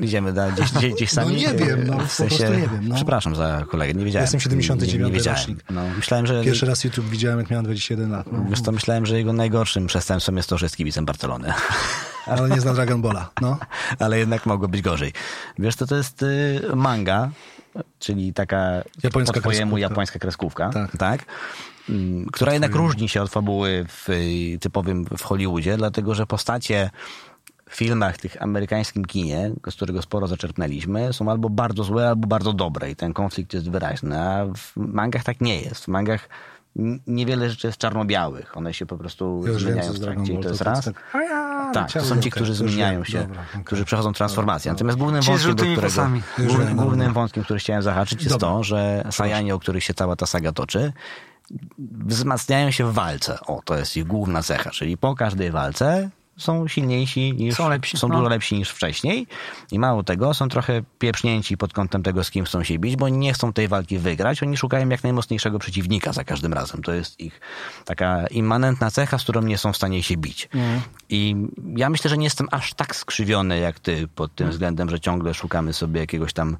Idziemy 0.00 0.32
da, 0.32 0.50
gdzieś, 0.50 0.72
gdzieś, 0.72 0.94
gdzieś 0.94 1.10
sami? 1.10 1.36
nie 1.36 1.54
wiem, 1.54 1.86
no, 1.86 1.98
W 1.98 2.02
po 2.02 2.06
sensie, 2.06 2.36
prostu 2.36 2.54
nie 2.54 2.68
wiem, 2.68 2.88
no. 2.88 2.94
Przepraszam 2.94 3.36
za 3.36 3.64
kolegę, 3.70 3.94
nie 3.94 4.04
wiedziałem. 4.04 4.24
Jestem 4.24 4.40
79 4.40 4.98
nie, 5.00 5.06
nie 5.06 5.12
wiedziałem. 5.12 5.38
rocznik. 5.38 5.64
No, 5.70 5.82
myślałem, 5.96 6.26
że... 6.26 6.44
Pierwszy 6.44 6.66
raz 6.66 6.84
YouTube 6.84 7.06
widziałem, 7.06 7.38
jak 7.38 7.50
miałem 7.50 7.64
21 7.64 8.10
lat. 8.10 8.32
No. 8.32 8.44
Wiesz 8.50 8.62
to 8.62 8.72
myślałem, 8.72 9.06
że 9.06 9.16
jego 9.18 9.32
najgorszym 9.32 9.86
przestępstwem 9.86 10.36
jest 10.36 10.48
to, 10.48 10.58
że 10.58 10.66
jest 10.66 10.76
kibicem 10.76 11.04
Barcelony. 11.04 11.52
Ale 12.26 12.48
nie 12.48 12.60
zna 12.60 12.74
Dragon 12.74 13.02
Balla. 13.02 13.30
No. 13.40 13.58
Ale 13.98 14.18
jednak 14.18 14.46
mogło 14.46 14.68
być 14.68 14.82
gorzej. 14.82 15.12
Wiesz, 15.58 15.76
to 15.76 15.86
to 15.86 15.96
jest 15.96 16.22
y, 16.22 16.60
manga, 16.74 17.30
czyli 17.98 18.32
taka 18.32 18.82
Japońska 19.02 19.34
po 19.34 19.40
twojemu 19.40 19.72
kreskówka. 19.76 19.90
japońska 19.92 20.18
kreskówka, 20.18 20.70
Tak. 20.70 20.96
tak? 20.96 21.24
Mm, 21.88 22.26
która 22.32 22.52
jednak 22.52 22.74
różni 22.74 23.08
się 23.08 23.22
od 23.22 23.30
fabuły 23.30 23.86
w 23.88 24.10
y, 24.10 24.58
typowym 24.60 25.04
w 25.18 25.22
Hollywoodzie, 25.22 25.76
dlatego 25.76 26.14
że 26.14 26.26
postacie 26.26 26.90
filmach, 27.70 28.18
tych 28.18 28.42
amerykańskim 28.42 29.04
kinie, 29.04 29.52
z 29.70 29.74
którego 29.74 30.02
sporo 30.02 30.26
zaczerpnęliśmy, 30.26 31.12
są 31.12 31.30
albo 31.30 31.50
bardzo 31.50 31.84
złe, 31.84 32.08
albo 32.08 32.28
bardzo 32.28 32.52
dobre 32.52 32.90
i 32.90 32.96
ten 32.96 33.12
konflikt 33.12 33.54
jest 33.54 33.70
wyraźny, 33.70 34.20
a 34.20 34.44
w 34.56 34.76
mangach 34.76 35.24
tak 35.24 35.40
nie 35.40 35.60
jest. 35.60 35.84
W 35.84 35.88
mangach 35.88 36.28
niewiele 37.06 37.50
rzeczy 37.50 37.66
jest 37.66 37.78
czarno-białych. 37.78 38.56
One 38.56 38.74
się 38.74 38.86
po 38.86 38.98
prostu 38.98 39.42
już 39.46 39.62
zmieniają 39.62 39.92
w 39.92 40.00
trakcie 40.00 40.32
i 40.32 40.38
to 40.38 40.48
jest 40.48 40.60
raz. 40.60 40.84
tak, 40.84 40.94
ja, 41.14 41.70
Tak, 41.74 41.92
to 41.92 42.04
są 42.04 42.20
ci, 42.20 42.30
którzy 42.30 42.54
zmieniają 42.54 43.04
się, 43.04 43.18
Dobra, 43.18 43.42
którzy 43.64 43.84
przechodzą 43.84 44.12
transformację. 44.12 44.72
Natomiast 44.72 44.98
głównym 44.98 45.22
Ci 45.22 45.30
wątkiem, 45.30 45.54
do 45.54 45.64
którego, 45.64 46.08
głównym, 46.38 46.76
głównym 46.76 47.12
wątkiem, 47.12 47.44
który 47.44 47.58
chciałem 47.58 47.82
zahaczyć, 47.82 48.22
jest 48.22 48.34
Dobra. 48.34 48.48
to, 48.48 48.64
że 48.64 49.04
Sajanie, 49.10 49.54
o 49.54 49.58
których 49.58 49.84
się 49.84 49.94
cała 49.94 50.16
ta 50.16 50.26
saga 50.26 50.52
toczy, 50.52 50.92
wzmacniają 51.88 52.70
się 52.70 52.90
w 52.90 52.94
walce. 52.94 53.38
O, 53.40 53.62
to 53.64 53.78
jest 53.78 53.96
ich 53.96 54.04
główna 54.04 54.42
cecha, 54.42 54.70
czyli 54.70 54.96
po 54.96 55.14
każdej 55.14 55.50
walce 55.50 56.10
są 56.36 56.68
silniejsi 56.68 57.32
niż, 57.32 57.54
Są 57.54 57.68
lepsi, 57.68 57.96
są 57.96 58.08
no. 58.08 58.16
dużo 58.16 58.28
lepsi 58.28 58.54
niż 58.54 58.70
wcześniej 58.70 59.26
i 59.72 59.78
mało 59.78 60.02
tego, 60.02 60.34
są 60.34 60.48
trochę 60.48 60.82
pieprznięci 60.98 61.56
pod 61.56 61.72
kątem 61.72 62.02
tego, 62.02 62.24
z 62.24 62.30
kim 62.30 62.44
chcą 62.44 62.62
się 62.64 62.78
bić, 62.78 62.96
bo 62.96 63.04
oni 63.06 63.18
nie 63.18 63.32
chcą 63.32 63.52
tej 63.52 63.68
walki 63.68 63.98
wygrać, 63.98 64.42
oni 64.42 64.56
szukają 64.56 64.88
jak 64.88 65.02
najmocniejszego 65.02 65.58
przeciwnika 65.58 66.12
za 66.12 66.24
każdym 66.24 66.52
razem. 66.52 66.82
To 66.82 66.92
jest 66.92 67.20
ich 67.20 67.40
taka 67.84 68.26
immanentna 68.26 68.90
cecha, 68.90 69.18
z 69.18 69.22
którą 69.22 69.42
nie 69.42 69.58
są 69.58 69.72
w 69.72 69.76
stanie 69.76 70.02
się 70.02 70.16
bić. 70.16 70.48
I 71.08 71.36
ja 71.76 71.90
myślę, 71.90 72.10
że 72.10 72.18
nie 72.18 72.24
jestem 72.24 72.48
aż 72.50 72.74
tak 72.74 72.96
skrzywiony 72.96 73.58
jak 73.58 73.80
ty 73.80 74.08
pod 74.08 74.34
tym 74.34 74.50
względem, 74.50 74.90
że 74.90 75.00
ciągle 75.00 75.34
szukamy 75.34 75.72
sobie 75.72 76.00
jakiegoś 76.00 76.32
tam, 76.32 76.56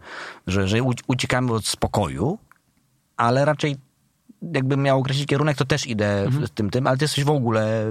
że, 0.47 0.69
że 0.69 0.77
uci- 0.79 1.03
uciekamy 1.07 1.53
od 1.53 1.67
spokoju, 1.67 2.39
ale 3.17 3.45
raczej 3.45 3.77
jakbym 4.43 4.83
miał 4.83 5.01
określić 5.01 5.27
kierunek, 5.27 5.57
to 5.57 5.65
też 5.65 5.87
idę 5.87 6.27
w 6.31 6.49
tym, 6.49 6.71
tym, 6.71 6.87
ale 6.87 6.97
ty 6.97 7.05
jesteś 7.05 7.25
w 7.25 7.31
ogóle, 7.31 7.87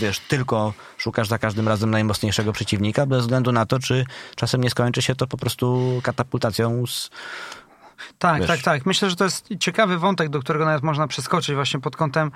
wiesz, 0.00 0.18
tylko 0.18 0.72
szukasz 0.98 1.28
za 1.28 1.38
każdym 1.38 1.68
razem 1.68 1.90
najmocniejszego 1.90 2.52
przeciwnika, 2.52 3.06
bez 3.06 3.20
względu 3.20 3.52
na 3.52 3.66
to, 3.66 3.78
czy 3.78 4.04
czasem 4.36 4.60
nie 4.60 4.70
skończy 4.70 5.02
się 5.02 5.14
to 5.14 5.26
po 5.26 5.36
prostu 5.36 6.00
katapultacją 6.02 6.86
z... 6.86 7.10
Tak, 8.18 8.38
Wiesz. 8.38 8.48
tak, 8.48 8.62
tak. 8.62 8.86
Myślę, 8.86 9.10
że 9.10 9.16
to 9.16 9.24
jest 9.24 9.48
ciekawy 9.60 9.98
wątek, 9.98 10.28
do 10.28 10.40
którego 10.40 10.64
nawet 10.64 10.82
można 10.82 11.06
przeskoczyć 11.06 11.54
właśnie 11.54 11.80
pod 11.80 11.96
kątem 11.96 12.30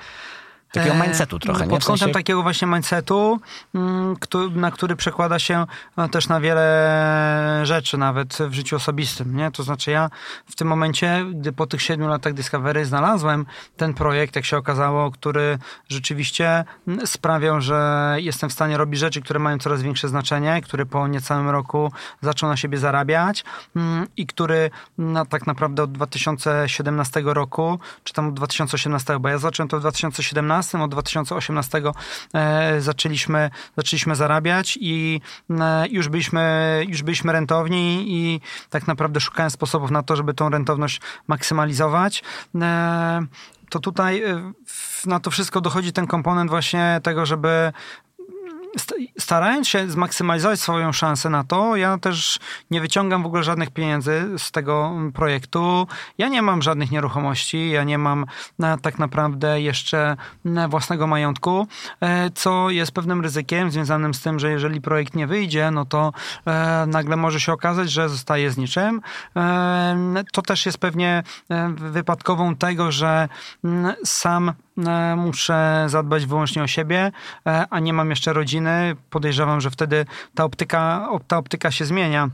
Takiego 0.75 0.95
e, 0.95 1.03
mindsetu 1.03 1.39
trochę, 1.39 1.65
nie? 1.65 1.71
Pod 1.71 1.83
W 1.83 1.87
kątem 1.87 2.09
sensie- 2.09 2.15
takiego 2.15 2.43
właśnie 2.43 2.69
mindsetu, 2.69 3.41
mm, 3.75 4.17
na 4.55 4.71
który 4.71 4.97
przekłada 4.97 5.39
się 5.39 5.67
no, 5.97 6.09
też 6.09 6.29
na 6.29 6.41
wiele 6.41 7.61
rzeczy, 7.63 7.99
nawet 7.99 8.39
w 8.49 8.53
życiu 8.53 8.77
osobistym. 8.77 9.37
Nie? 9.37 9.51
To 9.51 9.63
znaczy 9.63 9.91
ja 9.91 10.11
w 10.47 10.57
tym 10.57 10.69
momencie, 10.69 11.27
gdy 11.35 11.53
po 11.53 11.67
tych 11.67 11.83
siedmiu 11.83 12.09
latach 12.09 12.35
Discovery 12.35 12.85
znalazłem 12.85 13.47
ten 13.77 13.95
projekt, 13.95 14.37
jak 14.37 14.45
się 14.45 14.57
okazało, 14.57 15.11
który 15.11 15.59
rzeczywiście 15.89 16.65
mm, 16.89 17.07
sprawiał, 17.07 17.61
że 17.61 18.11
jestem 18.19 18.51
w 18.51 18.53
stanie 18.53 18.77
robić 18.77 19.01
rzeczy, 19.01 19.21
które 19.21 19.39
mają 19.39 19.59
coraz 19.59 19.83
większe 19.83 20.09
znaczenie, 20.09 20.63
który 20.63 20.87
po 20.87 21.09
niecałym 21.09 21.51
roku 21.51 21.93
zaczął 22.23 22.49
na 22.49 22.57
siebie 22.57 22.79
zarabiać 22.79 23.45
mm, 23.77 24.07
i 24.17 24.27
który 24.27 24.71
no, 24.99 25.27
tak 25.27 25.47
naprawdę 25.47 25.83
od 25.83 25.93
2017 25.93 27.23
roku, 27.25 27.79
czy 28.05 28.13
tam 28.13 28.29
od 28.29 28.35
2018, 28.35 29.19
bo 29.19 29.29
ja 29.29 29.39
zacząłem 29.39 29.69
to 29.69 29.77
w 29.77 29.81
2017, 29.81 30.64
od 30.73 30.91
2018 30.91 31.83
e, 32.35 32.81
zaczęliśmy, 32.81 33.51
zaczęliśmy 33.77 34.17
zarabiać 34.17 34.79
i 34.81 35.21
e, 35.51 35.89
już, 35.89 36.09
byliśmy, 36.09 36.85
już 36.89 37.03
byliśmy 37.03 37.33
rentowni 37.33 38.05
i 38.09 38.41
tak 38.71 38.87
naprawdę 38.87 39.21
szukałem 39.21 39.51
sposobów 39.51 39.91
na 39.91 40.03
to, 40.03 40.17
żeby 40.17 40.35
tą 40.35 40.49
rentowność 40.49 41.01
maksymalizować. 41.27 42.23
E, 42.61 43.27
to 43.71 43.79
tutaj 43.81 44.23
na 45.07 45.21
to 45.21 45.31
wszystko 45.31 45.61
dochodzi 45.61 45.93
ten 45.93 46.07
komponent 46.07 46.51
właśnie 46.51 47.01
tego, 47.03 47.27
żeby 47.27 47.73
starając 49.19 49.69
się 49.69 49.91
zmaksymalizować 49.91 50.61
swoją 50.61 50.93
szansę 50.93 51.31
na 51.31 51.45
to, 51.45 51.77
ja 51.77 51.99
też 51.99 52.39
nie 52.71 52.81
wyciągam 52.81 53.23
w 53.23 53.27
ogóle 53.27 53.43
żadnych 53.43 53.71
pieniędzy 53.71 54.25
z 54.39 54.51
tego 54.51 54.93
projektu. 55.15 55.87
Ja 56.19 56.29
nie 56.29 56.43
mam 56.43 56.63
żadnych 56.63 56.91
nieruchomości, 56.91 57.71
ja 57.71 57.85
nie 57.85 57.99
mam 57.99 58.27
e, 58.63 58.79
tak 58.83 58.99
naprawdę 58.99 59.61
jeszcze 59.61 60.17
własnego 60.69 61.07
majątku, 61.07 61.67
e, 62.01 62.31
co 62.31 62.71
jest 62.71 62.93
pewnym 62.93 63.21
ryzykiem 63.21 63.71
związanym 63.71 64.15
z 64.15 64.21
tym, 64.21 64.39
że 64.39 64.51
jeżeli 64.51 64.81
projekt 64.81 65.15
nie 65.15 65.27
wyjdzie, 65.27 65.71
no 65.71 65.85
to 65.85 66.13
e, 66.47 66.87
nagle 66.87 67.17
może 67.17 67.41
się 67.41 67.53
okazać, 67.53 67.91
że 67.91 68.09
zostaje 68.09 68.51
z 68.51 68.57
niczym. 68.57 69.01
To 70.33 70.43
też 70.43 70.67
jest 70.67 70.79
pewnie 70.79 71.23
wypadkową 71.77 72.57
tego, 72.57 72.93
że 72.93 73.29
sam 74.05 74.53
muszę 75.17 75.85
zadbać 75.89 76.27
wyłącznie 76.27 76.63
o 76.63 76.67
siebie, 76.67 77.13
e, 77.47 77.67
a 77.71 77.81
nie 77.81 77.93
mam 77.93 78.11
jeszcze 78.11 78.33
rodziny. 78.33 78.97
Podejrzewam, 79.11 79.61
że 79.61 79.71
wtedy 79.71 80.07
ta 80.35 80.45
optyka, 80.45 81.09
op- 81.11 81.25
ta 81.27 81.39
optyka 81.39 81.71
się 81.71 81.85
zmienia. 81.85 82.31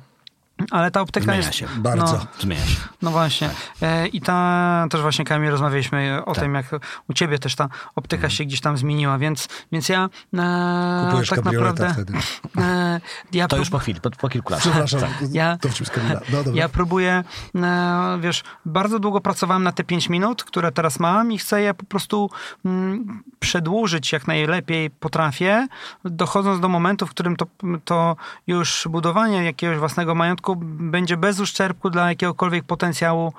Ale 0.70 0.90
ta 0.90 1.00
optyka 1.00 1.24
Zmienia 1.24 1.38
jest... 1.38 1.54
się. 1.54 1.66
Bardzo. 1.76 2.12
No, 2.12 2.26
Zmienia 2.40 2.66
się. 2.66 2.76
no 3.02 3.10
właśnie. 3.10 3.50
E, 3.82 4.06
I 4.08 4.20
ta 4.20 4.86
też 4.90 5.00
właśnie 5.00 5.24
Kamil 5.24 5.50
rozmawialiśmy 5.50 6.20
o 6.24 6.34
Tak. 6.34 6.44
tym, 6.44 6.54
jak 6.54 6.66
u 7.08 7.12
ciebie 7.12 7.38
też 7.38 7.54
ta 7.54 7.68
optyka 7.96 8.30
się 8.30 8.44
gdzieś 8.44 8.60
tam 8.60 8.76
zmieniła, 8.76 9.18
więc, 9.18 9.48
więc 9.72 9.88
ja 9.88 10.08
e, 10.34 11.04
Kupujesz 11.06 11.28
tak 11.28 11.44
naprawdę... 11.44 11.92
wtedy. 11.92 12.12
E, 12.58 13.00
ja 13.32 13.48
To 13.48 13.56
prób- 13.56 13.58
już 13.60 13.70
po 13.70 13.78
chwili, 13.78 14.00
po, 14.00 14.10
po 14.10 14.28
kilku 14.28 14.52
latach. 14.52 14.72
Przepraszam, 14.72 15.00
Ja- 15.32 15.58
to 15.60 15.68
Kamila. 15.94 16.20
No 16.32 16.42
dobra. 16.44 16.60
Ja 16.60 16.68
próbuję, 16.68 17.24
e, 17.54 18.18
wiesz, 18.20 18.42
bardzo 18.64 18.98
długo 18.98 19.20
pracowałem 19.20 19.62
na 19.62 19.72
te 19.72 19.84
5 19.84 20.08
minut, 20.08 20.44
które 20.44 20.72
teraz 20.72 21.00
mam 21.00 21.32
i 21.32 21.38
chcę 21.38 21.60
je 21.62 21.74
po 21.74 21.84
prostu 21.84 22.30
mm, 22.64 23.22
przedłużyć 23.40 24.12
jak 24.12 24.26
najlepiej 24.26 24.90
potrafię, 24.90 25.66
dochodząc 26.04 26.60
do 26.60 26.68
momentu, 26.68 27.06
w 27.06 27.10
którym 27.10 27.36
to, 27.36 27.46
to 27.84 28.16
już 28.46 28.88
budowanie 28.90 29.44
jakiegoś 29.44 29.78
własnego 29.78 30.14
majątku 30.14 30.49
będzie 30.60 31.16
bez 31.16 31.40
uszczerbku 31.40 31.90
dla 31.90 32.08
jakiegokolwiek 32.08 32.64
potencjału 32.64 33.32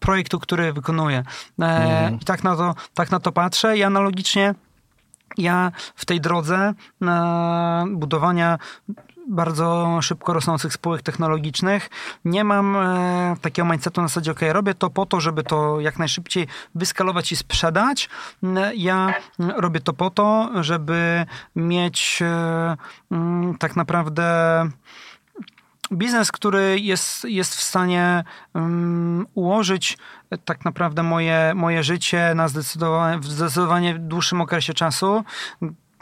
projektu, 0.00 0.38
który 0.40 0.72
wykonuję. 0.72 1.22
E, 1.62 2.12
I 2.20 2.24
tak 2.24 2.44
na, 2.44 2.56
to, 2.56 2.74
tak 2.94 3.10
na 3.10 3.20
to 3.20 3.32
patrzę 3.32 3.76
i 3.76 3.82
analogicznie 3.82 4.54
ja 5.38 5.72
w 5.94 6.04
tej 6.04 6.20
drodze 6.20 6.74
e, 7.02 7.84
budowania 7.90 8.58
bardzo 9.28 9.98
szybko 10.02 10.32
rosnących 10.32 10.72
spółek 10.72 11.02
technologicznych 11.02 11.90
nie 12.24 12.44
mam 12.44 12.76
e, 12.76 13.36
takiego 13.40 13.68
mindsetu 13.68 14.00
na 14.02 14.08
zasadzie, 14.08 14.30
ok, 14.30 14.40
robię 14.52 14.74
to 14.74 14.90
po 14.90 15.06
to, 15.06 15.20
żeby 15.20 15.42
to 15.42 15.80
jak 15.80 15.98
najszybciej 15.98 16.46
wyskalować 16.74 17.32
i 17.32 17.36
sprzedać. 17.36 18.08
N- 18.42 18.58
Ja 18.74 19.14
mm, 19.40 19.60
robię 19.60 19.80
to 19.80 19.92
po 19.92 20.10
to, 20.10 20.50
żeby 20.60 21.26
mieć 21.56 22.22
e, 22.22 22.76
mm, 23.10 23.58
tak 23.58 23.76
naprawdę 23.76 24.24
biznes, 25.92 26.32
który 26.32 26.80
jest, 26.80 27.24
jest 27.24 27.54
w 27.54 27.62
stanie 27.62 28.24
um, 28.54 29.26
ułożyć 29.34 29.98
e, 30.30 30.38
tak 30.38 30.64
naprawdę 30.64 31.02
moje, 31.02 31.52
moje 31.54 31.82
życie 31.82 32.32
na 32.34 32.48
zdecydowanie, 32.48 33.18
w 33.18 33.24
zdecydowanie 33.24 33.98
dłuższym 33.98 34.40
okresie 34.40 34.74
czasu. 34.74 35.24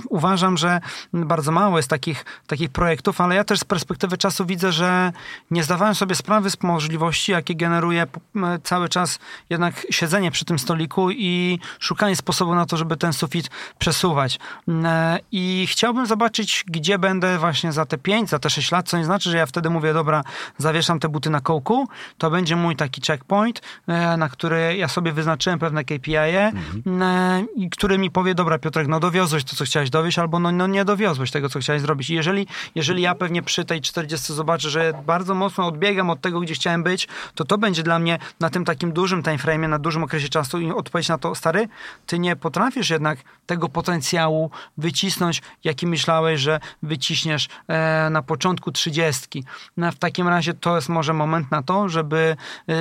Uważam, 0.08 0.56
że 0.56 0.80
bardzo 1.12 1.52
mało 1.52 1.76
jest 1.76 1.90
takich, 1.90 2.24
takich 2.46 2.70
projektów, 2.70 3.20
ale 3.20 3.34
ja 3.34 3.44
też 3.44 3.60
z 3.60 3.64
perspektywy 3.64 4.18
czasu 4.18 4.46
widzę, 4.46 4.72
że 4.72 5.12
nie 5.50 5.64
zdawałem 5.64 5.94
sobie 5.94 6.14
sprawy 6.14 6.50
z 6.50 6.62
możliwości, 6.62 7.32
jakie 7.32 7.54
generuje 7.54 8.06
m, 8.36 8.46
cały 8.64 8.88
czas 8.88 9.18
jednak 9.50 9.86
siedzenie 9.90 10.30
przy 10.30 10.44
tym 10.44 10.58
stoliku 10.58 11.10
i 11.10 11.58
szukanie 11.78 12.16
sposobu 12.16 12.54
na 12.54 12.66
to, 12.66 12.76
żeby 12.76 12.96
ten 12.96 13.12
sufit 13.12 13.50
przesuwać. 13.78 14.38
E, 14.84 15.18
I 15.32 15.66
chciałbym 15.70 16.06
zobaczyć, 16.06 16.64
gdzie 16.66 16.98
będę 16.98 17.38
właśnie 17.38 17.72
za 17.72 17.86
te 17.86 17.98
5, 17.98 18.30
za 18.30 18.38
te 18.38 18.50
6 18.50 18.72
lat, 18.72 18.88
co 18.88 18.98
nie 18.98 19.04
znaczy, 19.04 19.30
że 19.30 19.38
ja 19.38 19.46
wtedy 19.46 19.70
mówię, 19.70 19.92
dobra, 19.92 20.24
zawieszam 20.58 21.00
te 21.00 21.08
buty 21.08 21.30
na 21.30 21.40
kołku, 21.40 21.88
to 22.18 22.30
będzie 22.30 22.56
mój 22.56 22.76
taki 22.76 23.00
checkpoint, 23.00 23.60
e, 23.86 24.16
na 24.16 24.28
który 24.28 24.76
ja 24.76 24.88
sobie 24.88 25.12
wyznaczyłem 25.12 25.58
pewne 25.58 25.84
KPI-e, 25.84 26.52
e, 27.00 27.44
i 27.56 27.70
który 27.70 27.98
mi 27.98 28.10
powie, 28.10 28.34
dobra 28.34 28.58
Piotrek, 28.58 28.88
no 28.88 29.00
dowiozłeś 29.00 29.44
to, 29.44 29.56
co 29.56 29.64
chciałeś 29.64 29.89
dowieść, 29.90 30.18
albo 30.18 30.38
no, 30.38 30.52
no 30.52 30.66
nie 30.66 30.84
dowiozłeś 30.84 31.30
tego, 31.30 31.48
co 31.48 31.60
chciałeś 31.60 31.82
zrobić. 31.82 32.10
I 32.10 32.14
jeżeli, 32.14 32.46
jeżeli 32.74 33.02
ja 33.02 33.14
pewnie 33.14 33.42
przy 33.42 33.64
tej 33.64 33.80
40 33.80 34.34
zobaczę, 34.34 34.70
że 34.70 34.92
bardzo 35.06 35.34
mocno 35.34 35.66
odbiegam 35.66 36.10
od 36.10 36.20
tego, 36.20 36.40
gdzie 36.40 36.54
chciałem 36.54 36.82
być, 36.82 37.08
to 37.34 37.44
to 37.44 37.58
będzie 37.58 37.82
dla 37.82 37.98
mnie 37.98 38.18
na 38.40 38.50
tym 38.50 38.64
takim 38.64 38.92
dużym 38.92 39.22
timeframe'ie, 39.22 39.68
na 39.68 39.78
dużym 39.78 40.04
okresie 40.04 40.28
czasu 40.28 40.60
i 40.60 40.70
odpowiedź 40.70 41.08
na 41.08 41.18
to, 41.18 41.34
stary, 41.34 41.68
ty 42.06 42.18
nie 42.18 42.36
potrafisz 42.36 42.90
jednak 42.90 43.18
tego 43.46 43.68
potencjału 43.68 44.50
wycisnąć, 44.78 45.42
jaki 45.64 45.86
myślałeś, 45.86 46.40
że 46.40 46.60
wyciśniesz 46.82 47.48
e, 47.68 48.08
na 48.10 48.22
początku 48.22 48.72
30. 48.72 49.44
No, 49.76 49.92
w 49.92 49.96
takim 49.96 50.28
razie 50.28 50.54
to 50.54 50.76
jest 50.76 50.88
może 50.88 51.12
moment 51.12 51.50
na 51.50 51.62
to, 51.62 51.88
żeby, 51.88 52.36
e, 52.68 52.74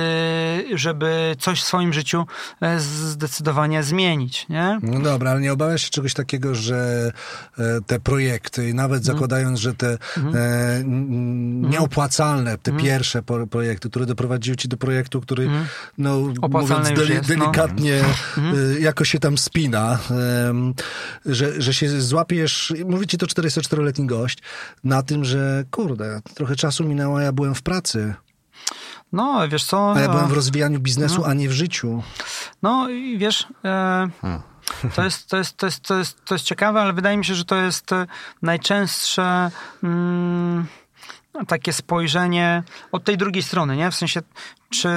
żeby 0.78 1.36
coś 1.38 1.60
w 1.60 1.64
swoim 1.64 1.92
życiu 1.92 2.26
e, 2.60 2.80
zdecydowanie 2.80 3.82
zmienić, 3.82 4.48
nie? 4.48 4.78
No 4.82 5.00
dobra, 5.00 5.30
ale 5.30 5.40
nie 5.40 5.52
obawiasz 5.52 5.82
się 5.82 5.90
czegoś 5.90 6.14
takiego, 6.14 6.54
że 6.54 6.99
e, 7.08 7.80
te 7.86 8.00
projekty, 8.00 8.74
nawet 8.74 8.98
Mhm. 8.98 9.04
zakładając, 9.16 9.60
że 9.60 9.74
te 9.74 9.88
e, 9.90 9.98
n- 10.76 11.60
nieopłacalne, 11.70 12.58
te 12.58 12.70
Mhm. 12.70 12.86
pierwsze 12.88 13.22
projekty, 13.50 13.90
które 13.90 14.06
doprowadziły 14.06 14.56
ci 14.56 14.68
do 14.68 14.76
projektu, 14.76 15.20
który, 15.20 15.50
no 15.98 16.18
mówiąc 16.50 16.88
jest, 16.90 17.28
no. 17.28 17.34
delikatnie, 17.36 17.94
Mhm. 18.36 18.54
e, 18.76 18.80
jakoś 18.80 19.08
się 19.10 19.18
tam 19.18 19.38
spina, 19.38 19.98
że, 21.26 21.62
że 21.62 21.74
się 21.74 22.00
złapiesz, 22.00 22.72
mówi 22.86 23.06
ci 23.06 23.18
to 23.18 23.26
44-letni 23.26 24.06
gość, 24.06 24.38
na 24.84 25.02
tym, 25.02 25.24
że 25.24 25.64
kurde, 25.70 26.20
trochę 26.34 26.56
czasu 26.56 26.84
minęło, 26.84 27.18
a 27.18 27.22
ja 27.22 27.32
byłem 27.32 27.54
w 27.54 27.62
pracy, 27.62 28.14
No, 29.12 29.48
wiesz 29.48 29.64
co? 29.64 29.92
a 29.96 30.00
ja 30.00 30.08
byłem 30.08 30.28
w 30.28 30.32
rozwijaniu 30.32 30.80
biznesu, 30.80 31.14
Mhm. 31.16 31.30
a 31.30 31.34
nie 31.34 31.48
w 31.48 31.52
życiu. 31.52 32.02
No 32.62 32.88
i 32.90 33.18
wiesz, 33.18 33.46
e, 33.64 34.08
to, 34.94 35.04
jest, 35.04 35.28
to, 35.28 35.36
jest, 35.36 35.56
to, 35.56 35.66
jest, 35.66 35.82
to, 35.82 35.98
jest, 35.98 36.24
to 36.24 36.34
jest 36.34 36.44
ciekawe, 36.44 36.80
ale 36.80 36.92
wydaje 36.92 37.16
mi 37.16 37.24
się, 37.24 37.34
że 37.34 37.44
to 37.44 37.56
jest 37.56 37.92
e, 37.92 38.06
najczęstsze 38.42 39.50
mm, 39.82 40.66
takie 41.48 41.72
spojrzenie 41.72 42.62
od 42.92 43.04
tej 43.04 43.16
drugiej 43.16 43.42
strony, 43.42 43.76
nie? 43.76 43.90
W 43.90 43.94
sensie, 43.94 44.20
czy... 44.70 44.88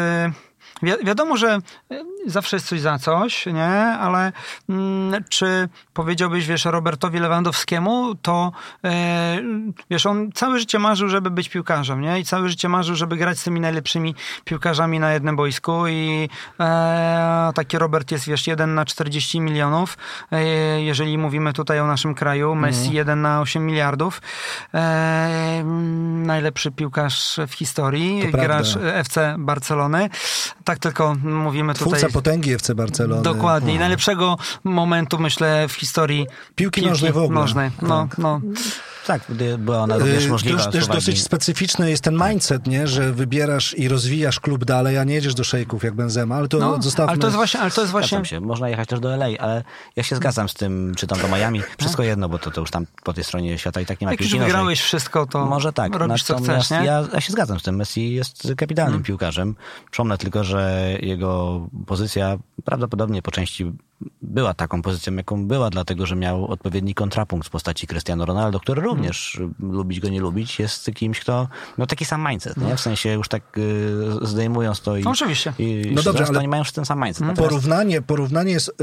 Wi- 0.83 1.05
wiadomo, 1.05 1.37
że 1.37 1.59
e, 1.91 2.03
zawsze 2.25 2.55
jest 2.55 2.67
coś 2.67 2.81
za 2.81 2.97
coś, 2.97 3.45
nie? 3.45 3.73
Ale 3.99 4.31
mm, 4.69 5.23
czy 5.29 5.69
powiedziałbyś, 5.93 6.47
wiesz, 6.47 6.65
Robertowi 6.65 7.19
Lewandowskiemu, 7.19 8.15
to 8.15 8.51
e, 8.83 9.37
wiesz, 9.89 10.05
on 10.05 10.31
całe 10.31 10.59
życie 10.59 10.79
marzył, 10.79 11.09
żeby 11.09 11.31
być 11.31 11.49
piłkarzem, 11.49 12.01
nie? 12.01 12.19
I 12.19 12.25
całe 12.25 12.49
życie 12.49 12.69
marzył, 12.69 12.95
żeby 12.95 13.17
grać 13.17 13.39
z 13.39 13.43
tymi 13.43 13.59
najlepszymi 13.59 14.15
piłkarzami 14.43 14.99
na 14.99 15.13
jednym 15.13 15.35
boisku 15.35 15.87
i 15.87 16.29
e, 16.59 17.51
taki 17.55 17.77
Robert 17.77 18.11
jest, 18.11 18.25
wiesz, 18.27 18.47
1 18.47 18.75
na 18.75 18.85
40 18.85 19.41
milionów, 19.41 19.97
e, 20.31 20.43
jeżeli 20.81 21.17
mówimy 21.17 21.53
tutaj 21.53 21.79
o 21.79 21.87
naszym 21.87 22.15
kraju, 22.15 22.55
Messi 22.55 22.93
1 22.93 23.21
na 23.21 23.41
8 23.41 23.65
miliardów, 23.65 24.21
mm, 24.73 26.25
najlepszy 26.25 26.71
piłkarz 26.71 27.39
w 27.47 27.53
historii, 27.53 28.21
To 28.21 28.31
prawda. 28.31 28.47
gracz 28.47 28.77
FC 28.93 29.35
Barcelony. 29.37 30.09
Tak 30.63 30.79
tylko 30.79 31.15
mówimy 31.23 31.73
tutaj... 31.73 32.12
Potęgi 32.13 32.53
FC 32.53 32.75
Barcelony. 32.75 33.21
Dokładnie. 33.23 33.73
I 33.75 33.79
najlepszego 33.79 34.37
momentu, 34.63 35.19
myślę, 35.19 35.67
w 35.67 35.73
historii 35.73 36.27
Piłki 36.55 36.85
nożnej 36.85 37.11
w 37.11 37.17
ogóle. 37.17 37.39
Nożnej. 37.39 37.71
No, 37.81 38.07
Tak. 38.09 38.17
no. 38.17 38.41
Tak, 39.07 39.21
była 39.57 39.79
ona 39.79 39.97
również 39.97 40.23
Yy, 40.23 40.29
możliwa. 40.29 40.63
Też, 40.63 40.73
też 40.73 40.87
dosyć 40.87 41.23
specyficzny 41.23 41.89
jest 41.89 42.03
ten 42.03 42.19
mindset, 42.27 42.67
nie? 42.67 42.87
że 42.87 43.11
wybierasz 43.13 43.77
i 43.77 43.87
rozwijasz 43.87 44.39
klub 44.39 44.65
dalej, 44.65 44.97
a 44.97 45.03
nie 45.03 45.13
jedziesz 45.13 45.35
do 45.35 45.43
szejków 45.43 45.83
jak 45.83 45.93
Benzema, 45.93 46.35
ale 46.35 46.47
to 46.47 46.57
no. 46.57 46.81
zostawmy. 46.81 47.11
Ale 47.11 47.19
to 47.19 47.27
jest 47.27 47.35
właśnie, 47.35 47.59
ale 47.59 47.71
to 47.71 47.81
jest 47.81 47.91
właśnie... 47.91 48.25
Się. 48.25 48.39
Można 48.39 48.69
jechać 48.69 48.89
też 48.89 48.99
do 48.99 49.15
LA, 49.15 49.25
ale 49.39 49.63
ja 49.95 50.03
się 50.03 50.15
zgadzam 50.15 50.49
z 50.49 50.53
tym, 50.53 50.93
czy 50.97 51.07
tam 51.07 51.19
do 51.19 51.27
Miami. 51.27 51.61
Wszystko 51.79 52.03
jedno, 52.03 52.29
bo 52.29 52.39
to, 52.39 52.51
to 52.51 52.61
już 52.61 52.71
tam 52.71 52.85
po 53.03 53.13
tej 53.13 53.23
stronie 53.23 53.57
świata 53.57 53.81
i 53.81 53.85
tak 53.85 54.01
nie 54.01 54.05
ma 54.05 54.11
Jak 54.11 54.21
już 54.21 54.35
wygrałeś 54.35 54.81
wszystko, 54.81 55.25
to 55.25 55.45
Może 55.45 55.73
tak. 55.73 55.95
robisz 55.95 56.23
co 56.23 56.37
chcesz, 56.37 56.69
nie? 56.69 56.77
ja, 56.77 57.03
ja 57.13 57.21
się 57.21 57.31
zgadzam 57.31 57.59
z 57.59 57.63
tym. 57.63 57.75
Messi 57.75 58.13
jest 58.13 58.47
kapitalnym 58.57 58.93
Mm. 58.93 59.03
piłkarzem. 59.03 59.55
Przypomnę 59.91 60.17
tylko, 60.17 60.43
że 60.43 60.93
jego 61.01 61.61
pozycja 61.85 62.37
prawdopodobnie 62.65 63.21
po 63.21 63.31
części 63.31 63.71
była 64.21 64.53
taką 64.53 64.81
pozycją, 64.81 65.15
jaką 65.15 65.47
była, 65.47 65.69
dlatego 65.69 66.05
że 66.05 66.15
miał 66.15 66.47
odpowiedni 66.47 66.93
kontrapunkt 66.93 67.47
w 67.47 67.51
postaci 67.51 67.87
Cristiano 67.87 68.25
Ronaldo, 68.25 68.59
który 68.59 68.81
Mm. 68.81 68.91
również, 68.93 69.39
lubić 69.59 69.99
go, 69.99 70.09
nie 70.09 70.19
lubić, 70.21 70.59
jest 70.59 70.91
kimś, 70.93 71.19
kto 71.19 71.47
miał 71.77 71.87
taki 71.87 72.05
sam 72.05 72.27
mindset, 72.29 72.57
nie? 72.57 72.75
W 72.75 72.79
sensie 72.81 73.13
już 73.13 73.27
tak 73.27 73.57
y, 73.57 73.61
zdejmując 74.21 74.81
to 74.81 74.97
i... 74.97 75.03
No, 75.03 75.11
oczywiście. 75.11 75.53
I 75.59 75.91
No 75.95 76.03
dobrze, 76.03 76.25
ale 76.27 76.39
oni 76.39 76.47
mają 76.47 76.61
już 76.61 76.71
ten 76.71 76.85
sam 76.85 77.03
mindset. 77.03 77.27
Natomiast- 77.27 77.49
Porównanie, 77.49 78.01
porównanie 78.01 78.51
jest 78.51 78.69
y, 78.69 78.73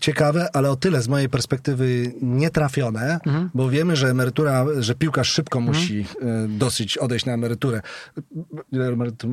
ciekawe, 0.00 0.48
ale 0.52 0.70
o 0.70 0.76
tyle 0.76 1.02
z 1.02 1.08
mojej 1.08 1.28
perspektywy 1.28 2.12
nietrafione, 2.22 3.18
Mhm. 3.26 3.50
bo 3.54 3.68
wiemy, 3.70 3.96
że 3.96 4.08
emerytura, 4.10 4.66
że 4.78 4.94
piłkarz 4.94 5.28
szybko 5.32 5.60
musi 5.60 6.00
y, 6.00 6.48
dosyć 6.48 6.98
odejść 6.98 7.26
na 7.26 7.32
emeryturę. 7.32 7.80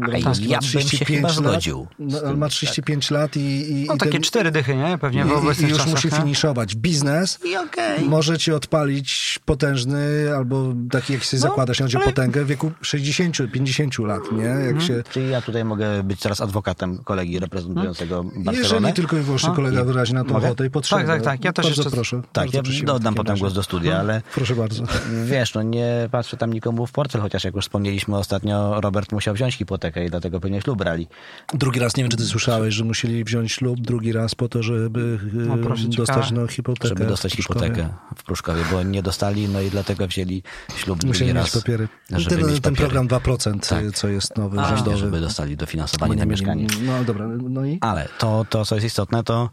A 0.01 0.07
Lewandowski 0.07 0.49
ja 0.49 0.59
bym 0.73 0.81
się 0.81 1.05
chyba 1.05 1.29
zgodził 1.29 1.87
no, 1.99 2.33
ma 2.35 2.49
35 2.49 3.11
lat 3.11 3.37
i, 3.37 3.39
i, 3.71 3.85
No 3.87 3.97
takie 3.97 4.11
ten- 4.11 4.21
cztery 4.21 4.51
dychy, 4.51 4.75
nie? 4.75 4.97
Pewnie 4.97 5.25
w 5.25 5.31
i, 5.43 5.69
już 5.69 5.77
czasach, 5.77 5.87
musi 5.93 6.07
nie? 6.07 6.13
finiszować. 6.17 6.75
Biznes 6.75 7.39
I 7.45 7.57
okej. 7.57 8.05
może 8.05 8.37
ci 8.37 8.51
odpalić 8.51 9.39
potężny, 9.45 9.99
albo 10.35 10.73
taki, 10.91 11.13
jak 11.13 11.25
sobie 11.25 11.43
No, 11.43 11.55
chodzi 11.55 11.97
o 11.97 11.99
ale- 11.99 12.05
potęgę, 12.05 12.43
w 12.43 12.47
wieku 12.47 12.71
60-50 12.81 14.05
lat, 14.05 14.21
nie? 14.31 14.43
Jak 14.43 14.57
Mhm. 14.59 14.81
się, 14.81 15.03
Czyli 15.11 15.29
ja 15.29 15.41
tutaj 15.41 15.65
mogę 15.65 16.03
być 16.03 16.19
teraz 16.19 16.41
adwokatem 16.41 16.97
kolegi 17.03 17.39
reprezentującego 17.39 18.23
Barcelonę. 18.23 18.57
jeżeli 18.57 18.93
tylko 18.93 19.17
i 19.17 19.21
wyłącznie 19.21 19.49
kolega 19.55 19.83
wyrazi 19.83 20.13
na 20.13 20.23
to 20.23 20.33
Mogę? 20.33 20.45
ochotę 20.47 20.65
i 20.65 20.69
potrzebę. 20.69 21.01
Tak, 21.05 21.15
tak, 21.15 21.23
tak. 21.23 21.45
Ja 21.45 21.53
też 21.53 21.65
bardzo 21.65 21.81
jeszcze- 21.81 21.95
proszę. 21.95 22.21
Tak, 22.33 22.51
bardzo 22.51 22.71
ja 22.73 22.83
dodam 22.85 23.15
potem 23.15 23.29
razie. 23.31 23.39
głos 23.39 23.53
do 23.53 23.63
studia, 23.63 23.99
ale 23.99 24.21
Proszę 24.33 24.55
bardzo. 24.55 24.83
wiesz, 25.25 25.53
no 25.53 25.61
nie 25.61 26.09
patrzę 26.11 26.37
tam 26.37 26.53
nikomu 26.53 26.87
w 26.87 26.91
portfel, 26.91 27.21
chociaż 27.21 27.43
jak 27.43 27.55
już 27.55 27.65
wspomnieliśmy 27.65 28.17
ostatnio, 28.17 28.81
Robert 28.81 29.11
musiał 29.11 29.33
wziąć 29.35 29.55
hipotekę 29.55 30.05
i 30.05 30.09
dlatego 30.09 30.39
pewnie 30.39 30.61
ślub 30.61 30.77
brali. 30.77 31.07
Drugi 31.53 31.79
raz, 31.79 31.97
nie 31.97 32.03
wiem, 32.03 32.11
czy 32.11 32.17
ty 32.17 32.25
słyszałeś, 32.25 32.73
że 32.73 32.83
musieli 32.83 33.23
wziąć 33.23 33.51
ślub 33.51 33.79
drugi 33.81 34.11
raz 34.11 34.35
po 34.35 34.49
to, 34.49 34.63
żeby 34.63 35.14
No, 35.33 35.57
proszę, 35.57 35.87
dostać 35.87 36.25
ciekawe. 36.25 36.41
no, 36.41 36.47
hipotekę. 36.47 36.87
żeby 36.87 37.05
dostać 37.05 37.31
w 37.31 37.35
Pruszkowie. 37.35 37.59
hipotekę 37.65 37.89
w 38.15 38.23
Pruszkowie, 38.23 38.61
bo 38.71 38.83
nie 38.83 39.03
dostali 39.03 39.49
no 39.49 39.61
i 39.61 39.69
dlatego 39.69 40.07
wzięli 40.07 40.43
ślub 40.75 41.03
Musieli 41.03 41.33
mieć 41.33 41.43
raz. 41.43 41.53
papiery. 41.63 41.87
żeby 42.09 42.35
ten, 42.35 42.39
mieć 42.51 42.61
ten 42.61 42.73
papiery. 42.75 42.89
program 42.93 43.07
2%, 43.07 43.59
Tak. 43.69 43.91
co 43.95 44.07
jest 44.07 44.37
nowy, 44.37 44.55
Właśnie, 44.57 44.75
rządowy. 44.75 44.97
żeby 44.97 45.19
dostali 45.21 45.57
dofinansowanie 45.57 46.15
na 46.15 46.25
mieszkanie. 46.25 46.67
No 46.85 47.03
dobra, 47.03 47.27
no 47.27 47.65
i? 47.65 47.77
Ale 47.81 48.07
to, 48.17 48.45
to, 48.49 48.65
co 48.65 48.75
jest 48.75 48.87
istotne, 48.87 49.23
to 49.23 49.49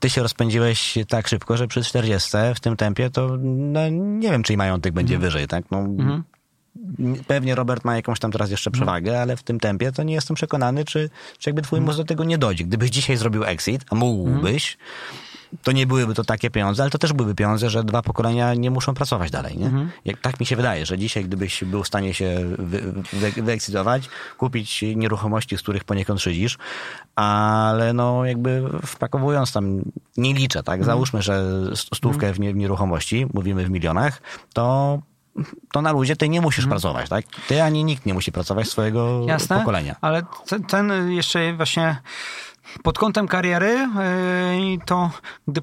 ty 0.00 0.10
się 0.10 0.22
rozpędziłeś 0.22 0.98
tak 1.08 1.28
szybko, 1.28 1.56
że 1.56 1.68
przy 1.68 1.82
40 1.82 2.30
w 2.54 2.60
tym 2.60 2.76
tempie 2.76 3.10
to 3.10 3.36
no, 3.42 3.88
nie 3.90 4.30
wiem, 4.30 4.42
czyj 4.42 4.56
majątek 4.56 4.94
będzie 4.94 5.14
Mhm. 5.14 5.30
wyżej, 5.32 5.48
tak? 5.48 5.64
No, 5.70 5.86
Pewnie 7.26 7.54
Robert 7.54 7.84
ma 7.84 7.96
jakąś 7.96 8.18
tam 8.18 8.32
teraz 8.32 8.50
jeszcze 8.50 8.70
przewagę, 8.70 9.20
ale 9.22 9.36
w 9.36 9.42
tym 9.42 9.60
tempie 9.60 9.92
to 9.92 10.02
nie 10.02 10.14
jestem 10.14 10.34
przekonany, 10.34 10.84
czy, 10.84 11.10
czy 11.38 11.50
jakby 11.50 11.62
twój 11.62 11.80
mózg 11.80 11.98
do 11.98 12.04
tego 12.04 12.24
nie 12.24 12.38
dojdzie. 12.38 12.64
Gdybyś 12.64 12.90
dzisiaj 12.90 13.16
zrobił 13.16 13.44
exit, 13.44 13.84
a 13.90 13.94
mógłbyś, 13.94 14.78
to 15.62 15.72
nie 15.72 15.86
byłyby 15.86 16.14
to 16.14 16.24
takie 16.24 16.50
pieniądze, 16.50 16.82
ale 16.82 16.90
to 16.90 16.98
też 16.98 17.12
byłyby 17.12 17.34
pieniądze, 17.34 17.70
że 17.70 17.84
dwa 17.84 18.02
pokolenia 18.02 18.54
nie 18.54 18.70
muszą 18.70 18.94
pracować 18.94 19.30
dalej. 19.30 19.58
Nie? 19.58 19.70
Jak, 20.04 20.20
tak 20.20 20.40
mi 20.40 20.46
się 20.46 20.56
wydaje, 20.56 20.86
że 20.86 20.98
dzisiaj, 20.98 21.24
gdybyś 21.24 21.64
był 21.64 21.82
w 21.82 21.86
stanie 21.86 22.14
się 22.14 22.44
wy, 22.58 22.82
wy, 23.12 23.42
wyeksitować, 23.42 24.08
kupić 24.38 24.84
nieruchomości, 24.96 25.58
z 25.58 25.62
których 25.62 25.84
poniekąd 25.84 26.20
szydzisz, 26.20 26.58
ale 27.14 27.92
no 27.92 28.24
jakby 28.24 28.62
wpakowując 28.86 29.52
tam, 29.52 29.82
nie 30.16 30.34
liczę, 30.34 30.62
tak? 30.62 30.84
Załóżmy, 30.84 31.22
że 31.22 31.44
stówkę 31.74 32.32
w, 32.32 32.40
nie, 32.40 32.52
w 32.52 32.56
nieruchomości, 32.56 33.26
mówimy 33.34 33.64
w 33.64 33.70
milionach, 33.70 34.22
to 34.52 34.98
to 35.72 35.82
na 35.82 35.92
ludzie 35.92 36.16
ty 36.16 36.28
nie 36.28 36.40
musisz 36.40 36.66
pracować, 36.66 37.08
tak? 37.08 37.24
Ty 37.48 37.62
ani 37.62 37.84
nikt 37.84 38.06
nie 38.06 38.14
musi 38.14 38.32
pracować 38.32 38.68
swojego 38.68 39.24
Jasne, 39.26 39.58
pokolenia. 39.58 39.96
ale 40.00 40.22
ten, 40.48 40.64
ten 40.64 41.10
jeszcze 41.10 41.52
właśnie 41.52 41.96
pod 42.82 42.98
kątem 42.98 43.28
kariery, 43.28 43.88
yy, 44.72 44.78
to 44.84 45.10
gdy 45.48 45.62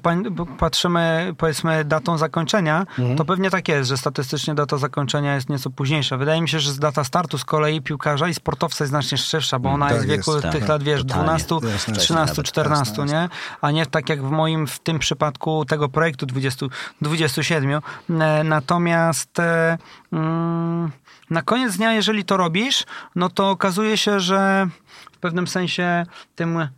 patrzymy, 0.58 1.34
powiedzmy, 1.38 1.84
datą 1.84 2.18
zakończenia, 2.18 2.86
to 3.16 3.24
pewnie 3.24 3.50
tak 3.50 3.68
jest, 3.68 3.88
że 3.88 3.96
statystycznie 3.96 4.54
data 4.54 4.78
zakończenia 4.78 5.34
jest 5.34 5.48
nieco 5.48 5.70
późniejsza. 5.70 6.16
Wydaje 6.16 6.42
mi 6.42 6.48
się, 6.48 6.60
że 6.60 6.74
data 6.74 7.04
startu 7.04 7.38
z 7.38 7.44
kolei 7.44 7.82
piłkarza 7.82 8.28
i 8.28 8.34
sportowca 8.34 8.84
jest 8.84 8.90
znacznie 8.90 9.18
szybsza, 9.18 9.58
bo 9.58 9.70
ona 9.70 9.86
tak 9.86 9.94
jest 9.94 10.06
w 10.06 10.10
wieku 10.10 10.32
jest, 10.32 10.42
tak. 10.42 10.52
tych 10.52 10.68
lat, 10.68 10.82
wiesz, 10.82 11.00
Totalnie. 11.02 11.24
12, 11.24 11.54
Jasne. 11.54 11.94
13, 11.94 12.32
Nawet 12.32 12.46
14, 12.46 13.00
jasne, 13.00 13.06
nie? 13.06 13.28
A 13.60 13.70
nie 13.70 13.86
tak 13.86 14.08
jak 14.08 14.22
w 14.22 14.30
moim, 14.30 14.66
w 14.66 14.78
tym 14.78 14.98
przypadku 14.98 15.64
tego 15.64 15.88
projektu 15.88 16.26
20, 16.26 16.66
27. 17.00 17.80
E, 18.20 18.44
Natomiast 18.44 19.38
e, 19.38 19.78
mm, 20.12 20.90
na 21.30 21.42
koniec 21.42 21.76
dnia, 21.76 21.92
jeżeli 21.92 22.24
to 22.24 22.36
robisz, 22.36 22.84
no 23.16 23.28
to 23.28 23.50
okazuje 23.50 23.96
się, 23.96 24.20
że 24.20 24.68
w 25.12 25.18
pewnym 25.18 25.46
sensie 25.46 26.06
tym 26.34 26.58
e, 26.58 26.68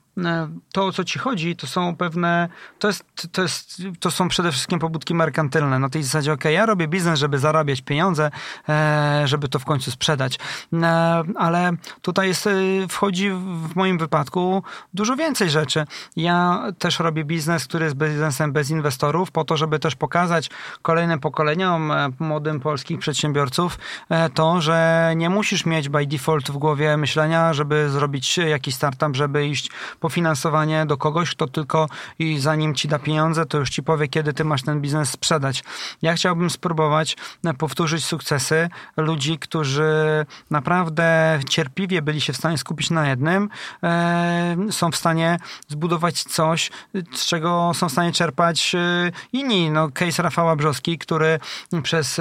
to, 0.72 0.86
o 0.86 0.92
co 0.92 1.04
ci 1.04 1.18
chodzi, 1.18 1.56
to 1.56 1.66
są 1.66 1.96
pewne, 1.96 2.48
to, 2.78 2.88
jest, 2.88 3.04
to, 3.32 3.42
jest, 3.42 3.82
to 4.00 4.10
są 4.10 4.28
przede 4.28 4.52
wszystkim 4.52 4.78
pobudki 4.78 5.14
merkantylne. 5.14 5.78
Na 5.78 5.88
tej 5.88 6.02
zasadzie, 6.02 6.32
ok, 6.32 6.44
ja 6.44 6.66
robię 6.66 6.88
biznes, 6.88 7.18
żeby 7.18 7.38
zarabiać 7.38 7.80
pieniądze, 7.80 8.30
e, 8.68 9.22
żeby 9.24 9.48
to 9.48 9.58
w 9.58 9.64
końcu 9.64 9.90
sprzedać. 9.90 10.38
E, 10.72 11.22
ale 11.36 11.72
tutaj 12.02 12.28
jest, 12.28 12.46
e, 12.46 12.50
wchodzi 12.88 13.30
w 13.30 13.76
moim 13.76 13.98
wypadku 13.98 14.62
dużo 14.94 15.16
więcej 15.16 15.50
rzeczy. 15.50 15.84
Ja 16.16 16.62
też 16.78 16.98
robię 16.98 17.24
biznes, 17.24 17.64
który 17.64 17.84
jest 17.84 17.96
biznesem 17.96 18.52
bez 18.52 18.70
inwestorów, 18.70 19.30
po 19.30 19.44
to, 19.44 19.56
żeby 19.56 19.78
też 19.78 19.94
pokazać 19.94 20.50
kolejnym 20.82 21.20
pokoleniom 21.20 21.92
e, 21.92 22.08
młodym 22.18 22.60
polskich 22.60 22.98
przedsiębiorców 22.98 23.78
e, 24.08 24.30
to, 24.30 24.60
że 24.60 25.12
nie 25.16 25.30
musisz 25.30 25.66
mieć 25.66 25.88
by 25.88 26.06
default 26.06 26.50
w 26.50 26.56
głowie 26.56 26.96
myślenia, 26.96 27.52
żeby 27.52 27.90
zrobić 27.90 28.38
jakiś 28.38 28.74
startup, 28.74 29.16
żeby 29.16 29.46
iść 29.46 29.70
po 30.00 30.05
finansowanie 30.09 30.86
do 30.86 30.96
kogoś, 30.96 31.30
kto 31.30 31.46
tylko 31.46 31.88
i 32.18 32.38
zanim 32.38 32.74
ci 32.74 32.88
da 32.88 32.98
pieniądze, 32.98 33.46
to 33.46 33.59
już 33.59 33.70
ci 33.70 33.82
powie, 33.82 34.09
kiedy 34.09 34.32
ty 34.32 34.44
masz 34.44 34.62
ten 34.62 34.80
biznes 34.80 35.11
sprzedać. 35.11 35.64
Ja 36.02 36.14
chciałbym 36.14 36.50
spróbować 36.50 37.16
e, 37.44 37.54
powtórzyć 37.54 38.04
sukcesy 38.04 38.68
ludzi, 38.96 39.38
którzy 39.38 40.26
naprawdę 40.50 41.38
cierpliwie 41.48 42.02
byli 42.02 42.20
się 42.20 42.32
w 42.32 42.36
stanie 42.36 42.59
skupić 42.59 42.90
na 42.90 43.09
jednym, 43.09 43.48
e, 43.82 44.57
są 44.70 44.90
w 44.90 44.96
stanie 44.96 45.38
zbudować 45.68 46.22
coś, 46.22 46.70
z 47.14 47.26
czego 47.26 47.72
są 47.74 47.88
w 47.88 47.92
stanie 47.92 48.12
czerpać 48.12 48.74
e, 48.74 49.11
inni. 49.32 49.70
No, 49.70 49.88
case 49.90 50.22
Rafała 50.22 50.57
Brzoski, 50.57 50.98
który 50.98 51.38
przez, 51.82 52.20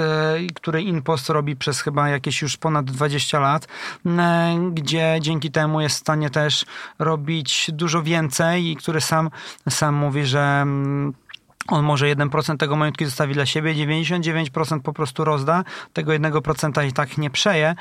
który 0.54 0.82
InPost 0.82 1.30
robi 1.30 1.56
przez 1.56 1.80
chyba 1.80 2.08
jakieś 2.08 2.42
już 2.42 2.56
ponad 2.56 2.84
20 2.84 3.40
lat, 3.40 3.68
gdzie 4.72 5.18
dzięki 5.20 5.50
temu 5.50 5.80
jest 5.80 5.96
w 5.96 6.00
stanie 6.00 6.30
też 6.30 6.64
robić 6.98 7.70
dużo 7.76 8.02
więcej 8.02 8.70
i 8.70 8.76
który 8.76 9.00
sam, 9.00 9.30
sam 9.70 9.94
mówi, 9.94 10.26
że 10.26 10.58
mm, 10.62 11.14
on 11.68 11.84
może 11.84 12.06
1% 12.06 12.56
tego 12.56 12.76
majątku 12.76 13.04
zostawi 13.04 13.34
dla 13.34 13.46
siebie, 13.46 13.74
99% 13.74 14.80
po 14.80 14.92
prostu 14.92 15.24
rozda, 15.24 15.64
tego 15.92 16.12
1% 16.12 16.86
i 16.88 16.92
tak 16.92 17.18
nie 17.18 17.30
przeje. 17.30 17.74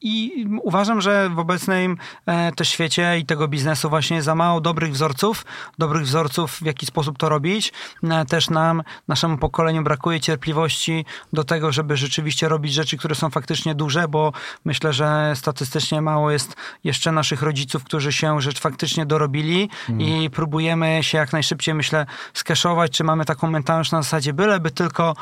I 0.00 0.46
uważam, 0.62 1.00
że 1.00 1.30
w 1.30 1.38
obecnym 1.38 1.96
e, 2.26 2.52
też 2.52 2.68
świecie 2.68 3.18
i 3.18 3.26
tego 3.26 3.48
biznesu 3.48 3.88
właśnie 3.88 4.22
za 4.22 4.34
mało 4.34 4.60
dobrych 4.60 4.92
wzorców, 4.92 5.44
dobrych 5.78 6.02
wzorców, 6.02 6.52
w 6.52 6.66
jaki 6.66 6.86
sposób 6.86 7.18
to 7.18 7.28
robić. 7.28 7.72
E, 8.02 8.24
Też 8.24 8.50
nam, 8.50 8.82
naszemu 9.08 9.38
pokoleniu 9.38 9.82
brakuje 9.82 10.20
cierpliwości 10.20 11.04
do 11.32 11.44
tego, 11.44 11.72
żeby 11.72 11.96
rzeczywiście 11.96 12.48
robić 12.48 12.72
rzeczy, 12.72 12.96
które 12.96 13.14
są 13.14 13.30
faktycznie 13.30 13.74
duże, 13.74 14.08
bo 14.08 14.32
myślę, 14.64 14.92
że 14.92 15.32
statystycznie 15.36 16.00
mało 16.00 16.30
jest 16.30 16.56
jeszcze 16.84 17.12
naszych 17.12 17.42
rodziców, 17.42 17.84
którzy 17.84 18.12
się 18.12 18.40
rzecz 18.40 18.60
faktycznie 18.60 19.06
dorobili 19.06 19.70
i 19.98 20.30
próbujemy 20.30 20.98
się 21.02 21.18
jak 21.18 21.32
najszybciej, 21.32 21.74
myślę, 21.74 22.06
skeszować, 22.52 22.92
czy 22.92 23.04
mamy 23.04 23.24
taką 23.24 23.50
mentalność 23.50 23.92
na 23.92 24.02
zasadzie 24.02 24.32
byleby 24.32 24.70
tylko 24.70 25.14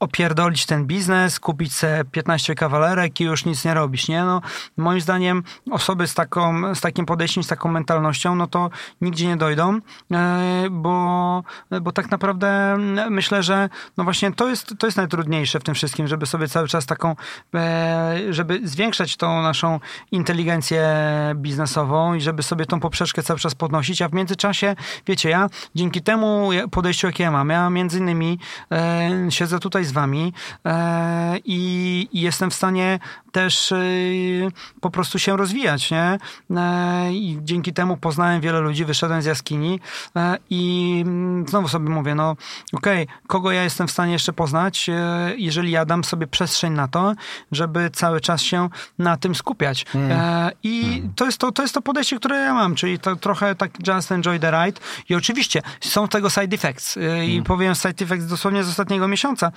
opierdolić 0.00 0.66
ten 0.66 0.86
biznes, 0.86 1.40
kupić 1.40 1.72
sobie 1.72 2.04
15 2.12 2.54
kawalerek 2.54 3.20
i 3.20 3.24
już 3.24 3.44
nic 3.44 3.64
nie 3.64 3.74
robić, 3.74 4.08
nie? 4.08 4.24
No, 4.24 4.40
moim 4.76 5.00
zdaniem 5.00 5.42
osoby 5.70 6.06
z, 6.06 6.14
taką, 6.14 6.74
z 6.74 6.80
takim 6.80 7.06
podejściem, 7.06 7.42
z 7.42 7.46
taką 7.46 7.68
mentalnością, 7.68 8.34
no 8.34 8.46
to 8.46 8.70
nigdzie 9.00 9.26
nie 9.26 9.36
dojdą, 9.36 9.80
e, 10.12 10.66
bo, 10.70 11.42
bo 11.82 11.92
tak 11.92 12.10
naprawdę 12.10 12.72
mm, 12.72 13.12
myślę, 13.12 13.42
że 13.42 13.68
no 13.96 14.04
właśnie 14.04 14.32
to 14.32 14.48
jest, 14.48 14.74
to 14.78 14.86
jest 14.86 14.96
najtrudniejsze 14.96 15.60
w 15.60 15.64
tym 15.64 15.74
wszystkim, 15.74 16.08
żeby 16.08 16.26
sobie 16.26 16.48
cały 16.48 16.68
czas 16.68 16.86
taką, 16.86 17.16
e, 17.54 18.18
żeby 18.30 18.60
zwiększać 18.64 19.16
tą 19.16 19.42
naszą 19.42 19.80
inteligencję 20.12 20.86
biznesową 21.34 22.14
i 22.14 22.20
żeby 22.20 22.42
sobie 22.42 22.66
tą 22.66 22.80
poprzeczkę 22.80 23.22
cały 23.22 23.38
czas 23.38 23.54
podnosić, 23.54 24.02
a 24.02 24.08
w 24.08 24.12
międzyczasie, 24.12 24.76
wiecie, 25.06 25.30
ja 25.30 25.48
dzięki 25.74 26.02
temu 26.02 26.50
podejściu, 26.70 27.06
jakie 27.06 27.24
ja 27.24 27.30
mam, 27.30 27.48
ja 27.48 27.70
między 27.70 27.98
innymi 27.98 28.38
e, 28.72 29.10
siedzę 29.30 29.58
tutaj 29.58 29.85
z 29.86 29.92
wami 29.92 30.32
e, 30.66 31.38
i, 31.44 32.08
i 32.12 32.20
jestem 32.20 32.50
w 32.50 32.54
stanie 32.54 32.98
też 33.36 33.72
e, 33.72 33.78
po 34.80 34.90
prostu 34.90 35.18
się 35.18 35.36
rozwijać, 35.36 35.90
nie? 35.90 36.18
E, 36.56 37.12
I 37.12 37.38
dzięki 37.42 37.72
temu 37.72 37.96
poznałem 37.96 38.40
wiele 38.40 38.60
ludzi, 38.60 38.84
wyszedłem 38.84 39.22
z 39.22 39.24
jaskini 39.24 39.80
e, 40.16 40.38
i 40.50 41.02
mm, 41.06 41.48
znowu 41.48 41.68
sobie 41.68 41.90
mówię, 41.90 42.14
no 42.14 42.36
okej, 42.72 43.02
okay, 43.02 43.16
kogo 43.26 43.52
ja 43.52 43.62
jestem 43.62 43.88
w 43.88 43.90
stanie 43.90 44.12
jeszcze 44.12 44.32
poznać, 44.32 44.88
e, 44.88 44.94
jeżeli 45.36 45.70
ja 45.70 45.84
dam 45.84 46.04
sobie 46.04 46.26
przestrzeń 46.26 46.72
na 46.72 46.88
to, 46.88 47.14
żeby 47.52 47.90
cały 47.90 48.20
czas 48.20 48.42
się 48.42 48.68
na 48.98 49.16
tym 49.16 49.34
skupiać. 49.34 49.84
E, 49.94 50.50
I 50.62 51.02
to, 51.16 51.24
jest 51.24 51.38
to, 51.38 51.52
to 51.52 51.62
jest 51.62 51.74
to 51.74 51.82
podejście, 51.82 52.18
które 52.18 52.36
ja 52.36 52.54
mam, 52.54 52.74
czyli 52.74 52.98
to 52.98 53.16
trochę 53.16 53.54
tak 53.54 53.70
just 53.88 54.12
enjoy 54.12 54.38
the 54.38 54.50
ride 54.50 54.80
i 55.08 55.14
oczywiście 55.14 55.62
są 55.80 56.08
tego 56.08 56.30
side 56.30 56.56
effects 56.56 56.98
i 57.26 57.42
powiem 57.42 57.74
side 57.74 58.04
effects 58.04 58.26
dosłownie 58.26 58.64
z 58.64 58.68
ostatniego 58.68 59.08
miesiąca. 59.08 59.52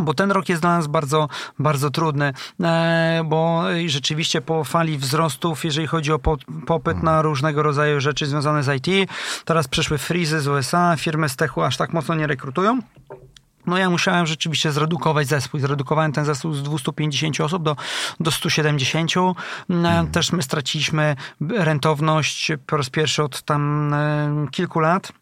Bo 0.00 0.14
ten 0.14 0.30
rok 0.30 0.48
jest 0.48 0.62
dla 0.62 0.76
nas 0.76 0.86
bardzo, 0.86 1.28
bardzo 1.58 1.90
trudny, 1.90 2.32
e, 2.60 3.22
bo 3.24 3.64
rzeczywiście 3.86 4.40
po 4.40 4.64
fali 4.64 4.98
wzrostów, 4.98 5.64
jeżeli 5.64 5.86
chodzi 5.86 6.12
o 6.12 6.18
po, 6.18 6.36
popyt 6.66 7.02
na 7.02 7.22
różnego 7.22 7.62
rodzaju 7.62 8.00
rzeczy 8.00 8.26
związane 8.26 8.62
z 8.62 8.88
IT, 8.88 9.10
teraz 9.44 9.68
przyszły 9.68 9.98
frizy 9.98 10.40
z 10.40 10.48
USA, 10.48 10.96
firmy 10.96 11.28
z 11.28 11.36
techu 11.36 11.62
aż 11.62 11.76
tak 11.76 11.92
mocno 11.92 12.14
nie 12.14 12.26
rekrutują. 12.26 12.80
No 13.66 13.78
ja 13.78 13.90
musiałem 13.90 14.26
rzeczywiście 14.26 14.72
zredukować 14.72 15.28
zespół. 15.28 15.60
Zredukowałem 15.60 16.12
ten 16.12 16.24
zespół 16.24 16.52
z 16.52 16.62
250 16.62 17.40
osób 17.40 17.62
do, 17.62 17.76
do 18.20 18.30
170. 18.30 19.10
Hmm. 19.68 20.10
Też 20.10 20.32
my 20.32 20.42
straciliśmy 20.42 21.16
rentowność 21.50 22.52
po 22.66 22.76
raz 22.76 22.90
pierwszy 22.90 23.22
od 23.22 23.42
tam 23.42 23.94
e, 23.94 24.46
kilku 24.50 24.80
lat 24.80 25.12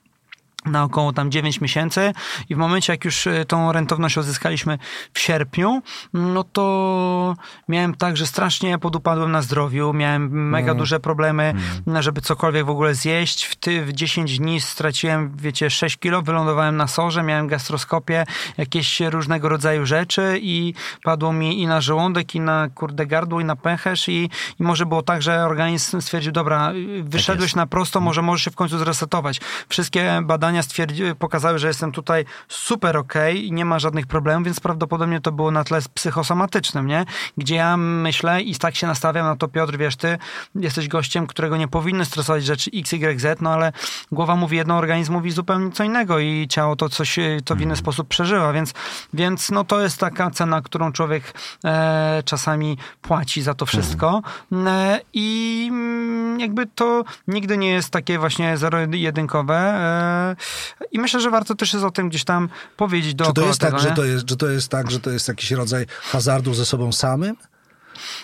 na 0.65 0.85
około 0.85 1.13
tam 1.13 1.31
9 1.31 1.61
miesięcy 1.61 2.13
i 2.49 2.55
w 2.55 2.59
momencie 2.59 2.93
jak 2.93 3.05
już 3.05 3.29
tą 3.49 3.73
rentowność 3.73 4.17
uzyskaliśmy 4.17 4.79
w 5.13 5.19
sierpniu, 5.19 5.83
no 6.13 6.45
to 6.45 7.37
miałem 7.69 7.95
tak, 7.95 8.17
że 8.17 8.27
strasznie 8.27 8.79
podupadłem 8.79 9.33
na 9.33 9.43
zdrowiu, 9.43 9.93
miałem 9.93 10.49
mega 10.51 10.71
mm. 10.71 10.79
duże 10.79 11.01
problemy, 11.01 11.55
mm. 11.87 12.03
żeby 12.03 12.21
cokolwiek 12.21 12.67
w 12.67 12.71
ogóle 12.71 12.95
zjeść. 12.95 13.45
W, 13.45 13.57
ty, 13.57 13.85
w 13.85 13.93
10 13.93 14.39
dni 14.39 14.61
straciłem, 14.61 15.37
wiecie, 15.37 15.71
6 15.71 15.97
kilo, 15.97 16.23
wylądowałem 16.23 16.77
na 16.77 16.87
sorze, 16.87 17.23
miałem 17.23 17.47
gastroskopię, 17.47 18.25
jakieś 18.59 19.01
różnego 19.01 19.49
rodzaju 19.49 19.87
rzeczy 19.87 20.39
i 20.43 20.75
padło 21.03 21.33
mi 21.33 21.63
i 21.63 21.67
na 21.67 21.81
żołądek, 21.81 22.35
i 22.35 22.41
na 22.41 22.69
kurde 22.75 23.07
gardło, 23.07 23.41
i 23.41 23.45
na 23.45 23.57
pęcherz 23.57 24.09
i, 24.09 24.31
i 24.61 24.63
może 24.63 24.87
było 24.87 25.03
tak, 25.03 25.23
że 25.23 25.45
organizm 25.45 26.01
stwierdził, 26.01 26.33
dobra, 26.33 26.73
wyszedłeś 27.03 27.51
tak 27.53 27.57
na 27.57 27.67
prosto, 27.67 28.01
może 28.01 28.23
możesz 28.23 28.45
się 28.45 28.51
w 28.51 28.57
końcu 28.57 28.79
zresetować. 28.79 29.41
Wszystkie 29.69 30.21
badania 30.23 30.48
badania 30.49 31.15
pokazały, 31.19 31.59
że 31.59 31.69
jestem 31.69 31.93
tutaj 31.93 32.25
super 32.49 32.97
okej 32.97 33.47
i 33.47 33.53
nie 33.53 33.65
ma 33.65 33.79
żadnych 33.79 34.07
problemów, 34.07 34.45
więc 34.45 34.61
prawdopodobnie 34.61 35.21
to 35.21 35.33
było 35.33 35.51
na 35.51 35.65
tle 35.65 35.81
psychosomatycznym, 35.95 36.87
nie? 36.87 37.05
Gdzie 37.37 37.55
ja 37.55 37.77
myślę 37.77 38.43
i 38.43 38.55
tak 38.57 38.77
się 38.77 38.87
nastawiam 38.87 39.27
na 39.27 39.37
to, 39.37 39.49
Piotr, 39.49 39.77
wiesz, 39.77 39.97
ty 39.97 40.19
jesteś 40.55 40.89
gościem, 40.89 41.27
którego 41.27 41.57
nie 41.57 41.69
powinny 41.69 42.05
stresować 42.05 42.45
rzeczy 42.45 42.71
X, 42.75 42.93
Y, 42.93 43.21
Z, 43.21 43.41
no 43.41 43.51
ale 43.51 43.73
głowa 44.13 44.37
mówi 44.37 44.57
jedno, 44.57 44.77
organizm 44.77 45.13
mówi 45.13 45.31
zupełnie 45.31 45.73
co 45.73 45.85
innego 45.85 46.19
i 46.19 46.47
ciało 46.49 46.77
to 46.77 46.89
coś, 46.89 47.19
e, 47.19 47.39
to 47.45 47.57
w 47.57 47.61
inny 47.61 47.77
sposób 47.77 48.09
przeżywa, 48.09 48.53
więc, 48.53 48.75
więc 49.13 49.51
no 49.51 49.65
to 49.65 49.81
jest 49.81 49.99
taka 49.99 50.31
cena, 50.31 50.63
którą 50.63 50.93
człowiek 50.93 51.35
e, 51.65 52.23
czasami 52.25 52.79
płaci 53.03 53.43
za 53.43 53.55
to 53.55 53.67
wszystko. 53.67 54.23
E, 54.53 55.01
i 55.13 55.67
mm, 55.71 56.41
jakby 56.41 56.67
to 56.67 57.05
nigdy 57.29 57.59
nie 57.59 57.71
jest 57.71 57.91
takie 57.91 58.19
właśnie 58.19 58.57
zero-jedynkowe 58.57 59.55
e, 59.55 60.37
i 60.93 60.99
myślę, 60.99 61.21
że 61.21 61.31
warto 61.31 61.55
też 61.55 61.73
jest 61.73 61.85
o 61.85 61.91
tym 61.91 62.09
gdzieś 62.09 62.25
tam 62.25 62.49
powiedzieć 62.77 63.11
Czy 63.11 63.17
dookoła 63.17 63.35
to 63.35 63.49
jest 63.49 63.61
tego, 63.61 63.77
tak, 63.79 63.89
że 63.89 63.95
to 63.95 64.05
jest, 64.05 64.31
że 64.31 64.37
to 64.37 64.49
jest 64.49 64.69
tak, 64.69 64.91
że 64.91 65.01
to 65.01 65.11
jest 65.11 65.29
jakiś 65.29 65.51
rodzaj 65.51 65.87
hazardu 66.03 66.55
ze 66.55 66.67
sobą 66.67 66.93
samym? 66.93 67.37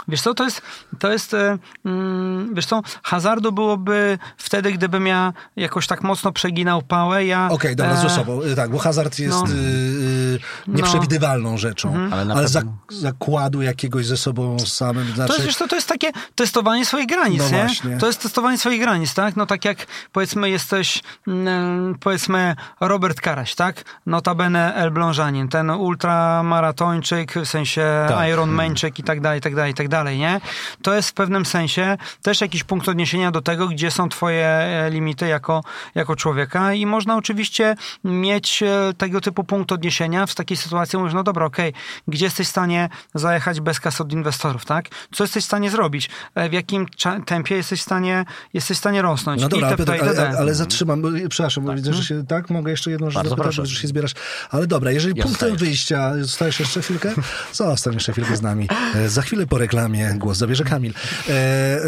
Wiesz 0.09 0.21
co, 0.23 0.35
to 0.35 0.45
jest, 0.45 0.63
to 0.99 1.13
jest 1.13 1.35
e, 1.35 1.59
mm, 1.85 2.55
wiesz 2.55 2.67
co, 2.67 2.83
hazardu 3.03 3.53
byłoby 3.53 4.19
wtedy, 4.37 4.73
gdybym 4.73 5.07
ja 5.07 5.33
jakoś 5.57 5.87
tak 5.87 6.03
mocno 6.03 6.33
przeginał 6.33 6.83
pałę, 6.83 7.25
ja... 7.25 7.49
Okej, 7.53 7.77
dobra, 7.77 7.93
e, 7.93 7.97
ze 8.03 8.11
sobą. 8.11 8.43
Y, 8.43 8.55
Tak, 8.57 8.71
bo 8.71 8.79
hazard 8.79 9.19
jest 9.19 9.37
no. 9.43 9.47
y, 9.49 9.55
y, 9.55 10.39
nieprzewidywalną 10.69 11.59
rzeczą. 11.59 11.89
Mhm. 11.89 12.13
Ale 12.13 12.35
Ale, 12.35 12.45
pewno- 12.49 12.77
zakładu 12.91 13.63
jakiegoś 13.63 14.07
ze 14.07 14.17
sobą 14.17 14.59
samym, 14.59 15.07
To 15.09 15.15
znaczy... 15.15 15.33
jest, 15.33 15.45
wiesz 15.47 15.57
co, 15.57 15.69
to 15.69 15.77
jest 15.77 15.89
takie 15.89 16.11
testowanie 16.35 16.87
swoich 16.87 17.07
granic, 17.07 17.39
No 17.39 17.51
nie? 17.51 17.65
właśnie. 17.65 17.99
To 17.99 18.07
jest 18.07 18.23
testowanie 18.23 18.59
swoich 18.59 18.81
granic, 18.81 19.15
tak? 19.15 19.37
No 19.37 19.47
tak 19.47 19.65
jak 19.65 19.87
powiedzmy 20.13 20.51
jesteś, 20.51 21.03
mm, 21.29 21.95
powiedzmy 22.01 22.57
Robert 22.81 23.21
Karaś, 23.21 23.55
tak? 23.55 23.85
Notabene 24.07 24.75
Elblążanin, 24.75 25.49
ten 25.49 25.71
ultramaratończyk, 25.71 27.35
w 27.35 27.47
sensie 27.49 27.87
Tak. 28.09 28.29
Ironmańczyk 28.29 28.99
i 28.99 29.03
tak 29.03 29.21
dalej, 29.21 29.39
i 29.39 29.43
tak 29.43 29.55
dalej, 29.55 29.64
i 29.69 29.75
tak 29.75 29.89
dalej, 29.89 30.19
nie? 30.19 30.41
To 30.83 30.95
jest 30.95 31.11
w 31.11 31.13
pewnym 31.13 31.47
sensie 31.47 31.97
też 32.23 32.41
jakiś 32.41 32.65
punkt 32.65 32.89
odniesienia 32.89 33.31
do 33.31 33.41
tego, 33.43 33.69
gdzie 33.69 33.91
są 33.91 34.09
twoje 34.09 34.47
e, 34.47 34.91
limity 34.91 35.27
jako, 35.29 35.63
jako 35.95 36.17
człowieka 36.17 36.75
i 36.75 36.87
można 36.87 37.17
oczywiście 37.17 37.75
mieć 38.05 38.63
e, 38.63 38.93
tego 38.99 39.21
typu 39.21 39.45
punkt 39.45 39.73
odniesienia 39.73 40.27
w 40.27 40.35
takiej 40.35 40.57
sytuacji, 40.57 40.99
mówisz, 40.99 41.15
no 41.15 41.23
dobra, 41.23 41.47
okej, 41.47 41.73
gdzie 42.09 42.25
jesteś 42.25 42.47
w 42.47 42.51
stanie 42.51 42.89
zajechać 43.15 43.61
bez 43.61 43.81
kas 43.81 44.01
od 44.01 44.13
inwestorów, 44.13 44.65
tak? 44.65 44.89
Co 45.15 45.25
jesteś 45.25 45.45
w 45.45 45.47
stanie 45.47 45.71
zrobić? 45.71 46.11
E, 46.35 46.49
W 46.49 46.53
jakim 46.53 46.87
tempie 47.27 47.57
jesteś 47.57 47.81
w 47.81 47.83
stanie, 47.83 48.25
jesteś 48.55 48.77
w 48.77 48.81
stanie 48.81 49.03
rosnąć? 49.03 49.43
No 49.43 49.49
dobra, 49.49 49.77
Piotr, 49.77 49.93
ale, 50.01 50.39
ale 50.39 50.55
zatrzymam, 50.55 51.03
przepraszam, 51.29 51.65
bo 51.65 51.75
widzę, 51.75 51.95
że 51.95 52.05
się, 52.05 52.27
tak, 52.27 52.51
mogę 52.51 52.71
jeszcze 52.71 52.91
jedną 52.91 53.07
rzecz 53.07 53.15
Bardzo 53.15 53.31
zapytać, 53.31 53.57
proszę. 53.57 53.75
bo 53.75 53.81
się 53.81 53.89
zbierasz. 53.89 54.13
Ale 54.51 54.67
dobra, 54.67 54.91
jeżeli 54.91 55.15
Ja 55.17 55.23
punktem 55.25 55.49
zostaję. 55.51 55.69
wyjścia, 55.69 56.13
zostajesz 56.21 56.61
jeszcze 56.61 56.83
chwilkę? 56.83 57.15
Zostań 57.53 57.95
jeszcze 57.95 58.13
chwilkę 58.13 58.37
z 58.37 58.43
nami. 58.43 58.69
Za 59.07 59.23
chwilę 59.23 59.47
po 59.55 59.59
reklamie 59.59 60.15
głos 60.19 60.39
zabierze 60.39 60.65
Kamil. 60.65 60.93
E, 61.29 61.33
e, 61.33 61.81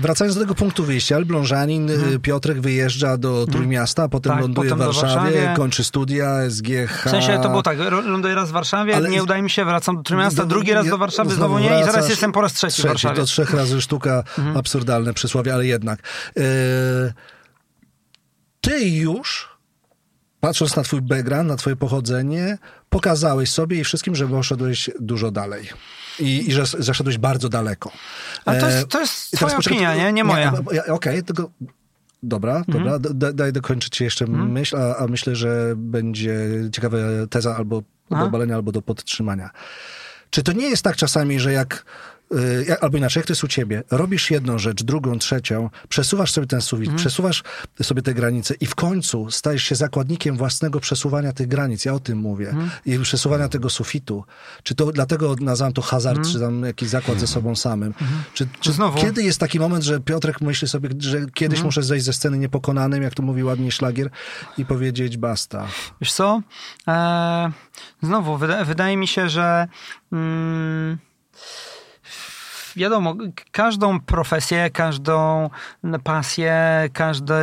wracając 0.00 0.34
do 0.34 0.40
tego 0.40 0.54
punktu 0.54 0.84
wyjścia, 0.84 1.16
Elblążanin, 1.16 1.90
mhm. 1.90 2.20
Piotrek 2.20 2.60
wyjeżdża 2.60 3.16
do 3.16 3.46
Trójmiasta, 3.46 4.02
a 4.02 4.08
potem 4.08 4.32
Tak, 4.32 4.40
ląduje 4.40 4.70
potem 4.70 4.84
w 4.84 4.86
Warszawie, 4.86 5.14
Warszawie. 5.14 5.56
kończy 5.56 5.84
studia, 5.84 6.50
SGH. 6.50 7.06
W 7.06 7.10
sensie 7.10 7.38
to 7.42 7.48
było 7.48 7.62
tak, 7.62 7.78
ląduję 8.04 8.34
raz 8.34 8.48
w 8.48 8.52
Warszawie, 8.52 8.96
Ale- 8.96 9.08
nie 9.08 9.22
udaje 9.22 9.42
mi 9.42 9.50
się, 9.50 9.64
wracam 9.64 9.96
do 9.96 10.02
Trójmiasta, 10.02 10.42
Do- 10.42 10.48
drugi 10.48 10.72
raz 10.72 10.88
do 10.88 10.98
Warszawy, 10.98 11.34
znowu 11.34 11.58
nie 11.58 11.80
i 11.80 11.84
zaraz 11.84 12.08
jestem 12.08 12.32
po 12.32 12.40
raz 12.40 12.52
trzeci, 12.52 12.82
w 12.82 12.86
Warszawie. 12.86 13.16
To 13.16 13.24
trzech 13.24 13.54
razy 13.54 13.80
sztuka, 13.80 14.24
absurdalne 14.54 15.14
przysłowie, 15.14 15.54
ale 15.54 15.66
jednak. 15.66 16.00
E, 16.36 16.42
ty 18.60 18.88
już, 18.88 19.48
patrząc 20.40 20.76
na 20.76 20.82
twój 20.82 21.02
background, 21.02 21.48
na 21.48 21.56
twoje 21.56 21.76
pochodzenie, 21.76 22.58
pokazałeś 22.90 23.50
sobie 23.52 23.80
i 23.80 23.84
wszystkim, 23.84 24.14
że 24.14 24.28
poszedłeś 24.28 24.90
dużo 25.00 25.30
dalej. 25.30 25.68
I, 26.20 26.48
i 26.48 26.52
że 26.52 26.66
zaszedłeś 26.66 27.18
bardzo 27.18 27.48
daleko. 27.48 27.92
Ale 28.44 28.60
to 28.60 28.68
E, 28.70 28.74
jest, 28.74 28.88
to 28.88 29.00
jest 29.00 29.30
teraz 29.30 29.36
twoja 29.40 29.56
poczekaj, 29.56 29.78
opinia, 29.78 29.96
nie? 30.04 30.12
Nie 30.12 30.24
moja. 30.24 30.48
Mhm. 30.48 30.66
ja- 30.76 30.84
Okej, 30.94 31.22
tylko... 31.22 31.50
Dobra, 32.22 32.62
dobra, 32.68 32.98
da, 32.98 33.32
daj 33.32 33.52
dokończyć 33.52 34.00
jeszcze 34.00 34.26
myśl, 34.26 34.76
a, 34.76 34.96
a 34.96 35.06
myślę, 35.06 35.36
że 35.36 35.74
będzie 35.76 36.38
ciekawa 36.72 36.96
teza 37.30 37.56
albo 37.56 37.82
do 38.10 38.16
obalenia, 38.24 38.54
albo 38.54 38.72
do 38.72 38.82
podtrzymania. 38.82 39.50
Czy 40.30 40.42
to 40.42 40.52
nie 40.52 40.68
jest 40.68 40.82
tak 40.82 40.96
czasami, 40.96 41.40
że 41.40 41.52
jak 41.52 41.84
albo 42.80 42.98
inaczej, 42.98 43.20
jak 43.20 43.26
to 43.26 43.32
jest 43.32 43.44
u 43.44 43.48
ciebie, 43.48 43.82
robisz 43.90 44.30
jedną 44.30 44.58
rzecz, 44.58 44.82
drugą, 44.82 45.18
trzecią, 45.18 45.70
przesuwasz 45.88 46.32
sobie 46.32 46.46
ten 46.46 46.60
sufit, 46.60 46.86
Mhm. 46.86 46.98
przesuwasz 46.98 47.42
sobie 47.82 48.02
te 48.02 48.14
granice 48.14 48.54
i 48.60 48.66
w 48.66 48.74
końcu 48.74 49.30
stajesz 49.30 49.62
się 49.62 49.74
zakładnikiem 49.74 50.36
własnego 50.36 50.80
przesuwania 50.80 51.32
tych 51.32 51.48
granic, 51.48 51.84
ja 51.84 51.94
o 51.94 52.00
tym 52.00 52.18
mówię, 52.18 52.48
Mhm. 52.48 52.70
i 52.86 52.98
przesuwania 52.98 53.48
tego 53.48 53.70
sufitu. 53.70 54.24
Czy 54.62 54.74
to 54.74 54.92
dlatego 54.92 55.34
nazywam 55.40 55.72
to 55.72 55.82
hazard, 55.82 56.28
czy 56.32 56.40
tam 56.40 56.62
jakiś 56.62 56.88
zakład 56.88 57.20
ze 57.20 57.26
sobą 57.26 57.56
samym? 57.56 57.94
Czy, 58.34 58.44
czy 58.60 58.70
Mhm. 58.70 58.74
Znowu? 58.76 59.00
kiedy 59.00 59.22
jest 59.22 59.40
taki 59.40 59.60
moment, 59.60 59.84
że 59.84 60.00
Piotrek 60.00 60.40
myśli 60.40 60.68
sobie, 60.68 60.88
że 60.98 61.18
kiedyś 61.34 61.56
Mhm. 61.58 61.64
muszę 61.66 61.82
zejść 61.82 62.04
ze 62.04 62.12
sceny 62.12 62.38
niepokonanym, 62.38 63.02
jak 63.02 63.14
to 63.14 63.22
mówi 63.22 63.44
ładnie 63.44 63.72
szlagier, 63.72 64.10
i 64.58 64.64
powiedzieć 64.64 65.16
basta. 65.16 65.66
Wiesz 66.00 66.12
co? 66.12 66.42
E, 66.88 67.50
znowu, 68.02 68.36
wyda, 68.36 68.64
wydaje 68.64 68.96
mi 68.96 69.08
się, 69.08 69.28
że 69.28 69.68
mm, 70.12 70.98
wiadomo, 72.76 73.14
każdą 73.52 74.00
profesję, 74.00 74.70
każdą 74.70 75.50
pasję, 76.04 76.88
każde, 76.92 77.36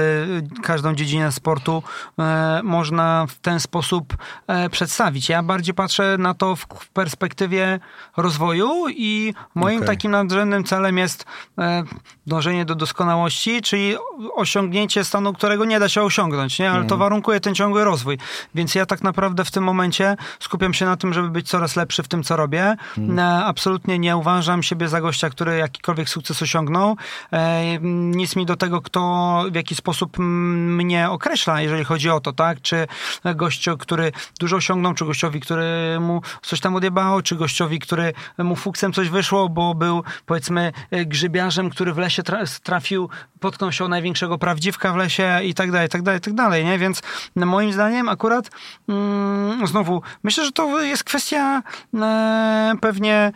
każdą 0.64 0.96
dziedzinę 0.96 1.32
sportu 1.32 1.84
e, 2.20 2.62
można 2.64 3.26
w 3.30 3.40
ten 3.40 3.60
sposób 3.60 4.18
e, 4.48 4.70
przedstawić. 4.70 5.30
Ja 5.30 5.44
bardziej 5.44 5.74
patrzę 5.74 6.18
na 6.18 6.34
to 6.34 6.56
w, 6.56 6.68
perspektywie 6.94 7.80
rozwoju 8.18 8.86
i 8.90 9.34
moim 9.56 9.78
Okej. 9.78 9.88
takim 9.88 10.12
nadrzędnym 10.12 10.64
celem 10.64 10.98
jest 10.98 11.26
e, 11.58 11.84
dążenie 12.28 12.66
do 12.66 12.76
doskonałości, 12.76 13.62
czyli 13.62 13.96
osiągnięcie 14.36 15.04
stanu, 15.04 15.34
którego 15.34 15.66
nie 15.66 15.80
da 15.80 15.90
się 15.90 16.02
osiągnąć, 16.02 16.60
nie? 16.60 16.66
ale 16.66 16.76
Mhm. 16.76 16.90
to 16.90 16.98
warunkuje 16.98 17.40
ten 17.40 17.56
ciągły 17.56 17.84
rozwój. 17.84 18.18
Więc 18.56 18.76
ja 18.76 18.86
tak 18.86 19.04
naprawdę 19.04 19.46
w 19.46 19.52
tym 19.52 19.64
momencie 19.64 20.18
skupiam 20.40 20.74
się 20.74 20.86
na 20.86 20.98
tym, 20.98 21.14
żeby 21.14 21.30
być 21.30 21.50
coraz 21.50 21.76
lepszy 21.76 22.04
w 22.04 22.08
tym, 22.08 22.24
co 22.24 22.36
robię. 22.36 22.76
Mhm. 22.98 23.44
Absolutnie 23.46 24.00
nie 24.00 24.18
uważam 24.18 24.64
siebie 24.64 24.88
za 24.88 25.02
gościa, 25.02 25.23
który 25.30 25.58
jakikolwiek 25.58 26.10
sukces 26.10 26.42
osiągnął. 26.42 26.98
E, 27.32 27.64
Nic 27.82 28.36
mi 28.36 28.46
do 28.46 28.56
tego, 28.56 28.82
kto 28.82 29.44
w 29.52 29.56
jaki 29.56 29.76
sposób 29.76 30.18
mnie 30.18 31.10
określa, 31.10 31.62
jeżeli 31.62 31.84
chodzi 31.84 32.10
o 32.10 32.20
to, 32.20 32.34
tak? 32.34 32.62
Czy 32.62 32.88
gościu, 33.36 33.78
który 33.78 34.12
dużo 34.40 34.56
osiągnął, 34.56 34.94
czy 34.94 35.06
gościowi, 35.06 35.40
który 35.40 35.98
mu 36.00 36.22
coś 36.42 36.60
tam 36.60 36.76
odjebało, 36.76 37.22
czy 37.22 37.36
gościowi, 37.36 37.80
który 37.80 38.14
mu 38.38 38.56
fuksem 38.56 38.94
coś 38.94 39.10
wyszło, 39.10 39.50
bo 39.50 39.76
był 39.76 40.04
powiedzmy 40.26 40.72
e, 40.92 41.06
grzybiarzem, 41.06 41.70
który 41.70 41.94
w 41.94 41.98
lesie 41.98 42.24
tra- 42.24 42.60
trafił, 42.64 43.10
potknął 43.40 43.72
się 43.72 43.86
o 43.86 43.88
największego 43.88 44.38
prawdziwka 44.38 44.94
w 44.94 44.96
lesie 44.96 45.40
i 45.44 45.54
tak 45.54 45.72
dalej, 45.72 45.88
i 45.88 45.90
tak 45.90 46.02
dalej, 46.02 46.18
i 46.18 46.22
tak 46.22 46.34
dalej, 46.34 46.66
nie? 46.66 46.80
Więc 46.80 47.02
moim 47.36 47.74
zdaniem 47.74 48.10
akurat 48.10 48.50
mm, 48.90 49.68
znowu, 49.68 50.02
myślę, 50.24 50.46
że 50.46 50.52
to 50.52 50.82
jest 50.82 51.04
kwestia 51.04 51.64
e, 52.02 52.74
pewnie 52.82 53.32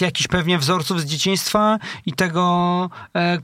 jakichś 0.00 0.28
pewnie 0.28 0.58
wzorców 0.58 1.00
z 1.00 1.04
dzieciństwa 1.04 1.27
i 2.06 2.12
tego, 2.12 2.90
e, 3.16 3.38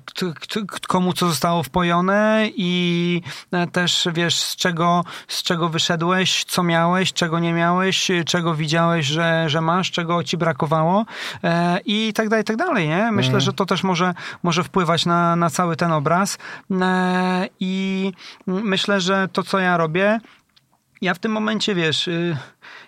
komu 0.89 1.13
co 1.13 1.29
zostało 1.29 1.63
wpojone 1.63 2.49
i 2.57 3.23
e, 3.53 3.67
też 3.67 4.09
wiesz, 4.13 4.39
z 4.39 4.57
czego, 4.57 5.05
z 5.29 5.43
czego 5.43 5.69
wyszedłeś, 5.69 6.45
co 6.45 6.63
miałeś, 6.63 7.13
czego 7.13 7.39
nie 7.39 7.53
miałeś, 7.53 8.11
czego 8.27 8.55
widziałeś, 8.55 9.07
że, 9.07 9.45
że 9.49 9.61
masz, 9.61 9.91
czego 9.91 10.25
ci 10.25 10.37
brakowało 10.37 11.05
e, 11.45 11.79
i 11.85 12.13
tak 12.13 12.29
dalej, 12.29 12.43
i 12.43 12.47
tak 12.47 12.57
dalej, 12.57 12.89
nie? 12.89 13.13
Myślę, 13.13 13.41
że 13.41 13.53
to 13.53 13.67
też 13.67 13.85
może, 13.85 14.15
może 14.43 14.65
wpływać 14.65 15.07
na, 15.07 15.37
na 15.37 15.51
cały 15.51 15.77
ten 15.77 15.93
obraz 15.93 16.39
i 17.61 18.13
myślę, 18.47 19.01
że 19.01 19.29
to, 19.33 19.43
co 19.43 19.59
ja 19.59 19.77
robię, 19.77 20.21
ja 21.01 21.15
w 21.15 21.19
tym 21.19 21.33
momencie, 21.33 21.75
wiesz, 21.75 22.09
y, 22.09 22.37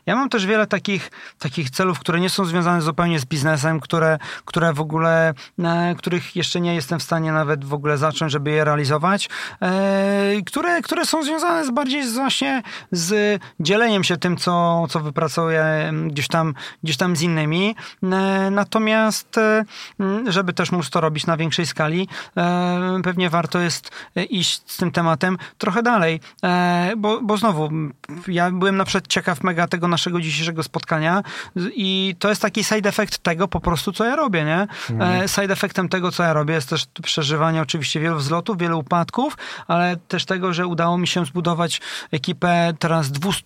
ja 0.07 0.16
mam 0.16 0.28
też 0.28 0.46
wiele 0.46 0.66
takich, 0.66 1.11
takich 1.38 1.70
celów, 1.70 1.98
które 1.98 2.20
nie 2.20 2.30
są 2.30 2.44
związane 2.44 2.82
zupełnie 2.82 3.20
z 3.20 3.24
biznesem, 3.24 3.80
które, 3.80 4.18
które 4.44 4.72
w 4.72 4.80
ogóle, 4.80 5.34
e, 5.59 5.94
których 5.98 6.36
jeszcze 6.36 6.61
nie 6.61 6.74
jestem 6.74 6.98
w 6.98 7.02
stanie 7.02 7.32
nawet 7.32 7.64
w 7.64 7.74
ogóle 7.74 7.98
zacząć, 7.98 8.32
żeby 8.32 8.50
je 8.50 8.64
realizować, 8.64 9.28
e, 9.62 10.42
które, 10.46 10.82
które 10.82 11.07
są 11.07 11.22
związane 11.22 11.64
z 11.64 11.70
bardziej 11.70 12.12
właśnie 12.12 12.62
z 12.92 13.40
dzieleniem 13.61 14.04
się 14.04 14.16
tym, 14.16 14.36
co, 14.36 14.86
co 14.90 15.00
wypracuję 15.00 15.62
mm, 15.62 16.09
gdzieś 16.09 16.28
tam, 16.28 16.54
gdzieś 16.84 16.96
tam 16.96 17.16
z 17.16 17.22
innymi. 17.22 17.76
E, 18.02 18.50
Natomiast, 18.50 19.36
mm, 20.00 20.32
żeby 20.32 20.52
też 20.52 20.72
móc 20.72 20.90
to 20.90 21.00
robić 21.00 21.26
na 21.26 21.36
większej 21.36 21.66
skali, 21.66 22.09
pewnie 23.04 23.30
warto 23.30 23.59
jest 23.59 23.90
iść 24.30 24.62
z 24.66 24.76
tym 24.76 24.90
tematem 24.90 25.38
trochę 25.59 25.82
dalej, 25.82 26.20
bo, 26.96 27.20
bo 27.22 27.36
znowu, 27.36 27.70
ja 28.28 28.50
byłem 28.50 28.76
na 28.76 28.84
przykład 28.84 29.07
ciekaw 29.07 29.42
mega 29.44 29.66
tego 29.66 29.88
naszego 29.97 30.20
dzisiejszego 30.20 30.62
spotkania 30.62 31.22
i 31.57 32.14
to 32.18 32.28
jest 32.28 32.42
taki 32.42 32.64
side 32.64 32.88
effect 32.88 33.18
tego 33.18 33.49
po 33.49 33.61
prostu, 33.61 33.92
co 33.92 34.05
ja 34.05 34.16
robię, 34.16 34.44
nie? 34.44 34.66
E, 35.01 35.28
Side 35.28 35.53
effectem 35.53 35.88
tego, 35.88 36.12
co 36.12 36.22
ja 36.22 36.32
robię 36.32 36.55
jest 36.55 36.68
też 36.68 36.86
przeżywanie 37.03 37.62
oczywiście 37.62 38.01
wielu 38.01 38.16
wzlotów, 38.16 38.59
wielu 38.59 38.78
upadków, 38.78 39.36
ale 39.66 39.97
też 39.97 40.24
tego, 40.24 40.53
że 40.53 40.66
udało 40.66 40.99
mi 40.99 41.07
się 41.09 41.24
zbudować 41.24 41.80
ekipę 42.12 42.72
teraz 42.78 43.12
200 43.12 43.42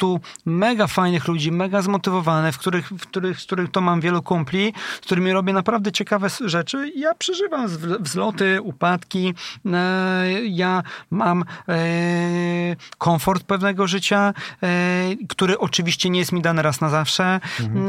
mega 0.46 0.86
fajnych 0.86 1.28
ludzi, 1.28 1.52
mega 1.52 1.82
zmotywowanych, 1.82 2.54
w 2.54 2.58
których, 2.58 2.88
w 2.88 3.06
których, 3.06 3.40
z 3.40 3.44
których 3.44 3.70
to 3.70 3.80
mam 3.80 4.00
wielu 4.00 4.22
kumpli, 4.22 4.72
z 5.02 5.06
którymi 5.06 5.32
robię 5.32 5.52
naprawdę 5.52 5.92
ciekawe 5.92 6.28
rzeczy. 6.44 6.92
Ja 6.96 7.14
przeżywam 7.14 7.66
wzloty, 8.00 8.62
upadki, 8.62 9.34
e, 9.66 10.26
ja 10.42 10.82
mam 11.10 11.44
e, 11.68 11.76
komfort 12.98 13.44
pewnego 13.44 13.86
życia, 13.86 14.34
który 15.28 15.58
oczywiście 15.58 16.10
nie 16.10 16.18
jest 16.18 16.32
mi 16.32 16.39
dany 16.42 16.62
raz 16.62 16.80
na 16.80 16.88
zawsze 16.88 17.40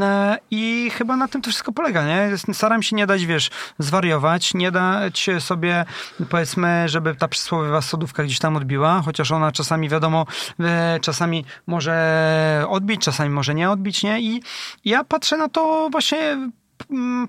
e, 0.02 0.38
i 0.50 0.90
chyba 0.94 1.16
na 1.16 1.28
tym 1.28 1.42
to 1.42 1.50
wszystko 1.50 1.72
polega, 1.72 2.06
nie? 2.06 2.30
Staram 2.52 2.82
się 2.82 2.96
nie 2.96 3.06
dać, 3.06 3.26
wiesz, 3.26 3.50
zwariować, 3.78 4.54
nie 4.54 4.70
dać 4.70 5.30
sobie, 5.38 5.84
powiedzmy, 6.30 6.88
żeby 6.88 7.14
ta 7.14 7.28
przysłowiowa 7.28 7.82
sodówka 7.82 8.24
gdzieś 8.24 8.38
tam 8.38 8.56
odbiła, 8.56 9.02
chociaż 9.04 9.30
ona 9.30 9.52
czasami, 9.52 9.88
wiadomo, 9.88 10.26
e, 10.60 10.98
czasami 11.00 11.44
może 11.66 12.66
odbić, 12.68 13.00
czasami 13.00 13.30
może 13.30 13.54
nie 13.54 13.70
odbić, 13.70 14.02
nie? 14.02 14.20
I 14.20 14.42
ja 14.84 15.04
patrzę 15.04 15.36
na 15.36 15.48
to 15.48 15.88
właśnie 15.92 16.50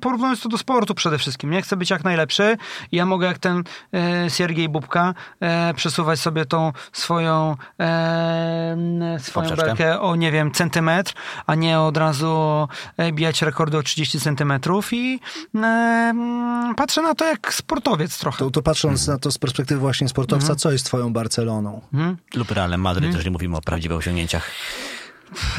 porównując 0.01 0.41
to 0.41 0.49
do 0.49 0.57
sportu 0.57 0.93
przede 0.95 1.17
wszystkim, 1.17 1.49
nie? 1.49 1.61
Chcę 1.61 1.77
być 1.77 1.89
jak 1.89 2.03
najlepszy 2.03 2.57
ja 2.91 3.05
mogę 3.05 3.27
jak 3.27 3.37
ten 3.37 3.63
e, 3.93 4.29
Siergiej 4.29 4.69
Bubka 4.69 5.13
e, 5.39 5.73
przesuwać 5.73 6.19
sobie 6.19 6.45
tą 6.45 6.71
swoją 6.93 7.55
e, 7.79 9.17
swoją 9.19 9.49
Poprzeczkę. 9.49 9.65
belkę 9.65 10.01
o, 10.01 10.15
nie 10.15 10.31
wiem, 10.31 10.51
centymetr, 10.51 11.13
a 11.47 11.55
nie 11.55 11.79
od 11.79 11.97
razu 11.97 12.67
e, 12.97 13.11
bijać 13.11 13.41
rekordy 13.41 13.77
o 13.77 13.83
30 13.83 14.19
centymetrów 14.19 14.93
i 14.93 15.19
e, 15.55 15.57
mm, 15.59 16.75
patrzę 16.75 17.01
na 17.01 17.15
to 17.15 17.25
jak 17.25 17.53
sportowiec 17.53 18.19
trochę. 18.19 18.37
To, 18.39 18.51
to 18.51 18.61
patrząc 18.61 19.07
na 19.07 19.17
to 19.17 19.31
z 19.31 19.37
perspektywy 19.37 19.79
właśnie 19.81 20.09
sportowca, 20.09 20.43
Mhm. 20.43 20.59
co 20.59 20.71
jest 20.71 20.85
twoją 20.85 21.13
Barceloną? 21.13 21.81
Lub 22.35 22.51
Realem 22.51 22.81
Madryt, 22.81 23.05
jeżeli 23.05 23.31
mówimy 23.31 23.57
o 23.57 23.61
prawdziwych 23.61 23.97
osiągnięciach. 23.97 24.51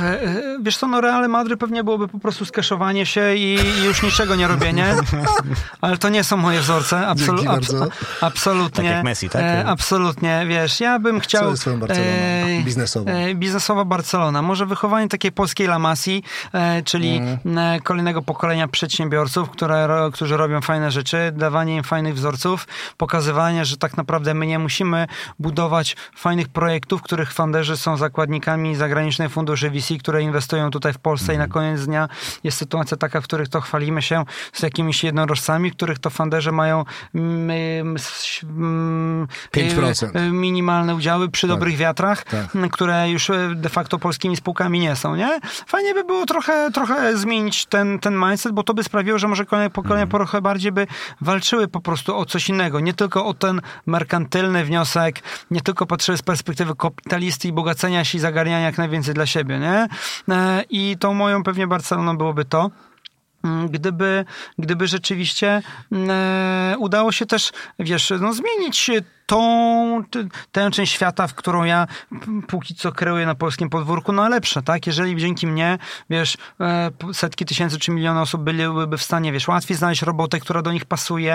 E, 0.00 0.22
e, 0.22 0.42
Wiesz 0.62 0.76
co, 0.76 0.86
no 0.86 1.00
Real 1.00 1.28
Madry 1.28 1.56
pewnie 1.56 1.84
byłoby 1.84 2.08
po 2.08 2.18
prostu 2.18 2.44
skeszowanie 2.44 3.06
się 3.06 3.34
i, 3.34 3.58
już 3.84 4.02
niczego 4.02 4.36
nie 4.36 4.48
robienie, 4.48 4.94
ale 5.80 5.98
to 5.98 6.08
nie 6.08 6.24
są 6.24 6.36
moje 6.36 6.60
wzorce, 6.60 7.06
absolu, 7.06 7.44
bardzo. 7.44 7.88
absolutnie. 8.20 8.84
Tak 8.84 8.94
jak 8.94 9.04
Messi, 9.04 9.28
tak? 9.28 9.42
E, 9.42 9.66
absolutnie, 9.66 10.44
wiesz, 10.48 10.80
ja 10.80 10.98
bym 10.98 11.20
chciał... 11.20 11.56
Co 11.56 11.68
jest? 11.86 12.64
Biznesową. 12.64 13.10
E, 13.10 13.34
biznesowa 13.34 13.84
Barcelona. 13.84 14.42
Może 14.42 14.66
wychowanie 14.66 15.08
takiej 15.08 15.32
polskiej 15.32 15.66
La 15.66 15.78
Masi, 15.78 16.22
e, 16.52 16.82
czyli 16.82 17.20
e, 17.56 17.80
kolejnego 17.80 18.22
pokolenia 18.22 18.68
przedsiębiorców, 18.68 19.50
które, 19.50 19.86
ro, 19.86 20.10
którzy 20.10 20.36
robią 20.36 20.60
fajne 20.60 20.90
rzeczy, 20.90 21.32
dawanie 21.36 21.76
im 21.76 21.82
fajnych 21.82 22.14
wzorców, 22.14 22.66
pokazywanie, 22.96 23.64
że 23.64 23.76
tak 23.76 23.96
naprawdę 23.96 24.34
my 24.34 24.46
nie 24.46 24.58
musimy 24.58 25.06
budować 25.38 25.96
fajnych 26.16 26.48
projektów, 26.48 27.02
których 27.02 27.32
funderzy 27.32 27.76
są 27.76 27.96
zakładnikami 27.96 28.76
zagranicznych 28.76 29.32
funduszy 29.32 29.63
VC, 29.70 29.94
które 29.98 30.22
inwestują 30.22 30.70
tutaj 30.70 30.92
w 30.92 30.98
Polsce 30.98 31.32
i 31.32 31.34
Mhm. 31.36 31.48
na 31.50 31.54
koniec 31.54 31.86
dnia 31.86 32.08
jest 32.44 32.58
sytuacja 32.58 32.96
taka, 32.96 33.20
w 33.20 33.24
których 33.24 33.48
to 33.48 33.60
chwalimy 33.60 34.02
się 34.02 34.24
z 34.52 34.62
jakimiś 34.62 35.04
jednorożcami, 35.04 35.70
których 35.70 35.98
to 35.98 36.10
funderzy 36.10 36.52
mają 36.52 36.84
mm, 37.14 37.50
mm, 37.80 37.96
s- 37.96 38.40
mm, 38.42 39.26
5%. 39.52 40.16
e, 40.16 40.30
minimalne 40.30 40.94
udziały 40.94 41.28
przy 41.28 41.46
dobrych 41.46 41.76
wiatrach, 41.76 42.24
Tak. 42.24 42.70
które 42.72 43.10
już 43.10 43.30
e, 43.30 43.54
de 43.54 43.68
facto 43.68 43.98
polskimi 43.98 44.36
spółkami 44.36 44.80
nie 44.80 44.96
są, 44.96 45.16
nie? 45.16 45.38
Fajnie 45.66 45.94
by 45.94 46.04
było 46.04 46.26
trochę, 46.26 46.70
trochę 46.72 47.16
zmienić 47.16 47.66
ten, 47.66 47.98
ten 47.98 48.14
mindset, 48.18 48.52
bo 48.52 48.62
to 48.62 48.74
by 48.74 48.84
sprawiło, 48.84 49.18
że 49.18 49.28
może 49.28 49.44
kolejne 49.46 49.70
pokolenia 49.70 50.06
trochę 50.06 50.40
bardziej 50.42 50.72
by 50.72 50.86
walczyły 51.20 51.68
po 51.68 51.80
prostu 51.80 52.16
o 52.18 52.24
coś 52.24 52.48
innego, 52.48 52.80
nie 52.80 52.94
tylko 52.94 53.26
o 53.26 53.34
ten 53.34 53.60
merkantylny 53.86 54.64
wniosek, 54.64 55.20
nie 55.50 55.60
tylko 55.60 55.86
patrzyły 55.86 56.18
z 56.18 56.22
perspektywy 56.22 56.76
kapitalisty 56.76 57.48
i 57.48 57.52
bogacenia 57.52 58.04
się 58.04 58.18
i 58.18 58.20
zagarniania 58.20 58.64
jak 58.66 58.78
najwięcej 58.78 59.14
dla 59.14 59.26
siebie, 59.26 59.53
nie? 59.60 59.88
E, 60.34 60.64
I 60.70 60.96
tą 60.98 61.14
moją 61.14 61.42
pewnie 61.42 61.66
Barceloną 61.66 62.18
byłoby 62.18 62.44
to, 62.44 62.70
Mm, 63.44 63.68
gdyby, 63.68 64.24
gdyby 64.58 64.86
rzeczywiście 64.86 65.62
mm, 65.92 66.10
e, 66.10 66.78
udało 66.78 67.12
się 67.12 67.26
też, 67.26 67.52
wiesz, 67.78 68.12
no, 68.20 68.32
zmienić 68.32 68.90
tą, 69.26 70.04
tę 70.52 70.70
część 70.70 70.92
świata, 70.92 71.26
w 71.26 71.34
którą 71.34 71.64
ja 71.64 71.86
póki 72.48 72.74
co 72.74 72.92
kreuję 72.92 73.26
na 73.26 73.34
polskim 73.34 73.70
podwórku, 73.70 74.12
na 74.12 74.28
lepsze, 74.28 74.62
tak? 74.62 74.86
Jeżeli 74.86 75.16
dzięki 75.16 75.46
mnie, 75.46 75.78
wiesz, 76.10 76.36
e, 76.60 76.90
setki 77.12 77.44
tysięcy 77.44 77.78
czy 77.78 77.90
miliony 77.90 78.20
osób 78.20 78.42
byłyby 78.42 78.98
w 78.98 79.02
stanie, 79.02 79.32
wiesz, 79.32 79.48
łatwiej 79.48 79.76
znaleźć 79.76 80.02
robotę, 80.02 80.40
która 80.40 80.62
do 80.62 80.72
nich 80.72 80.84
pasuje, 80.84 81.34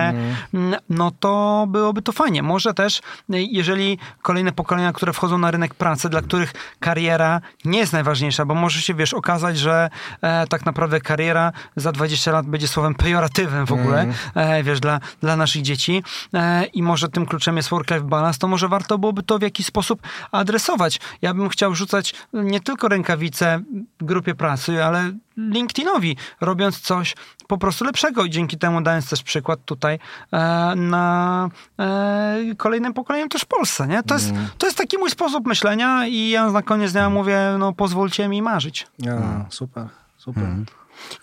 mm, 0.54 0.76
no 0.90 1.12
to 1.20 1.66
byłoby 1.70 2.02
to 2.02 2.12
fajnie. 2.12 2.44
Może 2.44 2.74
też, 2.74 3.00
e, 3.00 3.02
jeżeli 3.42 3.98
kolejne 4.22 4.52
pokolenia, 4.52 4.94
które 4.94 5.14
wchodzą 5.14 5.38
na 5.38 5.52
rynek 5.52 5.74
pracy, 5.74 6.10
dla 6.10 6.22
których 6.22 6.54
kariera 6.80 7.42
nie 7.66 7.80
jest 7.80 7.94
najważniejsza, 7.94 8.46
bo 8.46 8.56
może 8.56 8.82
się, 8.82 8.94
wiesz, 8.94 9.14
okazać, 9.14 9.58
że 9.58 9.90
e, 10.22 10.48
tak 10.48 10.66
naprawdę 10.66 11.02
kariera 11.02 11.52
za 11.76 11.92
20 11.92 12.32
lat 12.32 12.46
będzie 12.46 12.68
słowem 12.68 12.96
pejoratywnym 12.96 13.66
w 13.66 13.72
ogóle, 13.72 14.08
e, 14.36 14.64
wiesz, 14.64 14.80
dla, 14.80 15.00
dla 15.22 15.36
naszych 15.36 15.62
dzieci 15.62 16.04
e, 16.34 16.66
i 16.66 16.84
może 16.84 17.10
tym 17.10 17.26
kluczem 17.26 17.58
jest 17.58 17.70
work-life 17.80 18.06
balance, 18.06 18.40
to 18.40 18.48
może 18.48 18.68
warto 18.68 18.98
byłoby 18.98 19.24
to 19.24 19.40
w 19.40 19.42
jakiś 19.42 19.66
sposób 19.66 20.02
adresować. 20.32 21.00
Ja 21.22 21.34
bym 21.34 21.50
chciał 21.50 21.76
rzucać 21.76 22.14
nie 22.34 22.60
tylko 22.60 22.88
rękawice 22.88 23.62
grupie 24.00 24.36
pracy, 24.36 24.84
ale 24.84 25.12
LinkedInowi, 25.38 26.18
robiąc 26.42 26.80
coś 26.80 27.16
po 27.48 27.58
prostu 27.58 27.86
lepszego 27.86 28.26
i 28.26 28.30
dzięki 28.30 28.58
temu 28.58 28.82
dając 28.82 29.10
też 29.10 29.24
przykład 29.24 29.60
tutaj 29.66 30.00
e, 30.32 30.40
na 30.76 31.50
e, 31.80 32.56
kolejnym 32.58 32.94
pokoleniom 32.94 33.30
też 33.30 33.42
w 33.42 33.46
Polsce, 33.46 33.88
nie? 33.88 34.04
To, 34.04 34.14
jest, 34.14 34.32
to 34.58 34.66
jest 34.66 34.78
taki 34.78 34.98
mój 34.98 35.10
sposób 35.10 35.48
myślenia 35.48 36.08
i 36.08 36.30
ja 36.30 36.52
na 36.52 36.62
koniec 36.62 36.92
dnia 36.92 37.10
mówię, 37.10 37.56
no 37.60 37.74
pozwólcie 37.74 38.28
mi 38.28 38.42
marzyć. 38.42 38.88
Ja, 39.00 39.46
super, 39.50 39.88
super. 40.18 40.44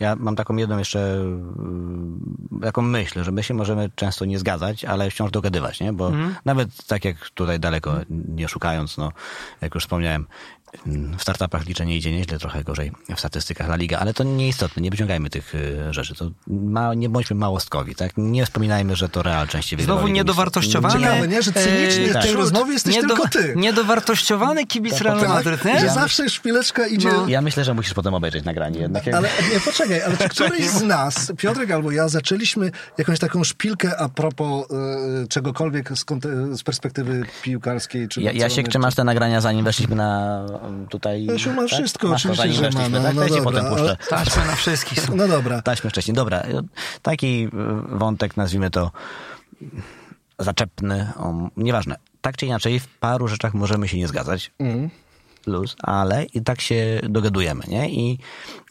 Ja 0.01 0.17
mam 0.17 0.37
taką 0.37 0.57
jedną 0.57 0.79
jeszcze 0.79 1.25
y, 2.59 2.61
taką 2.63 2.83
myśl, 2.83 3.25
że 3.25 3.33
my 3.33 3.43
się 3.43 3.55
możemy 3.55 3.91
często 3.95 4.25
nie 4.25 4.39
zgadzać, 4.39 4.85
ale 4.85 5.11
wciąż 5.11 5.31
dogadywać, 5.31 5.81
nie? 5.81 5.93
Bo 5.93 6.11
nawet 6.45 6.87
tak 6.87 7.05
jak 7.05 7.31
tutaj 7.31 7.61
daleko 7.61 7.95
nie 8.11 8.49
szukając, 8.49 8.99
no, 8.99 9.13
jak 9.61 9.75
już 9.75 9.85
wspomniałem, 9.85 10.27
w 11.19 11.23
startupach 11.23 11.67
liczenie 11.67 11.97
idzie 11.97 12.13
nieźle, 12.13 12.39
trochę 12.39 12.65
gorzej 12.65 12.93
w 13.17 13.19
statystykach 13.19 13.67
La 13.69 13.77
Liga, 13.77 13.99
ale 13.99 14.15
to 14.15 14.25
nieistotne, 14.25 14.83
nie 14.83 14.91
wyciągajmy 14.91 15.31
tych 15.31 15.55
y, 15.55 15.79
rzeczy. 15.91 16.15
To 16.15 16.31
ma, 16.47 16.95
nie 16.95 17.09
bądźmy 17.09 17.37
małostkowi, 17.37 17.95
tak? 17.95 18.13
Nie 18.17 18.47
wspominajmy, 18.47 18.97
że 18.97 19.09
to 19.09 19.23
Real 19.23 19.49
częściej 19.49 19.77
wygrywa 19.77 19.99
Znowu 19.99 20.09
niedowartościowane. 20.13 21.01
Ciekawe, 21.01 21.29
nie? 21.29 21.43
Że 21.43 21.53
cynicznie 21.53 22.05
e, 22.05 22.11
w 22.11 22.13
tej 22.13 22.23
wśród- 22.23 22.37
rozmowie 22.37 22.73
jesteś 22.73 22.97
niedo- 22.97 23.09
tylko 23.09 23.29
ty. 23.29 23.55
Niedowartościowany 23.57 24.67
kibic 24.67 25.01
Realu 25.01 25.29
Madryt, 25.29 25.65
nie? 25.65 25.81
Że 25.81 25.91
zawsze 25.91 26.31
szpileczka 26.31 26.87
idzie... 26.87 27.09
No. 27.09 27.29
Ja 27.29 27.41
myślę, 27.43 27.65
że 27.65 27.75
musisz 27.75 27.95
potem 27.95 28.15
obejrzeć 28.15 28.45
nagranie 28.45 28.81
jednak. 28.81 29.09
Ale 29.09 29.29
nie, 29.55 29.61
poczekaj, 29.61 30.03
ale 30.03 30.17
czy 30.17 30.29
któryś 30.29 30.67
z 30.69 30.83
nas, 30.97 31.33
Piotrek 31.39 31.71
albo 31.71 31.91
ja, 31.91 32.09
zaczęliśmy 32.09 32.71
jakąś 32.99 33.19
taką 33.19 33.45
szpilkę 33.45 33.97
a 34.01 34.09
propos 34.09 34.67
e, 34.71 35.27
czegokolwiek 35.29 35.93
z, 35.99 36.05
z 36.59 36.63
perspektywy 36.63 37.25
piłkarskiej? 37.43 38.09
Czy 38.09 38.23
Ja, 38.23 38.33
Jasiek, 38.33 38.69
czy 38.69 38.79
masz 38.79 38.95
te 38.95 39.05
nagrania, 39.05 39.41
zanim 39.41 39.65
weszliśmy 39.65 39.97
na 39.97 40.47
tutaj... 40.89 41.25
Jasiu 41.25 41.53
ma 41.53 41.67
wszystko, 41.67 42.09
Masz 42.09 42.23
to, 42.23 42.33
oczywiście, 42.33 42.73
że 42.73 42.79
ma, 42.79 42.89
no, 42.89 43.03
tak? 43.03 43.15
no 43.15 43.25
dobra, 43.27 43.43
potem 43.43 43.67
puszczę. 43.67 43.97
Taśmy 44.09 44.45
na 44.45 44.57
wszystkich 44.57 45.01
są. 45.01 45.17
No 45.17 45.29
dobra. 45.29 45.63
Taśmy 45.63 45.91
wcześniej. 45.91 46.15
Dobra, 46.15 46.43
taki 47.03 47.45
y, 47.45 47.51
wątek, 47.99 48.37
nazwijmy 48.37 48.71
to 48.71 48.91
zaczepny, 50.39 51.13
o, 51.17 51.35
nieważne. 51.57 51.97
Tak 52.21 52.37
czy 52.37 52.47
inaczej, 52.47 52.81
w 52.81 52.89
paru 52.89 53.29
rzeczach 53.29 53.55
możemy 53.55 53.89
się 53.89 53.99
nie 53.99 54.09
zgadzać. 54.09 54.53
Plus, 55.45 55.77
ale 55.83 56.25
i 56.25 56.43
tak 56.43 56.61
się 56.61 57.01
dogadujemy, 57.03 57.65
nie? 57.69 57.91
I 57.91 58.19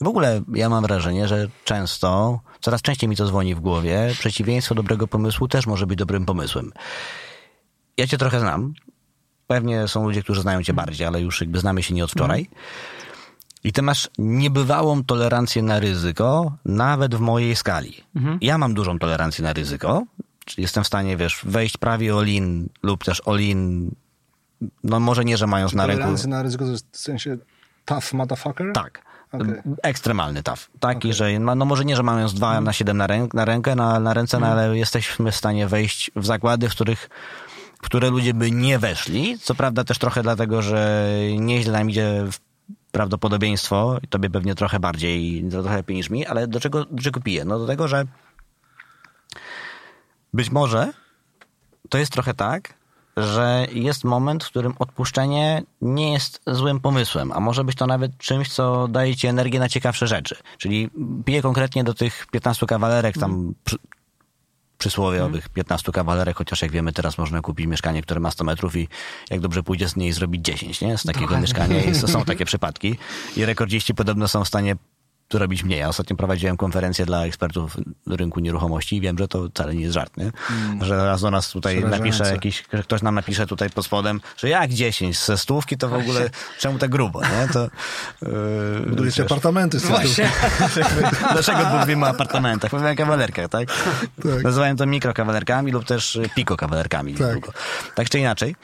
w 0.02 0.08
ogóle 0.08 0.42
ja 0.54 0.70
mam 0.70 0.84
wrażenie, 0.84 1.28
że 1.28 1.48
często, 1.64 2.40
coraz 2.62 2.82
częściej 2.82 3.10
mi 3.10 3.16
to 3.16 3.28
dzwoni 3.28 3.56
w 3.56 3.60
głowie, 3.60 4.10
przeciwieństwo 4.20 4.76
dobrego 4.76 5.08
pomysłu 5.08 5.48
też 5.48 5.68
może 5.68 5.88
być 5.88 6.00
dobrym 6.00 6.26
pomysłem. 6.26 6.72
Ja 7.98 8.08
cię 8.08 8.18
trochę 8.18 8.40
znam. 8.40 8.74
Pewnie 9.48 9.88
są 9.88 10.04
ludzie, 10.04 10.24
którzy 10.24 10.42
znają 10.42 10.64
cię 10.64 10.74
bardziej, 10.74 11.08
ale 11.08 11.22
już 11.22 11.42
jakby 11.42 11.60
znamy 11.60 11.84
się 11.84 11.94
nie 11.94 12.04
od 12.04 12.12
wczoraj. 12.12 12.50
I 13.64 13.74
ty 13.74 13.82
masz 13.82 14.10
niebywałą 14.18 15.04
tolerancję 15.04 15.62
na 15.62 15.80
ryzyko, 15.80 16.54
nawet 16.66 17.16
w 17.16 17.20
mojej 17.20 17.56
skali. 17.56 18.04
Ja 18.42 18.58
mam 18.58 18.74
dużą 18.74 19.00
tolerancję 19.00 19.44
na 19.44 19.54
ryzyko. 19.54 20.04
Czyli 20.46 20.62
jestem 20.62 20.84
w 20.84 20.88
stanie, 20.88 21.18
wiesz, 21.18 21.40
wejść 21.44 21.78
prawie 21.78 22.14
all-in 22.14 22.70
lub 22.84 23.04
też 23.04 23.22
all-in, 23.26 23.92
no 24.84 25.00
może 25.00 25.26
nie, 25.26 25.38
że 25.38 25.48
mając 25.48 25.74
na 25.74 25.88
ręku... 25.88 26.02
Tolerancja 26.02 26.30
na 26.30 26.44
ryzyko 26.44 26.66
to 26.66 26.72
jest 26.72 26.88
w 26.92 26.98
sensie 26.98 27.38
tough 27.86 28.14
motherfucker? 28.14 28.74
Tak. 28.74 29.06
Okej. 29.32 29.62
Ekstremalny 29.84 30.44
taf. 30.44 30.70
Taki, 30.80 31.14
że 31.14 31.40
no, 31.40 31.56
no 31.56 31.66
może 31.66 31.86
nie, 31.86 31.96
że 31.96 32.04
mając 32.04 32.34
dwa 32.34 32.62
na 32.62 32.74
siedem 32.74 32.98
na, 32.98 33.08
ręk, 33.08 33.34
na 33.34 33.46
rękę, 33.46 33.76
na, 33.76 34.00
na 34.00 34.14
ręce, 34.14 34.40
no, 34.40 34.48
ale 34.48 34.78
jesteśmy 34.78 35.32
w 35.32 35.36
stanie 35.36 35.68
wejść 35.68 36.12
w 36.16 36.26
zakłady, 36.26 36.70
w 36.70 36.72
których 36.72 37.10
które 37.86 38.10
ludzie 38.10 38.34
by 38.34 38.52
nie 38.52 38.80
weszli. 38.80 39.40
Co 39.40 39.56
prawda 39.56 39.84
też 39.84 39.98
trochę 39.98 40.24
dlatego, 40.24 40.62
że 40.62 41.10
nieźle 41.38 41.74
nam 41.74 41.90
idzie 41.90 42.26
prawdopodobieństwo, 42.92 44.00
tobie 44.10 44.30
pewnie 44.30 44.56
trochę 44.56 44.80
bardziej, 44.80 45.46
trochę 45.52 45.76
lepiej 45.76 45.96
niż 45.96 46.10
mi, 46.10 46.26
ale 46.26 46.48
do 46.48 46.60
czego, 46.60 46.86
do 46.86 47.04
czego 47.04 47.20
piję? 47.20 47.46
No 47.46 47.60
do 47.60 47.68
tego, 47.68 47.88
że 47.88 48.06
być 50.34 50.52
może 50.52 50.94
to 51.90 51.98
jest 51.98 52.12
trochę 52.12 52.34
tak, 52.34 52.74
że 53.18 53.68
jest 53.72 54.04
moment, 54.04 54.44
w 54.44 54.50
którym 54.50 54.74
odpuszczenie 54.80 55.64
nie 55.82 56.14
jest 56.14 56.42
złym 56.48 56.80
pomysłem, 56.80 57.32
a 57.32 57.40
może 57.40 57.64
być 57.64 57.76
to 57.76 57.88
nawet 57.88 58.18
czymś, 58.18 58.54
co 58.54 58.88
daje 58.88 59.16
ci 59.16 59.28
energię 59.28 59.60
na 59.60 59.70
ciekawsze 59.70 60.08
rzeczy. 60.08 60.36
Czyli 60.58 60.90
piję 61.26 61.42
konkretnie 61.42 61.84
do 61.84 61.94
tych 61.94 62.28
15 62.32 62.66
kawalerek, 62.66 63.18
tam 63.18 63.54
przysłowiowych 64.86 65.50
15 65.50 65.92
kawalerek, 65.92 66.38
chociaż 66.38 66.62
jak 66.62 66.72
wiemy, 66.72 66.94
teraz 66.94 67.18
można 67.18 67.42
kupić 67.42 67.68
mieszkanie, 67.68 68.02
które 68.02 68.20
ma 68.20 68.32
100 68.32 68.44
metrów 68.44 68.76
i 68.76 68.88
jak 69.30 69.40
dobrze 69.40 69.64
pójdzie 69.64 69.90
z 69.90 69.96
niej 69.96 70.12
zrobić 70.12 70.46
10, 70.46 70.82
nie? 70.82 70.98
Z 70.98 71.04
takiego 71.04 71.22
Dokładnie. 71.26 71.42
mieszkania. 71.42 71.84
I 71.84 71.96
są 71.96 72.26
takie 72.32 72.46
przypadki. 72.46 72.96
I 73.38 73.46
rekordziści 73.46 73.94
podobno 73.94 74.28
są 74.28 74.44
w 74.44 74.48
stanie 74.48 74.76
robić 75.34 75.64
mniej. 75.64 75.80
Ja 75.80 75.90
ostatnio 75.90 76.16
prowadziłem 76.16 76.58
konferencję 76.58 77.06
dla 77.06 77.26
ekspertów 77.26 77.78
rynku 78.08 78.40
nieruchomości 78.40 78.96
i 78.96 79.02
wiem, 79.02 79.18
że 79.18 79.28
to 79.28 79.50
wcale 79.50 79.76
nie 79.76 79.82
jest 79.82 79.94
żart, 79.94 80.18
nie? 80.18 80.32
Że 80.82 81.06
raz 81.06 81.22
do 81.22 81.32
nas 81.32 81.50
tutaj 81.50 81.84
napisze 81.84 82.32
jakiś, 82.32 82.64
ktoś 82.84 83.02
nam 83.02 83.16
napisze 83.16 83.48
tutaj 83.48 83.70
pod 83.70 83.86
spodem, 83.86 84.22
że 84.38 84.50
jak 84.50 84.72
10 84.72 85.20
ze 85.20 85.38
stówki, 85.38 85.78
to 85.78 85.90
w 85.90 85.94
ogóle 85.94 86.30
czemu 86.60 86.80
tak 86.80 86.90
grubo, 86.90 87.22
nie? 87.22 87.48
To, 87.54 87.70
yy, 88.22 88.30
Budujecie 88.90 89.24
wiesz, 89.24 89.32
apartamenty 89.32 89.80
z 89.80 89.86
Właśnie. 89.86 90.32
Dlaczego 91.34 91.60
mówimy 91.80 92.06
o 92.06 92.10
apartamentach? 92.10 92.74
Mówimy 92.74 92.92
o 92.92 92.96
kawalerkach, 92.96 93.50
tak? 93.50 93.68
Tak. 94.24 94.44
Nazywają 94.44 94.76
to 94.76 94.86
mikrokawalerkami 94.86 95.72
lub 95.72 95.86
też 95.86 96.20
piko-kawalerkami. 96.36 97.14
Tak. 97.14 97.38
tak 97.96 98.10
czy 98.10 98.20
inaczej, 98.20 98.56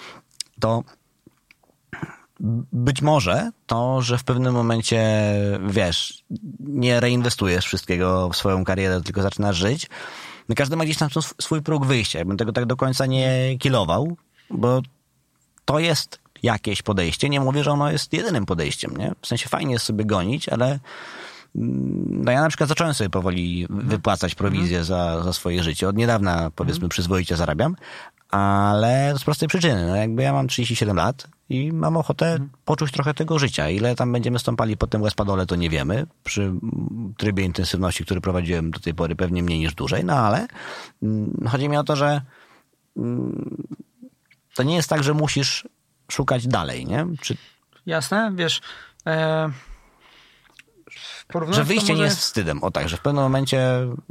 to 0.60 0.84
być 2.74 3.02
może 3.02 3.52
to, 3.66 4.02
że 4.02 4.18
w 4.18 4.24
pewnym 4.24 4.54
momencie, 4.54 5.34
wiesz, 5.68 6.24
nie 6.60 7.00
reinwestujesz 7.00 7.66
wszystkiego 7.66 8.30
w 8.30 8.38
swoją 8.38 8.64
karierę, 8.64 9.02
tylko 9.02 9.22
zaczynasz 9.22 9.58
żyć, 9.58 9.90
no 10.50 10.56
każdy 10.56 10.76
ma 10.76 10.84
gdzieś 10.84 10.98
tam 10.98 11.10
sw- 11.10 11.36
swój 11.42 11.62
próg 11.62 11.86
wyjścia. 11.86 12.20
Ja 12.20 12.26
bym 12.26 12.38
tego 12.38 12.52
tak 12.52 12.66
do 12.66 12.76
końca 12.76 13.06
nie 13.06 13.58
kilował, 13.60 14.18
bo 14.50 14.82
to 15.66 15.80
jest 15.80 16.20
jakieś 16.44 16.82
podejście. 16.82 17.30
Nie 17.30 17.40
mówię, 17.40 17.64
że 17.64 17.72
ono 17.72 17.92
jest 17.92 18.14
jedynym 18.14 18.46
podejściem, 18.46 18.98
nie? 18.98 19.12
W 19.22 19.28
sensie 19.28 19.50
fajnie 19.50 19.74
jest 19.74 19.86
sobie 19.86 20.06
gonić, 20.06 20.50
ale 20.50 20.80
no 21.56 22.32
ja 22.32 22.42
na 22.42 22.50
przykład 22.50 22.70
zacząłem 22.70 22.94
sobie 22.94 23.10
powoli 23.10 23.68
wypłacać 23.70 24.36
prowizję 24.36 24.84
za, 24.84 25.24
za 25.24 25.34
swoje 25.34 25.64
życie. 25.64 25.88
Od 25.88 25.96
niedawna, 25.96 26.52
powiedzmy, 26.56 26.90
przyzwoicie 26.90 27.36
zarabiam, 27.36 27.76
ale 28.30 29.14
z 29.18 29.24
prostej 29.24 29.48
przyczyny. 29.48 29.88
No 29.88 29.96
jakby 29.96 30.22
ja 30.24 30.34
mam 30.34 30.48
37 30.48 30.98
lat 30.98 31.28
i 31.52 31.74
mam 31.74 31.98
ochotę 31.98 32.38
poczuć 32.66 32.92
trochę 32.92 33.14
tego 33.14 33.40
życia. 33.40 33.70
Ile 33.70 33.96
tam 33.96 34.12
będziemy 34.12 34.40
stąpali 34.40 34.78
po 34.78 34.88
tym 34.88 35.02
łespadole, 35.02 35.46
to 35.46 35.56
nie 35.56 35.70
wiemy. 35.70 36.06
Przy 36.24 36.54
trybie 37.18 37.44
intensywności, 37.44 38.06
który 38.06 38.22
prowadziłem 38.22 38.72
do 38.72 38.80
tej 38.80 38.94
pory, 38.94 39.16
pewnie 39.16 39.44
mniej 39.44 39.60
niż 39.60 39.74
dłużej, 39.76 40.06
no 40.06 40.14
ale 40.14 40.48
mm, 41.04 41.48
chodzi 41.50 41.70
mi 41.70 41.78
o 41.78 41.84
to, 41.84 41.96
że 41.96 42.22
mm, 42.98 43.64
to 44.56 44.64
nie 44.64 44.76
jest 44.76 44.90
tak, 44.90 45.04
że 45.04 45.14
musisz 45.14 45.68
szukać 46.12 46.48
dalej, 46.48 46.86
nie? 46.86 47.06
Czy, 47.22 47.38
Jasne, 47.86 48.32
wiesz... 48.36 48.62
E, 49.08 49.50
porównując 51.32 51.68
że 51.68 51.74
wyjście 51.74 51.94
nie 51.94 52.04
jest 52.04 52.20
wstydem. 52.20 52.64
O 52.64 52.72
tak, 52.72 52.90
że 52.90 52.98
w 52.98 53.02
pewnym 53.02 53.24
momencie, 53.24 53.68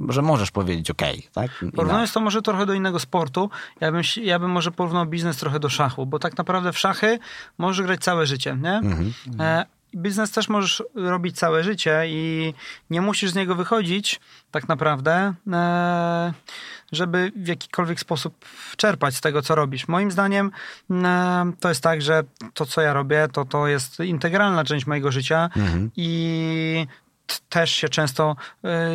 że 0.09 0.23
możesz 0.23 0.51
powiedzieć 0.51 0.91
okej, 0.91 1.29
tak? 1.33 1.51
I 1.63 1.65
na- 1.67 1.73
Porównując 1.73 2.13
to 2.13 2.21
może 2.21 2.43
trochę 2.43 2.67
do 2.67 2.75
innego 2.75 2.99
sportu, 2.99 3.51
ja 3.81 3.93
bym, 3.93 4.03
ja 4.23 4.39
bym 4.39 4.51
może 4.51 4.71
porównał 4.71 5.07
biznes 5.07 5.37
trochę 5.37 5.61
do 5.61 5.69
szachu, 5.69 6.07
bo 6.07 6.19
tak 6.19 6.39
naprawdę 6.39 6.73
w 6.73 6.79
szachy 6.79 7.19
możesz 7.59 7.87
grać 7.87 8.01
całe 8.01 8.27
życie, 8.27 8.57
nie? 8.63 8.73
Mhm. 8.75 9.13
E, 9.41 9.65
biznes 9.97 10.31
też 10.31 10.49
możesz 10.49 10.83
robić 10.95 11.37
całe 11.37 11.65
życie 11.65 12.03
i 12.07 12.55
nie 12.91 13.01
musisz 13.01 13.31
z 13.31 13.35
niego 13.35 13.55
wychodzić 13.55 14.21
tak 14.51 14.69
naprawdę, 14.69 15.35
e, 15.53 16.33
żeby 16.93 17.33
w 17.37 17.47
jakikolwiek 17.49 18.01
sposób 18.01 18.45
czerpać 18.77 19.15
z 19.17 19.21
tego, 19.21 19.43
co 19.43 19.55
robisz. 19.55 19.89
Moim 19.89 20.11
zdaniem 20.11 20.51
e, 20.91 21.53
to 21.61 21.69
jest 21.69 21.83
tak, 21.83 22.03
że 22.03 22.23
to, 22.55 22.67
co 22.67 22.81
ja 22.81 22.93
robię, 22.93 23.29
to, 23.33 23.45
to 23.45 23.67
jest 23.67 24.01
integralna 24.01 24.65
część 24.65 24.87
mojego 24.87 25.13
życia 25.13 25.51
i 25.97 26.87
t- 26.87 27.10
też 27.49 27.71
się 27.71 27.89
często 27.89 28.37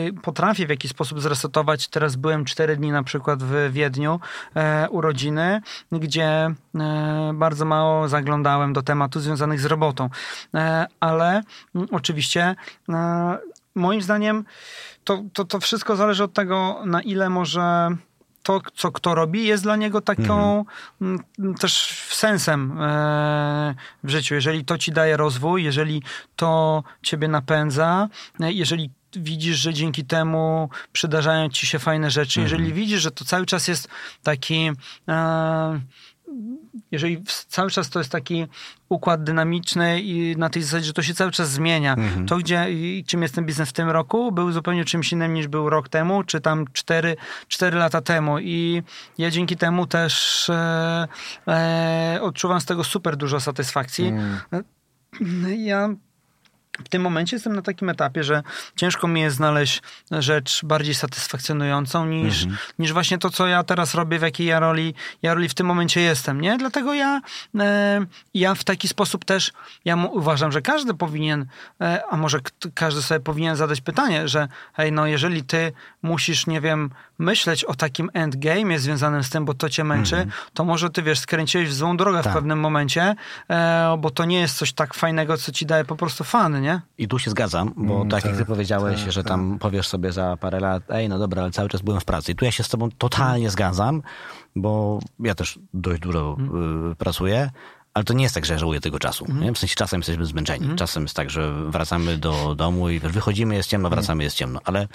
y, 0.09 0.13
potrafię 0.21 0.67
w 0.67 0.69
jakiś 0.69 0.91
sposób 0.91 1.21
zresetować. 1.21 1.88
Teraz 1.88 2.15
byłem 2.15 2.45
cztery 2.45 2.75
dni 2.75 2.91
na 2.91 3.03
przykład 3.03 3.43
w 3.43 3.71
Wiedniu 3.71 4.19
e, 4.55 4.89
urodziny, 4.89 5.61
gdzie 5.91 6.53
e, 6.75 7.31
bardzo 7.33 7.65
mało 7.65 8.07
zaglądałem 8.07 8.73
do 8.73 8.81
tematów 8.81 9.21
związanych 9.21 9.59
z 9.59 9.65
robotą. 9.65 10.09
E, 10.53 10.86
ale 10.99 11.41
oczywiście 11.91 12.55
moim 13.75 14.01
zdaniem 14.01 14.45
to, 15.03 15.23
to, 15.33 15.45
to 15.45 15.59
wszystko 15.59 15.95
zależy 15.95 16.23
od 16.23 16.33
tego, 16.33 16.81
na 16.86 17.01
ile 17.01 17.29
może 17.29 17.89
to, 18.45 18.61
co 18.75 18.91
kto 18.91 19.15
robi, 19.15 19.47
jest 19.47 19.63
dla 19.63 19.75
niego 19.75 20.01
taką 20.01 20.65
mm, 21.01 21.19
też 21.59 22.03
sensem 22.09 22.81
e, 22.81 23.75
w 24.03 24.09
życiu. 24.09 24.35
Jeżeli 24.35 24.65
to 24.65 24.77
ci 24.77 24.91
daje 24.91 25.17
rozwój, 25.17 25.63
jeżeli 25.63 26.03
to 26.35 26.83
ciebie 27.03 27.27
napędza, 27.27 28.09
e, 28.39 28.51
jeżeli 28.51 28.89
widzisz, 29.15 29.57
że 29.57 29.73
dzięki 29.73 30.05
temu 30.05 30.69
przydarzają 30.91 31.49
ci 31.49 31.67
się 31.67 31.79
fajne 31.79 32.11
rzeczy, 32.11 32.41
jeżeli 32.41 32.73
widzisz, 32.73 33.01
że 33.01 33.11
to 33.11 33.25
cały 33.25 33.45
czas 33.45 33.67
jest 33.67 33.87
taki 34.23 34.71
e, 35.07 35.79
jeżeli 36.91 37.23
cały 37.47 37.71
czas 37.71 37.89
to 37.89 37.99
jest 37.99 38.11
taki 38.11 38.47
układ 38.89 39.23
dynamiczny 39.23 40.01
i 40.01 40.38
na 40.38 40.49
tej 40.49 40.63
zasadzie, 40.63 40.86
że 40.86 40.93
to 40.93 41.01
się 41.01 41.13
cały 41.13 41.32
czas 41.32 41.49
zmienia, 41.49 41.95
to 42.28 42.38
gdzie, 42.38 42.71
i 42.71 43.03
czym 43.07 43.21
jest 43.21 43.36
ten 43.36 43.45
biznes 43.45 43.69
w 43.69 43.73
tym 43.73 43.89
roku, 43.89 44.32
był 44.32 44.51
zupełnie 44.51 44.86
czymś 44.86 45.11
innym 45.11 45.34
niż 45.34 45.47
był 45.47 45.69
rok 45.69 45.89
temu, 45.89 46.23
czy 46.23 46.41
tam 46.41 46.65
cztery, 46.73 47.15
cztery 47.47 47.78
lata 47.78 48.01
temu. 48.01 48.39
I 48.39 48.84
ja 49.17 49.32
dzięki 49.32 49.57
temu 49.57 49.88
też 49.88 50.49
e, 50.49 51.07
e, 51.47 52.19
odczuwam 52.21 52.61
z 52.61 52.65
tego 52.65 52.84
super 52.84 53.17
dużo 53.17 53.39
satysfakcji. 53.39 54.13
Ja 55.57 55.89
w 56.84 56.89
tym 56.89 57.01
momencie 57.01 57.36
jestem 57.36 57.55
na 57.55 57.61
takim 57.61 57.89
etapie, 57.89 58.23
że 58.23 58.43
ciężko 58.76 59.07
mi 59.07 59.21
jest 59.21 59.36
znaleźć 59.36 59.82
rzecz 60.11 60.65
bardziej 60.65 60.95
satysfakcjonującą 60.95 62.05
niż, 62.05 62.45
niż 62.80 62.93
właśnie 62.93 63.17
to, 63.17 63.30
co 63.30 63.47
ja 63.47 63.63
teraz 63.63 63.95
robię, 63.95 64.19
w 64.19 64.21
jakiej 64.21 64.47
ja 64.47 64.59
roli, 64.59 64.93
ja 65.21 65.34
roli 65.34 65.49
w 65.49 65.53
tym 65.53 65.67
momencie 65.67 66.01
jestem, 66.01 66.41
nie? 66.41 66.57
Dlatego 66.57 66.93
ja, 66.93 67.21
e, 67.59 68.05
ja 68.34 68.55
w 68.55 68.63
taki 68.63 68.88
sposób 68.88 69.26
też, 69.26 69.51
ja 69.86 69.95
uważam, 69.95 70.51
że 70.51 70.61
każdy 70.61 70.93
powinien, 70.93 71.45
e, 71.82 72.03
a 72.09 72.17
może 72.17 72.39
każdy 72.73 73.01
sobie 73.01 73.19
powinien 73.19 73.55
zadać 73.55 73.82
pytanie, 73.82 74.28
że 74.28 74.47
hej, 74.73 74.91
no 74.91 75.07
jeżeli 75.07 75.43
ty 75.43 75.71
musisz, 76.01 76.47
nie 76.47 76.61
wiem, 76.61 76.89
myśleć 77.19 77.63
o 77.63 77.76
takim 77.76 78.09
endgame 78.13 78.80
związanym 78.80 79.23
z 79.23 79.30
tym, 79.30 79.45
bo 79.45 79.53
to 79.53 79.69
cię 79.69 79.84
męczy, 79.84 80.28
to 80.53 80.65
może 80.65 80.89
ty, 80.89 81.01
wiesz, 81.01 81.19
skręciłeś 81.19 81.69
w 81.69 81.73
złą 81.73 81.97
drogę 81.97 82.23
Tak. 82.23 82.34
w 82.34 82.36
pewnym 82.36 82.59
momencie, 82.59 83.15
e, 83.49 83.97
bo 83.99 84.09
to 84.09 84.26
nie 84.26 84.39
jest 84.39 84.57
coś 84.57 84.73
tak 84.73 84.93
fajnego, 84.93 85.38
co 85.38 85.51
ci 85.51 85.65
daje 85.65 85.86
po 85.86 85.95
prostu 85.95 86.23
fan, 86.23 86.63
nie? 86.66 86.82
I 86.97 87.07
tu 87.07 87.20
się 87.20 87.32
zgadzam, 87.32 87.74
bo 87.78 87.95
Mm, 87.95 88.09
tak 88.09 88.24
jak 88.26 88.34
ty 88.34 88.39
tak, 88.39 88.47
powiedziałeś, 88.47 89.01
tak, 89.03 89.11
że 89.11 89.24
tak. 89.24 89.28
tam 89.30 89.59
powiesz 89.59 89.88
sobie 89.88 90.11
za 90.11 90.38
parę 90.38 90.59
lat, 90.59 90.84
ej, 90.89 91.09
no 91.09 91.20
dobra, 91.20 91.41
ale 91.43 91.51
cały 91.51 91.70
czas 91.70 91.82
byłem 91.82 91.99
w 92.01 92.05
pracy. 92.05 92.32
I 92.32 92.36
tu 92.36 92.45
ja 92.45 92.51
się 92.51 92.63
z 92.63 92.70
tobą 92.70 92.89
totalnie 92.97 93.49
zgadzam, 93.49 94.01
bo 94.55 94.99
ja 95.20 95.36
też 95.36 95.59
dość 95.74 96.01
dużo 96.01 96.36
Mm. 96.39 96.91
y, 96.91 96.95
pracuję, 96.95 97.49
ale 97.93 98.03
to 98.05 98.13
nie 98.13 98.24
jest 98.24 98.36
tak, 98.36 98.45
że 98.45 98.53
ja 98.53 98.59
żałuję 98.59 98.82
tego 98.82 98.99
czasu. 98.99 99.26
Mm. 99.30 99.53
W 99.55 99.57
sensie 99.59 99.76
czasem 99.76 99.99
jesteśmy 99.99 100.26
zmęczeni. 100.26 100.76
Czasem 100.76 101.03
jest 101.03 101.16
tak, 101.16 101.30
że 101.30 101.53
wracamy 101.70 102.18
do 102.18 102.55
domu 102.55 102.89
i 102.89 102.99
wychodzimy, 102.99 103.55
jest 103.55 103.70
ciemno, 103.70 103.88
Mm. 103.88 103.99
wracamy, 103.99 104.24
jest 104.24 104.36
ciemno. 104.36 104.59
Ale, 104.66 104.88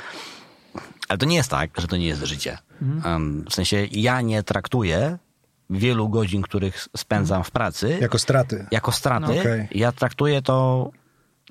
ale 1.09 1.19
to 1.19 1.27
nie 1.27 1.37
jest 1.37 1.51
tak, 1.51 1.71
że 1.81 1.87
to 1.87 1.97
nie 1.97 2.07
jest 2.07 2.23
życie. 2.25 2.59
Mm. 2.83 3.03
Em, 3.07 3.45
w 3.51 3.55
sensie 3.55 3.87
ja 3.93 4.21
nie 4.21 4.43
traktuję 4.43 5.19
wielu 5.71 6.09
godzin, 6.09 6.43
których 6.43 6.89
spędzam 6.97 7.45
w 7.45 7.51
pracy, 7.51 7.99
Jako 8.01 8.19
straty. 8.19 8.67
jako 8.71 8.93
straty. 8.93 9.27
No, 9.35 9.41
okej. 9.41 9.69
Ja 9.71 9.93
traktuję 9.93 10.43
to 10.43 10.91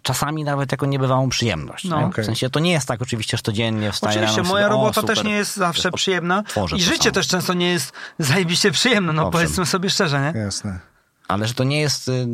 czasami 0.02 0.44
nawet 0.44 0.72
jako 0.72 0.86
niebywałą 0.86 1.30
przyjemność. 1.30 1.84
No. 1.86 1.98
Okej. 2.06 2.24
W 2.24 2.26
sensie 2.26 2.50
to 2.50 2.60
nie 2.60 2.72
jest 2.72 2.88
tak 2.88 3.02
oczywiście, 3.02 3.38
że 3.38 3.44
codziennie 3.44 3.92
wstaję 3.92 4.12
Oczywiście, 4.20 4.38
rano 4.38 4.50
moja 4.50 4.64
sobie, 4.66 4.76
robota 4.76 5.02
super, 5.02 5.16
też 5.16 5.26
nie 5.26 5.32
jest 5.34 5.56
zawsze 5.56 5.92
przyjemna 5.92 6.44
i 6.76 6.82
życie 6.82 7.04
samo. 7.04 7.12
też 7.14 7.28
często 7.28 7.54
nie 7.54 7.70
jest 7.72 7.92
zajebiście 8.20 8.72
przyjemne, 8.72 9.14
no 9.14 9.22
Owszem. 9.22 9.32
powiedzmy 9.32 9.66
sobie 9.66 9.90
szczerze, 9.90 10.32
nie? 10.34 10.40
Jasne. 10.40 10.80
Ale 11.28 11.48
że 11.48 11.54
to 11.54 11.64
nie 11.64 11.80
jest 11.80 12.08
y, 12.08 12.28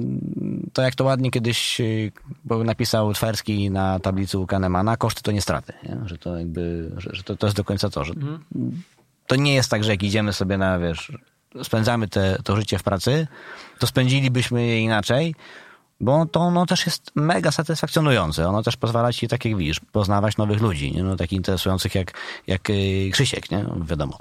to, 0.74 0.82
jak 0.82 0.96
to 0.96 1.04
ładnie 1.04 1.32
kiedyś 1.32 1.80
y, 1.82 2.12
bo 2.46 2.64
napisał 2.64 3.14
Twerski 3.14 3.72
na 3.72 4.00
tablicy 4.00 4.40
u 4.40 4.48
Kahnemana, 4.48 4.98
koszty 4.98 5.22
to 5.22 5.32
nie 5.32 5.42
straty. 5.42 5.74
Nie? 5.84 5.98
Że 6.06 6.18
to 6.18 6.38
jakby, 6.38 6.92
że, 6.98 7.10
że 7.14 7.24
to, 7.24 7.36
to 7.38 7.48
jest 7.48 7.58
do 7.58 7.64
końca 7.64 7.90
to, 7.90 8.04
że 8.06 8.14
Mhm. 8.14 8.40
to 9.28 9.36
nie 9.36 9.54
jest 9.54 9.70
tak, 9.72 9.84
że 9.84 9.92
jak 9.92 10.04
idziemy 10.04 10.34
sobie 10.34 10.58
na, 10.58 10.80
wiesz, 10.80 11.12
spędzamy 11.64 12.08
te, 12.08 12.38
to 12.44 12.56
życie 12.56 12.80
w 12.80 12.84
pracy, 12.84 13.28
to 13.80 13.88
spędzilibyśmy 13.88 14.66
je 14.68 14.80
inaczej, 14.82 15.36
Bo 16.00 16.26
to 16.26 16.40
ono 16.40 16.66
też 16.66 16.86
jest 16.86 17.12
mega 17.16 17.52
satysfakcjonujące. 17.52 18.48
Ono 18.48 18.64
też 18.64 18.78
pozwala 18.78 19.14
ci, 19.14 19.28
tak 19.28 19.46
jak 19.46 19.58
widzisz, 19.58 19.80
poznawać 19.92 20.38
nowych 20.38 20.62
ludzi, 20.62 20.92
nie? 20.92 21.04
No, 21.04 21.16
takich 21.16 21.38
interesujących 21.38 21.96
jak, 21.96 22.12
jak 22.48 22.70
y, 22.70 23.10
Krzysiek, 23.14 23.52
nie? 23.52 23.66
Wiadomo. 23.86 24.20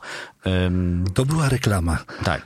Ym, 0.66 1.04
To 1.14 1.24
była 1.26 1.48
reklama. 1.48 1.98
tak. 2.24 2.42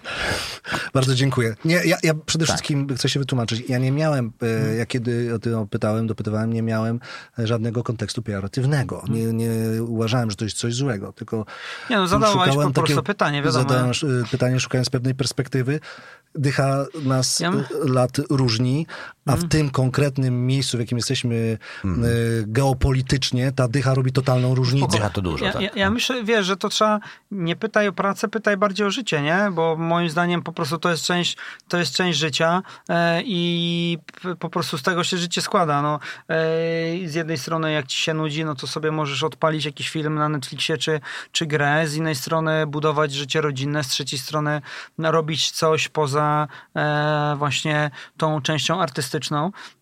Bardzo 0.94 1.14
dziękuję. 1.14 1.54
Nie, 1.64 1.74
ja, 1.84 1.96
ja 2.02 2.14
przede 2.26 2.46
Tak. 2.46 2.54
wszystkim 2.54 2.96
chcę 2.96 3.08
się 3.08 3.20
wytłumaczyć. 3.20 3.62
Ja 3.68 3.78
nie 3.78 3.92
miałem, 3.92 4.32
e, 4.42 4.74
ja 4.74 4.86
kiedy 4.86 5.34
o 5.34 5.38
tym 5.38 5.68
pytałem, 5.68 6.06
dopytywałem, 6.06 6.52
nie 6.52 6.62
miałem 6.62 7.00
e, 7.38 7.46
żadnego 7.46 7.82
kontekstu 7.82 8.22
pejoratywnego. 8.22 9.04
Nie, 9.08 9.24
nie 9.24 9.50
uważałem, 9.82 10.30
że 10.30 10.36
to 10.36 10.44
jest 10.44 10.56
coś 10.56 10.74
złego, 10.74 11.12
tylko 11.12 11.44
Nie 11.90 11.96
no, 11.96 12.06
zadawałeś 12.06 12.54
po 12.56 12.70
prostu 12.72 13.02
pytanie, 13.02 13.42
wiadomo. 13.42 13.68
Zadałem 13.68 13.90
pytanie 14.30 14.60
szukając 14.60 14.90
pewnej 14.90 15.14
perspektywy. 15.14 15.80
Dycha 16.34 16.84
nas 17.04 17.40
Ja- 17.40 17.52
lat 17.84 18.10
różni, 18.30 18.86
a 19.28 19.36
w 19.36 19.48
tym 19.48 19.70
konkretnym 19.70 20.46
miejscu, 20.46 20.76
w 20.76 20.80
jakim 20.80 20.98
jesteśmy 20.98 21.58
e, 21.84 21.88
geopolitycznie, 22.46 23.52
ta 23.52 23.68
dycha 23.68 23.94
robi 23.94 24.12
totalną 24.12 24.54
różnicę. 24.54 24.96
Dycha 24.96 25.10
to 25.10 25.22
dużo, 25.22 25.44
Ja, 25.44 25.52
tak. 25.52 25.62
ja, 25.62 25.70
ja 25.74 25.90
myślę, 25.90 26.24
wiesz, 26.24 26.46
że 26.46 26.56
to 26.56 26.68
trzeba, 26.68 27.00
nie 27.30 27.56
pytaj 27.56 27.88
o 27.88 27.92
pracę, 27.92 28.28
pytaj 28.28 28.56
bardziej 28.56 28.86
o 28.86 28.90
życie, 28.90 29.22
nie? 29.22 29.48
Bo 29.52 29.76
moim 29.76 30.10
zdaniem 30.10 30.42
po 30.42 30.52
prostu 30.52 30.78
to 30.78 30.90
jest 30.90 31.04
część, 31.04 31.36
to 31.68 31.78
jest 31.78 31.94
część 31.94 32.18
życia 32.18 32.62
e, 32.88 33.22
i 33.24 33.98
po 34.38 34.48
prostu 34.48 34.78
z 34.78 34.82
tego 34.82 35.04
się 35.04 35.16
życie 35.16 35.42
składa. 35.42 35.82
No, 35.82 36.00
e, 36.28 36.38
z 37.08 37.14
jednej 37.14 37.38
strony 37.38 37.72
jak 37.72 37.86
ci 37.86 38.02
się 38.02 38.14
nudzi, 38.14 38.44
no 38.44 38.54
to 38.54 38.66
sobie 38.66 38.90
możesz 38.90 39.22
odpalić 39.22 39.64
jakiś 39.64 39.90
film 39.90 40.14
na 40.14 40.28
Netflixie 40.28 40.78
czy, 40.78 41.00
czy 41.32 41.46
grę, 41.46 41.88
z 41.88 41.96
innej 41.96 42.14
strony 42.14 42.66
budować 42.66 43.12
życie 43.12 43.40
rodzinne, 43.40 43.84
z 43.84 43.88
trzeciej 43.88 44.18
strony 44.18 44.60
no, 44.98 45.12
robić 45.12 45.50
coś 45.50 45.88
poza 45.88 46.48
właśnie 47.36 47.90
tą 48.16 48.42
częścią 48.42 48.80
artystyczną 48.80 49.17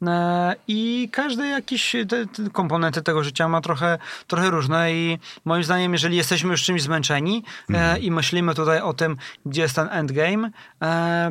e, 0.06 0.54
i 0.68 1.08
każdy 1.12 1.48
jakiś 1.48 1.96
te, 2.08 2.26
te 2.26 2.50
komponenty 2.52 3.02
tego 3.02 3.24
życia 3.24 3.48
ma 3.48 3.60
trochę, 3.60 3.98
trochę 4.26 4.50
różne 4.50 4.92
i 4.92 5.18
moim 5.44 5.64
zdaniem, 5.64 5.92
jeżeli 5.92 6.16
jesteśmy 6.16 6.50
już 6.50 6.62
czymś 6.62 6.82
zmęczeni 6.82 7.44
e, 7.74 7.98
i 7.98 8.10
myślimy 8.10 8.54
tutaj 8.54 8.80
o 8.80 8.92
tym, 8.92 9.16
gdzie 9.46 9.62
jest 9.62 9.76
ten 9.76 9.88
endgame, 9.90 10.50
e, 10.82 11.30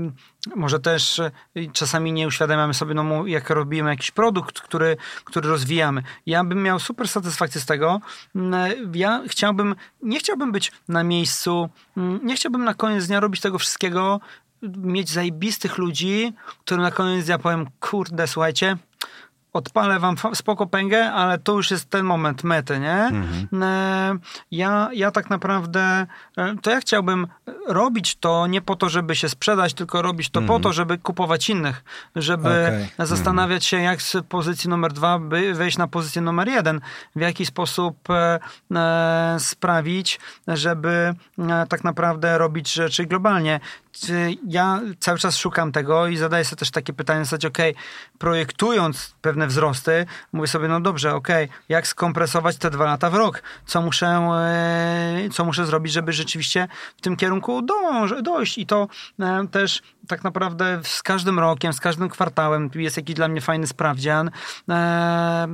może 0.55 0.79
też 0.79 1.21
czasami 1.73 2.11
nie 2.13 2.27
uświadamiamy 2.27 2.73
sobie, 2.73 2.93
no, 2.93 3.27
jak 3.27 3.49
robimy 3.49 3.89
jakiś 3.89 4.11
produkt, 4.11 4.61
który, 4.61 4.97
który 5.23 5.49
rozwijamy. 5.49 6.03
Ja 6.25 6.43
bym 6.43 6.63
miał 6.63 6.79
super 6.79 7.07
satysfakcję 7.07 7.61
z 7.61 7.65
tego. 7.65 8.01
Mm, 8.35 8.71
Ja 8.93 9.21
chciałbym, 9.27 9.75
nie 10.01 10.19
chciałbym 10.19 10.51
być 10.51 10.71
na 10.87 11.03
miejscu, 11.03 11.69
mm, 11.97 12.19
nie 12.23 12.35
chciałbym 12.35 12.63
na 12.63 12.73
koniec 12.73 13.07
dnia 13.07 13.19
robić 13.19 13.41
tego 13.41 13.59
wszystkiego, 13.59 14.19
mieć 14.77 15.09
zajebistych 15.11 15.77
ludzi, 15.77 16.33
którym 16.59 16.83
na 16.83 16.91
koniec 16.91 17.25
dnia 17.25 17.39
powiem, 17.39 17.65
kurde, 17.79 18.27
słuchajcie, 18.27 18.77
odpalę 19.53 19.99
wam 19.99 20.15
spoko 20.33 20.67
pęgę, 20.67 21.11
ale 21.11 21.37
to 21.37 21.53
już 21.53 21.71
jest 21.71 21.89
ten 21.89 22.05
moment 22.05 22.43
mety, 22.43 22.79
nie? 22.79 23.11
E, 23.61 24.17
Ja, 24.51 24.89
ja 24.93 25.11
tak 25.11 25.29
naprawdę, 25.29 26.07
e, 26.37 26.55
to 26.61 26.71
ja 26.71 26.79
chciałbym 26.79 27.27
robić 27.67 28.15
to 28.15 28.47
nie 28.47 28.61
po 28.61 28.75
to, 28.75 28.89
żeby 28.89 29.15
się 29.15 29.29
sprzedać, 29.29 29.73
tylko 29.73 30.01
robić 30.01 30.29
to 30.29 30.41
po 30.41 30.59
to, 30.59 30.73
żeby 30.73 30.97
kupować 30.97 31.49
innych, 31.49 31.83
żeby 32.15 32.49
Okej. 32.97 33.07
zastanawiać 33.07 33.65
się, 33.65 33.77
jak 33.81 34.01
z 34.01 34.17
pozycji 34.29 34.69
numer 34.69 34.93
dwa 34.93 35.19
by 35.19 35.53
wejść 35.53 35.77
na 35.77 35.87
pozycję 35.87 36.21
numer 36.21 36.47
jeden, 36.47 36.81
w 37.15 37.19
jaki 37.19 37.45
sposób 37.45 37.97
e, 38.09 38.39
sprawić, 39.39 40.19
żeby 40.47 41.13
tak 41.69 41.83
naprawdę 41.83 42.37
robić 42.37 42.73
rzeczy 42.73 43.05
globalnie. 43.05 43.59
Ja 44.47 44.81
cały 44.99 45.19
czas 45.19 45.37
szukam 45.37 45.71
tego 45.71 46.07
i 46.07 46.17
zadaję 46.17 46.45
sobie 46.45 46.59
też 46.59 46.71
takie 46.71 46.93
pytanie, 46.93 47.21
w 47.21 47.25
zasadzie, 47.25 47.47
okej, 47.47 47.75
projektując 48.17 49.15
pewne 49.21 49.47
wzrosty, 49.47 50.05
mówię 50.33 50.47
sobie, 50.47 50.67
no 50.67 50.81
dobrze, 50.81 51.13
okej, 51.13 51.49
jak 51.69 51.87
skompresować 51.87 52.57
te 52.57 52.69
dwa 52.69 52.85
lata 52.85 53.09
w 53.09 53.13
rok? 53.13 53.41
Co 53.65 53.81
muszę, 53.81 54.07
e, 54.07 55.29
co 55.31 55.45
muszę 55.45 55.65
zrobić, 55.65 55.93
żeby 55.93 56.13
rzeczywiście 56.13 56.67
w 56.97 57.01
tym 57.01 57.15
kierunku 57.15 57.61
dąż, 57.61 58.21
dojść? 58.21 58.57
I 58.57 58.65
to 58.65 58.87
e, 59.19 59.47
też 59.47 59.81
tak 60.07 60.23
naprawdę 60.23 60.79
z 60.83 61.03
każdym 61.03 61.39
rokiem, 61.39 61.73
z 61.73 61.79
każdym 61.79 62.09
kwartałem 62.09 62.69
jest 62.75 62.97
jakiś 62.97 63.15
dla 63.15 63.27
mnie 63.27 63.41
fajny 63.41 63.67
sprawdzian. 63.67 64.31
E, 64.69 65.47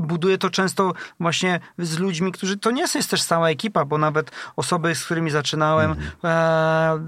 buduję 0.00 0.38
to 0.38 0.50
często 0.50 0.92
właśnie 1.20 1.60
z 1.78 1.98
ludźmi, 1.98 2.32
którzy 2.32 2.56
to 2.56 2.70
nie 2.70 2.82
jest 2.94 3.10
też 3.10 3.24
cała 3.24 3.50
ekipa, 3.50 3.84
bo 3.84 3.98
nawet 3.98 4.30
osoby, 4.56 4.94
z 4.94 5.04
którymi 5.04 5.30
zaczynałem, 5.30 5.96
e, 6.24 7.06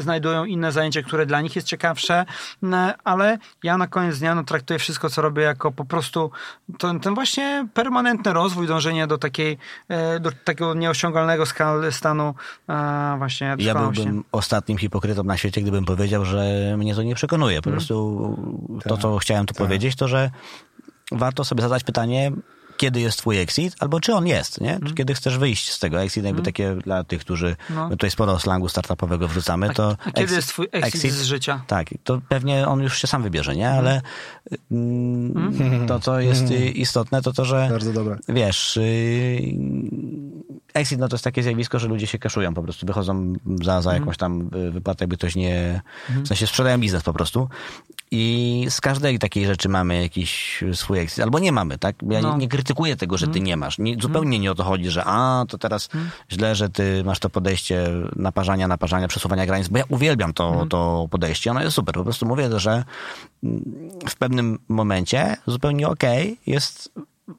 znajdują 0.00 0.44
inne 0.44 0.72
zajęcie, 0.72 1.02
które 1.02 1.26
dla 1.26 1.40
nich 1.40 1.56
jest 1.56 1.68
ciekawsze, 1.68 2.24
e, 2.62 2.94
ale 3.04 3.38
ja 3.62 3.78
na 3.78 3.86
koniec 3.86 4.18
dnia 4.18 4.34
no, 4.34 4.44
traktuję 4.44 4.78
wszystko, 4.78 5.10
co 5.10 5.22
robię, 5.22 5.42
jako 5.42 5.72
po 5.72 5.84
prostu 5.84 6.30
ten, 6.78 7.00
ten 7.00 7.14
właśnie 7.14 7.68
permanentny 7.74 8.32
rozwój, 8.32 8.66
dążenie 8.66 9.06
do 9.06 9.18
takiej, 9.18 9.58
do 10.20 10.32
takiego 10.44 10.74
nieosiągalnego 10.74 11.46
skal, 11.46 11.92
stanu 11.92 12.34
właśnie 13.18 13.56
Ja 13.58 13.74
byłbym 13.74 14.24
ostatnim 14.32 14.78
hipokrytą 14.78 15.24
na 15.24 15.36
świecie, 15.36 15.60
gdybym 15.60 15.84
powiedział, 15.84 16.21
że 16.24 16.74
mnie 16.78 16.94
to 16.94 17.02
nie 17.02 17.14
przekonuje. 17.14 17.62
Po 17.62 17.70
prostu 17.70 18.36
to, 18.84 18.96
co 18.96 19.18
chciałem 19.18 19.46
tu 19.46 19.54
powiedzieć, 19.54 19.96
to 19.96 20.08
że 20.08 20.30
warto 21.12 21.44
sobie 21.44 21.62
zadać 21.62 21.84
pytanie, 21.84 22.32
kiedy 22.76 23.00
jest 23.00 23.18
twój 23.18 23.38
exit, 23.38 23.74
albo 23.78 24.00
czy 24.00 24.14
on 24.14 24.26
jest, 24.26 24.60
nie? 24.60 24.78
Czy 24.86 24.94
Kiedy 24.94 25.14
chcesz 25.14 25.38
wyjść 25.38 25.72
z 25.72 25.78
tego 25.78 26.02
exit, 26.02 26.24
jakby 26.24 26.42
takie 26.42 26.74
dla 26.84 27.04
tych, 27.04 27.20
którzy, 27.20 27.56
No. 27.70 27.88
tutaj 27.90 28.10
sporo 28.10 28.38
slangu 28.38 28.68
startupowego 28.68 29.28
wrzucamy, 29.28 29.74
to... 29.74 29.96
A 30.04 30.10
kiedy 30.10 30.34
jest 30.34 30.48
twój 30.48 30.68
exit, 30.72 31.12
z 31.12 31.22
życia? 31.22 31.62
Tak, 31.66 31.88
to 32.04 32.20
pewnie 32.28 32.68
on 32.68 32.80
już 32.80 32.98
się 32.98 33.06
sam 33.06 33.22
wybierze, 33.22 33.56
nie? 33.56 33.70
Ale 33.70 34.00
mm, 34.70 35.86
to, 35.88 36.00
co 36.00 36.20
jest 36.20 36.50
istotne, 36.74 37.22
to 37.22 37.32
to, 37.32 37.44
że 37.44 37.68
Bardzo 37.70 37.92
dobre. 37.92 38.18
wiesz, 38.28 38.76
y, 38.76 38.82
exit 40.74 40.98
no 41.00 41.08
to 41.08 41.14
jest 41.14 41.24
takie 41.24 41.42
zjawisko, 41.42 41.78
że 41.78 41.88
ludzie 41.88 42.06
się 42.06 42.18
kaszują 42.18 42.54
po 42.54 42.62
prostu, 42.62 42.86
wychodzą 42.86 43.32
za, 43.46 43.52
Mhm. 43.52 43.82
za 43.82 43.94
jakąś 43.94 44.16
tam 44.16 44.40
y, 44.56 44.70
wypłatę, 44.70 45.04
jakby 45.04 45.16
ktoś 45.16 45.36
nie, 45.36 45.80
w 46.24 46.28
sensie 46.28 46.46
sprzedają 46.46 46.78
biznes 46.78 47.02
po 47.02 47.12
prostu. 47.12 47.48
I 48.14 48.66
z 48.70 48.80
każdej 48.80 49.18
takiej 49.18 49.46
rzeczy 49.46 49.68
mamy 49.68 50.02
jakiś 50.02 50.64
swój 50.72 50.98
exit, 50.98 51.20
albo 51.24 51.38
nie 51.38 51.52
mamy, 51.52 51.78
tak? 51.78 51.96
Ja 52.02 52.08
No. 52.08 52.16
Mhm. 52.16 52.34
nie, 52.38 52.40
nie 52.44 52.48
krytykuję 52.48 52.96
tego, 52.96 53.18
że 53.18 53.28
ty 53.28 53.40
nie 53.40 53.56
masz. 53.56 53.78
Nie, 53.78 53.96
zupełnie 54.00 54.38
nie 54.38 54.50
o 54.52 54.54
to 54.54 54.64
chodzi, 54.64 54.90
że 54.90 55.02
a, 55.06 55.44
to 55.48 55.58
teraz 55.58 55.88
źle, 56.32 56.54
że 56.54 56.68
ty 56.70 57.04
masz 57.04 57.18
to 57.18 57.30
podejście 57.30 57.88
naparzania, 58.16 58.68
naparzania, 58.68 59.08
przesuwania 59.08 59.46
granic, 59.46 59.68
bo 59.68 59.78
ja 59.78 59.84
uwielbiam 59.88 60.32
to, 60.32 60.48
Mhm. 60.48 60.68
to 60.68 61.06
podejście, 61.10 61.50
ono 61.50 61.62
jest 61.62 61.74
super. 61.76 61.94
Po 61.94 62.04
prostu 62.04 62.26
mówię, 62.26 62.60
że 62.60 62.84
mm, 63.44 63.62
w 64.08 64.16
pewnym 64.16 64.58
momencie 64.68 65.36
zupełnie 65.46 65.88
okej 65.88 66.38
jest 66.46 66.92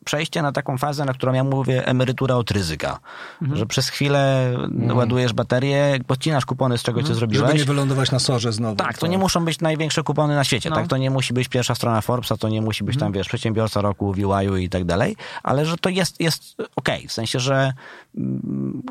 przejście 0.05 0.41
na 0.41 0.51
taką 0.51 0.77
fazę, 0.77 1.05
na 1.05 1.13
którą 1.13 1.33
ja 1.33 1.43
mówię 1.43 1.87
emerytura 1.87 2.35
od 2.35 2.51
ryzyka. 2.51 2.99
Mhm. 3.41 3.59
Że 3.59 3.65
przez 3.65 3.89
chwilę 3.89 4.53
ładujesz 4.93 5.33
baterię, 5.33 5.99
podcinasz 6.07 6.45
kupony 6.45 6.77
z 6.77 6.83
czego 6.83 6.99
Mhm. 6.99 7.13
co 7.13 7.19
zrobiłeś. 7.19 7.47
Żeby 7.47 7.59
nie 7.59 7.65
wylądować 7.65 8.11
na 8.11 8.19
sorze 8.19 8.51
znowu. 8.51 8.75
Tak, 8.75 8.97
to 8.97 9.07
nie 9.07 9.17
muszą 9.17 9.45
być 9.45 9.59
największe 9.61 10.03
kupony 10.03 10.35
na 10.35 10.43
świecie, 10.43 10.69
No. 10.69 10.75
tak? 10.75 10.87
To 10.87 10.97
nie 10.97 11.09
musi 11.09 11.33
być 11.33 11.47
pierwsza 11.47 11.75
strona 11.75 12.01
Forbesa, 12.01 12.37
to 12.37 12.49
nie 12.49 12.61
musi 12.61 12.83
być 12.83 12.97
tam, 12.97 13.11
wiesz, 13.11 13.27
przedsiębiorca 13.27 13.81
roku 13.81 14.13
w 14.13 14.17
UI-u 14.17 14.55
i 14.57 14.69
tak 14.69 14.85
dalej, 14.85 15.15
ale 15.43 15.65
że 15.65 15.77
to 15.77 15.89
jest, 15.89 16.19
jest 16.19 16.55
okej, 16.75 17.07
w 17.07 17.11
sensie, 17.13 17.39
że 17.39 17.73
mm, 18.17 18.83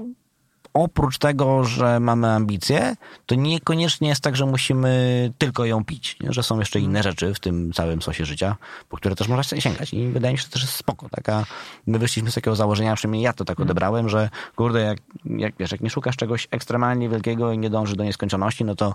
oprócz 0.74 1.18
tego, 1.18 1.64
że 1.64 2.00
mamy 2.00 2.30
ambicje, 2.30 2.96
to 3.26 3.34
niekoniecznie 3.34 4.08
jest 4.08 4.20
tak, 4.20 4.36
że 4.36 4.46
musimy 4.46 5.32
tylko 5.38 5.64
ją 5.64 5.84
pić, 5.84 6.16
nie? 6.20 6.32
że 6.32 6.42
są 6.42 6.58
jeszcze 6.58 6.80
inne 6.80 7.02
rzeczy 7.02 7.34
w 7.34 7.40
tym 7.40 7.72
całym 7.72 8.02
sosie 8.02 8.24
życia, 8.24 8.56
po 8.88 8.96
które 8.96 9.16
też 9.16 9.28
można 9.28 9.60
sięgać 9.60 9.94
i 9.94 10.08
wydaje 10.08 10.32
mi 10.32 10.38
się, 10.38 10.42
że 10.42 10.48
to 10.48 10.52
też 10.52 10.62
jest 10.62 10.74
spoko, 10.74 11.08
tak? 11.08 11.28
A 11.28 11.44
my 11.86 11.98
wyszliśmy 11.98 12.30
z 12.30 12.34
takiego 12.34 12.56
założenia, 12.56 12.96
przynajmniej 12.96 13.22
ja 13.22 13.32
to 13.32 13.44
tak 13.44 13.60
odebrałem, 13.60 14.08
że 14.08 14.30
kurde, 14.56 14.80
jak, 14.80 14.98
jak 15.24 15.54
wiesz, 15.58 15.72
jak 15.72 15.80
nie 15.80 15.90
szukasz 15.90 16.16
czegoś 16.16 16.48
ekstremalnie 16.50 17.08
wielkiego 17.08 17.52
i 17.52 17.58
nie 17.58 17.70
dążysz 17.70 17.96
do 17.96 18.04
nieskończoności, 18.04 18.64
no 18.64 18.74
to 18.74 18.94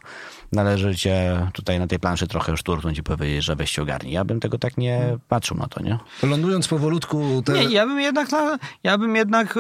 należy 0.52 0.96
cię 0.96 1.48
tutaj 1.54 1.80
na 1.80 1.88
tej 1.88 2.00
planszy 2.00 2.28
trochę 2.28 2.52
już 2.52 2.64
turknąć 2.64 2.98
i 2.98 3.04
powiedzieć, 3.04 3.44
że 3.44 3.56
weź 3.56 3.72
się 3.72 3.82
ogarnij. 3.82 4.14
Ja 4.14 4.26
bym 4.26 4.40
tego 4.40 4.58
tak 4.58 4.78
nie 4.78 5.18
patrzył 5.28 5.58
na 5.58 5.68
to, 5.68 5.84
nie? 5.84 6.00
Lądując 6.24 6.68
powolutku... 6.68 7.42
Te... 7.46 7.54
Nie, 7.54 7.64
ja 7.64 7.86
bym 7.86 8.00
jednak, 8.00 8.32
na, 8.32 8.58
ja 8.84 8.98
bym 8.98 9.16
jednak 9.16 9.58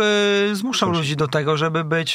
e, 0.51 0.55
zmuszał 0.55 0.91
ludzi 0.91 1.15
do 1.15 1.28
tego, 1.28 1.57
żeby 1.57 1.84
być, 1.84 2.07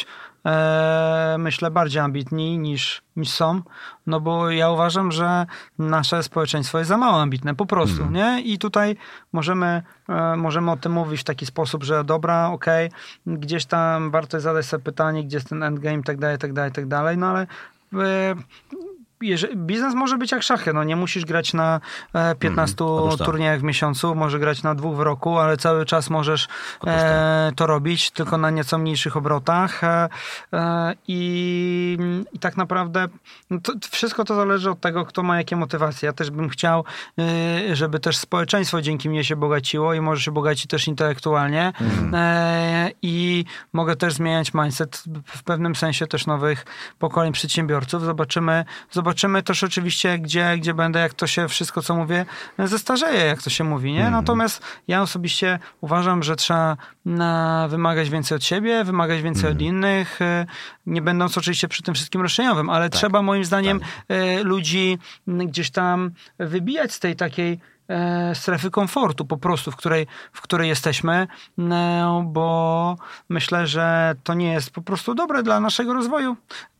e, 0.47 1.36
myślę, 1.38 1.70
bardziej 1.70 2.03
ambitni 2.03 2.59
niż, 2.59 3.03
niż 3.16 3.28
są, 3.30 3.61
no 4.07 4.20
bo 4.20 4.51
ja 4.51 4.70
uważam, 4.70 5.12
że 5.12 5.47
nasze 5.78 6.22
społeczeństwo 6.22 6.78
jest 6.78 6.88
za 6.88 6.97
mało 6.97 7.22
ambitne, 7.22 7.55
po 7.55 7.66
prostu, 7.66 8.07
nie? 8.11 8.40
I 8.45 8.59
tutaj 8.59 8.97
możemy, 9.32 9.82
e, 10.09 10.36
możemy 10.36 10.70
o 10.70 10.76
tym 10.76 10.93
mówić 10.93 11.20
w 11.20 11.24
taki 11.24 11.47
sposób, 11.47 11.84
że 11.84 12.05
dobra, 12.05 12.51
okej, 12.51 12.90
gdzieś 13.26 13.64
tam 13.64 14.11
warto 14.11 14.40
zadać 14.40 14.66
sobie 14.66 14.84
pytanie, 14.84 15.24
gdzie 15.24 15.36
jest 15.36 15.49
ten 15.49 15.62
endgame, 15.62 16.03
tak 16.03 16.18
dalej, 16.18 16.38
tak 16.38 16.53
dalej, 16.53 16.72
tak 16.72 16.86
dalej, 16.86 17.18
no 17.18 17.26
ale 17.26 17.47
e, 17.93 18.34
biznes 19.57 19.95
może 19.95 20.18
być 20.18 20.33
jak 20.33 20.43
szachy, 20.43 20.73
no 20.73 20.85
nie 20.85 20.97
musisz 20.97 21.25
grać 21.25 21.55
na 21.55 21.81
e, 22.14 22.35
15 22.35 22.85
Mhm. 22.85 23.18
to. 23.18 23.25
turniejach 23.25 23.61
w 23.61 23.62
miesiącu, 23.62 24.14
może 24.14 24.39
grać 24.39 24.62
na 24.62 24.74
dwóch 24.74 24.97
w 24.97 25.01
roku, 25.01 25.39
ale 25.39 25.57
cały 25.57 25.85
czas 25.85 26.11
możesz 26.11 26.49
e, 26.86 27.53
to 27.57 27.66
robić, 27.66 28.11
tylko 28.11 28.39
na 28.39 28.51
nieco 28.51 28.78
mniejszych 28.78 29.16
obrotach 29.16 29.85
e, 29.85 30.09
e, 30.53 30.94
i, 31.09 31.99
i 32.32 32.39
tak 32.39 32.57
naprawdę 32.57 33.09
no 33.51 33.61
to, 33.61 33.73
wszystko 33.90 34.24
to 34.24 34.35
zależy 34.35 34.70
od 34.70 34.81
tego, 34.81 35.05
kto 35.07 35.23
ma 35.23 35.36
jakie 35.39 35.57
motywacje. 35.57 36.07
Ja 36.07 36.12
też 36.12 36.31
bym 36.31 36.49
chciał, 36.49 36.85
e, 37.19 37.77
żeby 37.77 38.01
też 38.01 38.16
społeczeństwo 38.16 38.82
dzięki 38.82 39.09
mnie 39.09 39.24
się 39.24 39.36
bogaciło 39.36 39.94
i 39.94 40.01
może 40.01 40.23
się 40.23 40.31
bogaci 40.31 40.69
też 40.69 40.89
intelektualnie 40.89 41.73
e, 42.12 42.90
i 43.03 43.44
mogę 43.73 43.97
też 43.97 44.15
zmieniać 44.15 44.55
mindset 44.55 45.03
w 45.27 45.43
pewnym 45.43 45.74
sensie 45.77 46.07
też 46.07 46.27
nowych 46.27 46.65
pokoleń 46.99 47.32
przedsiębiorców. 47.32 48.03
Zobaczymy, 48.03 48.65
zobaczymy 48.90 49.11
też 49.44 49.64
oczywiście, 49.64 50.18
gdzie, 50.18 50.59
gdzie 50.59 50.74
będę, 50.74 51.01
jak 51.01 51.14
to 51.14 51.26
się 51.26 51.48
wszystko, 51.48 51.82
co 51.82 51.94
mówię, 51.94 52.26
zestarzeje, 52.59 53.24
jak 53.24 53.43
to 53.43 53.51
się 53.51 53.64
mówi, 53.64 53.93
nie? 53.93 54.10
Natomiast 54.10 54.62
ja 54.89 55.02
osobiście 55.02 55.59
uważam, 55.80 56.22
że 56.22 56.36
trzeba 56.36 56.76
na, 57.05 57.66
wymagać 57.68 58.10
więcej 58.10 58.36
od 58.36 58.44
siebie, 58.44 58.84
wymagać 58.84 59.22
więcej 59.22 59.51
od 59.51 59.60
innych, 59.60 60.22
e, 60.22 60.47
nie 60.86 61.02
będąc 61.02 61.39
oczywiście 61.39 61.68
przy 61.68 61.82
tym 61.82 61.94
wszystkim 61.94 62.22
roszczeniowym, 62.22 62.70
ale 62.70 62.90
trzeba 62.90 63.22
moim 63.22 63.44
zdaniem 63.44 63.80
e, 64.09 64.43
ludzi 64.43 64.98
m, 65.28 65.47
gdzieś 65.47 65.70
tam 65.70 66.10
wybijać 66.39 66.93
z 66.93 67.01
tej 67.01 67.16
takiej 67.16 67.60
e, 67.89 68.34
strefy 68.34 68.70
komfortu 68.70 69.24
po 69.24 69.36
prostu, 69.36 69.70
w 69.70 69.76
której, 69.76 70.06
w 70.32 70.40
której 70.40 70.68
jesteśmy, 70.68 71.26
no, 71.59 72.22
bo 72.26 72.97
myślę, 73.28 73.66
że 73.66 74.14
to 74.24 74.34
nie 74.34 74.52
jest 74.52 74.70
po 74.70 74.82
prostu 74.82 75.14
dobre 75.14 75.43
dla 75.43 75.60
naszego 75.60 75.94
rozwoju 75.94 76.36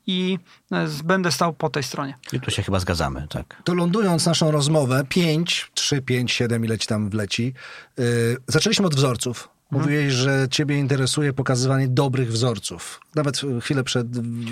i 0.07 0.39
e, 0.73 0.87
będę 1.05 1.33
stał 1.33 1.53
po 1.53 1.71
tej 1.71 1.83
stronie. 1.83 2.15
I 2.33 2.41
tu 2.41 2.51
się 2.51 2.63
chyba 2.63 2.81
zgadzamy, 2.81 3.27
tak. 3.31 3.63
To 3.65 3.75
lądując 3.75 4.27
naszą 4.27 4.51
rozmowę, 4.51 5.05
5, 5.09 5.71
3, 5.75 6.03
5, 6.03 6.33
7, 6.33 6.65
ile 6.65 6.79
ci 6.79 6.87
tam 6.87 7.11
wleci, 7.11 7.55
yy, 7.99 8.37
zaczęliśmy 8.49 8.87
od 8.87 8.95
wzorców. 8.95 9.49
Mówiłeś, 9.71 10.13
że 10.13 10.47
ciebie 10.51 10.79
interesuje 10.79 11.33
pokazywanie 11.33 11.89
dobrych 11.89 12.33
wzorców. 12.33 13.01
Nawet 13.15 13.45
y, 13.45 13.61
chwilę 13.61 13.85
przed, 13.85 14.07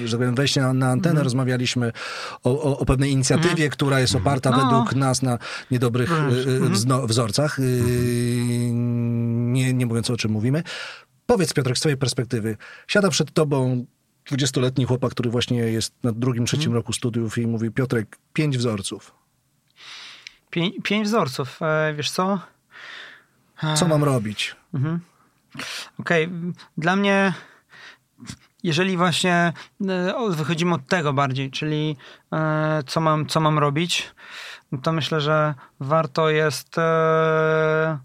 że 0.05 0.17
powiem, 0.17 0.35
wejściem 0.35 0.65
na, 0.65 0.73
na 0.73 0.89
antenę 0.91 1.23
rozmawialiśmy 1.23 1.93
o, 2.45 2.63
o, 2.63 2.79
o 2.79 2.85
pewnej 2.85 3.11
inicjatywie, 3.11 3.69
która 3.69 4.01
jest 4.01 4.15
oparta 4.15 4.51
No. 4.51 4.57
według 4.57 4.95
nas 4.95 5.23
na 5.23 5.39
niedobrych 5.71 6.11
wzno, 6.71 7.07
wzorcach. 7.07 7.59
Nie, 9.53 9.73
nie 9.73 9.87
mówiąc 9.87 10.11
o 10.11 10.17
czym 10.17 10.31
mówimy. 10.31 10.63
Powiedz 11.27 11.53
Piotrek, 11.53 11.77
z 11.77 11.81
twojej 11.81 11.99
perspektywy, 11.99 12.57
siada 12.87 13.11
przed 13.11 13.33
tobą 13.33 13.87
20-letni 14.33 14.85
chłopak, 14.85 15.11
który 15.13 15.31
właśnie 15.31 15.59
jest 15.59 15.95
na 16.03 16.13
drugim, 16.13 16.47
trzecim 16.47 16.75
roku 16.75 16.93
studiów 16.93 17.39
i 17.39 17.47
mówi, 17.47 17.71
Piotrek, 17.71 18.19
pięć 18.33 18.59
wzorców. 18.59 19.15
Pię, 20.51 20.71
pięć 20.83 21.07
wzorców, 21.09 21.63
e, 21.63 21.95
wiesz 21.95 22.11
co? 22.11 22.39
Co 23.77 23.89
mam 23.89 24.05
robić? 24.05 24.57
Okej, 25.99 26.29
dla 26.79 26.97
mnie, 26.97 27.33
jeżeli 28.63 28.97
właśnie 28.97 29.53
e, 29.89 30.15
wychodzimy 30.31 30.75
od 30.75 30.87
tego 30.87 31.13
bardziej, 31.13 31.51
czyli 31.51 31.97
e, 32.33 32.83
co, 32.87 33.01
mam, 33.01 33.27
co 33.27 33.41
mam 33.41 33.59
robić, 33.59 34.15
to 34.83 34.93
myślę, 34.93 35.21
że 35.21 35.55
warto 35.81 36.31
jest 36.31 36.79
e, 36.79 37.99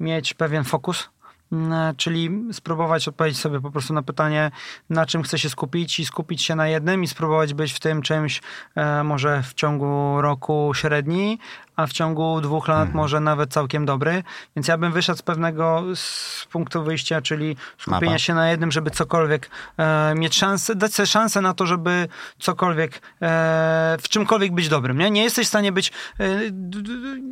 mieć 0.00 0.34
pewien 0.34 0.64
fokus. 0.64 1.10
M, 1.52 1.74
Czyli 1.96 2.30
spróbować 2.52 3.08
odpowiedzieć 3.08 3.40
sobie 3.40 3.60
po 3.60 3.70
prostu 3.70 3.94
na 3.94 4.02
pytanie, 4.02 4.50
na 4.90 5.06
czym 5.06 5.22
chcę 5.22 5.38
się 5.38 5.48
skupić 5.50 6.00
i 6.00 6.06
skupić 6.06 6.42
się 6.42 6.54
na 6.54 6.68
jednym 6.68 7.02
i 7.02 7.06
spróbować 7.08 7.54
być 7.54 7.72
w 7.72 7.80
tym 7.80 8.02
czymś 8.02 8.40
e, 8.74 9.04
może 9.04 9.42
w 9.42 9.54
ciągu 9.54 10.20
roku 10.20 10.72
średni, 10.74 11.38
a 11.76 11.86
w 11.86 11.92
ciągu 11.92 12.40
dwóch 12.40 12.68
lat 12.68 12.78
Mhm. 12.80 12.96
może 12.96 13.20
nawet 13.20 13.52
całkiem 13.52 13.86
dobry. 13.86 14.22
Więc 14.56 14.68
ja 14.68 14.78
bym 14.78 14.92
wyszedł 14.92 15.18
z 15.18 15.22
pewnego 15.22 15.82
z 15.94 16.46
punktu 16.50 16.84
wyjścia, 16.84 17.20
czyli 17.22 17.56
skupienia 17.78 18.06
Mapa. 18.06 18.18
się 18.18 18.34
na 18.34 18.50
jednym, 18.50 18.72
żeby 18.72 18.90
cokolwiek 18.90 19.50
e, 19.78 20.14
mieć 20.14 20.34
szansę, 20.36 20.74
dać 20.74 20.94
sobie 20.94 21.06
szansę 21.06 21.40
na 21.40 21.54
to, 21.54 21.66
żeby 21.66 22.08
cokolwiek, 22.38 22.94
e, 23.22 23.96
w 24.00 24.08
czymkolwiek 24.08 24.52
być 24.54 24.68
dobrym. 24.68 24.98
Nie, 24.98 25.10
nie 25.10 25.22
jesteś 25.22 25.46
w 25.46 25.48
stanie 25.48 25.72
być 25.72 25.92
e, 26.20 26.24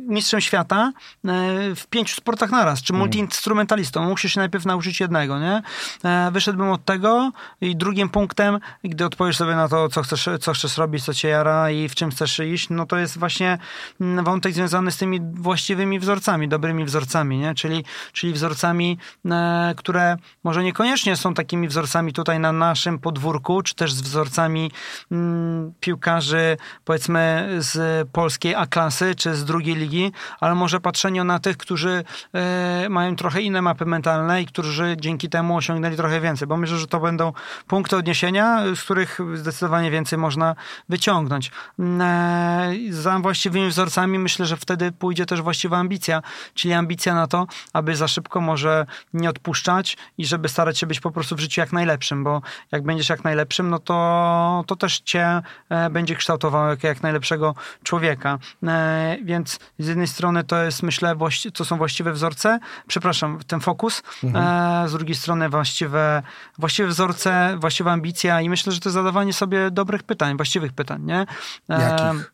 mistrzem 0.07 0.41
świata 0.41 0.91
e, 1.25 1.31
w 1.75 1.87
pięciu 1.89 2.15
sportach 2.15 2.51
naraz, 2.51 2.81
czy 2.83 2.93
multiinstrumentalistą. 2.93 4.02
Musisz 4.03 4.33
się 4.33 4.39
najpierw 4.39 4.65
nauczyć 4.65 4.99
jednego, 4.99 5.39
nie? 5.39 5.61
E, 6.03 6.31
wyszedłbym 6.31 6.69
od 6.69 6.85
tego 6.85 7.31
i 7.61 7.75
drugim 7.75 8.09
punktem, 8.09 8.59
gdy 8.83 9.05
odpowiesz 9.05 9.37
sobie 9.37 9.55
na 9.55 9.67
to, 9.67 9.89
co 9.89 10.01
chcesz, 10.03 10.29
co 10.41 10.53
chcesz 10.53 10.77
robić, 10.77 11.05
co 11.05 11.13
cię 11.13 11.27
jara 11.27 11.71
i 11.71 11.89
w 11.89 11.95
czym 11.95 12.11
chcesz 12.11 12.39
iść, 12.39 12.69
no 12.69 12.85
to 12.85 12.97
jest 12.97 13.17
właśnie 13.17 13.57
mm, 14.01 14.25
wątek 14.25 14.53
związany 14.53 14.91
z 14.91 14.97
tymi 14.97 15.19
właściwymi 15.33 15.99
wzorcami, 15.99 16.47
dobrymi 16.47 16.85
wzorcami, 16.85 17.37
nie? 17.37 17.55
Czyli, 17.55 17.83
czyli 18.13 18.33
wzorcami, 18.33 18.97
e, 19.25 19.73
które 19.77 20.17
może 20.43 20.63
niekoniecznie 20.63 21.15
są 21.15 21.33
takimi 21.33 21.67
wzorcami 21.67 22.13
tutaj 22.13 22.39
na 22.39 22.51
naszym 22.51 22.99
podwórku, 22.99 23.61
czy 23.61 23.75
też 23.75 23.93
z 23.93 24.01
wzorcami 24.01 24.71
mm, 25.11 25.73
piłkarzy, 25.79 26.57
powiedzmy, 26.85 27.49
z 27.57 28.09
polskiej 28.09 28.55
A-klasy, 28.55 29.15
czy 29.15 29.35
z 29.35 29.45
drugiej 29.45 29.75
ligi, 29.75 30.11
ale 30.39 30.55
może 30.55 30.79
patrzenie 30.79 31.23
na 31.23 31.39
tych, 31.39 31.57
którzy 31.57 32.03
e, 32.33 32.89
mają 32.89 33.15
trochę 33.15 33.41
inne 33.41 33.61
mapy 33.61 33.85
mentalne 33.93 34.41
i 34.41 34.45
którzy 34.45 34.95
dzięki 34.99 35.29
temu 35.29 35.57
osiągnęli 35.57 35.95
trochę 35.95 36.21
więcej, 36.21 36.47
bo 36.47 36.57
myślę, 36.57 36.77
że 36.77 36.87
to 36.87 36.99
będą 36.99 37.33
punkty 37.67 37.97
odniesienia, 37.97 38.63
z 38.75 38.81
których 38.81 39.19
zdecydowanie 39.33 39.91
więcej 39.91 40.19
można 40.19 40.55
wyciągnąć. 40.89 41.51
Mm, 41.79 42.01
e, 42.01 42.73
Za 42.89 43.19
właściwymi 43.19 43.67
wzorcami 43.67 44.19
myślę, 44.19 44.45
że 44.45 44.57
wtedy 44.57 44.91
pójdzie 44.91 45.25
też 45.25 45.41
właściwa 45.41 45.77
ambicja, 45.77 46.21
czyli 46.53 46.73
ambicja 46.73 47.15
na 47.15 47.27
to, 47.27 47.47
aby 47.73 47.95
za 47.95 48.07
szybko 48.07 48.41
może 48.41 48.85
nie 49.13 49.29
odpuszczać 49.29 49.97
i 50.17 50.25
żeby 50.25 50.49
starać 50.49 50.79
się 50.79 50.87
być 50.87 50.99
po 50.99 51.11
prostu 51.11 51.35
w 51.35 51.39
życiu 51.39 51.61
jak 51.61 51.73
najlepszym, 51.73 52.23
bo 52.23 52.41
jak 52.71 52.83
będziesz 52.83 53.09
jak 53.09 53.23
najlepszym, 53.23 53.69
no 53.69 53.79
to, 53.79 54.63
to 54.67 54.75
też 54.75 54.99
cię 54.99 55.41
e, 55.69 55.89
będzie 55.89 56.15
kształtowało 56.15 56.67
jak, 56.69 56.83
jak 56.83 57.03
najlepszego 57.03 57.55
człowieka. 57.83 58.39
E, 58.63 59.17
Więc 59.23 59.59
z 59.79 59.87
jednej 59.87 60.07
strony 60.07 60.43
to 60.43 60.63
jest, 60.63 60.83
myślę, 60.83 61.15
to 61.53 61.65
są 61.65 61.77
właściwe 61.77 62.11
wzorce, 62.13 62.59
przepraszam, 62.87 63.39
ten 63.47 63.59
fokus, 63.59 63.82
e, 63.87 64.83
z 64.87 64.91
drugiej 64.91 65.15
strony 65.15 65.49
właściwe, 65.49 66.23
właściwe 66.57 66.89
wzorce, 66.89 67.57
właściwa 67.59 67.91
ambicja 67.91 68.41
i 68.41 68.49
myślę, 68.49 68.73
że 68.73 68.79
to 68.79 68.89
jest 68.89 68.93
zadawanie 68.93 69.33
sobie 69.33 69.71
dobrych 69.71 70.03
pytań, 70.03 70.35
właściwych 70.35 70.73
pytań, 70.73 71.01
nie? 71.03 71.25
E, 71.69 71.81
Jakich? 71.81 72.33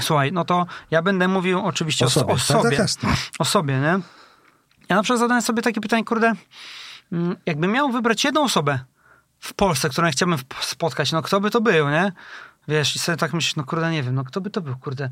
Słuchaj, 0.00 0.32
no 0.32 0.44
to 0.44 0.66
ja 0.90 1.02
będę 1.02 1.28
mówił 1.28 1.60
oczywiście 1.60 2.04
o, 2.04 2.08
O 2.08 2.10
sobie, 2.10 2.32
o 2.34 2.38
sobie. 2.38 2.76
tak, 2.76 2.88
o 3.38 3.44
sobie, 3.44 3.74
nie? 3.74 3.98
Ja 4.88 4.96
na 4.96 5.02
przykład 5.02 5.20
zadałem 5.20 5.42
sobie 5.42 5.62
takie 5.62 5.80
pytanie, 5.80 6.04
kurde, 6.04 6.32
mm, 7.12 7.36
jakbym 7.46 7.72
miał 7.72 7.90
wybrać 7.92 8.24
jedną 8.24 8.42
osobę 8.44 8.78
w 9.40 9.54
Polsce, 9.54 9.88
którą 9.88 10.06
ja 10.06 10.12
chciałbym 10.12 10.38
spotkać, 10.60 11.12
no 11.12 11.22
kto 11.22 11.40
by 11.40 11.50
to 11.50 11.60
był, 11.60 11.88
nie? 11.88 12.12
Wiesz, 12.68 12.96
i 12.96 12.98
sobie 12.98 13.18
tak 13.18 13.32
myślisz, 13.32 13.56
no 13.56 13.64
kurde, 13.64 13.90
nie 13.90 14.02
wiem, 14.02 14.14
no 14.14 14.24
kto 14.24 14.40
by 14.40 14.50
to 14.50 14.60
był, 14.60 14.76
kurde. 14.76 15.10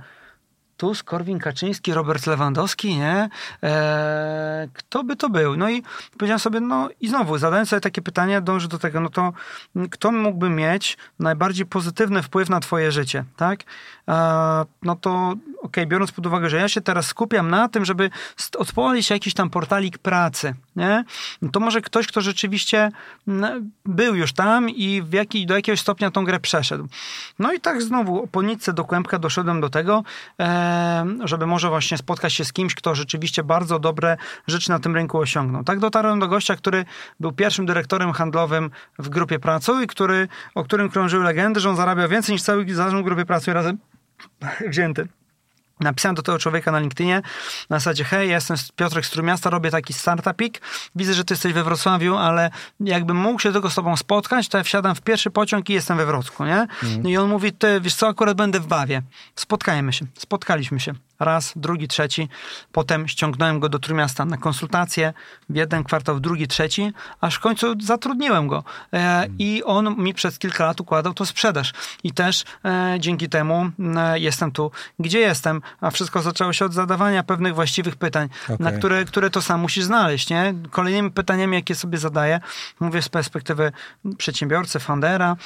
Tusk, 0.76 1.06
Korwin 1.06 1.38
Kaczyński, 1.38 1.94
Robert 1.94 2.26
Lewandowski, 2.26 2.96
nie? 2.96 3.28
Eee, 3.62 4.68
kto 4.72 5.04
by 5.04 5.16
to 5.16 5.30
był? 5.30 5.56
No 5.56 5.70
i 5.70 5.82
powiedziałem 6.18 6.38
sobie, 6.38 6.60
no 6.60 6.88
i 7.00 7.08
znowu 7.08 7.38
zadałem 7.38 7.66
sobie 7.66 7.80
takie 7.80 8.02
pytanie, 8.02 8.40
dążę 8.40 8.68
do 8.68 8.78
tego, 8.78 9.00
no 9.00 9.08
to 9.08 9.32
kto 9.90 10.12
mógłby 10.12 10.50
mieć 10.50 10.96
najbardziej 11.18 11.66
pozytywny 11.66 12.22
wpływ 12.22 12.48
na 12.48 12.60
twoje 12.60 12.92
życie, 12.92 13.24
tak? 13.36 13.60
Eee, 14.06 14.64
no 14.82 14.96
to 14.96 15.34
okej, 15.64 15.86
biorąc 15.86 16.12
pod 16.12 16.26
uwagę, 16.26 16.50
że 16.50 16.56
ja 16.56 16.68
się 16.68 16.80
teraz 16.80 17.06
skupiam 17.06 17.50
na 17.50 17.68
tym, 17.68 17.84
żeby 17.84 18.10
odpalić 18.58 19.10
jakiś 19.10 19.34
tam 19.34 19.50
portalik 19.50 19.98
pracy, 19.98 20.54
nie? 20.76 21.04
No 21.42 21.50
to 21.50 21.60
może 21.60 21.80
ktoś, 21.80 22.06
kto 22.06 22.20
rzeczywiście 22.20 22.90
był 23.84 24.14
już 24.14 24.32
tam 24.32 24.70
i 24.70 25.02
w 25.02 25.12
jaki, 25.12 25.46
do 25.46 25.56
jakiegoś 25.56 25.80
stopnia 25.80 26.10
tą 26.10 26.24
grę 26.24 26.40
przeszedł. 26.40 26.88
No 27.38 27.52
i 27.52 27.60
tak 27.60 27.82
znowu 27.82 28.26
po 28.26 28.42
nitce 28.42 28.72
do 28.72 28.84
kłębka 28.84 29.18
doszedłem 29.18 29.60
do 29.60 29.70
tego, 29.70 30.04
e, 30.40 30.63
żeby 31.24 31.46
może 31.46 31.68
właśnie 31.68 31.98
spotkać 31.98 32.32
się 32.32 32.44
z 32.44 32.52
kimś, 32.52 32.74
kto 32.74 32.94
rzeczywiście 32.94 33.44
bardzo 33.44 33.78
dobre 33.78 34.16
rzeczy 34.46 34.70
na 34.70 34.78
tym 34.78 34.94
rynku 34.94 35.18
osiągnął. 35.18 35.64
Tak 35.64 35.78
dotarłem 35.78 36.18
do 36.18 36.28
gościa, 36.28 36.56
który 36.56 36.84
był 37.20 37.32
pierwszym 37.32 37.66
dyrektorem 37.66 38.12
handlowym 38.12 38.70
w 38.98 39.08
grupie 39.08 39.38
Pracuj, 39.38 39.86
który, 39.86 40.28
o 40.54 40.64
którym 40.64 40.88
krążyły 40.88 41.24
legendy, 41.24 41.60
że 41.60 41.70
on 41.70 41.76
zarabia 41.76 42.08
więcej 42.08 42.32
niż 42.32 42.42
cały 42.42 42.74
zarząd 42.74 43.04
grupy 43.04 43.24
Pracuj 43.24 43.54
razem 43.54 43.78
wzięty. 44.70 45.08
Napisałem 45.80 46.14
do 46.14 46.22
tego 46.22 46.38
człowieka 46.38 46.72
na 46.72 46.78
LinkedInie 46.78 47.22
na 47.70 47.78
zasadzie, 47.78 48.04
hej, 48.04 48.28
ja 48.28 48.34
jestem 48.34 48.56
Piotrek 48.76 49.06
z 49.06 49.10
Trójmiasta, 49.10 49.50
robię 49.50 49.70
taki 49.70 49.92
startupik, 49.92 50.60
widzę, 50.94 51.14
że 51.14 51.24
ty 51.24 51.34
jesteś 51.34 51.52
we 51.52 51.64
Wrocławiu, 51.64 52.16
ale 52.16 52.50
jakbym 52.80 53.16
mógł 53.16 53.40
się 53.40 53.52
tylko 53.52 53.70
z 53.70 53.74
tobą 53.74 53.96
spotkać, 53.96 54.48
to 54.48 54.58
ja 54.58 54.64
wsiadam 54.64 54.94
w 54.94 55.00
pierwszy 55.00 55.30
pociąg 55.30 55.70
i 55.70 55.72
jestem 55.72 55.96
we 55.96 56.06
Wrocku, 56.06 56.44
nie? 56.44 56.66
No 57.02 57.08
I 57.08 57.16
on 57.16 57.28
mówi, 57.30 57.52
ty, 57.52 57.80
wiesz 57.80 57.94
co, 57.94 58.08
akurat 58.08 58.36
będę 58.36 58.60
w 58.60 58.66
Bawie. 58.66 59.02
Spotkajmy 59.36 59.92
się. 59.92 60.06
Spotkaliśmy 60.18 60.80
się. 60.80 60.94
Raz, 61.24 61.52
drugi, 61.56 61.88
trzeci. 61.88 62.28
Potem 62.72 63.08
ściągnąłem 63.08 63.60
go 63.60 63.68
do 63.68 63.78
Trójmiasta 63.78 64.24
na 64.24 64.36
konsultacje, 64.36 65.12
w 65.48 65.56
jeden 65.56 65.84
kwartał, 65.84 66.16
w 66.16 66.20
drugi, 66.20 66.48
trzeci, 66.48 66.92
aż 67.20 67.34
w 67.34 67.40
końcu 67.40 67.74
zatrudniłem 67.80 68.48
go. 68.48 68.64
E, 68.92 69.26
I 69.38 69.62
on 69.64 69.96
mi 69.96 70.14
przez 70.14 70.38
kilka 70.38 70.66
lat 70.66 70.80
układał 70.80 71.14
to 71.14 71.26
sprzedaż. 71.26 71.72
I 72.04 72.12
też 72.12 72.44
e, 72.64 72.96
dzięki 73.00 73.28
temu 73.28 73.70
e, 73.96 74.18
jestem 74.18 74.52
tu, 74.52 74.70
gdzie 74.98 75.18
jestem. 75.18 75.62
A 75.80 75.90
wszystko 75.90 76.22
zaczęło 76.22 76.52
się 76.52 76.64
od 76.64 76.72
zadawania 76.72 77.22
pewnych 77.22 77.54
właściwych 77.54 77.96
pytań, 77.96 78.28
Okej. 78.44 78.56
na 78.60 78.72
które, 78.72 79.04
które 79.04 79.30
to 79.30 79.42
sam 79.42 79.60
musisz 79.60 79.84
znaleźć. 79.84 80.30
Nie? 80.30 80.54
Kolejnymi 80.70 81.10
pytaniami, 81.10 81.56
jakie 81.56 81.74
sobie 81.74 81.98
zadaję, 81.98 82.40
mówię 82.80 83.02
z 83.02 83.08
perspektywy 83.08 83.72
przedsiębiorcy, 84.18 84.80
foundera, 84.80 85.36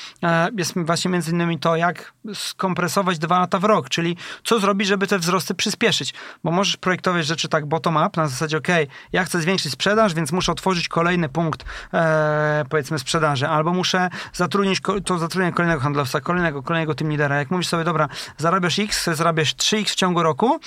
jest 0.57 0.75
właśnie 0.77 1.11
między 1.11 1.31
innymi 1.31 1.59
to, 1.59 1.77
jak 1.77 2.13
skompresować 2.35 3.19
dwa 3.19 3.39
lata 3.39 3.59
w 3.59 3.65
rok, 3.65 3.89
czyli 3.89 4.17
co 4.45 4.61
zrobić, 4.61 4.89
żeby 4.89 5.07
te 5.07 5.19
wzrosty 5.19 5.55
przyspieszyć. 5.69 6.15
Bo 6.45 6.51
możesz 6.51 6.77
projektować 6.77 7.27
rzeczy 7.27 7.49
tak 7.49 7.67
bottom-up, 7.67 8.11
na 8.17 8.29
zasadzie, 8.29 8.57
ok, 8.57 8.69
ja 9.13 9.25
chcę 9.25 9.41
zwiększyć 9.41 9.73
sprzedaż, 9.73 10.15
więc 10.15 10.33
muszę 10.33 10.53
otworzyć 10.53 10.89
kolejny 10.89 11.29
punkt, 11.29 11.65
e, 11.95 12.65
powiedzmy, 12.71 12.99
sprzedaży, 12.99 13.49
albo 13.49 13.73
muszę 13.73 14.11
zatrudnić, 14.33 14.81
to 15.05 15.19
zatrudnię 15.19 15.53
kolejnego 15.53 15.81
handlowca, 15.81 16.21
kolejnego, 16.21 16.63
kolejnego 16.63 16.95
team 16.95 17.11
lidera. 17.11 17.37
Jak 17.37 17.51
mówisz 17.51 17.69
sobie, 17.69 17.85
dobra, 17.85 18.09
zarabiasz 18.37 18.79
X, 18.79 19.05
zarabiasz 19.13 19.55
3X 19.55 19.93
w 19.93 19.95
ciągu 19.95 20.23
roku, 20.23 20.61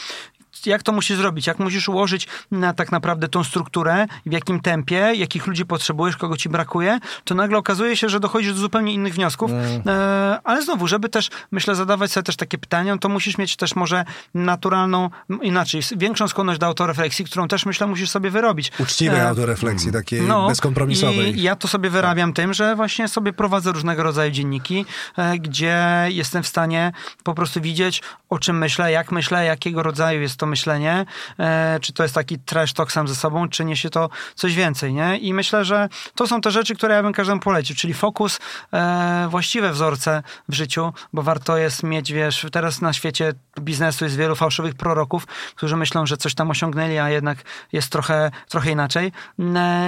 jak 0.65 0.83
to 0.83 0.91
musisz 0.91 1.17
zrobić, 1.17 1.47
jak 1.47 1.59
musisz 1.59 1.89
ułożyć 1.89 2.27
na 2.51 2.73
tak 2.73 2.91
naprawdę 2.91 3.27
tą 3.27 3.43
strukturę, 3.43 4.05
w 4.25 4.31
jakim 4.31 4.59
tempie, 4.59 5.11
jakich 5.15 5.47
ludzi 5.47 5.65
potrzebujesz, 5.65 6.17
kogo 6.17 6.37
ci 6.37 6.49
brakuje, 6.49 6.99
to 7.23 7.35
nagle 7.35 7.57
okazuje 7.57 7.97
się, 7.97 8.09
że 8.09 8.19
dochodzisz 8.19 8.53
do 8.53 8.59
zupełnie 8.59 8.93
innych 8.93 9.13
wniosków. 9.13 9.51
E, 9.51 10.39
ale 10.43 10.63
znowu, 10.63 10.87
żeby 10.87 11.09
też, 11.09 11.29
myślę, 11.51 11.75
zadawać 11.75 12.11
sobie 12.11 12.23
też 12.23 12.35
takie 12.35 12.57
pytania, 12.57 12.97
to 12.97 13.09
musisz 13.09 13.37
mieć 13.37 13.55
też 13.55 13.75
może 13.75 14.05
naturalną, 14.33 15.09
inaczej, 15.41 15.81
większą 15.97 16.27
skłonność 16.27 16.59
do 16.59 16.65
autorefleksji, 16.65 17.25
którą 17.25 17.47
też 17.47 17.65
myślę 17.65 17.87
musisz 17.87 18.09
sobie 18.09 18.29
wyrobić. 18.29 18.71
Uczciwej 18.79 19.19
E, 19.19 19.27
autorefleksji, 19.27 19.91
takiej 19.91 20.21
bezkompromisowej. 20.47 21.39
I 21.39 21.41
ja 21.41 21.55
to 21.55 21.67
sobie 21.67 21.89
wyrabiam 21.89 22.33
tym, 22.33 22.53
że 22.53 22.75
właśnie 22.75 23.07
sobie 23.07 23.33
prowadzę 23.33 23.71
różnego 23.71 24.03
rodzaju 24.03 24.31
dzienniki, 24.31 24.85
e, 25.17 25.39
gdzie 25.39 26.07
jestem 26.07 26.43
w 26.43 26.47
stanie 26.47 26.91
po 27.23 27.33
prostu 27.33 27.61
widzieć, 27.61 28.01
o 28.29 28.39
czym 28.39 28.57
myślę, 28.57 28.91
jak 28.91 29.11
myślę, 29.11 29.45
jakiego 29.45 29.83
rodzaju 29.83 30.21
jest 30.21 30.37
to 30.37 30.45
myślenie, 30.51 31.05
e, 31.39 31.79
czy 31.81 31.93
to 31.93 32.03
jest 32.03 32.15
taki 32.15 32.39
trash 32.39 32.73
talk 32.73 32.91
sam 32.91 33.07
ze 33.07 33.15
sobą, 33.15 33.49
czy 33.49 33.65
niesie 33.65 33.89
to 33.89 34.09
coś 34.35 34.55
więcej, 34.55 34.93
nie? 34.93 35.17
I 35.17 35.33
myślę, 35.33 35.65
że 35.65 35.89
to 36.15 36.27
są 36.27 36.41
te 36.41 36.51
rzeczy, 36.51 36.75
które 36.75 36.95
ja 36.95 37.03
bym 37.03 37.13
każdemu 37.13 37.39
polecił, 37.39 37.75
czyli 37.75 37.93
fokus, 37.93 38.39
e, 38.73 39.27
właściwe 39.29 39.71
wzorce 39.71 40.23
w 40.49 40.53
życiu, 40.53 40.93
bo 41.13 41.21
warto 41.21 41.57
jest 41.57 41.83
mieć, 41.83 42.13
wiesz, 42.13 42.45
teraz 42.51 42.81
na 42.81 42.93
świecie 42.93 43.33
biznesu 43.59 44.05
jest 44.05 44.17
wielu 44.17 44.35
fałszywych 44.35 44.75
proroków, 44.75 45.25
którzy 45.55 45.77
myślą, 45.77 46.05
że 46.05 46.17
coś 46.17 46.33
tam 46.35 46.51
osiągnęli, 46.51 46.97
a 46.97 47.09
jednak 47.09 47.37
jest 47.71 47.91
trochę, 47.91 48.31
trochę 48.49 48.71
inaczej. 48.71 49.11
E, 49.39 49.81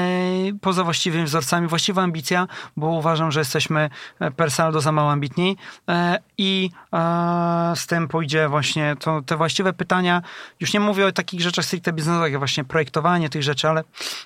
Poza 0.62 0.84
właściwymi 0.84 1.26
wzorcami, 1.26 1.68
właściwa 1.68 2.02
ambicja, 2.02 2.48
bo 2.78 2.88
uważam, 2.88 3.32
że 3.32 3.40
jesteśmy 3.40 3.90
per 4.36 4.52
saldo 4.52 4.82
za 4.82 4.92
mało 4.92 5.12
ambitni 5.12 5.58
i 6.38 6.70
z 7.76 7.88
tym 7.88 8.08
pójdzie 8.08 8.50
właśnie 8.50 8.96
to, 9.00 9.22
te 9.22 9.38
właściwe 9.38 9.74
pytania. 9.74 10.22
Już 10.64 10.74
nie 10.74 10.80
mówię 10.80 11.06
o 11.06 11.12
takich 11.12 11.42
rzeczach 11.42 11.66
stricte 11.66 11.94
biznesowych, 11.94 12.32
jak 12.32 12.40
właśnie 12.40 12.64
projektowanie 12.64 13.30
tych 13.30 13.44
rzeczy, 13.44 13.70
ale 13.70 13.84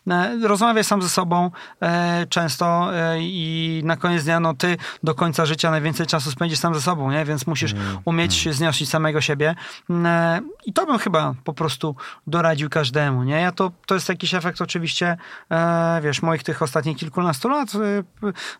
e, 0.08 0.38
rozmawiaj 0.48 0.84
sam 0.84 1.02
ze 1.02 1.10
sobą 1.10 1.52
e, 1.82 2.26
często 2.30 2.96
e, 2.96 3.18
i 3.20 3.82
na 3.86 3.98
koniec 3.98 4.24
dnia, 4.24 4.40
no 4.40 4.54
ty 4.54 4.78
do 5.04 5.16
końca 5.16 5.46
życia 5.46 5.72
najwięcej 5.72 6.06
czasu 6.06 6.32
spędzisz 6.32 6.60
sam 6.60 6.76
ze 6.76 6.82
sobą, 6.82 7.12
nie? 7.12 7.26
Więc 7.26 7.48
musisz 7.48 7.74
umieć 8.06 8.56
znosić 8.56 8.90
samego 8.90 9.22
siebie. 9.22 9.56
E, 9.90 10.40
I 10.66 10.74
to 10.74 10.86
bym 10.86 10.98
chyba 10.98 11.34
po 11.44 11.54
prostu 11.54 11.96
doradził 12.28 12.70
każdemu, 12.70 13.24
nie? 13.24 13.36
Ja 13.42 13.52
to, 13.52 13.72
to 13.86 13.96
jest 13.96 14.10
jakiś 14.10 14.34
efekt 14.34 14.62
oczywiście, 14.62 15.18
e, 15.52 16.02
wiesz, 16.04 16.22
moich 16.22 16.44
tych 16.44 16.62
ostatnich 16.62 16.98
kilkunastu 16.98 17.50
lat. 17.50 17.70
E, 17.76 18.04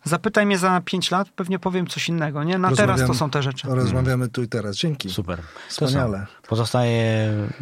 zapytaj 0.04 0.46
mnie 0.46 0.58
za 0.58 0.80
pięć 0.84 1.10
lat, 1.10 1.28
pewnie 1.28 1.58
powiem 1.58 1.86
coś 1.86 2.08
innego, 2.08 2.44
nie? 2.44 2.58
Na 2.58 2.72
teraz 2.72 3.06
to 3.06 3.14
są 3.14 3.30
te 3.30 3.42
rzeczy. 3.42 3.68
Rozmawiamy 3.70 4.28
tu 4.28 4.42
i 4.42 4.48
teraz. 4.48 4.76
Dzięki. 4.76 5.10
Super. 5.10 5.38
Wspaniale. 5.68 6.26
Pozostaje 6.48 7.28
mm, 7.28 7.52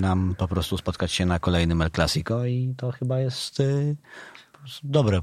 nam 0.00 0.34
po 0.38 0.48
prostu 0.48 0.78
spotkać 0.78 1.12
się 1.12 1.26
na 1.26 1.38
kolejnym 1.38 1.82
El 1.82 1.90
Clasico 1.90 2.44
i 2.44 2.74
to 2.76 2.92
chyba 2.92 3.20
jest 3.20 3.60
y, 3.60 3.96
dobre. 4.82 5.20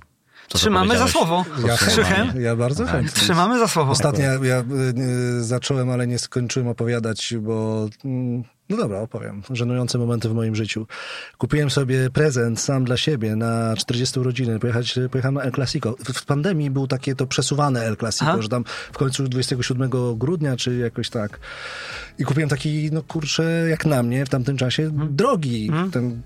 To, 0.49 0.57
Trzymamy 0.57 0.97
za 0.97 1.07
słowo. 1.07 1.45
Ja, 1.67 1.77
Krzychem. 1.77 2.41
ja 2.41 2.55
bardzo 2.55 2.85
chętnie. 2.85 3.11
Trzymamy 3.21 3.59
za 3.59 3.67
słowo. 3.67 3.91
Ostatnio 3.91 4.25
ja, 4.25 4.33
ja 4.43 4.63
y, 5.39 5.43
zacząłem, 5.43 5.89
ale 5.89 6.07
nie 6.07 6.19
skończyłem 6.19 6.67
opowiadać, 6.67 7.33
bo... 7.41 7.87
mm, 8.05 8.43
No 8.69 8.77
dobra, 8.77 8.99
opowiem. 8.99 9.41
Żenujące 9.51 9.97
momenty 9.97 10.29
w 10.29 10.33
moim 10.33 10.55
życiu. 10.55 10.87
Kupiłem 11.37 11.69
sobie 11.69 12.09
prezent 12.09 12.59
sam 12.59 12.85
dla 12.85 12.97
siebie 12.97 13.35
na 13.35 13.75
40 13.77 14.19
urodziny. 14.19 14.59
Pojechać, 14.59 14.99
pojechałem 15.11 15.35
na 15.35 15.41
El 15.41 15.51
Clasico. 15.51 15.95
W, 16.05 16.13
w 16.13 16.25
pandemii 16.25 16.69
był 16.71 16.87
takie 16.87 17.15
to 17.15 17.27
przesuwane 17.27 17.81
El 17.81 17.97
Clasico, 17.97 18.25
Aha. 18.31 18.41
że 18.41 18.49
tam 18.49 18.63
w 18.91 18.97
końcu 18.97 19.23
27 19.23 19.89
grudnia, 20.15 20.55
czy 20.57 20.77
jakoś 20.77 21.09
tak. 21.09 21.39
I 22.19 22.23
kupiłem 22.23 22.49
taki, 22.49 22.89
no 22.91 23.03
kurczę, 23.03 23.65
jak 23.69 23.85
na 23.85 24.03
mnie 24.03 24.25
w 24.25 24.29
tamtym 24.29 24.57
czasie, 24.57 24.83
Mhm. 24.83 25.15
drogi. 25.15 25.71
Ten 25.91 26.05
mm, 26.05 26.21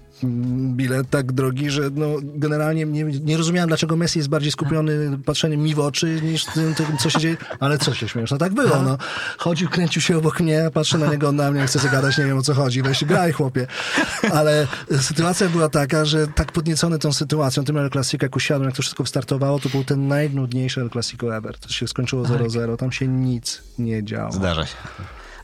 bilet 0.76 1.10
tak 1.10 1.32
drogi, 1.32 1.70
że 1.70 1.82
no, 1.96 2.06
generalnie 2.24 2.86
nie, 2.86 3.04
nie 3.04 3.38
rozumiałem, 3.38 3.68
dlaczego 3.68 3.96
Messi 3.96 4.20
jest 4.20 4.30
bardziej 4.30 4.52
skupiony 4.52 5.18
patrzeniem 5.26 5.64
mi 5.64 5.76
w 5.76 5.80
oczy 5.80 6.22
niż 6.24 6.46
tym, 6.46 6.76
tym, 6.76 6.98
co 6.98 7.10
się 7.10 7.20
dzieje. 7.20 7.38
Ale 7.60 7.78
co 7.78 7.94
się 7.94 8.08
śmiesz? 8.08 8.32
No 8.32 8.38
tak 8.38 8.54
było, 8.54 8.82
no. 8.82 8.98
Chodził, 9.38 9.70
kręcił 9.70 10.02
się 10.02 10.18
obok 10.18 10.40
mnie, 10.40 10.70
patrzę 10.74 10.98
na 10.98 11.08
niego, 11.08 11.32
na 11.32 11.52
mnie, 11.52 11.68
chce 11.68 11.80
sobie 11.80 11.92
gadać, 11.92 12.18
nie 12.18 12.26
wiem 12.26 12.38
o 12.38 12.42
co 12.42 12.54
chodzi. 12.54 12.82
Weź 12.82 13.06
graj, 13.06 13.32
chłopie. 13.32 13.68
Ale 14.32 14.68
sytuacja 15.02 15.50
była 15.50 15.70
taka, 15.70 16.06
że 16.06 16.28
tak 16.28 16.52
podniecony 16.52 17.00
tą 17.00 17.14
sytuacją, 17.14 17.64
tym 17.64 17.78
El 17.78 17.90
Clasico, 17.90 18.26
jak 18.26 18.36
usiadłem, 18.36 18.70
jak 18.70 18.76
to 18.76 18.82
wszystko 18.82 19.04
wystartowało, 19.04 19.60
to 19.60 19.70
był 19.70 19.84
ten 19.84 20.08
najnudniejszy 20.08 20.82
El 20.82 20.90
Clasico 20.90 21.38
ever. 21.38 21.58
To 21.58 21.70
się 21.70 21.88
skończyło 21.88 22.24
0-0, 22.24 22.78
tam 22.78 22.92
się 22.92 23.08
nic 23.08 23.62
nie 23.80 24.04
działo. 24.04 24.32
Zdarza 24.32 24.66
się. 24.66 24.76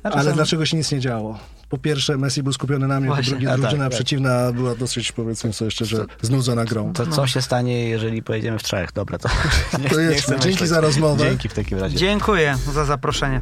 Ale 0.04 0.34
dlaczego 0.34 0.66
się 0.66 0.78
nic 0.78 0.92
nie 0.92 1.00
działo? 1.00 1.40
Po 1.70 1.78
pierwsze, 1.78 2.18
Messi 2.18 2.44
był 2.44 2.54
skupiony 2.54 2.88
na 2.88 3.00
mnie, 3.00 3.10
po 3.10 3.16
Właśnie. 3.16 3.32
drugie, 3.32 3.52
A, 3.52 3.58
drużyna 3.58 3.72
tak, 3.84 3.92
tak. 3.92 3.92
przeciwna 3.92 4.52
była 4.52 4.76
dosyć, 4.76 5.12
powiedzmy 5.12 5.54
sobie 5.54 5.72
szczerze, 5.72 6.06
znudzona 6.22 6.66
grą. 6.66 6.94
To 6.94 7.08
co 7.08 7.28
się 7.28 7.42
stanie, 7.42 7.90
jeżeli 7.90 8.24
pojedziemy 8.24 8.60
w 8.60 8.64
trzech? 8.64 8.92
Dobra, 8.94 9.18
to, 9.18 9.30
nie, 9.84 9.90
To 9.90 9.96
nie 9.96 10.02
jedźmy. 10.04 10.22
chcę 10.22 10.32
Dzięki 10.32 10.48
myśleć. 10.50 10.70
za 10.70 10.82
rozmowę. 10.82 11.26
Dzięki 11.30 11.50
w 11.50 11.54
takim 11.54 11.80
razie. 11.80 11.98
Dziękuję 11.98 12.58
za 12.74 12.86
zaproszenie. 12.86 13.42